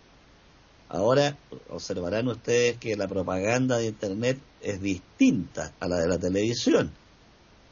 Ahora 0.93 1.39
observarán 1.71 2.29
ustedes 2.29 2.77
que 2.77 2.97
la 2.97 3.09
propaganda 3.09 3.79
de 3.79 3.87
Internet 3.87 4.39
es 4.61 4.83
distinta 4.83 5.73
a 5.81 5.89
la 5.89 5.97
de 5.97 6.07
la 6.07 6.19
televisión. 6.19 6.93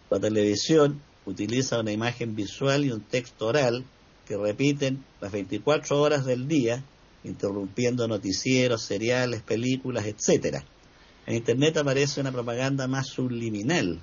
La 0.09 0.19
televisión 0.19 1.03
utiliza 1.27 1.81
una 1.81 1.93
imagen 1.93 2.35
visual 2.35 2.83
y 2.83 2.91
un 2.91 3.03
texto 3.03 3.49
oral 3.49 3.85
que 4.27 4.39
repiten 4.39 5.05
las 5.21 5.33
24 5.33 6.01
horas 6.01 6.25
del 6.25 6.49
día, 6.49 6.83
interrumpiendo 7.23 8.09
noticieros, 8.09 8.85
seriales, 8.87 9.43
películas, 9.43 10.07
etc. 10.07 10.63
En 11.27 11.37
Internet 11.37 11.77
aparece 11.77 12.23
una 12.23 12.33
propaganda 12.33 12.89
más 12.89 13.09
subliminal, 13.09 14.01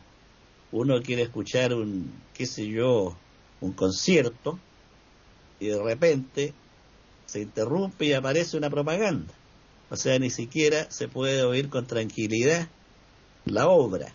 uno 0.71 1.01
quiere 1.01 1.23
escuchar 1.23 1.73
un, 1.73 2.13
qué 2.35 2.45
sé 2.45 2.67
yo, 2.67 3.17
un 3.61 3.71
concierto 3.71 4.59
y 5.59 5.69
de 5.69 5.81
repente 5.81 6.53
se 7.27 7.41
interrumpe 7.41 8.05
y 8.05 8.13
aparece 8.13 8.57
una 8.57 8.69
propaganda. 8.69 9.33
O 9.89 9.95
sea, 9.95 10.17
ni 10.17 10.29
siquiera 10.29 10.89
se 10.89 11.07
puede 11.07 11.43
oír 11.43 11.69
con 11.69 11.85
tranquilidad 11.85 12.67
la 13.45 13.67
obra. 13.67 14.11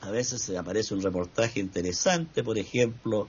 A 0.00 0.10
veces 0.10 0.48
aparece 0.56 0.94
un 0.94 1.02
reportaje 1.02 1.60
interesante, 1.60 2.42
por 2.42 2.56
ejemplo, 2.56 3.28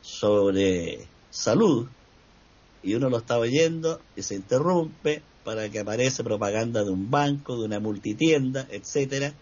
sobre 0.00 1.06
salud, 1.30 1.88
y 2.82 2.94
uno 2.94 3.10
lo 3.10 3.18
está 3.18 3.38
oyendo 3.38 4.00
y 4.16 4.22
se 4.22 4.34
interrumpe 4.34 5.22
para 5.44 5.68
que 5.68 5.80
aparece 5.80 6.24
propaganda 6.24 6.82
de 6.84 6.90
un 6.90 7.10
banco, 7.10 7.58
de 7.58 7.66
una 7.66 7.80
multitienda, 7.80 8.66
etcétera, 8.70 9.34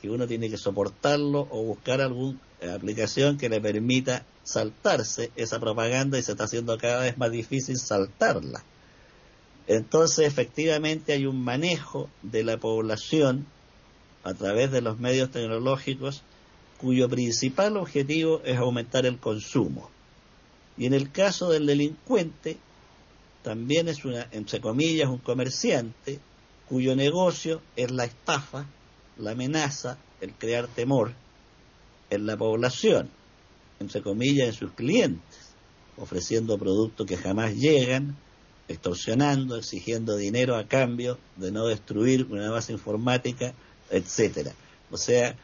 que 0.00 0.10
uno 0.10 0.26
tiene 0.26 0.50
que 0.50 0.58
soportarlo 0.58 1.48
o 1.50 1.62
buscar 1.62 2.00
alguna 2.00 2.38
aplicación 2.74 3.38
que 3.38 3.48
le 3.48 3.60
permita 3.60 4.24
saltarse 4.46 5.32
esa 5.34 5.58
propaganda 5.58 6.18
y 6.18 6.22
se 6.22 6.32
está 6.32 6.44
haciendo 6.44 6.78
cada 6.78 7.02
vez 7.02 7.18
más 7.18 7.32
difícil 7.32 7.76
saltarla. 7.76 8.62
Entonces, 9.66 10.26
efectivamente, 10.26 11.12
hay 11.12 11.26
un 11.26 11.42
manejo 11.42 12.08
de 12.22 12.44
la 12.44 12.56
población 12.56 13.46
a 14.22 14.34
través 14.34 14.70
de 14.70 14.80
los 14.80 15.00
medios 15.00 15.32
tecnológicos 15.32 16.22
cuyo 16.78 17.08
principal 17.08 17.76
objetivo 17.76 18.40
es 18.44 18.56
aumentar 18.56 19.04
el 19.04 19.18
consumo. 19.18 19.90
Y 20.78 20.86
en 20.86 20.94
el 20.94 21.10
caso 21.10 21.50
del 21.50 21.66
delincuente, 21.66 22.58
también 23.42 23.88
es 23.88 24.04
una, 24.04 24.28
entre 24.30 24.60
comillas, 24.60 25.08
un 25.08 25.18
comerciante 25.18 26.20
cuyo 26.68 26.94
negocio 26.94 27.62
es 27.74 27.90
la 27.90 28.04
estafa, 28.04 28.66
la 29.18 29.32
amenaza, 29.32 29.98
el 30.20 30.34
crear 30.34 30.68
temor 30.68 31.12
en 32.10 32.26
la 32.26 32.36
población, 32.36 33.10
entre 33.80 34.02
comillas, 34.02 34.48
en 34.48 34.54
sus 34.54 34.72
clientes, 34.72 35.54
ofreciendo 35.96 36.58
productos 36.58 37.06
que 37.06 37.16
jamás 37.16 37.54
llegan, 37.54 38.16
extorsionando, 38.68 39.56
exigiendo 39.56 40.16
dinero 40.16 40.56
a 40.56 40.66
cambio 40.66 41.18
de 41.36 41.52
no 41.52 41.66
destruir 41.66 42.26
una 42.30 42.50
base 42.50 42.72
informática, 42.72 43.54
etcétera. 43.90 44.52
O 44.90 44.96
sea, 44.96 45.36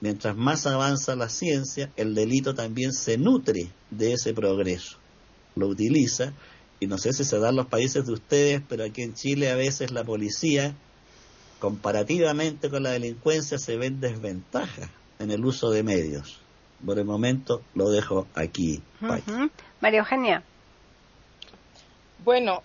mientras 0.00 0.36
más 0.36 0.66
avanza 0.66 1.16
la 1.16 1.28
ciencia, 1.28 1.92
el 1.96 2.14
delito 2.14 2.54
también 2.54 2.92
se 2.92 3.18
nutre 3.18 3.70
de 3.90 4.12
ese 4.14 4.32
progreso. 4.32 4.98
Lo 5.56 5.68
utiliza, 5.68 6.32
y 6.78 6.86
no 6.86 6.96
sé 6.96 7.12
si 7.12 7.24
se 7.24 7.38
da 7.38 7.50
en 7.50 7.56
los 7.56 7.66
países 7.66 8.06
de 8.06 8.12
ustedes, 8.12 8.62
pero 8.66 8.84
aquí 8.84 9.02
en 9.02 9.14
Chile 9.14 9.50
a 9.50 9.56
veces 9.56 9.90
la 9.90 10.04
policía, 10.04 10.74
comparativamente 11.58 12.70
con 12.70 12.82
la 12.82 12.92
delincuencia, 12.92 13.58
se 13.58 13.76
ve 13.76 13.86
en 13.86 14.00
desventaja 14.00 14.90
en 15.18 15.30
el 15.30 15.44
uso 15.44 15.70
de 15.70 15.82
medios. 15.82 16.40
Por 16.84 16.98
el 16.98 17.04
momento 17.04 17.62
lo 17.74 17.90
dejo 17.90 18.26
aquí. 18.34 18.82
María 19.80 20.00
Eugenia. 20.00 20.42
Bueno, 22.24 22.62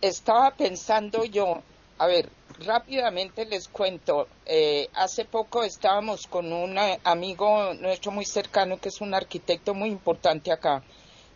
estaba 0.00 0.50
pensando 0.52 1.24
yo, 1.24 1.62
a 1.98 2.06
ver, 2.06 2.28
rápidamente 2.64 3.44
les 3.44 3.68
cuento, 3.68 4.28
eh, 4.46 4.88
hace 4.94 5.24
poco 5.24 5.62
estábamos 5.62 6.26
con 6.26 6.52
un 6.52 6.76
amigo 7.04 7.74
nuestro 7.74 8.12
muy 8.12 8.24
cercano 8.24 8.78
que 8.78 8.88
es 8.88 9.00
un 9.00 9.12
arquitecto 9.14 9.74
muy 9.74 9.90
importante 9.90 10.50
acá 10.50 10.82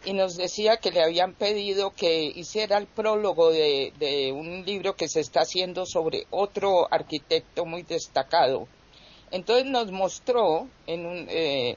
y 0.05 0.15
nos 0.15 0.37
decía 0.37 0.79
que 0.79 0.91
le 0.91 1.03
habían 1.03 1.35
pedido 1.35 1.91
que 1.91 2.25
hiciera 2.25 2.79
el 2.79 2.87
prólogo 2.87 3.51
de, 3.51 4.33
un 4.35 4.65
libro 4.65 4.97
que 4.97 5.09
se 5.09 5.21
está 5.21 5.41
haciendo 5.43 5.85
sobre 5.85 6.27
otro 6.31 6.89
arquitecto 6.91 7.67
muy 7.67 7.83
destacado. 7.83 8.67
Entonces 9.31 9.67
nos 9.67 9.93
mostró 9.93 10.69
en 10.87 11.07
un, 11.07 11.27
eh, 11.29 11.77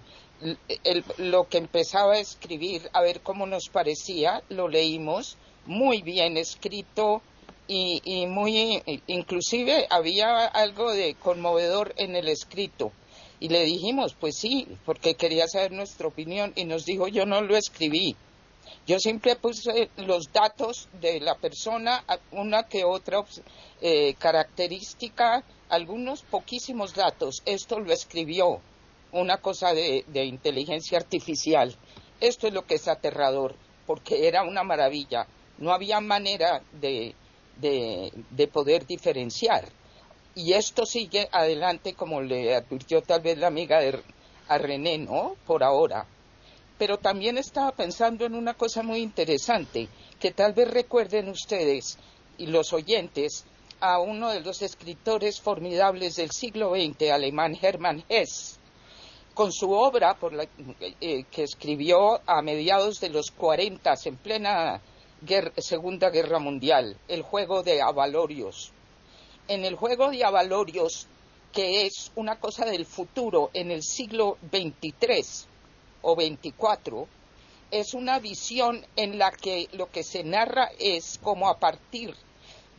lo 1.18 1.48
que 1.48 1.57
empezaba 1.57 2.14
a 2.14 2.20
escribir, 2.20 2.90
a 2.94 3.02
ver 3.02 3.22
cómo 3.22 3.45
nos 3.45 3.70
parecía, 3.70 4.44
lo 4.49 4.68
leímos, 4.68 5.38
muy 5.65 6.02
bien 6.02 6.38
escrito 6.38 7.22
y, 7.68 8.02
y 8.03 8.28
muy, 8.28 8.82
inclusive 9.07 9.88
había 9.90 10.45
algo 10.45 10.91
de 10.91 11.15
conmovedor 11.15 11.94
en 11.98 12.15
el 12.15 12.28
escrito. 12.28 12.91
Y 13.40 13.49
le 13.49 13.64
dijimos, 13.65 14.15
pues 14.20 14.38
sí, 14.38 14.68
porque 14.86 15.15
quería 15.15 15.48
saber 15.48 15.72
nuestra 15.72 16.07
opinión 16.07 16.53
y 16.56 16.65
nos 16.65 16.86
dijo, 16.86 17.07
yo 17.07 17.26
no 17.26 17.41
lo 17.41 17.57
escribí. 17.57 18.15
Yo 18.86 18.99
siempre 18.99 19.36
puse 19.36 19.90
los 19.98 20.32
datos 20.32 20.90
de 21.02 21.20
la 21.20 21.36
persona, 21.36 22.03
una 22.32 22.64
que 22.64 22.84
otra 22.84 23.24
eh, 23.82 24.15
característica, 24.20 25.44
algunos 25.70 26.22
poquísimos 26.24 26.94
datos. 26.94 27.41
Esto 27.45 27.80
lo 27.80 27.91
escribió 27.94 28.61
una 29.14 29.38
cosa 29.38 29.73
de, 29.73 30.03
inteligencia 30.26 30.98
artificial. 30.98 31.76
Esto 32.19 32.48
es 32.48 32.53
lo 32.53 32.65
que 32.65 32.76
es 32.76 32.88
aterrador, 32.88 33.56
porque 33.85 34.27
era 34.27 34.44
una 34.44 34.64
maravilla. 34.64 35.27
No 35.60 35.72
había 35.72 35.99
manera 36.02 36.61
de, 36.73 37.15
de, 37.60 38.48
poder 38.48 38.85
diferenciar. 38.85 39.69
Y 40.35 40.53
esto 40.53 40.85
sigue 40.85 41.30
adelante, 41.31 41.94
como 41.94 42.22
le 42.22 42.56
advirtió 42.56 43.02
tal 43.02 43.22
vez 43.22 43.38
la 43.38 43.48
amiga 43.48 43.80
de, 43.80 44.02
a 44.48 44.57
René, 44.57 44.98
¿no? 44.98 45.35
Por 45.45 45.64
ahora. 45.64 46.07
Pero 46.80 46.98
también 46.98 47.38
estaba 47.38 47.72
pensando 47.72 48.26
en 48.26 48.34
una 48.34 48.56
cosa 48.56 48.81
muy 48.81 48.99
interesante, 48.99 49.88
que 50.19 50.31
tal 50.31 50.53
vez 50.53 50.72
recuerden 50.72 51.30
ustedes 51.30 51.99
y 52.38 52.48
los 52.48 52.73
oyentes 52.73 53.45
a 53.80 53.99
uno 53.99 54.30
de 54.30 54.40
los 54.40 54.64
escritores 54.64 55.40
formidables 55.40 56.15
del 56.15 56.31
siglo 56.31 56.73
XX, 56.73 57.11
alemán 57.11 57.56
Hermann 57.61 58.03
Hesse, 58.10 58.57
con 59.34 59.51
su 59.51 59.72
obra 59.72 60.18
eh, 61.01 61.23
que 61.31 61.43
escribió 61.43 62.22
a 62.26 62.41
mediados 62.41 62.99
de 62.99 63.10
los 63.10 63.31
40, 63.31 63.93
en 64.05 64.18
plena 64.18 64.81
Segunda 65.57 66.10
Guerra 66.10 66.39
Mundial, 66.39 66.97
el 67.07 67.23
juego 67.23 67.64
de 67.64 67.81
Avalorios. 67.81 68.72
En 69.47 69.65
el 69.65 69.76
juego 69.76 70.10
de 70.11 70.23
Avalorios, 70.23 71.07
que 71.51 71.85
es 71.85 72.11
una 72.15 72.39
cosa 72.39 72.65
del 72.65 72.85
futuro 72.85 73.49
en 73.53 73.72
el 73.72 73.84
siglo 73.84 74.38
XXIII 74.51 75.47
o 76.01 76.15
XXIV, 76.15 77.07
es 77.72 77.93
una 77.93 78.19
visión 78.19 78.85
en 78.95 79.18
la 79.18 79.31
que 79.31 79.68
lo 79.73 79.89
que 79.89 80.03
se 80.03 80.23
narra 80.23 80.69
es 80.77 81.19
como 81.23 81.49
a 81.49 81.57
partir 81.57 82.14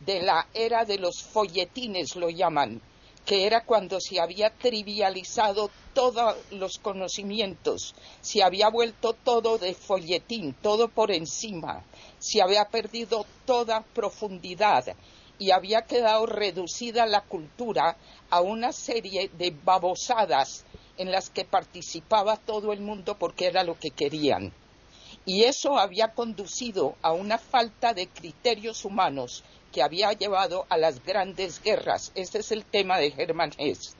de 0.05 0.21
la 0.21 0.47
era 0.53 0.85
de 0.85 0.99
los 0.99 1.23
folletines, 1.23 2.15
lo 2.15 2.29
llaman, 2.29 2.81
que 3.25 3.45
era 3.45 3.65
cuando 3.65 3.99
se 3.99 4.19
había 4.19 4.51
trivializado 4.51 5.71
todos 5.93 6.35
los 6.51 6.77
conocimientos, 6.77 7.95
se 8.21 8.43
había 8.43 8.69
vuelto 8.69 9.13
todo 9.13 9.57
de 9.57 9.73
folletín, 9.73 10.53
todo 10.61 10.89
por 10.89 11.11
encima, 11.11 11.83
se 12.19 12.41
había 12.41 12.65
perdido 12.65 13.25
toda 13.45 13.81
profundidad 13.81 14.95
y 15.39 15.51
había 15.51 15.81
quedado 15.81 16.25
reducida 16.25 17.05
la 17.05 17.21
cultura 17.21 17.97
a 18.29 18.41
una 18.41 18.71
serie 18.71 19.29
de 19.29 19.51
babosadas 19.51 20.63
en 20.97 21.11
las 21.11 21.29
que 21.29 21.45
participaba 21.45 22.37
todo 22.37 22.71
el 22.71 22.81
mundo 22.81 23.17
porque 23.17 23.47
era 23.47 23.63
lo 23.63 23.77
que 23.77 23.89
querían. 23.89 24.53
Y 25.25 25.43
eso 25.43 25.77
había 25.77 26.13
conducido 26.13 26.95
a 27.01 27.11
una 27.11 27.39
falta 27.39 27.93
de 27.93 28.07
criterios 28.07 28.85
humanos 28.85 29.43
que 29.75 29.83
había 29.83 30.13
llevado 30.13 30.65
a 30.69 30.77
las 30.77 31.03
grandes 31.03 31.61
guerras. 31.61 32.13
Este 32.15 32.39
es 32.39 32.53
el 32.53 32.63
tema 32.63 32.97
de 32.97 33.13
Hermann 33.17 33.51
Hesse, 33.57 33.93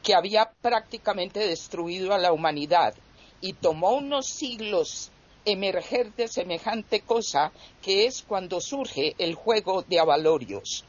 que 0.00 0.14
había 0.14 0.52
prácticamente 0.62 1.40
destruido 1.40 2.14
a 2.14 2.18
la 2.18 2.32
humanidad 2.32 2.94
y 3.40 3.54
tomó 3.54 3.96
unos 3.96 4.28
siglos 4.28 5.10
emerger 5.44 6.14
de 6.14 6.28
semejante 6.28 7.00
cosa 7.00 7.50
que 7.82 8.06
es 8.06 8.22
cuando 8.22 8.60
surge 8.60 9.16
el 9.18 9.34
juego 9.34 9.82
de 9.82 9.98
avalorios. 9.98 10.84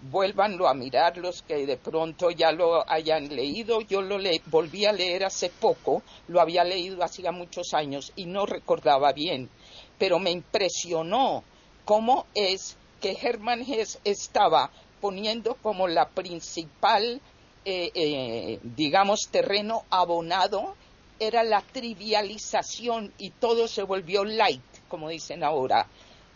Vuélvanlo 0.00 0.66
a 0.66 0.74
mirar 0.74 1.16
los 1.18 1.42
que 1.42 1.64
de 1.64 1.76
pronto 1.76 2.32
ya 2.32 2.50
lo 2.50 2.90
hayan 2.90 3.28
leído. 3.28 3.82
Yo 3.82 4.02
lo 4.02 4.18
volví 4.46 4.84
a 4.84 4.92
leer 4.92 5.24
hace 5.24 5.48
poco, 5.48 6.02
lo 6.26 6.40
había 6.40 6.64
leído 6.64 7.04
hacía 7.04 7.30
muchos 7.30 7.72
años 7.72 8.12
y 8.16 8.26
no 8.26 8.46
recordaba 8.46 9.12
bien, 9.12 9.48
pero 9.96 10.18
me 10.18 10.32
impresionó 10.32 11.44
cómo 11.84 12.26
es 12.34 12.76
que 13.00 13.16
Hermann 13.20 13.62
Hesse 13.62 13.98
estaba 14.04 14.70
poniendo 15.00 15.54
como 15.56 15.88
la 15.88 16.08
principal, 16.08 17.20
eh, 17.64 17.90
eh, 17.94 18.60
digamos, 18.62 19.28
terreno 19.30 19.84
abonado, 19.90 20.74
era 21.18 21.42
la 21.42 21.60
trivialización 21.60 23.12
y 23.18 23.30
todo 23.30 23.68
se 23.68 23.82
volvió 23.82 24.24
light, 24.24 24.62
como 24.88 25.08
dicen 25.08 25.44
ahora. 25.44 25.86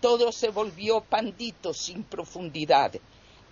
Todo 0.01 0.33
se 0.33 0.51
volvió 0.51 1.01
pandito 1.01 1.73
sin 1.73 2.05
profundidad. 2.05 2.93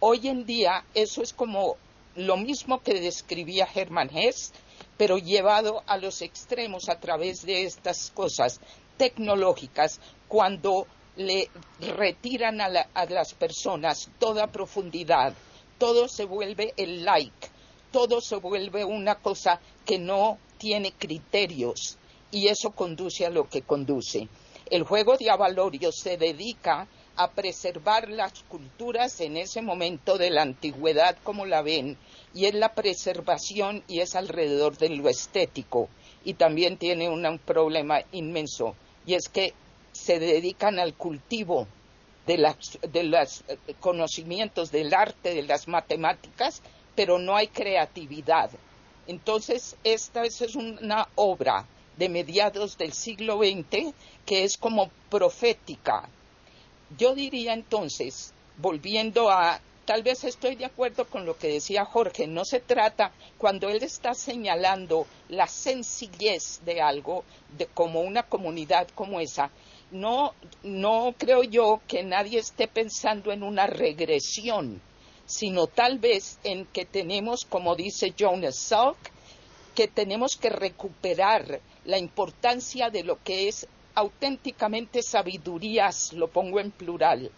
Hoy 0.01 0.29
en 0.29 0.45
día 0.45 0.85
eso 0.95 1.23
es 1.23 1.33
como 1.33 1.77
lo 2.15 2.37
mismo 2.37 2.83
que 2.83 3.01
describía 3.01 3.69
Hermann 3.75 4.11
Hesse, 4.15 4.53
pero 4.99 5.17
llevado 5.17 5.83
a 5.87 5.97
los 5.97 6.21
extremos 6.21 6.89
a 6.89 7.01
través 7.01 7.47
de 7.47 7.65
estas 7.65 8.11
cosas 8.11 8.61
tecnológicas, 8.99 10.01
cuando 10.29 10.87
le 11.17 11.51
retiran 11.81 12.61
a, 12.61 12.69
las 12.69 13.35
personas 13.35 14.11
toda 14.19 14.47
profundidad, 14.47 15.35
todo 15.79 16.09
se 16.09 16.25
vuelve 16.25 16.73
el 16.77 17.05
like, 17.05 17.49
todo 17.91 18.21
se 18.21 18.37
vuelve 18.37 18.85
una 18.85 19.17
cosa 19.17 19.61
que 19.85 19.99
no 19.99 20.39
tiene 20.59 20.93
criterios. 20.93 21.99
Y 22.31 22.49
eso 22.49 22.71
conduce 22.71 23.27
a 23.27 23.31
lo 23.31 23.49
que 23.49 23.61
conduce. 23.61 24.29
El 24.71 24.85
juego 24.85 25.19
de 25.19 25.31
Avalorio 25.31 25.93
se 25.93 26.17
dedica 26.17 26.87
a 27.17 27.31
preservar 27.31 28.09
las 28.09 28.43
culturas 28.45 29.21
en 29.21 29.37
ese 29.37 29.61
momento 29.61 30.17
de 30.17 30.31
la 30.31 30.41
antigüedad 30.41 31.19
como 31.23 31.45
la 31.45 31.61
ven 31.61 31.99
y 32.33 32.47
es 32.47 32.55
la 32.55 32.73
preservación 32.75 33.85
y 33.87 34.01
es 34.01 34.15
alrededor 34.15 34.79
de 34.79 34.89
lo 34.89 35.11
estético. 35.11 35.91
Y 36.25 36.35
también 36.35 36.79
tiene 36.79 37.11
un 37.11 37.39
problema 37.39 38.01
inmenso 38.13 38.77
y 39.07 39.15
es 39.15 39.29
que 39.29 39.55
se 39.93 40.19
dedican 40.19 40.79
al 40.79 40.95
cultivo 40.95 41.67
de 42.27 42.39
los 42.39 43.45
eh, 43.49 43.57
conocimientos 43.81 44.71
del 44.71 44.95
arte, 44.95 45.35
de 45.35 45.43
las 45.43 45.69
matemáticas, 45.69 46.63
pero 46.95 47.19
no 47.19 47.37
hay 47.37 47.49
creatividad. 47.49 48.51
Entonces, 49.07 49.77
esta 49.85 50.25
es 50.25 50.41
una 50.55 51.09
obra 51.17 51.67
de 51.97 52.09
mediados 52.09 52.79
del 52.79 52.93
siglo 52.93 53.39
XX 53.39 53.93
que 54.25 54.45
es 54.45 54.57
como 54.57 54.91
profética. 55.11 56.09
Yo 56.97 57.15
diría 57.15 57.55
entonces, 57.55 58.33
volviendo 58.59 59.31
a, 59.31 59.61
tal 59.85 60.03
vez 60.03 60.25
estoy 60.25 60.57
de 60.57 60.67
acuerdo 60.67 61.07
con 61.07 61.27
lo 61.27 61.37
que 61.37 61.49
decía 61.49 61.85
Jorge, 61.85 62.27
no 62.27 62.45
se 62.45 62.61
trata, 62.61 63.13
cuando 63.39 63.69
él 63.69 63.83
está 63.83 64.15
señalando 64.15 65.07
la 65.29 65.47
sencillez 65.49 66.61
de 66.65 66.81
algo, 66.81 67.25
de, 67.57 67.67
como 67.67 68.01
una 68.03 68.23
comunidad 68.23 68.89
como 68.95 69.21
esa, 69.21 69.51
no, 69.93 70.35
no 70.63 71.15
creo 71.19 71.43
yo 71.43 71.81
que 71.87 72.03
nadie 72.03 72.39
esté 72.39 72.67
pensando 72.67 73.31
en 73.31 73.43
una 73.43 73.67
regresión, 73.67 74.81
sino 75.27 75.67
tal 75.67 75.99
vez 75.99 76.39
en 76.45 76.67
que 76.67 76.85
tenemos, 76.85 77.45
como 77.45 77.77
dice 77.77 78.15
Jonas 78.17 78.57
Salk, 78.57 78.97
que 79.75 79.89
tenemos 79.89 80.37
que 80.37 80.51
recuperar 80.51 81.61
la 81.85 81.99
importancia 81.99 82.91
de 82.91 83.05
lo 83.05 83.23
que 83.23 83.49
es 83.49 83.67
auténticamente 83.95 85.03
sabidurías, 85.03 86.13
lo 86.15 86.29
pongo 86.29 86.61
en 86.61 86.71
plural, 86.71 87.31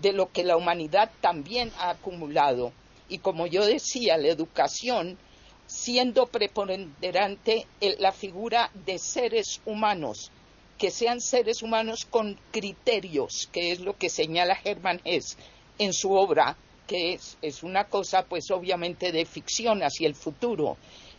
de 0.00 0.12
lo 0.12 0.30
que 0.32 0.44
la 0.44 0.56
humanidad 0.56 1.10
también 1.20 1.72
ha 1.78 1.90
acumulado. 1.90 2.72
Y 3.08 3.18
como 3.18 3.46
yo 3.46 3.64
decía, 3.64 4.16
la 4.16 4.28
educación 4.28 5.18
siendo 5.66 6.26
preponderante 6.26 7.66
la 7.98 8.10
figura 8.10 8.70
de 8.86 8.98
seres 8.98 9.60
humanos, 9.64 10.32
que 10.80 10.90
sean 10.90 11.20
seres 11.20 11.62
humanos 11.62 12.06
con 12.06 12.38
criterios, 12.50 13.50
que 13.52 13.70
es 13.70 13.80
lo 13.80 13.98
que 13.98 14.08
señala 14.08 14.58
Hermann 14.64 15.02
Hesse 15.04 15.36
en 15.78 15.92
su 15.92 16.10
obra, 16.12 16.56
que 16.86 17.12
es, 17.12 17.36
es 17.42 17.62
una 17.62 17.84
cosa 17.84 18.24
pues 18.24 18.50
obviamente 18.50 19.12
de 19.12 19.26
ficción 19.26 19.82
hacia 19.82 20.08
el 20.08 20.14
futuro, 20.14 20.78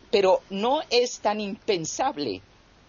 pero 0.09 0.41
no 0.49 0.81
es 0.89 1.19
tan 1.19 1.39
impensable, 1.39 2.41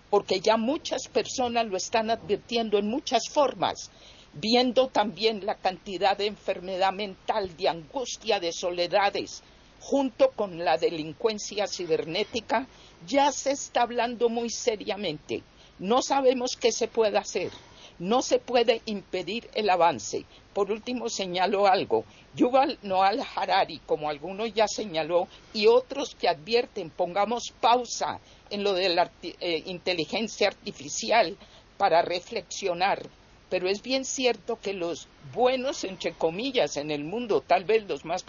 porque 0.09 0.40
ya 0.40 0.57
muchas 0.57 1.09
personas 1.09 1.66
lo 1.66 1.77
están 1.77 2.11
advirtiendo 2.11 2.78
en 2.78 2.89
muchas 2.89 3.24
formas, 3.31 3.90
viendo 4.32 4.89
también 4.89 5.44
la 5.44 5.57
cantidad 5.57 6.16
de 6.16 6.27
enfermedad 6.27 6.94
mental, 6.94 7.55
de 7.55 7.69
angustia, 7.69 8.40
de 8.40 8.51
soledades, 8.51 9.43
junto 9.78 10.31
con 10.31 10.59
la 10.65 10.78
delincuencia 10.78 11.66
cibernética, 11.66 12.66
ya 13.07 13.31
se 13.31 13.51
está 13.51 13.82
hablando 13.82 14.31
muy 14.31 14.49
seriamente. 14.49 15.43
No 15.83 16.01
sabemos 16.01 16.57
qué 16.57 16.71
se 16.71 16.87
puede 16.87 17.19
hacer. 17.19 17.51
No 17.99 18.23
se 18.23 18.39
puede 18.39 18.83
impedir 18.87 19.51
el 19.53 19.69
avance. 19.69 20.25
Por 20.55 20.71
último, 20.71 21.09
señalo 21.09 21.67
algo. 21.67 22.05
Yuval 22.37 22.79
Noal 22.83 23.21
Harari, 23.35 23.81
como 23.81 24.09
algunos 24.09 24.55
ya 24.55 24.69
señaló, 24.69 25.27
y 25.53 25.67
otros 25.67 26.15
que 26.15 26.29
advierten, 26.29 26.91
pongamos 26.91 27.53
pausa 27.61 28.21
en 28.49 28.63
lo 28.63 28.75
de 28.75 28.91
la 28.91 29.11
eh, 29.25 29.65
inteligencia 29.67 30.47
artificial 30.47 31.37
para 31.77 32.01
reflexionar. 32.01 33.03
Pero 33.51 33.69
es 33.69 33.83
bien 33.83 34.05
cierto 34.05 34.61
que 34.63 34.75
los 34.75 35.09
buenos, 35.35 35.83
entre 35.83 36.13
comillas, 36.13 36.77
en 36.77 36.93
el 36.93 37.03
mundo, 37.03 37.41
tal 37.45 37.65
vez 37.65 37.89
los 37.89 38.05
más 38.05 38.25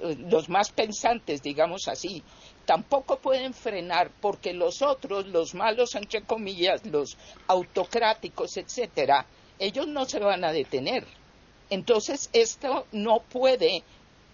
los 0.00 0.48
más 0.48 0.72
pensantes, 0.72 1.42
digamos 1.42 1.86
así, 1.86 2.22
tampoco 2.66 3.18
pueden 3.18 3.54
frenar 3.54 4.10
porque 4.20 4.52
los 4.52 4.82
otros, 4.82 5.26
los 5.28 5.54
malos 5.54 5.94
entre 5.94 6.22
comillas, 6.22 6.84
los 6.84 7.16
autocráticos, 7.46 8.56
etcétera, 8.56 9.24
ellos 9.58 9.86
no 9.86 10.04
se 10.04 10.18
van 10.18 10.44
a 10.44 10.52
detener. 10.52 11.06
Entonces 11.70 12.28
esto 12.32 12.86
no 12.92 13.20
puede 13.20 13.82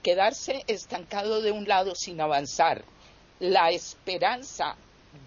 quedarse 0.03 0.65
estancado 0.67 1.43
de 1.43 1.53
un 1.53 1.69
lado 1.69 1.95
sin 1.95 2.21
avanzar. 2.21 2.85
La 3.39 3.71
esperanza 3.71 4.77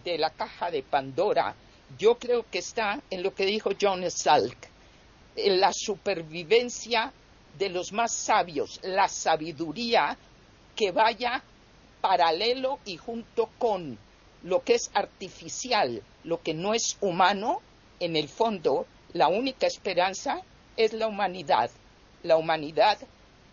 de 0.04 0.18
la 0.18 0.32
caja 0.32 0.72
de 0.72 0.84
Pandora, 0.84 1.56
yo 1.98 2.18
creo 2.18 2.46
que 2.50 2.60
está 2.60 3.02
en 3.10 3.24
lo 3.24 3.34
que 3.34 3.46
dijo 3.46 3.72
John 3.80 4.10
Salk, 4.10 4.58
en 5.36 5.60
la 5.60 5.72
supervivencia 5.74 7.14
de 7.58 7.70
los 7.70 7.92
más 7.92 8.14
sabios, 8.14 8.80
la 8.84 9.08
sabiduría 9.08 10.18
que 10.76 10.92
vaya 10.92 11.44
paralelo 12.08 12.78
y 12.86 12.98
junto 12.98 13.50
con 13.58 13.98
lo 14.44 14.64
que 14.64 14.76
es 14.76 14.92
artificial, 14.94 16.04
lo 16.24 16.40
que 16.40 16.54
no 16.54 16.76
es 16.76 16.98
humano, 17.02 17.62
en 18.00 18.16
el 18.16 18.30
fondo, 18.30 18.86
la 19.14 19.28
única 19.28 19.66
esperanza 19.66 20.44
es 20.78 20.94
la 20.94 21.08
humanidad. 21.08 21.72
La 22.22 22.38
humanidad 22.38 23.00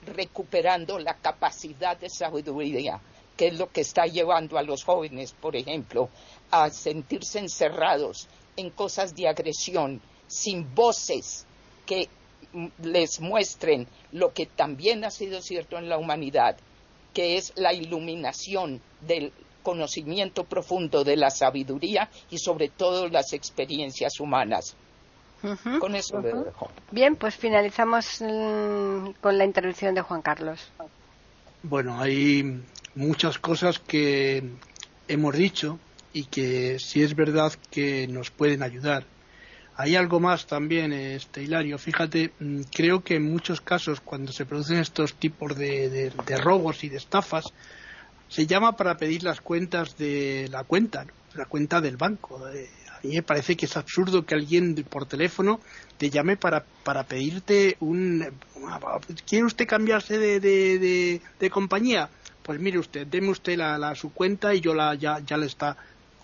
recuperando 0.04 0.98
la 0.98 1.14
capacidad 1.14 1.96
de 1.96 2.10
sabiduría, 2.10 3.00
que 3.38 3.46
es 3.46 3.58
lo 3.58 3.72
que 3.72 3.80
está 3.80 4.04
llevando 4.04 4.58
a 4.58 4.62
los 4.62 4.84
jóvenes, 4.84 5.32
por 5.32 5.56
ejemplo, 5.56 6.10
a 6.50 6.68
sentirse 6.68 7.38
encerrados 7.38 8.28
en 8.56 8.68
cosas 8.68 9.16
de 9.16 9.28
agresión, 9.28 10.02
sin 10.26 10.74
voces 10.74 11.46
que 11.86 12.10
les 12.82 13.18
muestren 13.18 13.88
lo 14.10 14.34
que 14.34 14.44
también 14.44 15.04
ha 15.04 15.10
sido 15.10 15.40
cierto 15.40 15.78
en 15.78 15.88
la 15.88 15.96
humanidad, 15.96 16.58
que 17.12 17.36
es 17.36 17.52
la 17.56 17.72
iluminación 17.72 18.80
del 19.00 19.32
conocimiento 19.62 20.44
profundo 20.44 21.04
de 21.04 21.16
la 21.16 21.30
sabiduría 21.30 22.08
y 22.30 22.38
sobre 22.38 22.68
todo 22.68 23.08
las 23.08 23.32
experiencias 23.32 24.20
humanas. 24.20 24.76
Con 25.80 25.96
eso 25.96 26.20
dejo. 26.20 26.70
Bien, 26.92 27.16
pues 27.16 27.34
finalizamos 27.34 28.20
mm, 28.20 29.10
con 29.20 29.38
la 29.38 29.44
intervención 29.44 29.94
de 29.94 30.00
Juan 30.00 30.22
Carlos. 30.22 30.60
Bueno, 31.64 32.00
hay 32.00 32.62
muchas 32.94 33.38
cosas 33.38 33.80
que 33.80 34.44
hemos 35.08 35.36
dicho 35.36 35.80
y 36.12 36.24
que 36.26 36.78
si 36.78 37.02
es 37.02 37.16
verdad 37.16 37.52
que 37.70 38.06
nos 38.06 38.30
pueden 38.30 38.62
ayudar 38.62 39.04
hay 39.82 39.96
algo 39.96 40.20
más 40.20 40.46
también, 40.46 40.92
este, 40.92 41.42
Hilario. 41.42 41.76
Fíjate, 41.76 42.30
mm, 42.38 42.60
creo 42.72 43.02
que 43.02 43.16
en 43.16 43.24
muchos 43.24 43.60
casos, 43.60 44.00
cuando 44.00 44.30
se 44.30 44.46
producen 44.46 44.78
estos 44.78 45.14
tipos 45.14 45.56
de, 45.56 46.12
robos 46.40 46.84
y 46.84 46.88
de 46.88 46.98
estafas, 46.98 47.46
se 48.28 48.46
llama 48.46 48.76
para 48.76 48.96
pedir 48.96 49.24
las 49.24 49.40
cuentas 49.40 49.98
de 49.98 50.46
la 50.52 50.62
cuenta, 50.62 51.04
la 51.34 51.46
cuenta 51.46 51.80
del 51.80 51.96
banco. 51.96 52.48
Eh, 52.50 52.70
a 52.86 53.00
mí 53.02 53.16
me 53.16 53.24
parece 53.24 53.56
que 53.56 53.66
es 53.66 53.76
absurdo 53.76 54.24
que 54.24 54.36
alguien 54.36 54.76
por 54.88 55.06
teléfono 55.06 55.58
te 55.98 56.10
llame 56.10 56.36
para, 56.36 56.64
para 56.84 57.02
pedirte 57.02 57.76
un... 57.80 58.24
¿Quiere 59.26 59.46
usted 59.46 59.66
cambiarse 59.66 60.16
de, 60.16 60.38
de, 60.38 61.50
compañía? 61.50 62.08
Pues 62.44 62.60
mire 62.60 62.78
usted, 62.78 63.04
deme 63.08 63.30
usted 63.30 63.56
la, 63.56 63.94
su 63.96 64.12
cuenta 64.12 64.54
y 64.54 64.60
yo 64.60 64.74
la, 64.74 64.94
ya, 64.94 65.18
ya 65.26 65.36
le 65.36 65.46
está 65.46 65.76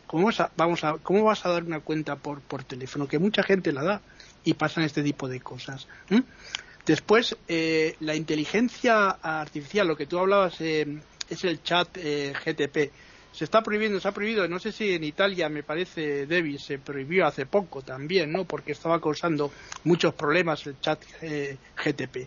¿Cómo 0.09 0.25
vas 0.25 0.41
a, 0.41 0.51
vamos 0.57 0.83
a, 0.85 0.95
¿Cómo 0.95 1.23
vas 1.23 1.45
a 1.45 1.51
dar 1.51 1.63
una 1.63 1.81
cuenta 1.81 2.17
por, 2.17 2.65
teléfono? 2.65 3.07
Que 3.07 3.19
mucha 3.19 3.43
gente 3.43 3.73
la 3.73 3.85
da 3.85 4.01
y 4.43 4.55
pasan 4.55 4.85
este 4.85 5.03
tipo 5.03 5.29
de 5.29 5.41
cosas. 5.41 5.87
Después, 6.87 7.37
eh, 7.47 7.95
la 8.01 8.15
inteligencia 8.15 9.11
artificial, 9.11 9.87
lo 9.87 9.97
que 9.99 10.07
tú 10.07 10.19
hablabas 10.19 10.59
eh, 10.63 10.87
es 11.29 11.45
el 11.45 11.63
chat 11.63 11.89
eh, 11.99 12.33
GTP. 12.43 12.91
Se 13.31 13.45
está 13.45 13.63
prohibiendo, 13.63 14.01
se 14.01 14.09
ha 14.09 14.13
prohibido, 14.13 14.49
no 14.49 14.59
sé 14.59 14.73
si 14.73 14.95
en 14.95 15.05
Italia, 15.05 15.51
me 15.51 15.63
parece, 15.63 16.25
Debbie, 16.25 16.59
se 16.59 16.79
prohibió 16.79 17.27
hace 17.27 17.45
poco 17.45 17.83
también, 17.83 18.33
¿no? 18.33 18.47
Porque 18.47 18.73
estaba 18.73 19.03
causando 19.03 19.53
muchos 19.85 20.15
problemas 20.15 20.67
el 20.67 20.81
chat 20.81 20.99
GTP. 21.85 22.27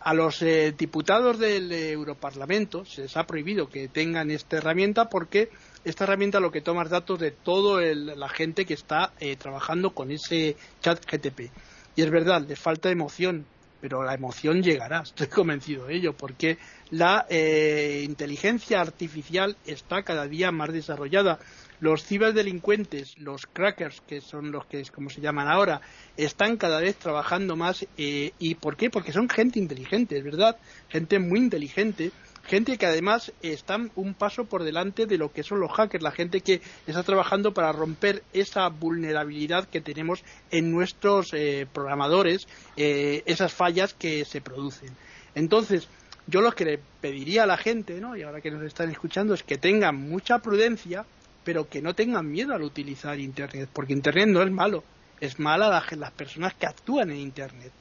a 0.00 0.14
los 0.14 0.44
diputados 0.78 1.40
del 1.40 1.72
Europarlamento 1.72 2.84
se 2.84 3.02
les 3.02 3.16
ha 3.16 3.26
prohibido 3.26 3.68
que 3.68 3.88
tengan 3.88 4.30
esta 4.30 4.58
herramienta 4.58 5.10
porque 5.10 5.50
esta 5.84 6.04
herramienta 6.04 6.40
lo 6.40 6.50
que 6.50 6.60
toma 6.60 6.82
es 6.82 6.90
datos 6.90 7.18
de 7.18 7.30
toda 7.30 7.82
la 7.94 8.28
gente 8.28 8.64
que 8.64 8.74
está 8.74 9.12
eh, 9.18 9.36
trabajando 9.36 9.90
con 9.90 10.10
ese 10.10 10.56
chat 10.80 11.04
GTP. 11.04 11.50
Y 11.96 12.02
es 12.02 12.10
verdad, 12.10 12.46
le 12.46 12.56
falta 12.56 12.90
emoción, 12.90 13.44
pero 13.80 14.04
la 14.04 14.14
emoción 14.14 14.62
llegará, 14.62 15.00
estoy 15.04 15.26
convencido 15.26 15.86
de 15.86 15.96
ello, 15.96 16.12
porque 16.14 16.58
la 16.90 17.26
eh, 17.28 18.02
inteligencia 18.04 18.80
artificial 18.80 19.56
está 19.66 20.02
cada 20.02 20.26
día 20.26 20.52
más 20.52 20.72
desarrollada. 20.72 21.38
Los 21.80 22.04
ciberdelincuentes, 22.04 23.18
los 23.18 23.46
crackers, 23.46 24.02
que 24.06 24.20
son 24.20 24.52
los 24.52 24.66
que 24.66 24.78
es 24.78 24.92
como 24.92 25.10
se 25.10 25.20
llaman 25.20 25.48
ahora, 25.48 25.80
están 26.16 26.56
cada 26.56 26.80
vez 26.80 26.94
trabajando 26.94 27.56
más. 27.56 27.84
Eh, 27.96 28.32
¿Y 28.38 28.54
por 28.54 28.76
qué? 28.76 28.88
Porque 28.88 29.10
son 29.10 29.28
gente 29.28 29.58
inteligente, 29.58 30.16
es 30.16 30.22
verdad, 30.22 30.56
gente 30.88 31.18
muy 31.18 31.40
inteligente 31.40 32.12
gente 32.44 32.76
que 32.76 32.86
además 32.86 33.32
están 33.42 33.90
un 33.94 34.14
paso 34.14 34.44
por 34.44 34.64
delante 34.64 35.06
de 35.06 35.18
lo 35.18 35.32
que 35.32 35.42
son 35.42 35.60
los 35.60 35.72
hackers, 35.72 36.02
la 36.02 36.10
gente 36.10 36.40
que 36.40 36.60
está 36.86 37.02
trabajando 37.02 37.54
para 37.54 37.72
romper 37.72 38.22
esa 38.32 38.68
vulnerabilidad 38.68 39.68
que 39.68 39.80
tenemos 39.80 40.24
en 40.50 40.72
nuestros 40.72 41.32
eh, 41.32 41.66
programadores, 41.72 42.48
eh, 42.76 43.22
esas 43.26 43.52
fallas 43.52 43.94
que 43.94 44.24
se 44.24 44.40
producen. 44.40 44.90
Entonces, 45.34 45.88
yo 46.26 46.40
lo 46.40 46.52
que 46.52 46.64
le 46.64 46.80
pediría 47.00 47.44
a 47.44 47.46
la 47.46 47.56
gente, 47.56 48.00
¿no? 48.00 48.16
y 48.16 48.22
ahora 48.22 48.40
que 48.40 48.50
nos 48.50 48.62
están 48.62 48.90
escuchando, 48.90 49.34
es 49.34 49.42
que 49.42 49.58
tengan 49.58 49.96
mucha 49.96 50.38
prudencia, 50.40 51.04
pero 51.44 51.68
que 51.68 51.82
no 51.82 51.94
tengan 51.94 52.30
miedo 52.30 52.54
al 52.54 52.62
utilizar 52.62 53.18
Internet, 53.18 53.68
porque 53.72 53.92
Internet 53.92 54.28
no 54.28 54.42
es 54.42 54.50
malo, 54.50 54.84
es 55.20 55.38
mala 55.38 55.84
las 55.96 56.10
personas 56.12 56.54
que 56.54 56.66
actúan 56.66 57.10
en 57.10 57.18
Internet 57.18 57.72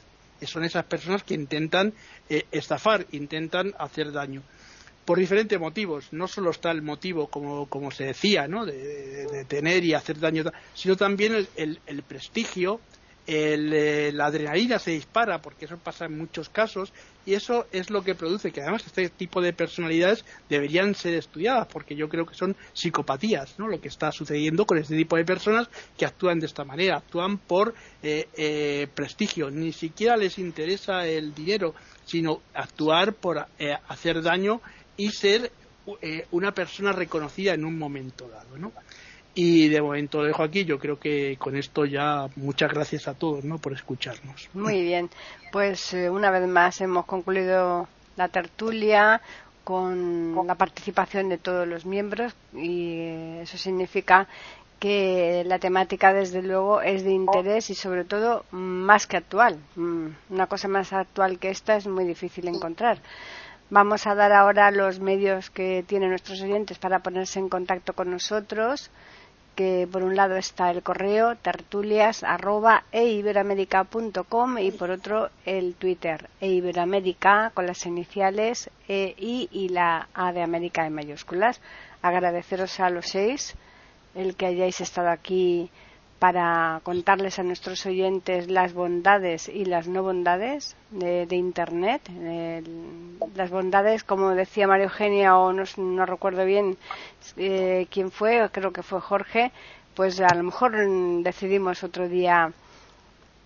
son 0.48 0.64
esas 0.64 0.86
personas 0.86 1.24
que 1.24 1.34
intentan 1.34 1.94
eh, 2.30 2.46
estafar, 2.52 3.06
intentan 3.12 3.74
hacer 3.78 4.12
daño. 4.12 4.42
Por 5.06 5.18
diferentes 5.18 5.60
motivos, 5.60 6.08
no 6.12 6.28
solo 6.28 6.52
está 6.52 6.72
el 6.72 6.82
motivo, 6.84 7.28
como, 7.28 7.66
como 7.68 7.92
se 7.92 8.06
decía, 8.06 8.48
¿no? 8.48 8.66
de, 8.66 9.46
tener 9.48 9.84
y 9.84 9.94
hacer 9.94 10.20
daño, 10.20 10.44
sino 10.76 10.96
también 10.96 11.48
el, 11.56 12.04
prestigio, 12.04 12.80
eh, 13.28 14.12
la 14.14 14.26
adrenalina 14.26 14.80
se 14.80 14.92
dispara, 14.92 15.42
porque 15.42 15.66
eso 15.66 15.78
pasa 15.78 16.06
en 16.06 16.18
muchos 16.18 16.50
casos, 16.50 16.92
y 17.26 17.36
eso 17.36 17.68
es 17.72 17.92
lo 17.92 18.04
que 18.04 18.16
produce 18.16 18.52
que 18.52 18.62
además 18.62 18.84
este 18.86 19.10
tipo 19.10 19.42
de 19.42 19.54
personalidades 19.54 20.26
deberían 20.50 20.96
ser 20.96 21.14
estudiadas, 21.14 21.68
porque 21.68 21.96
yo 21.96 22.10
creo 22.10 22.26
que 22.26 22.34
son 22.34 22.56
psicopatías, 22.74 23.60
¿no? 23.60 23.68
Lo 23.68 23.80
que 23.80 23.90
está 23.90 24.12
sucediendo 24.12 24.66
con 24.66 24.80
este 24.80 24.96
tipo 24.96 25.16
de 25.18 25.26
personas 25.26 25.70
que 25.98 26.06
actúan 26.06 26.40
de 26.40 26.48
esta 26.48 26.66
manera, 26.66 26.98
actúan 26.98 27.38
por 27.38 27.76
eh, 28.02 28.28
eh, 28.36 28.88
prestigio, 28.94 29.52
ni 29.52 29.72
siquiera 29.72 30.18
les 30.18 30.40
interesa 30.40 31.06
el 31.06 31.36
dinero, 31.36 31.76
sino 32.06 32.42
actuar 32.56 33.14
por 33.14 33.46
hacer 33.88 34.22
daño 34.22 34.62
y 34.98 35.12
ser 35.12 35.52
una 36.32 36.54
persona 36.54 36.92
reconocida 36.92 37.54
en 37.54 37.66
un 37.66 37.78
momento 37.78 38.28
dado, 38.28 38.58
¿no? 38.58 38.72
Y 39.34 39.70
de 39.70 39.82
momento 39.82 40.20
lo 40.20 40.26
dejo 40.26 40.44
aquí. 40.44 40.66
Yo 40.66 40.78
creo 40.78 41.00
que 41.00 41.38
con 41.38 41.56
esto 41.56 41.86
ya 41.86 42.28
muchas 42.36 42.72
gracias 42.72 43.08
a 43.08 43.14
todos 43.14 43.44
¿no? 43.44 43.60
por 43.60 43.74
escucharnos. 43.74 44.50
Muy 44.54 44.84
bien. 44.84 45.10
Pues 45.52 45.94
eh, 45.94 46.10
una 46.10 46.32
vez 46.32 46.48
más 46.48 46.82
hemos 46.82 47.06
concluido 47.06 47.88
la 48.18 48.28
tertulia 48.28 49.22
con 49.64 50.36
la 50.46 50.56
participación 50.56 51.30
de 51.30 51.38
todos 51.38 51.68
los 51.68 51.86
miembros 51.86 52.34
y 52.54 53.38
eso 53.42 53.58
significa 53.58 54.28
que 54.80 55.44
la 55.46 55.60
temática 55.60 56.12
desde 56.12 56.42
luego 56.42 56.82
es 56.82 57.04
de 57.04 57.12
interés 57.12 57.70
y 57.70 57.76
sobre 57.76 58.04
todo 58.04 58.46
más 58.50 59.06
que 59.06 59.18
actual. 59.18 59.60
Mm, 59.76 60.08
una 60.32 60.48
cosa 60.48 60.68
más 60.68 60.92
actual 60.92 61.38
que 61.38 61.52
esta 61.52 61.76
es 61.76 61.86
muy 61.86 62.04
difícil 62.04 62.48
encontrar. 62.48 62.98
Vamos 63.70 64.08
a 64.08 64.16
dar 64.16 64.34
ahora 64.34 64.72
los 64.72 65.00
medios 65.00 65.52
que 65.52 65.86
tienen 65.88 66.10
nuestros 66.10 66.42
oyentes 66.42 66.80
para 66.80 67.00
ponerse 67.00 67.38
en 67.38 67.48
contacto 67.48 67.94
con 67.94 68.10
nosotros 68.10 68.90
que 69.56 69.88
por 69.92 70.04
un 70.04 70.16
lado 70.16 70.38
está 70.38 70.72
el 70.72 70.82
correo 70.82 71.36
tertulias 71.36 72.24
y 74.60 74.72
por 74.72 74.92
otro 74.92 75.30
el 75.46 75.76
Twitter 75.76 76.30
eiberamérica 76.40 77.52
con 77.54 77.68
las 77.68 77.86
iniciales 77.86 78.70
E, 78.88 79.14
I 79.18 79.50
y 79.52 79.70
la 79.70 80.08
A 80.14 80.32
de 80.32 80.42
América 80.42 80.86
en 80.86 80.94
mayúsculas. 80.94 81.62
Agradeceros 82.02 82.80
a 82.80 82.90
los 82.90 83.08
seis 83.08 83.56
el 84.16 84.36
que 84.36 84.48
hayáis 84.48 84.82
estado 84.82 85.10
aquí 85.10 85.70
para 86.22 86.82
contarles 86.84 87.40
a 87.40 87.44
nuestros 87.44 87.84
oyentes 87.88 88.48
las 88.48 88.76
bondades 88.76 89.50
y 89.50 89.66
las 89.66 89.88
no 89.88 90.04
bondades 90.04 90.76
de, 90.92 91.26
Internet. 91.36 92.04
las 93.34 93.50
bondades, 93.50 94.04
como 94.04 94.30
decía 94.36 94.68
María 94.68 94.84
Eugenia, 94.84 95.36
o 95.36 95.52
no, 95.52 96.06
recuerdo 96.06 96.46
bien 96.46 96.78
eh, 97.38 97.88
quién 97.90 98.12
fue, 98.12 98.48
creo 98.52 98.72
que 98.72 98.84
fue 98.84 99.02
Jorge, 99.02 99.52
pues 99.96 100.20
a 100.20 100.36
lo 100.36 100.44
mejor 100.44 100.74
decidimos 101.24 101.84
otro 101.84 102.08
día 102.08 102.54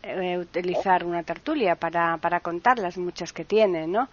eh, 0.03 0.37
utilizar 0.37 1.05
una 1.05 1.23
tertulia 1.23 1.77
para, 1.77 2.17
para 2.17 2.41
contar 2.41 2.77
las 2.77 2.97
muchas 2.97 3.31
que 3.31 3.45
tiene, 3.45 3.87
¿no? 3.87 4.09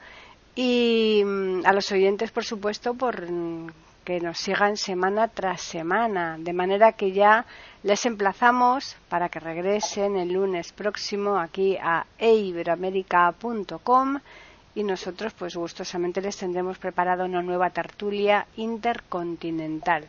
Y 0.55 1.25
mm, 1.27 1.67
a 1.67 1.73
los 1.73 1.91
oyentes, 1.91 2.31
por 2.31 2.45
supuesto, 2.45 2.95
por 2.95 3.27
que 4.05 4.21
nos 4.21 4.39
sigan 4.39 4.77
semana 4.77 5.29
tras 5.29 5.63
semana, 5.63 6.37
de 6.39 6.53
manera 6.53 6.93
que 6.93 7.13
ya 7.13 7.47
les 7.83 8.05
emplazamos 8.07 8.97
para 9.09 9.29
que 9.29 9.41
regresen 9.41 10.17
el 10.17 10.33
lunes 10.33 10.73
próximo 10.73 11.37
aquí 11.37 11.77
a 11.77 12.07
eiberoamerica.com 12.19 14.19
y 14.75 14.85
nosotros 14.85 15.35
pues 15.35 15.57
gustosamente 15.57 16.21
les 16.21 16.37
tendremos 16.37 16.79
preparado 16.79 17.25
una 17.25 17.43
nueva 17.43 17.71
tertulia 17.71 18.47
intercontinental. 18.57 20.09